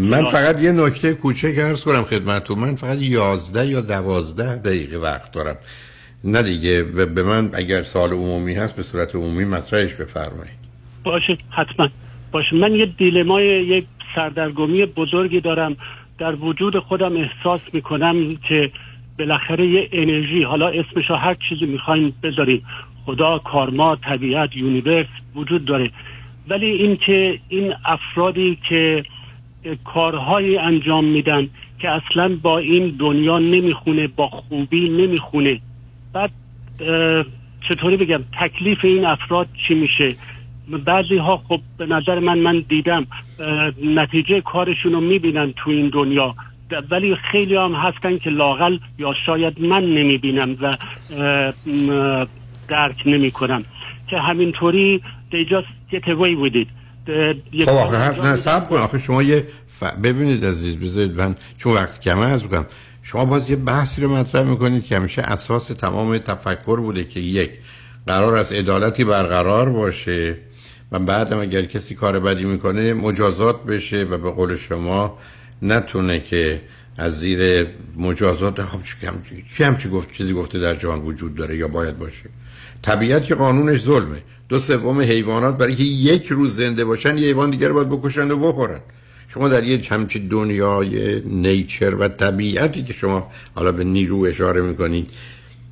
من 0.00 0.24
فقط 0.24 0.62
یه 0.62 0.72
نکته 0.72 1.14
کوچک 1.14 1.58
عرض 1.58 1.84
کنم 1.84 2.02
خدمتتون. 2.02 2.58
من 2.58 2.74
فقط 2.74 2.98
یازده 3.00 3.66
یا 3.66 3.80
دوازده 3.80 4.56
دقیقه 4.56 4.96
وقت 4.96 5.32
دارم. 5.32 5.56
نه 6.24 6.42
دیگه 6.42 6.82
به 6.82 7.22
من 7.22 7.50
اگر 7.54 7.82
سال 7.82 8.10
عمومی 8.12 8.54
هست 8.54 8.76
به 8.76 8.82
صورت 8.82 9.14
عمومی 9.14 9.44
مطرحش 9.44 9.94
بفرمایید. 9.94 10.56
باشه 11.04 11.38
حتما. 11.50 11.88
باشه 12.32 12.56
من 12.56 12.74
یه 12.74 12.86
دیلمای 12.86 13.44
یک 13.46 13.84
سردرگمی 14.14 14.86
بزرگی 14.86 15.40
دارم. 15.40 15.76
در 16.18 16.34
وجود 16.34 16.78
خودم 16.78 17.12
احساس 17.16 17.60
می‌کنم 17.72 18.36
که 18.48 18.70
بالاخره 19.18 19.66
یه 19.66 19.88
انرژی 19.92 20.42
حالا 20.42 20.68
اسمشو 20.68 21.14
هر 21.14 21.36
چیزی 21.48 21.66
می‌خوایم 21.72 22.14
بذاریم. 22.22 22.62
خدا 23.06 23.38
کارما 23.38 23.96
طبیعت 23.96 24.56
یونیورس 24.56 25.06
وجود 25.34 25.64
داره. 25.64 25.90
ولی 26.48 26.66
اینکه 26.66 27.38
این 27.48 27.74
افرادی 27.84 28.58
که 28.68 29.04
کارهایی 29.84 30.56
انجام 30.56 31.04
میدن 31.04 31.48
که 31.78 31.88
اصلا 31.90 32.36
با 32.42 32.58
این 32.58 32.96
دنیا 32.98 33.38
نمی‌خونه 33.38 34.06
با 34.06 34.28
خوبی 34.28 34.88
نمی‌خونه. 34.88 35.60
بعد 36.12 36.30
چطوری 37.68 37.96
بگم؟ 37.96 38.24
تکلیف 38.40 38.84
این 38.84 39.04
افراد 39.04 39.48
چی 39.68 39.74
میشه؟ 39.74 40.16
بعضی 40.84 41.16
ها 41.16 41.36
خب 41.48 41.60
به 41.78 41.86
نظر 41.86 42.18
من 42.18 42.38
من 42.38 42.64
دیدم 42.68 43.06
نتیجه 43.84 44.40
کارشون 44.40 44.92
رو 44.92 45.00
می‌بینن 45.00 45.52
تو 45.56 45.70
این 45.70 45.88
دنیا. 45.88 46.34
ولی 46.90 47.14
خیلی 47.14 47.56
هم 47.56 47.72
هستن 47.72 48.18
که 48.18 48.30
لاقل 48.30 48.78
یا 48.98 49.14
شاید 49.26 49.60
من 49.60 49.84
نمی‌بینم 49.84 50.56
و 50.60 50.76
درک 52.68 53.02
نمی‌کنم. 53.06 53.64
که 54.10 54.16
همینطوری 54.16 55.02
they 55.30 55.50
just 55.50 55.94
get 55.94 56.04
away 56.04 56.34
with 56.44 56.56
it 56.56 56.68
خب 57.64 57.68
آخه 57.68 58.26
نه 58.26 58.36
سب 58.36 58.68
کن. 58.68 58.76
آخه 58.76 58.98
شما 58.98 59.22
یه 59.22 59.46
ف... 59.66 59.84
ببینید 59.84 60.44
عزیز 60.44 60.76
بذارید 60.76 61.20
من 61.20 61.36
چون 61.56 61.74
وقت 61.74 62.00
کمه 62.00 62.26
از 62.26 62.44
بکنم 62.44 62.66
شما 63.02 63.24
باز 63.24 63.50
یه 63.50 63.56
بحثی 63.56 64.02
رو 64.02 64.16
مطرح 64.16 64.42
می‌کنید 64.42 64.84
که 64.84 64.96
همیشه 64.96 65.22
اساس 65.22 65.66
تمام 65.66 66.18
تفکر 66.18 66.80
بوده 66.80 67.04
که 67.04 67.20
یک 67.20 67.50
قرار 68.06 68.36
از 68.36 68.52
عدالتی 68.52 69.04
برقرار 69.04 69.68
باشه 69.68 70.36
و 70.92 70.98
بعدم 70.98 71.40
اگر 71.40 71.62
کسی 71.62 71.94
کار 71.94 72.20
بدی 72.20 72.44
می‌کنه 72.44 72.94
مجازات 72.94 73.64
بشه 73.64 74.02
و 74.02 74.18
به 74.18 74.30
قول 74.30 74.56
شما 74.56 75.18
نتونه 75.62 76.20
که 76.20 76.60
از 76.98 77.18
زیر 77.18 77.66
مجازات 77.96 78.62
خب 78.62 78.78
چی 79.56 79.64
همچی 79.64 79.88
گفت 79.88 80.12
چیزی 80.12 80.32
گفته 80.32 80.58
در 80.58 80.74
جهان 80.74 81.00
وجود 81.00 81.34
داره 81.34 81.56
یا 81.56 81.68
باید 81.68 81.98
باشه. 81.98 82.30
طبیعت 82.82 83.26
که 83.26 83.34
قانونش 83.34 83.80
ظلمه. 83.80 84.22
دو 84.48 84.58
سوم 84.58 85.00
حیوانات 85.00 85.58
برای 85.58 85.74
که 85.74 85.82
یک 85.82 86.26
روز 86.26 86.56
زنده 86.56 86.84
باشن 86.84 87.18
یه 87.18 87.26
حیوان 87.26 87.50
دیگر 87.50 87.72
باید 87.72 87.88
بکشن 87.88 88.30
و 88.30 88.36
بخورن. 88.36 88.80
شما 89.28 89.48
در 89.48 89.64
یه 89.64 89.80
همچی 89.90 90.28
دنیای 90.28 91.20
نیچر 91.20 91.94
و 91.94 92.08
طبیعتی 92.08 92.84
که 92.84 92.92
شما 92.92 93.30
حالا 93.54 93.72
به 93.72 93.84
نیرو 93.84 94.20
اشاره 94.20 94.62
می‌کنید 94.62 95.10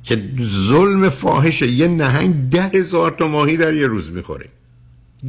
که 0.03 0.23
ظلم 0.41 1.09
فاحشه 1.09 1.67
یه 1.67 1.87
نهنگ 1.87 2.49
ده 2.49 2.61
هزار 2.63 3.11
تا 3.11 3.27
ماهی 3.27 3.57
در 3.57 3.73
یه 3.73 3.87
روز 3.87 4.11
می‌خوره. 4.11 4.45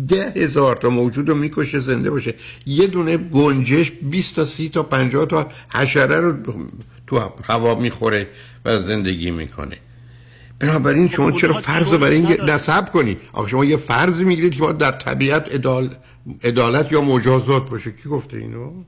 ده 0.08 0.32
هزار 0.36 0.76
تا 0.76 0.90
موجود 0.90 1.28
رو 1.28 1.34
می‌کشه 1.34 1.80
زنده 1.80 2.10
باشه. 2.10 2.34
یه 2.66 2.86
دونه 2.86 3.16
گنجش 3.16 3.92
20 4.02 4.36
تا 4.36 4.44
30 4.44 4.68
تا 4.68 4.82
50 4.82 5.26
تا 5.26 5.50
حشره 5.68 6.16
رو 6.16 6.36
تو 7.06 7.30
هوا 7.44 7.74
می‌خوره 7.74 8.28
و 8.64 8.80
زندگی 8.80 9.30
می‌کنه. 9.30 9.76
بنابراین 10.58 11.08
شما 11.08 11.32
چرا 11.32 11.60
فرض 11.60 11.92
رو 11.92 11.98
برای 11.98 12.16
این 12.16 12.40
نصب 12.50 12.92
کنید. 12.92 13.18
آخه 13.32 13.48
شما 13.48 13.64
یه 13.64 13.76
فرض 13.76 14.20
می‌گیرید 14.20 14.54
که 14.54 14.60
باید 14.60 14.78
در 14.78 14.92
طبیعت 14.92 15.46
ادال... 15.50 15.88
عدالت 16.44 16.92
یا 16.92 17.00
مجازات 17.00 17.70
باشه. 17.70 17.92
کی 17.92 18.08
گفته 18.08 18.36
اینو؟ 18.36 18.84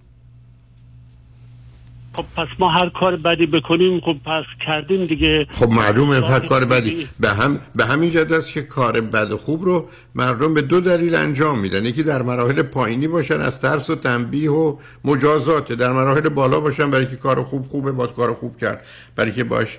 خب 2.18 2.24
پس 2.36 2.48
ما 2.58 2.70
هر 2.70 2.88
کار 2.88 3.16
بدی 3.16 3.46
بکنیم 3.46 4.00
خب 4.00 4.16
پس 4.26 4.44
کردیم 4.66 5.06
دیگه. 5.06 5.46
خب 5.50 5.68
معلومه 5.70 6.26
هر 6.26 6.40
کار 6.40 6.64
بدی. 6.64 7.08
به 7.20 7.30
هم 7.30 7.60
به 7.74 7.86
همین 7.86 8.10
جد 8.10 8.32
است 8.32 8.52
که 8.52 8.62
کار 8.62 9.00
بد 9.00 9.32
و 9.32 9.36
خوب 9.36 9.64
رو 9.64 9.88
مردم 10.14 10.54
به 10.54 10.62
دو 10.62 10.80
دلیل 10.80 11.14
انجام 11.14 11.58
میدن. 11.58 11.84
یکی 11.84 12.02
در 12.02 12.22
مراحل 12.22 12.62
پایینی 12.62 13.08
باشن 13.08 13.40
از 13.40 13.60
ترس 13.60 13.90
و 13.90 13.94
تنبیه 13.94 14.50
و 14.50 14.76
مجازات. 15.04 15.72
در 15.72 15.92
مراحل 15.92 16.28
بالا 16.28 16.60
باشن 16.60 16.90
برای 16.90 17.06
که 17.06 17.16
کار 17.16 17.42
خوب 17.42 17.64
خوبه 17.66 17.92
باید 17.92 18.12
کار 18.12 18.34
خوب 18.34 18.56
کرد. 18.56 18.86
برای 19.16 19.32
که 19.32 19.44
باش 19.44 19.78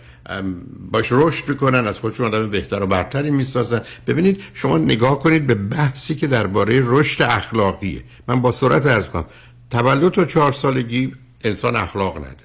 باش 0.92 1.08
رشد 1.12 1.46
بکنن 1.46 1.88
از 1.88 2.00
خودشون 2.00 2.26
آدم 2.26 2.50
بهتر 2.50 2.84
و 2.84 2.88
برتری 2.88 3.32
می‌سازن. 3.32 3.82
ببینید 4.08 4.42
شما 4.54 4.78
نگاه 4.78 5.20
کنید 5.20 5.48
به 5.48 5.56
بحثی 5.56 6.16
که 6.16 6.28
درباره 6.28 6.82
رشد 6.86 7.24
اخلاقیه. 7.24 8.02
من 8.28 8.42
با 8.42 8.52
سرعت 8.52 8.86
عرض 8.88 9.08
کنم. 9.08 9.26
تولد 9.72 10.12
تا 10.12 10.26
چهار 10.26 10.52
سالگی 10.52 11.14
انسان 11.44 11.76
اخلاق 11.76 12.18
نداره. 12.18 12.36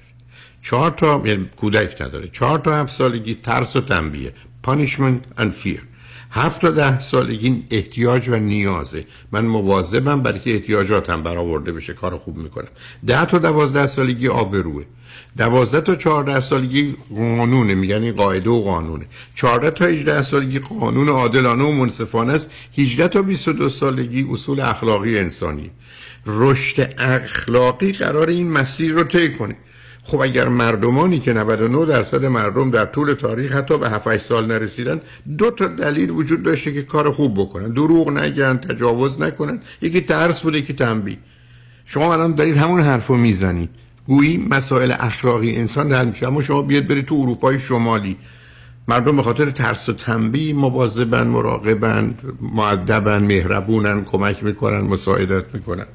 چهار 0.61 0.91
تا 0.91 1.21
یعنی 1.25 1.49
کودک 1.55 2.01
نداره. 2.01 2.29
چهار 2.33 2.59
تا 2.59 2.75
هفت 2.75 2.93
سالگی 2.93 3.35
ترس 3.35 3.75
و 3.75 3.81
تنبیه. 3.81 4.33
Punishment 4.67 5.41
and 5.41 5.51
fear. 5.63 5.79
هفت 6.31 6.61
تا 6.61 6.71
ده 6.71 6.99
سالگی 6.99 7.63
احتیاج 7.71 8.29
و 8.29 8.35
نیازه. 8.35 9.05
من 9.31 9.45
مواظبم 9.45 10.21
برای 10.21 10.39
که 10.39 10.53
احتیاجاتم 10.53 11.23
برآورده 11.23 11.71
بشه. 11.71 11.93
کار 11.93 12.17
خوب 12.17 12.37
می‌کنم. 12.37 12.67
ده 13.07 13.25
تا 13.25 13.37
دوازده 13.37 13.87
سالگی 13.87 14.27
آبروه. 14.27 14.83
دوازده 15.37 15.81
تا 15.81 15.95
چهارده 15.95 16.39
سالگی 16.39 16.95
قانونه. 17.15 17.75
میگن 17.75 18.03
این 18.03 18.15
قاعده 18.15 18.49
و 18.49 18.61
قانونه. 18.61 19.05
چهارده 19.35 19.71
تا 19.71 19.85
هجده 19.85 20.21
سالگی 20.21 20.59
قانون 20.59 21.09
عادلانه 21.09 21.63
و 21.63 21.71
منصفانه 21.71 22.33
است. 22.33 22.51
هجده 22.77 23.07
تا 23.07 23.21
بیست 23.21 23.47
و 23.47 23.53
دو 23.53 23.69
سالگی 23.69 24.27
اصول 24.31 24.59
اخلاقی 24.59 25.19
انسانی. 25.19 25.71
رشد 26.25 26.93
اخلاقی 26.97 27.91
قرار 27.91 28.29
این 28.29 28.51
مسیر 28.51 28.91
رو 28.91 29.03
طی 29.03 29.33
کنه. 29.33 29.55
خب 30.03 30.19
اگر 30.19 30.47
مردمانی 30.47 31.19
که 31.19 31.33
99 31.33 31.85
درصد 31.85 32.25
مردم 32.25 32.71
در 32.71 32.85
طول 32.85 33.13
تاریخ 33.13 33.55
حتی 33.55 33.77
به 33.77 33.89
7 33.89 34.17
سال 34.17 34.45
نرسیدن 34.45 35.01
دو 35.37 35.51
تا 35.51 35.67
دلیل 35.67 36.09
وجود 36.09 36.43
داشته 36.43 36.73
که 36.73 36.83
کار 36.83 37.11
خوب 37.11 37.39
بکنن. 37.39 37.73
دروغ 37.73 38.09
نگن 38.09 38.57
تجاوز 38.57 39.21
نکنن. 39.21 39.61
یکی 39.81 40.01
ترس 40.01 40.41
بوده 40.41 40.57
یکی 40.57 40.73
تنبیه. 40.73 41.17
شما 41.85 42.13
الان 42.13 42.35
دارید 42.35 42.57
همون 42.57 42.81
حرفو 42.81 43.15
می‌زنید. 43.15 43.69
گویی 44.07 44.47
مسائل 44.49 44.93
اخلاقی 44.99 45.55
انسان 45.55 45.93
حل 45.93 46.07
میشه. 46.07 46.27
اما 46.27 46.41
شما 46.41 46.61
بیاد 46.61 46.87
برید 46.87 47.05
تو 47.05 47.15
اروپای 47.15 47.59
شمالی. 47.59 48.17
مردم 48.87 49.15
به 49.15 49.23
خاطر 49.23 49.49
ترس 49.49 49.89
و 49.89 49.93
تنبیه 49.93 50.53
مواظبن 50.53 51.27
مراقبن 51.27 52.13
معدبن 52.41 53.23
مهربونن 53.23 54.03
کمک 54.03 54.43
می‌کنن 54.43 54.79
مساعدت 54.79 55.45
می‌کنن. 55.53 55.85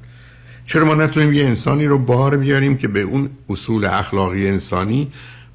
چرا 0.72 0.84
ما 0.84 0.94
نتونیم 0.94 1.32
یه 1.32 1.44
انسانی 1.44 1.86
رو 1.86 1.98
بار 1.98 2.36
بیاریم 2.36 2.76
که 2.76 2.88
به 2.88 3.00
اون 3.00 3.30
اصول 3.48 3.84
اخلاقی 3.84 4.48
انسانی 4.48 5.08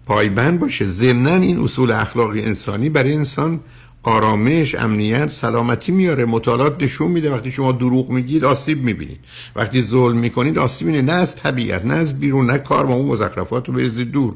پایبند 0.05 0.59
باشه؟ 0.59 0.85
ضمن 0.85 1.41
این 1.41 1.59
اصول 1.59 1.91
اخلاقی 1.91 2.41
انسانی 2.41 2.89
برای 2.89 3.13
انسان 3.13 3.59
آرامش 4.03 4.75
امنیت 4.75 5.29
سلامتی 5.29 5.91
میاره. 5.91 6.25
مطالعات 6.25 6.83
نشون 6.83 7.11
میده 7.11 7.31
وقتی 7.31 7.51
شما 7.51 7.71
دروغ 7.71 8.09
میگید 8.09 8.45
آسیب 8.45 8.83
می‌بینید. 8.83 9.19
وقتی 9.55 9.81
ظلم 9.81 10.17
می‌کنید 10.17 10.57
آسیب 10.57 10.87
می‌بینید. 10.87 11.11
نه 11.11 11.17
از 11.17 11.35
طبیعت 11.35 11.85
نه 11.85 11.93
از 11.93 12.19
بیرون 12.19 12.51
نه 12.51 12.57
کار 12.57 12.85
با 12.85 12.93
اون 12.93 13.05
مزخرفات 13.05 13.67
رو 13.67 13.73
بریزید 13.73 14.11
دور. 14.11 14.35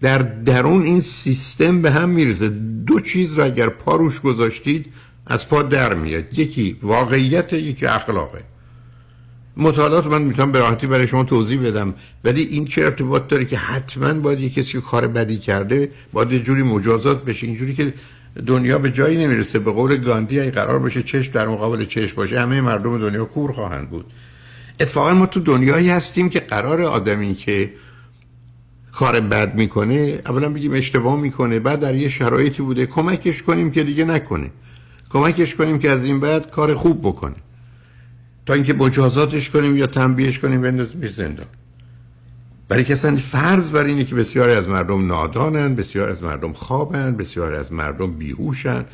در 0.00 0.18
درون 0.18 0.82
این 0.82 1.00
سیستم 1.00 1.82
به 1.82 1.90
هم 1.90 2.08
می‌رسه 2.08 2.48
دو 2.86 3.00
چیز 3.00 3.32
رو 3.34 3.44
اگر 3.44 3.68
پا 3.68 3.96
روش 3.96 4.20
گذاشتید 4.20 4.86
از 5.26 5.48
پا 5.48 5.62
در 5.62 5.94
میاد. 5.94 6.38
یکی 6.38 6.76
واقعیت 6.82 7.52
یکی 7.52 7.86
اخلاقه. 7.86 8.49
مطالعات 9.56 10.06
من 10.06 10.22
می‌تونم 10.22 10.52
به 10.52 10.58
راحتی 10.58 10.86
برای 10.86 11.06
شما 11.06 11.24
توضیح 11.24 11.66
بدم. 11.66 11.94
ولی 12.24 12.42
این 12.42 12.64
چه 12.64 12.82
ارتباط 12.82 13.28
داره 13.28 13.44
که 13.44 13.56
حتما 13.56 14.14
باید 14.14 14.40
یه 14.40 14.50
کسی 14.50 14.72
که 14.72 14.80
کار 14.80 15.06
بدی 15.06 15.38
کرده 15.38 15.90
باید 16.12 16.42
جوری 16.42 16.62
مجازات 16.62 17.24
بشه. 17.24 17.46
اینجوری 17.46 17.74
که 17.74 17.94
دنیا 18.46 18.78
به 18.78 18.90
جایی 18.90 19.26
نمی‌رسه. 19.26 19.58
به 19.58 19.72
قول 19.72 19.96
گاندی 19.96 20.40
اگه 20.40 20.50
قرار 20.50 20.78
باشه 20.78 21.02
چشم 21.02 21.32
در 21.32 21.48
مقابل 21.48 21.84
چشم 21.84 22.16
باشه 22.16 22.40
همه 22.40 22.60
مردم 22.60 22.98
دنیا 22.98 23.24
کور 23.24 23.52
خواهند 23.52 23.90
بود. 23.90 24.04
اتفاقا 24.80 25.14
ما 25.14 25.26
تو 25.26 25.40
دنیایی 25.40 25.90
هستیم 25.90 26.28
که 26.28 26.40
قرار 26.40 26.82
آدمی 26.82 27.34
که 27.34 27.70
کار 28.92 29.20
بد 29.20 29.54
می‌کنه 29.54 30.18
اولا 30.26 30.48
بگیم 30.48 30.72
اشتباه 30.72 31.20
می‌کنه 31.20 31.60
بعد 31.60 31.80
در 31.80 31.94
یه 31.94 32.08
شرایطی 32.08 32.62
بوده 32.62 32.86
کمکش 32.86 33.42
کنیم 33.42 33.70
که 33.70 33.84
دیگه 33.84 34.04
نکنه. 34.04 34.50
کمکش 35.10 35.54
کنیم 35.54 35.78
که 35.78 35.90
از 35.90 36.04
این 36.04 36.20
بعد 36.20 36.50
کار 36.50 36.74
خوب 36.74 37.00
بکنه. 37.02 37.34
تا 38.50 38.54
اینکه 38.54 38.74
مجازاتش 38.74 39.50
کنیم 39.50 39.76
یا 39.76 39.86
تنبیهش 39.86 40.38
کنیم 40.38 40.62
بندازیم 40.62 41.08
زندان. 41.08 41.46
برای 42.68 42.92
اصلا 42.92 43.16
فرض 43.16 43.70
بر 43.70 43.84
اینه 43.84 44.04
که 44.04 44.14
بسیاری 44.14 44.52
از 44.52 44.68
مردم 44.68 45.06
نادانن 45.06 45.74
بسیاری 45.74 46.10
از 46.10 46.22
مردم 46.22 46.52
خوابن 46.52 47.16
بسیاری 47.16 47.56
از 47.56 47.72
مردم 47.72 48.12
بیهوشن 48.12 48.84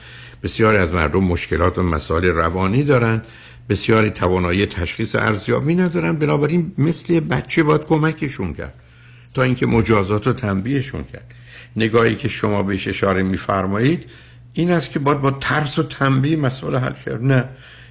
بسیاری 0.42 0.78
از 0.78 0.92
مردم 0.92 1.24
مشکلات 1.24 1.78
و 1.78 1.82
مسائل 1.82 2.24
روانی 2.24 2.82
دارن 2.82 3.22
بسیاری 3.68 4.10
توانایی 4.10 4.66
تشخیص 4.66 5.14
ارزیابی 5.14 5.74
ندارن. 5.74 6.16
بنابراین 6.16 6.72
مثل 6.78 7.20
بچه 7.20 7.62
باید 7.62 7.84
کمکشون 7.84 8.54
کرد 8.54 8.74
تا 9.34 9.42
اینکه 9.42 9.66
مجازات 9.66 10.26
و 10.26 10.32
تنبیهشون 10.32 11.04
کرد. 11.12 11.34
نگاهی 11.76 12.14
که 12.14 12.28
شما 12.28 12.62
بهش 12.62 12.88
اشاره 12.88 13.22
میفرمایید 13.22 14.04
این 14.52 14.70
است 14.70 14.90
که 14.90 14.98
باید 14.98 15.20
با 15.20 15.30
ترس 15.30 15.78
و 15.78 15.82
تنبیه 15.82 16.36
مسئله 16.36 16.78
حل 16.78 16.94
کرد. 17.06 17.24
نه. 17.24 17.48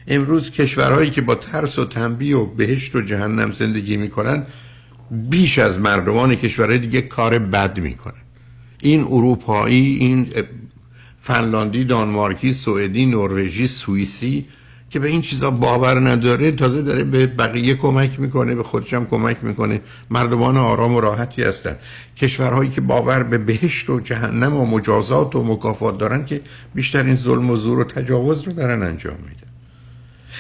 امروز 0.08 0.52
کشورهایی 0.52 1.10
که 1.10 1.22
با 1.22 1.36
ترس 1.36 1.80
و 1.80 1.86
تنبیه 1.86 2.38
و 2.38 2.46
بهشت 2.46 2.96
و 2.96 3.02
جهنم 3.02 3.52
زندگی 3.52 3.98
می‌کنن 3.98 4.44
بیش 5.12 5.60
از 5.60 5.80
مردمان 5.80 6.36
کشورهای 6.36 6.80
دیگه 6.80 7.02
کار 7.02 7.40
بد 7.40 7.80
می‌کنن. 7.80 8.14
این 8.82 9.02
اروپایی 9.02 9.98
این 10.00 10.28
فنلاندی 11.20 11.84
دانمارکی 11.84 12.54
سوئدی 12.54 13.06
نروژی 13.06 13.68
سوئیسی 13.68 14.46
که 14.90 15.00
به 15.00 15.08
این 15.08 15.22
چیزا 15.22 15.52
باور 15.52 16.10
نداره 16.10 16.52
تازه 16.52 16.82
داره 16.82 17.04
به 17.04 17.28
بقیه 17.28 17.76
کمک 17.76 18.20
می‌کنه 18.20 18.56
به 18.56 18.64
خودش 18.64 18.94
هم 18.94 19.06
کمک 19.06 19.38
می‌کنه. 19.42 19.82
مردمان 20.10 20.58
آرام 20.58 20.96
و 20.96 21.02
راحتی 21.02 21.44
هستن. 21.44 21.76
کشورهایی 22.18 22.70
که 22.70 22.82
باور 22.82 23.24
به 23.24 23.38
بهشت 23.38 23.90
و 23.90 24.00
جهنم 24.00 24.56
و 24.56 24.66
مجازات 24.66 25.36
و 25.36 25.44
مکافات 25.44 25.98
دارن 25.98 26.26
که 26.26 26.42
بیشتر 26.76 27.04
این 27.04 27.16
ظلم 27.16 27.50
و 27.50 27.56
زور 27.56 27.80
و 27.80 27.84
تجاوز 27.84 28.44
رو 28.44 28.54
دارن 28.54 28.84
انجام 28.84 29.18
میده 29.30 29.45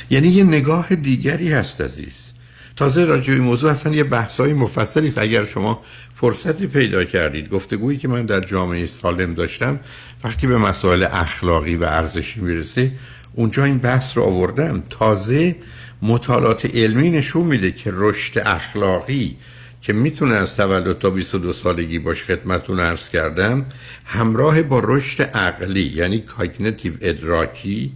یعنی 0.09 0.27
یه 0.27 0.43
نگاه 0.43 0.95
دیگری 0.95 1.51
هست 1.51 1.81
عزیز. 1.81 2.31
تازه 2.75 3.05
راجع 3.05 3.33
به 3.33 3.39
موضوع 3.39 3.71
اصلا 3.71 3.95
یه 3.95 4.03
بحثای 4.03 4.53
مفصلی 4.53 5.07
است. 5.07 5.17
اگر 5.17 5.45
شما 5.45 5.81
فرصتی 6.15 6.67
پیدا 6.67 7.03
کردید 7.03 7.49
گفتگویی 7.49 7.97
که 7.97 8.07
من 8.07 8.25
در 8.25 8.39
جامعه 8.39 8.85
سالم 8.85 9.33
داشتم 9.33 9.79
وقتی 10.23 10.47
به 10.47 10.57
مسائل 10.57 11.07
اخلاقی 11.11 11.75
و 11.75 11.83
ارزشی 11.83 12.39
می‌رسه 12.39 12.91
اونجا 13.33 13.63
این 13.63 13.77
بحث 13.77 14.17
رو 14.17 14.23
آوردم. 14.23 14.83
تازه 14.89 15.55
مطالعات 16.01 16.75
علمی 16.75 17.09
نشون 17.09 17.45
میده 17.45 17.71
که 17.71 17.91
رشد 17.93 18.41
اخلاقی 18.45 19.37
که 19.81 19.93
می‌تونه 19.93 20.35
از 20.35 20.55
تولد 20.55 20.99
تا 20.99 21.09
22 21.09 21.53
سالگی 21.53 21.99
باش 21.99 22.23
خدمتون 22.23 22.79
عرض 22.79 23.09
کردم 23.09 23.65
همراه 24.05 24.61
با 24.61 24.81
رشد 24.83 25.21
عقلی 25.21 25.93
یعنی 25.95 26.19
کاگنیتیو 26.19 26.93
ادراکی 27.01 27.91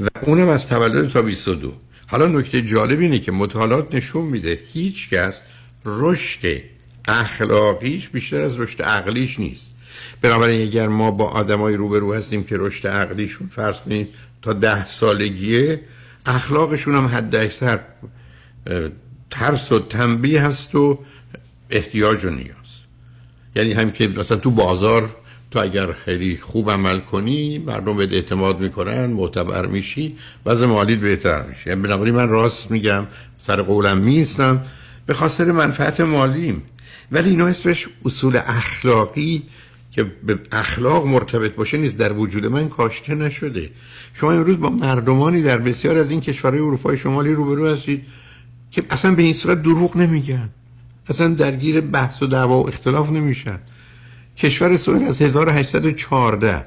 و 0.00 0.06
اونم 0.22 0.48
از 0.48 0.68
تولد 0.68 1.08
تا 1.08 1.22
22 1.22 1.72
حالا 2.06 2.26
نکته 2.26 2.62
جالب 2.62 3.00
اینه 3.00 3.18
که 3.18 3.32
مطالعات 3.32 3.94
نشون 3.94 4.24
میده 4.24 4.60
هیچ 4.72 5.10
کس 5.10 5.42
رشد 5.84 6.62
اخلاقیش 7.08 8.08
بیشتر 8.08 8.42
از 8.42 8.60
رشد 8.60 8.82
عقلیش 8.82 9.38
نیست. 9.38 9.74
بنابراین 10.22 10.62
اگر 10.68 10.88
ما 10.88 11.10
با 11.10 11.28
آدمای 11.28 11.74
روبرو 11.74 12.14
هستیم 12.14 12.44
که 12.44 12.56
رشد 12.58 12.86
عقلیشون 12.86 13.48
فرض 13.48 13.80
کنید 13.80 14.08
تا 14.42 14.52
ده 14.52 14.86
سالگیه 14.86 15.80
اخلاقشون 16.26 16.94
هم 16.94 17.06
حد 17.06 17.36
اکثر 17.36 17.80
ترس 19.30 19.72
و 19.72 19.78
تنبیه 19.78 20.42
هست 20.42 20.74
و 20.74 20.98
احتیاج 21.70 22.24
و 22.24 22.30
نیاز. 22.30 22.56
یعنی 23.56 23.72
هم 23.72 23.90
که 23.90 24.08
مثلا 24.08 24.36
تو 24.36 24.50
بازار 24.50 25.16
تو 25.50 25.58
اگر 25.58 25.92
خیلی 25.92 26.36
خوب 26.36 26.70
عمل 26.70 26.98
کنی 26.98 27.58
مردم 27.58 27.96
به 27.96 28.08
اعتماد 28.12 28.60
می‌کنن 28.60 29.06
معتبر 29.06 29.66
میشی 29.66 30.16
وضع 30.46 30.66
مالیت 30.66 30.98
بهتر 30.98 31.42
میشه 31.42 31.70
یعنی 31.70 31.82
بنابراین 31.82 32.14
من 32.14 32.28
راست 32.28 32.70
میگم 32.70 33.06
سر 33.38 33.62
قولم 33.62 33.98
میستم 33.98 34.60
به 35.06 35.14
خاطر 35.14 35.52
منفعت 35.52 36.00
مالیم. 36.00 36.62
ولی 37.12 37.30
اینا 37.30 37.46
اسمش 37.46 37.88
اصول 38.04 38.40
اخلاقی 38.46 39.42
که 39.92 40.04
به 40.04 40.38
اخلاق 40.52 41.06
مرتبط 41.06 41.54
باشه 41.54 41.76
نیست 41.78 41.98
در 41.98 42.12
وجود 42.12 42.46
من 42.46 42.68
کاشته 42.68 43.14
نشده. 43.14 43.70
شما 44.14 44.32
امروز 44.32 44.60
با 44.60 44.70
مردمانی 44.70 45.42
در 45.42 45.58
بسیار 45.58 45.96
از 45.96 46.10
این 46.10 46.20
کشورهای 46.20 46.60
اروپای 46.60 46.96
شمالی 46.96 47.34
روبرو 47.34 47.66
هستید 47.66 48.02
که 48.70 48.82
اصلا 48.90 49.14
به 49.14 49.22
این 49.22 49.32
صورت 49.32 49.62
دروغ 49.62 49.96
نمیگن. 49.96 50.48
اصلا 51.08 51.28
درگیر 51.28 51.80
بحث 51.80 52.22
و 52.22 52.26
دعوا 52.26 52.62
و 52.62 52.68
اختلاف 52.68 53.10
نمیشن. 53.10 53.58
کشور 54.38 54.76
سوئد 54.76 55.02
از 55.02 55.22
1814 55.22 56.66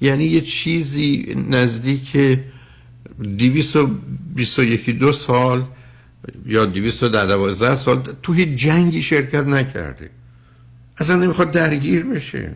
یعنی 0.00 0.24
یه 0.24 0.40
چیزی 0.40 1.36
نزدیک 1.50 2.38
221 3.38 4.90
دو 4.90 5.12
سال 5.12 5.64
یا 6.46 6.64
212 6.64 7.74
سال 7.74 8.02
تو 8.22 8.32
هیچ 8.32 8.48
جنگی 8.48 9.02
شرکت 9.02 9.46
نکرده. 9.46 10.10
اصلا 10.98 11.16
نمی‌خواد 11.16 11.50
درگیر 11.50 12.04
بشه. 12.04 12.52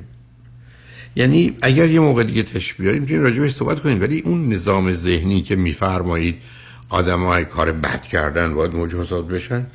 یعنی 1.17 1.57
اگر 1.63 1.89
یه 1.89 2.01
موقع 2.01 2.23
دیگه 2.23 2.43
تش 2.43 2.75
بیاریم 2.75 3.03
می‌تونیم 3.03 3.23
راجع 3.23 3.41
بهش 3.41 3.53
صحبت 3.53 3.81
کنیم. 3.81 4.01
ولی 4.01 4.21
اون 4.21 4.49
نظام 4.49 4.93
ذهنی 4.93 5.43
که 5.43 5.57
میفرمایید 5.57 6.37
آدم 6.89 7.45
کار 7.45 7.73
بد 7.73 8.03
کردن 8.03 8.55
باید 8.55 8.75
مجازات 8.75 9.29
بشن 9.29 9.67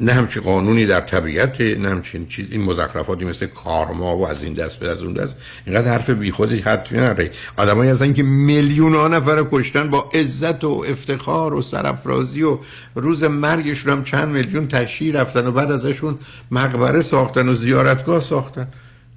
نه 0.00 0.12
همچین 0.12 0.42
قانونی 0.42 0.86
در 0.86 1.00
طبیعت 1.00 1.60
نه 1.60 1.88
همچین 1.88 2.26
چیز. 2.26 2.46
این 2.50 2.62
مزخرفاتی 2.62 3.24
مثل 3.24 3.46
کارما 3.46 4.16
و 4.16 4.28
از 4.28 4.42
این 4.42 4.54
دست 4.54 4.80
به 4.80 4.88
از 4.88 5.02
اون 5.02 5.12
دست. 5.12 5.38
اینقدر 5.66 5.88
حرف 5.88 6.10
بیخودی 6.10 6.60
حتی 6.60 6.96
نره. 6.96 7.30
آدمایی 7.56 7.90
هستن 7.90 8.12
که 8.12 8.22
میلیون 8.22 8.94
ها 8.94 9.08
نفر 9.08 9.46
کشتن 9.52 9.90
با 9.90 10.10
عزت 10.14 10.64
و 10.64 10.84
افتخار 10.88 11.54
و 11.54 11.62
سرافرازی 11.62 12.42
و 12.42 12.58
روز 12.94 13.24
مرگشون 13.24 13.92
هم 13.92 14.02
چند 14.02 14.34
میلیون 14.34 14.68
تشییع 14.68 15.20
رفتن 15.20 15.46
و 15.46 15.52
بعد 15.52 15.72
ازشون 15.72 16.18
مقبره 16.50 17.00
ساختن 17.00 17.48
و 17.48 17.54
زیارتگاه 17.54 18.20
ساختن. 18.20 18.68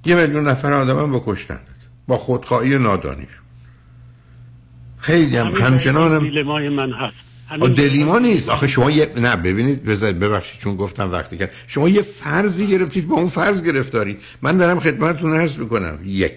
یه 0.04 0.14
میلیون 0.14 0.48
نفر 0.48 0.72
آدم 0.72 0.98
هم 0.98 1.12
بکشتن 1.12 1.60
با 2.06 2.18
خودخواهی 2.18 2.78
نادانیشون. 2.78 3.46
خیلی 4.98 5.36
هم 5.36 5.46
همچنان 5.46 6.12
هم 6.12 6.68
من 6.68 6.92
هست. 6.92 7.25
دلیما 7.76 8.18
نیست. 8.18 8.48
آخه 8.48 8.66
شما 8.66 8.90
یه 8.90 9.12
نه 9.16 9.36
ببینید 9.36 9.84
بذارید 9.84 10.18
ببخشید 10.18 10.60
چون 10.60 10.76
گفتم 10.76 11.12
وقتی 11.12 11.36
که 11.36 11.50
شما 11.66 11.88
یه 11.88 12.02
فرضی 12.02 12.66
گرفتید 12.66 13.08
با 13.08 13.16
اون 13.16 13.28
فرض 13.28 13.62
گرفتارید. 13.62 14.20
من 14.42 14.56
دارم 14.56 14.80
خدمتتون 14.80 15.32
عرض 15.32 15.58
می‌کنم. 15.58 15.98
یک 16.04 16.32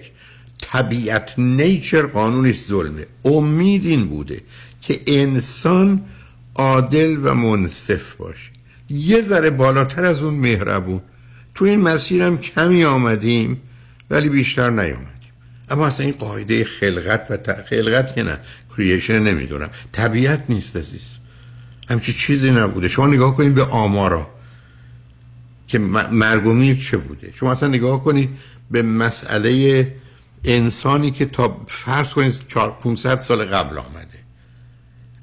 طبیعت 0.61 1.33
نیچر 1.37 2.01
قانونش 2.05 2.59
ظلمه. 2.59 3.05
امید 3.25 3.85
این 3.85 4.05
بوده 4.05 4.41
که 4.81 5.01
انسان 5.07 6.01
عادل 6.55 7.17
و 7.23 7.33
منصف 7.33 8.15
باشه. 8.15 8.51
یه 8.89 9.21
ذره 9.21 9.49
بالاتر 9.49 10.05
از 10.05 10.23
اون 10.23 10.33
مهربون. 10.33 11.01
تو 11.55 11.65
این 11.65 11.81
مسیرم 11.81 12.37
کمی 12.37 12.85
آمدیم 12.85 13.61
ولی 14.09 14.29
بیشتر 14.29 14.69
نیامدیم 14.69 15.09
اما 15.69 15.87
اصلا 15.87 16.05
این 16.05 16.15
قاعده 16.19 16.63
خلقت 16.63 17.27
و 17.29 17.37
ت... 17.37 17.65
خلقت 17.69 18.15
که 18.15 18.23
نه. 18.23 18.39
کریشن 18.79 19.19
نمی‌دونم. 19.19 19.69
طبیعت 19.91 20.43
نیست 20.49 20.77
عزیز. 20.77 21.01
همچی 21.89 22.13
چیزی 22.13 22.51
نبوده. 22.51 22.87
شما 22.87 23.07
نگاه 23.07 23.35
کنید 23.35 23.55
به 23.55 23.63
آمارا. 23.63 24.27
که 25.67 25.79
مرگومی 26.11 26.77
چه 26.77 26.97
بوده؟ 26.97 27.31
شما 27.33 27.51
اصلا 27.51 27.69
نگاه 27.69 28.03
کنید 28.03 28.29
به 28.71 28.81
مسئله 28.81 29.95
انسانی 30.43 31.11
که 31.11 31.25
تا 31.25 31.61
فرض 31.67 32.13
کنید 32.13 32.41
500 32.79 33.19
سال 33.19 33.45
قبل 33.45 33.77
آمده. 33.77 34.19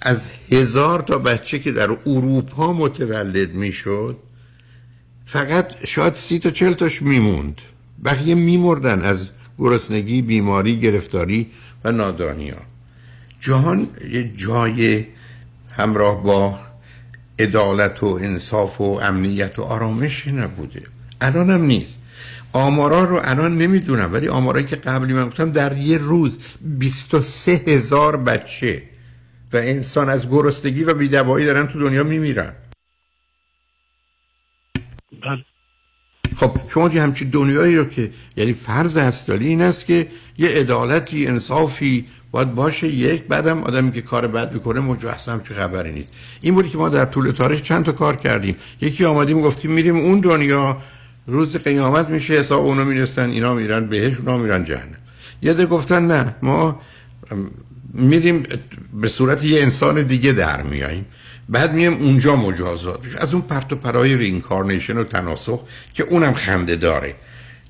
از 0.03 0.31
هزار 0.51 1.01
تا 1.01 1.19
بچه 1.19 1.59
که 1.59 1.73
در 1.73 1.91
اروپا 2.07 2.73
متولد 2.73 3.55
می‌شد 3.55 4.17
فقط 5.25 5.87
شاید 5.87 6.15
سی 6.15 6.39
تا 6.39 6.51
چل 6.51 6.73
تاش 6.73 7.03
میموند. 7.03 7.61
بقیه 8.05 8.35
میمردن 8.35 9.03
از 9.03 9.29
گرسنگی 9.59 10.23
بیماری 10.23 10.81
گرفتاری 10.81 11.51
و 11.85 11.93
نادانی 11.93 12.51
ها 12.51 12.76
جهان 13.41 13.89
یه 14.11 14.29
جای 14.29 15.05
همراه 15.77 16.23
با 16.23 16.59
عدالت 17.39 18.03
و 18.03 18.07
انصاف 18.07 18.81
و 18.81 18.85
امنیت 19.03 19.59
و 19.59 19.63
آرامشی 19.63 20.33
نبوده. 20.33 20.83
الانم 21.21 21.63
نیست. 21.63 21.99
آمارا 22.53 23.05
رو 23.05 23.21
الان 23.25 23.59
نمی‌دونم 23.59 24.13
ولی 24.13 24.29
آمارایی 24.29 24.67
که 24.67 24.77
قبلی 24.77 25.13
من 25.13 25.29
گفتم 25.29 25.53
در 25.53 25.77
یه 25.77 25.99
روز 25.99 26.39
23 26.61 27.53
هزار 27.53 28.17
بچه 28.17 28.83
و 29.53 29.57
انسان 29.57 30.09
از 30.09 30.29
گرسنگی 30.29 30.85
و 30.85 30.95
بیدوایی 30.95 31.47
دارن 31.47 31.67
تو 31.67 31.81
دنیا 31.81 32.03
میمیرن. 32.03 32.53
بله. 35.23 35.45
خب 36.37 36.57
شما 36.69 36.89
یه 36.89 37.03
همچین 37.03 37.29
دنیایی 37.29 37.77
رو 37.77 37.85
که 37.85 38.11
یعنی 38.37 38.53
فرض 38.53 38.97
اصلی 38.97 39.49
این 39.49 39.63
است 39.63 39.87
که 39.87 40.07
یه 40.39 40.49
عدالتی 40.49 41.27
انصافی 41.27 42.07
باید 42.31 42.55
باشه 42.55 42.89
یک 42.89 43.23
بعدم 43.23 43.63
آدمی 43.63 43.93
که 43.93 44.03
کار 44.03 44.27
بد 44.27 44.53
می‌کنه 44.53 44.81
مجسم 44.81 45.41
چه 45.49 45.55
خبری 45.55 45.93
نیست. 45.93 46.13
این 46.41 46.55
بودی 46.55 46.69
که 46.69 46.79
ما 46.79 46.89
در 46.89 47.05
طول 47.05 47.31
تاریخ 47.31 47.63
چند 47.63 47.85
تا 47.85 47.93
کار 47.93 48.17
کردیم. 48.17 48.57
یکی 48.81 49.05
آمدیم 49.05 49.41
گفتیم 49.41 49.73
میریم 49.73 49.97
اون 49.97 50.21
دنیا 50.21 50.77
روز 51.27 51.57
قیامت 51.57 52.09
میشه 52.09 52.35
حساب 52.35 52.65
اونو 52.65 52.85
می‌رسن 52.85 53.31
اینا 53.31 53.55
میرن 53.55 53.87
بهش 53.87 54.17
اونا 54.19 54.39
میرن 54.39 54.65
جهنم. 54.65 54.99
یه 55.43 55.55
عده 55.55 55.67
گفتن 55.67 56.07
نه 56.07 56.37
ما 56.43 56.81
میریم 57.95 58.43
به 59.01 59.09
صورت 59.09 59.45
یه 59.45 59.63
انسان 59.63 60.03
دیگه 60.03 60.33
در 60.33 60.63
میاییم 60.63 61.05
بعد 61.49 61.75
میایم 61.75 61.93
اونجا 61.93 62.37
مجازات 62.37 63.01
از 63.19 63.35
اون 63.35 63.43
پرت 63.43 63.73
و 63.73 63.77
پلای 63.77 64.17
reincarnation 64.17 64.97
و 64.97 65.05
تناسخ 65.05 65.65
که 65.95 66.03
اونم 66.03 66.35
خنده 66.35 66.77
داره. 66.77 67.15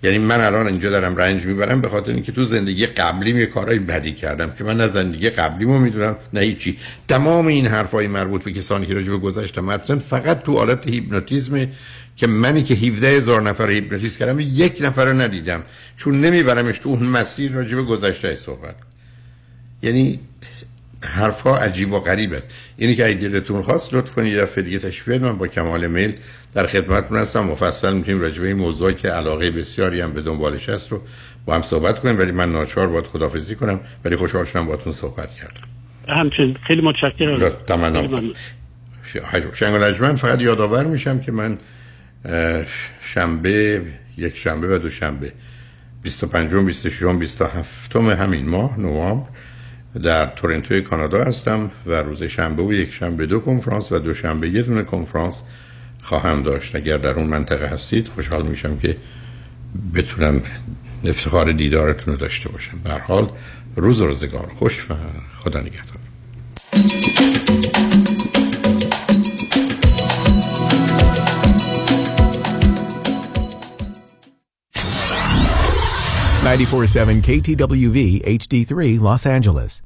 یعنی 0.03 0.19
من 0.19 0.41
الان 0.41 0.67
اینجا 0.67 0.91
دارم 0.91 1.17
رنج 1.17 1.47
می‌برم 1.47 1.81
به 1.81 1.89
خاطر 1.89 2.13
اینکه 2.13 2.33
تو 2.33 2.45
زندگی 2.45 2.87
قبلیم 2.87 3.39
یه 3.39 3.47
کارهای 3.47 3.79
بدی 3.79 4.13
کردم 4.13 4.51
که 4.59 4.65
من 4.65 4.77
نه 4.77 4.87
زندگی 4.87 5.31
قبلیمو 5.31 5.79
می‌دونم 5.79 6.17
نه 6.33 6.41
هیچی. 6.41 6.79
تمام 7.09 7.47
این 7.47 7.67
حرفای 7.67 8.07
مربوط 8.07 8.45
به 8.45 8.53
کسانی 8.53 8.87
که 8.87 8.95
راجع 8.95 9.11
به 9.11 9.19
گذشته 9.19 9.61
می‌پرسن 9.61 9.99
فقط 9.99 10.43
تو 10.43 10.57
حالت 10.57 10.91
هیپنوتیزم 10.91 11.69
که 12.17 12.27
منی 12.27 12.63
که 12.63 12.75
17 12.75 13.09
هزار 13.09 13.43
نفر 13.43 13.71
هیپنوتیزم 13.71 14.19
کردم 14.19 14.41
یک 14.41 14.79
نفر 14.81 15.05
رو 15.05 15.13
ندیدم. 15.13 15.63
چون 15.97 16.21
نمیبرمش 16.21 16.79
تو 16.79 16.89
اون 16.89 17.03
مسیر 17.03 17.53
راجع 17.53 17.77
به 17.77 17.83
گذشته 17.83 18.37
صحبت. 18.37 18.75
یعنی 19.83 20.21
حرفها 21.05 21.57
عجیب 21.57 21.93
و 21.93 22.01
غریب 22.01 22.33
است. 22.33 22.51
اینی 22.77 22.95
که 22.95 23.07
اگه 23.07 23.29
دلتون 23.29 23.63
خواست 23.63 23.95
لطف 23.95 24.11
کنید 24.13 24.33
یه 24.33 24.43
دفعه 24.43 24.65
دیگه 24.65 24.79
تشریف 24.79 25.23
من 25.23 25.39
با 25.39 25.47
کمال 25.47 25.87
میل 25.87 26.15
در 26.55 26.67
خدمتتون 26.67 27.19
هستم. 27.19 27.41
مفصل 27.41 27.93
می‌تونیم 27.93 28.21
راجع 28.21 28.43
به 28.43 28.49
این 28.49 28.57
موضوعی 28.57 28.95
که 28.95 29.09
علاقه 29.09 29.51
بسیاری 29.51 30.01
هم 30.01 30.13
به 30.13 30.21
دنبالش 30.21 30.69
هست 30.69 30.93
رو 30.93 31.03
با 31.47 31.55
هم 31.55 31.63
صحبت 31.63 31.99
کنیم. 31.99 32.19
ولی 32.19 32.33
من 32.33 32.53
ناچار 32.53 32.87
باید 32.87 33.05
خدافزی 33.05 33.55
کنم. 33.55 33.81
ولی 34.05 34.17
خوشحال 34.17 34.45
شدم 34.45 34.67
باهاتون 34.67 34.93
صحبت 34.93 35.29
کردم. 35.35 35.61
همچنین. 36.09 36.57
خیلی 36.67 36.83
متشکرم. 36.83 37.51
تمام 37.67 38.33
شنگ 39.53 40.17
فقط 40.17 40.41
یادآور 40.41 40.85
میشم 40.85 41.19
که 41.19 41.33
من 41.33 41.59
شنبه 43.01 43.83
یک 44.17 44.37
شنبه 44.37 44.75
و 44.75 44.79
دو 44.79 44.91
شنبه. 44.91 45.33
25 46.03 46.55
26 46.55 47.03
27 47.19 47.97
همین 47.97 48.49
ماه 48.49 48.81
نوامبر. 48.81 49.29
در 50.03 50.27
تورنتو 50.27 50.81
کانادا 50.81 51.25
هستم 51.25 51.71
و 51.87 51.93
روز 51.93 52.23
شنبه 52.23 52.63
و 52.63 52.73
یک 52.73 52.93
شنبه 52.93 53.27
دو 53.27 53.41
کنفرانس 53.41 53.93
و 53.93 53.99
دو 53.99 54.15
شنبه 54.15 54.49
یه 54.49 54.63
دونه 54.63 54.83
کنفرانس 54.83 55.43
خواهم 56.03 56.43
داشت. 56.43 56.77
اگر 56.77 56.99
در 56.99 57.15
اون 57.15 57.27
منطقه 57.27 57.67
هستید 57.67 58.09
خوشحال 58.09 58.47
میشم 58.47 58.79
که 58.79 58.97
بتونم 59.95 60.43
افتخار 61.05 61.53
دیدارتون 61.53 62.15
رو 62.15 62.21
داشته 62.21 62.49
باشم. 62.49 62.79
به 62.85 62.91
حال 62.91 63.29
روز 63.77 64.01
روزگار 64.01 64.53
خوش 64.59 64.91
و 64.91 64.95
خدا 65.39 65.61
نگهدار. 65.61 65.97
KTWV 77.27 77.99
HD3 78.39 79.01
Los 79.01 79.27
Angeles. 79.27 79.86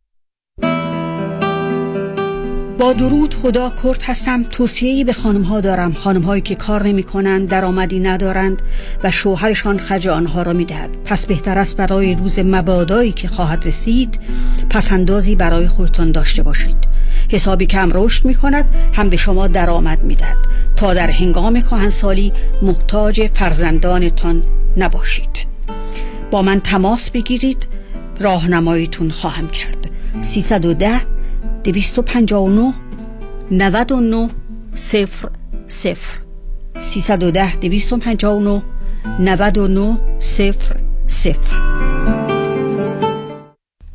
با 2.81 2.93
درود 2.93 3.33
خدا 3.33 3.73
کرد 3.83 4.03
هستم. 4.03 4.43
توصیه‌ای 4.43 5.03
به 5.03 5.13
خانم 5.13 5.41
ها 5.41 5.61
دارم. 5.61 5.93
خانم 5.93 6.21
هایی 6.21 6.41
که 6.41 6.55
کار 6.55 6.83
نمی 6.83 7.03
کنند 7.03 7.49
درآمدی 7.49 7.99
ندارند 7.99 8.61
و 9.03 9.11
شوهرشان 9.11 9.77
خرج 9.77 10.07
آنها 10.07 10.41
را 10.41 10.53
می 10.53 10.65
دهد 10.65 10.89
پس 11.05 11.25
بهتر 11.25 11.59
است 11.59 11.77
برای 11.77 12.15
روز 12.15 12.39
مبادایی 12.39 13.11
که 13.11 13.27
خواهد 13.27 13.67
رسید 13.67 14.19
پسندازی 14.69 15.35
برای 15.35 15.67
خودتان 15.67 16.11
داشته 16.11 16.43
باشید. 16.43 16.77
حسابی 17.31 17.65
کم 17.65 17.89
رشد 17.93 18.25
می 18.25 18.35
کند 18.35 18.65
هم 18.93 19.09
به 19.09 19.17
شما 19.17 19.47
درآمد 19.47 20.03
می 20.03 20.15
دهد 20.15 20.37
تا 20.75 20.93
در 20.93 21.11
هنگام 21.11 21.61
کهنسالی 21.61 22.33
محتاج 22.61 23.27
فرزندانتان 23.33 24.43
نباشید. 24.77 25.45
با 26.31 26.41
من 26.41 26.59
تماس 26.59 27.09
بگیرید. 27.09 27.67
راهنماییتون 28.19 29.09
خواهم 29.09 29.47
کرد. 29.47 29.89
310 30.21 31.20
259 31.63 32.73
99 33.51 34.29
صفر 34.73 35.29
صفر. 35.67 36.19
310 36.79 37.55
259 37.55 38.61
99 39.19 39.97
صفر 40.19 40.79
صفر. 41.07 41.61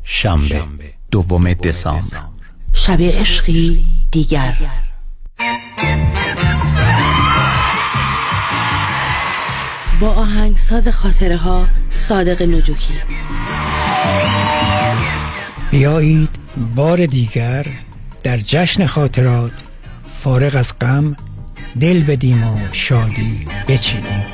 شنبه 0.03 0.93
دوم 1.11 1.53
دسامبر. 1.53 2.23
شب 2.73 3.01
عشقی 3.01 3.85
دیگر. 4.11 4.53
با 9.99 10.07
آهنگساز 10.07 10.87
خاطره 10.87 11.37
ها 11.37 11.65
صادق 11.91 12.41
نجوکی. 12.41 12.93
بیایید 15.71 16.46
بار 16.75 17.05
دیگر 17.05 17.65
در 18.23 18.37
جشن 18.37 18.85
خاطرات 18.85 19.51
فارغ 20.19 20.55
از 20.55 20.79
غم 20.81 21.15
دل 21.79 22.03
بدیم 22.03 22.43
و 22.43 22.57
شادی 22.71 23.45
بچینیم. 23.67 24.25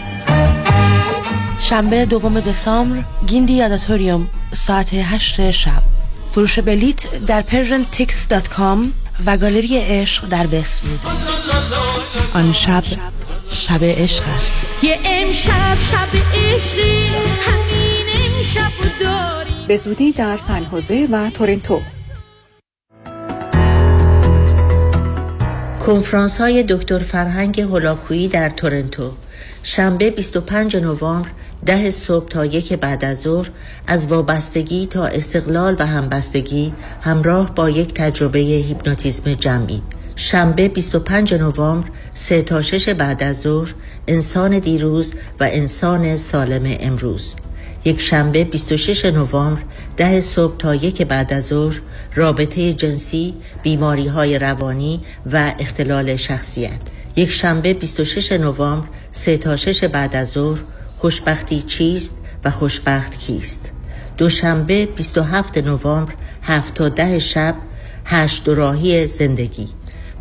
شنبه 1.62 2.06
دوم 2.06 2.40
دسامبر 2.40 3.04
گیندی 3.28 3.54
یاداتوریوم 3.54 4.30
ساعت 4.54 4.94
هشت 4.94 5.52
شب. 5.52 5.84
فروش 6.32 6.60
بلیت 6.60 7.26
در 7.26 7.42
persiantix.com 7.42 8.78
و 9.26 9.38
گالری 9.38 9.78
عشق 9.78 10.28
در 10.28 10.48
وستوود 10.48 11.00
آن 12.34 12.54
شب 12.54 12.84
شب 13.50 13.84
عشق 13.84 14.24
است. 14.36 14.84
یه 14.84 15.00
امشب 15.06 15.78
شب 15.92 16.08
عشقی 16.36 17.08
همین 17.42 18.36
امشب 18.38 18.72
داری 19.04 19.66
به 19.68 19.78
زودی 19.78 20.12
در 20.12 20.38
سنحوزه 20.38 21.08
و 21.12 21.30
تورنتو. 21.30 21.82
کنفرانس 25.86 26.38
های 26.38 26.64
دکتر 26.70 27.00
فرهنگ 27.00 27.62
هولاکویی 27.62 28.28
در 28.28 28.50
تورنتو. 28.50 29.12
شنبه 29.64 30.10
25 30.10 30.76
نوامبر 30.76 31.30
ده 31.66 31.92
صبح 31.92 32.28
تا 32.28 32.46
یک 32.46 32.74
بعد 32.74 33.06
از 33.06 33.22
ظهر 33.22 33.50
از 33.88 34.08
وابستگی 34.08 34.86
تا 34.86 35.06
استقلال 35.06 35.76
و 35.80 35.86
همبستگی 35.86 36.74
همراه 37.02 37.56
با 37.56 37.70
یک 37.70 37.94
تجربه 37.94 38.40
هیپنوتیزم 38.40 39.34
جمعی. 39.34 39.82
شنبه 40.16 40.68
25 40.68 41.34
نوامبر 41.34 41.88
3 42.14 42.42
تا 42.42 42.62
6 42.62 42.90
بعد 42.90 43.24
از 43.24 43.42
ظهر 43.42 43.74
انسان 44.08 44.60
دیروز 44.60 45.14
و 45.40 45.50
انسان 45.52 46.18
سالم 46.18 46.78
امروز. 46.80 47.34
یک 47.86 48.02
شنبه 48.02 48.44
26 48.44 49.06
نوامبر 49.06 49.62
ده 49.98 50.22
صبح 50.22 50.58
تا 50.58 50.76
یک 50.76 51.02
بعد 51.02 51.34
از 51.34 51.48
ظهر 51.48 51.82
رابطه 52.16 52.74
جنسی 52.74 53.34
بیماری 53.64 54.08
های 54.08 54.40
روانی 54.40 55.02
و 55.32 55.54
اختلال 55.60 56.16
شخصیت. 56.16 56.82
یک 57.16 57.32
شنبه 57.32 57.74
26 57.74 58.32
نوامبر 58.32 58.88
3 59.12 59.38
تا 59.38 59.56
6 59.56 59.84
بعد 59.84 60.16
از 60.16 60.30
ظهر 60.30 60.60
خوشبختی 60.98 61.62
چیست 61.62 62.18
و 62.44 62.52
خوشبخت 62.52 63.18
کیست؟ 63.18 63.72
دوشنبه 64.18 64.86
27 64.86 65.58
نوامبر 65.58 66.14
7 66.42 66.74
تا 66.74 66.90
10 66.90 67.20
شب 67.20 67.56
هشت 68.06 68.50
راهی 68.50 69.08
زندگی. 69.08 69.70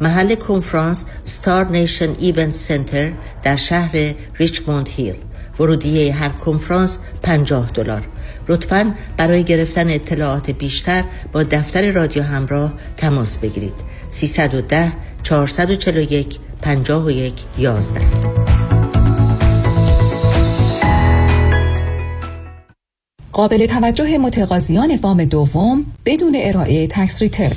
محل 0.01 0.35
کنفرانس 0.35 1.05
Star 1.25 1.71
Nation 1.71 2.15
Event 2.19 2.55
Centre 2.55 3.13
در 3.43 3.57
شهر 3.57 4.15
Richmond 4.39 4.89
Hill 4.89 5.15
ورودیه 5.63 6.15
هر 6.15 6.29
کنفرانس 6.29 6.99
50 7.23 7.71
دلار. 7.75 8.03
لطفا 8.49 8.95
برای 9.17 9.45
گرفتن 9.45 9.91
اطلاعات 9.91 10.51
بیشتر 10.51 11.05
با 11.33 11.43
دفتر 11.43 11.91
رادیو 11.91 12.23
همراه 12.23 12.73
تماس 12.97 13.39
بگیرید. 13.39 13.75
310 14.09 14.93
441 15.23 16.39
51 16.63 17.35
11 17.59 18.01
قابل 23.33 23.67
توجه 23.67 24.19
متقاضیان 24.19 24.99
وام 25.03 25.25
دوم 25.25 25.87
بدون 26.05 26.37
ارائه 26.37 26.87
tax 26.87 27.23
return 27.23 27.57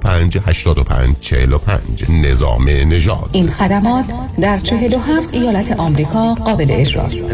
205 0.01 0.37
85 0.45 1.15
45 1.21 1.79
نظام 2.09 2.69
نژاد. 2.69 3.29
این 3.31 3.47
خدمات 3.47 4.05
در 4.41 4.59
47 4.59 5.29
ایالت 5.33 5.71
آمریکا 5.79 6.33
قابل 6.33 6.67
اجراست. 6.69 7.27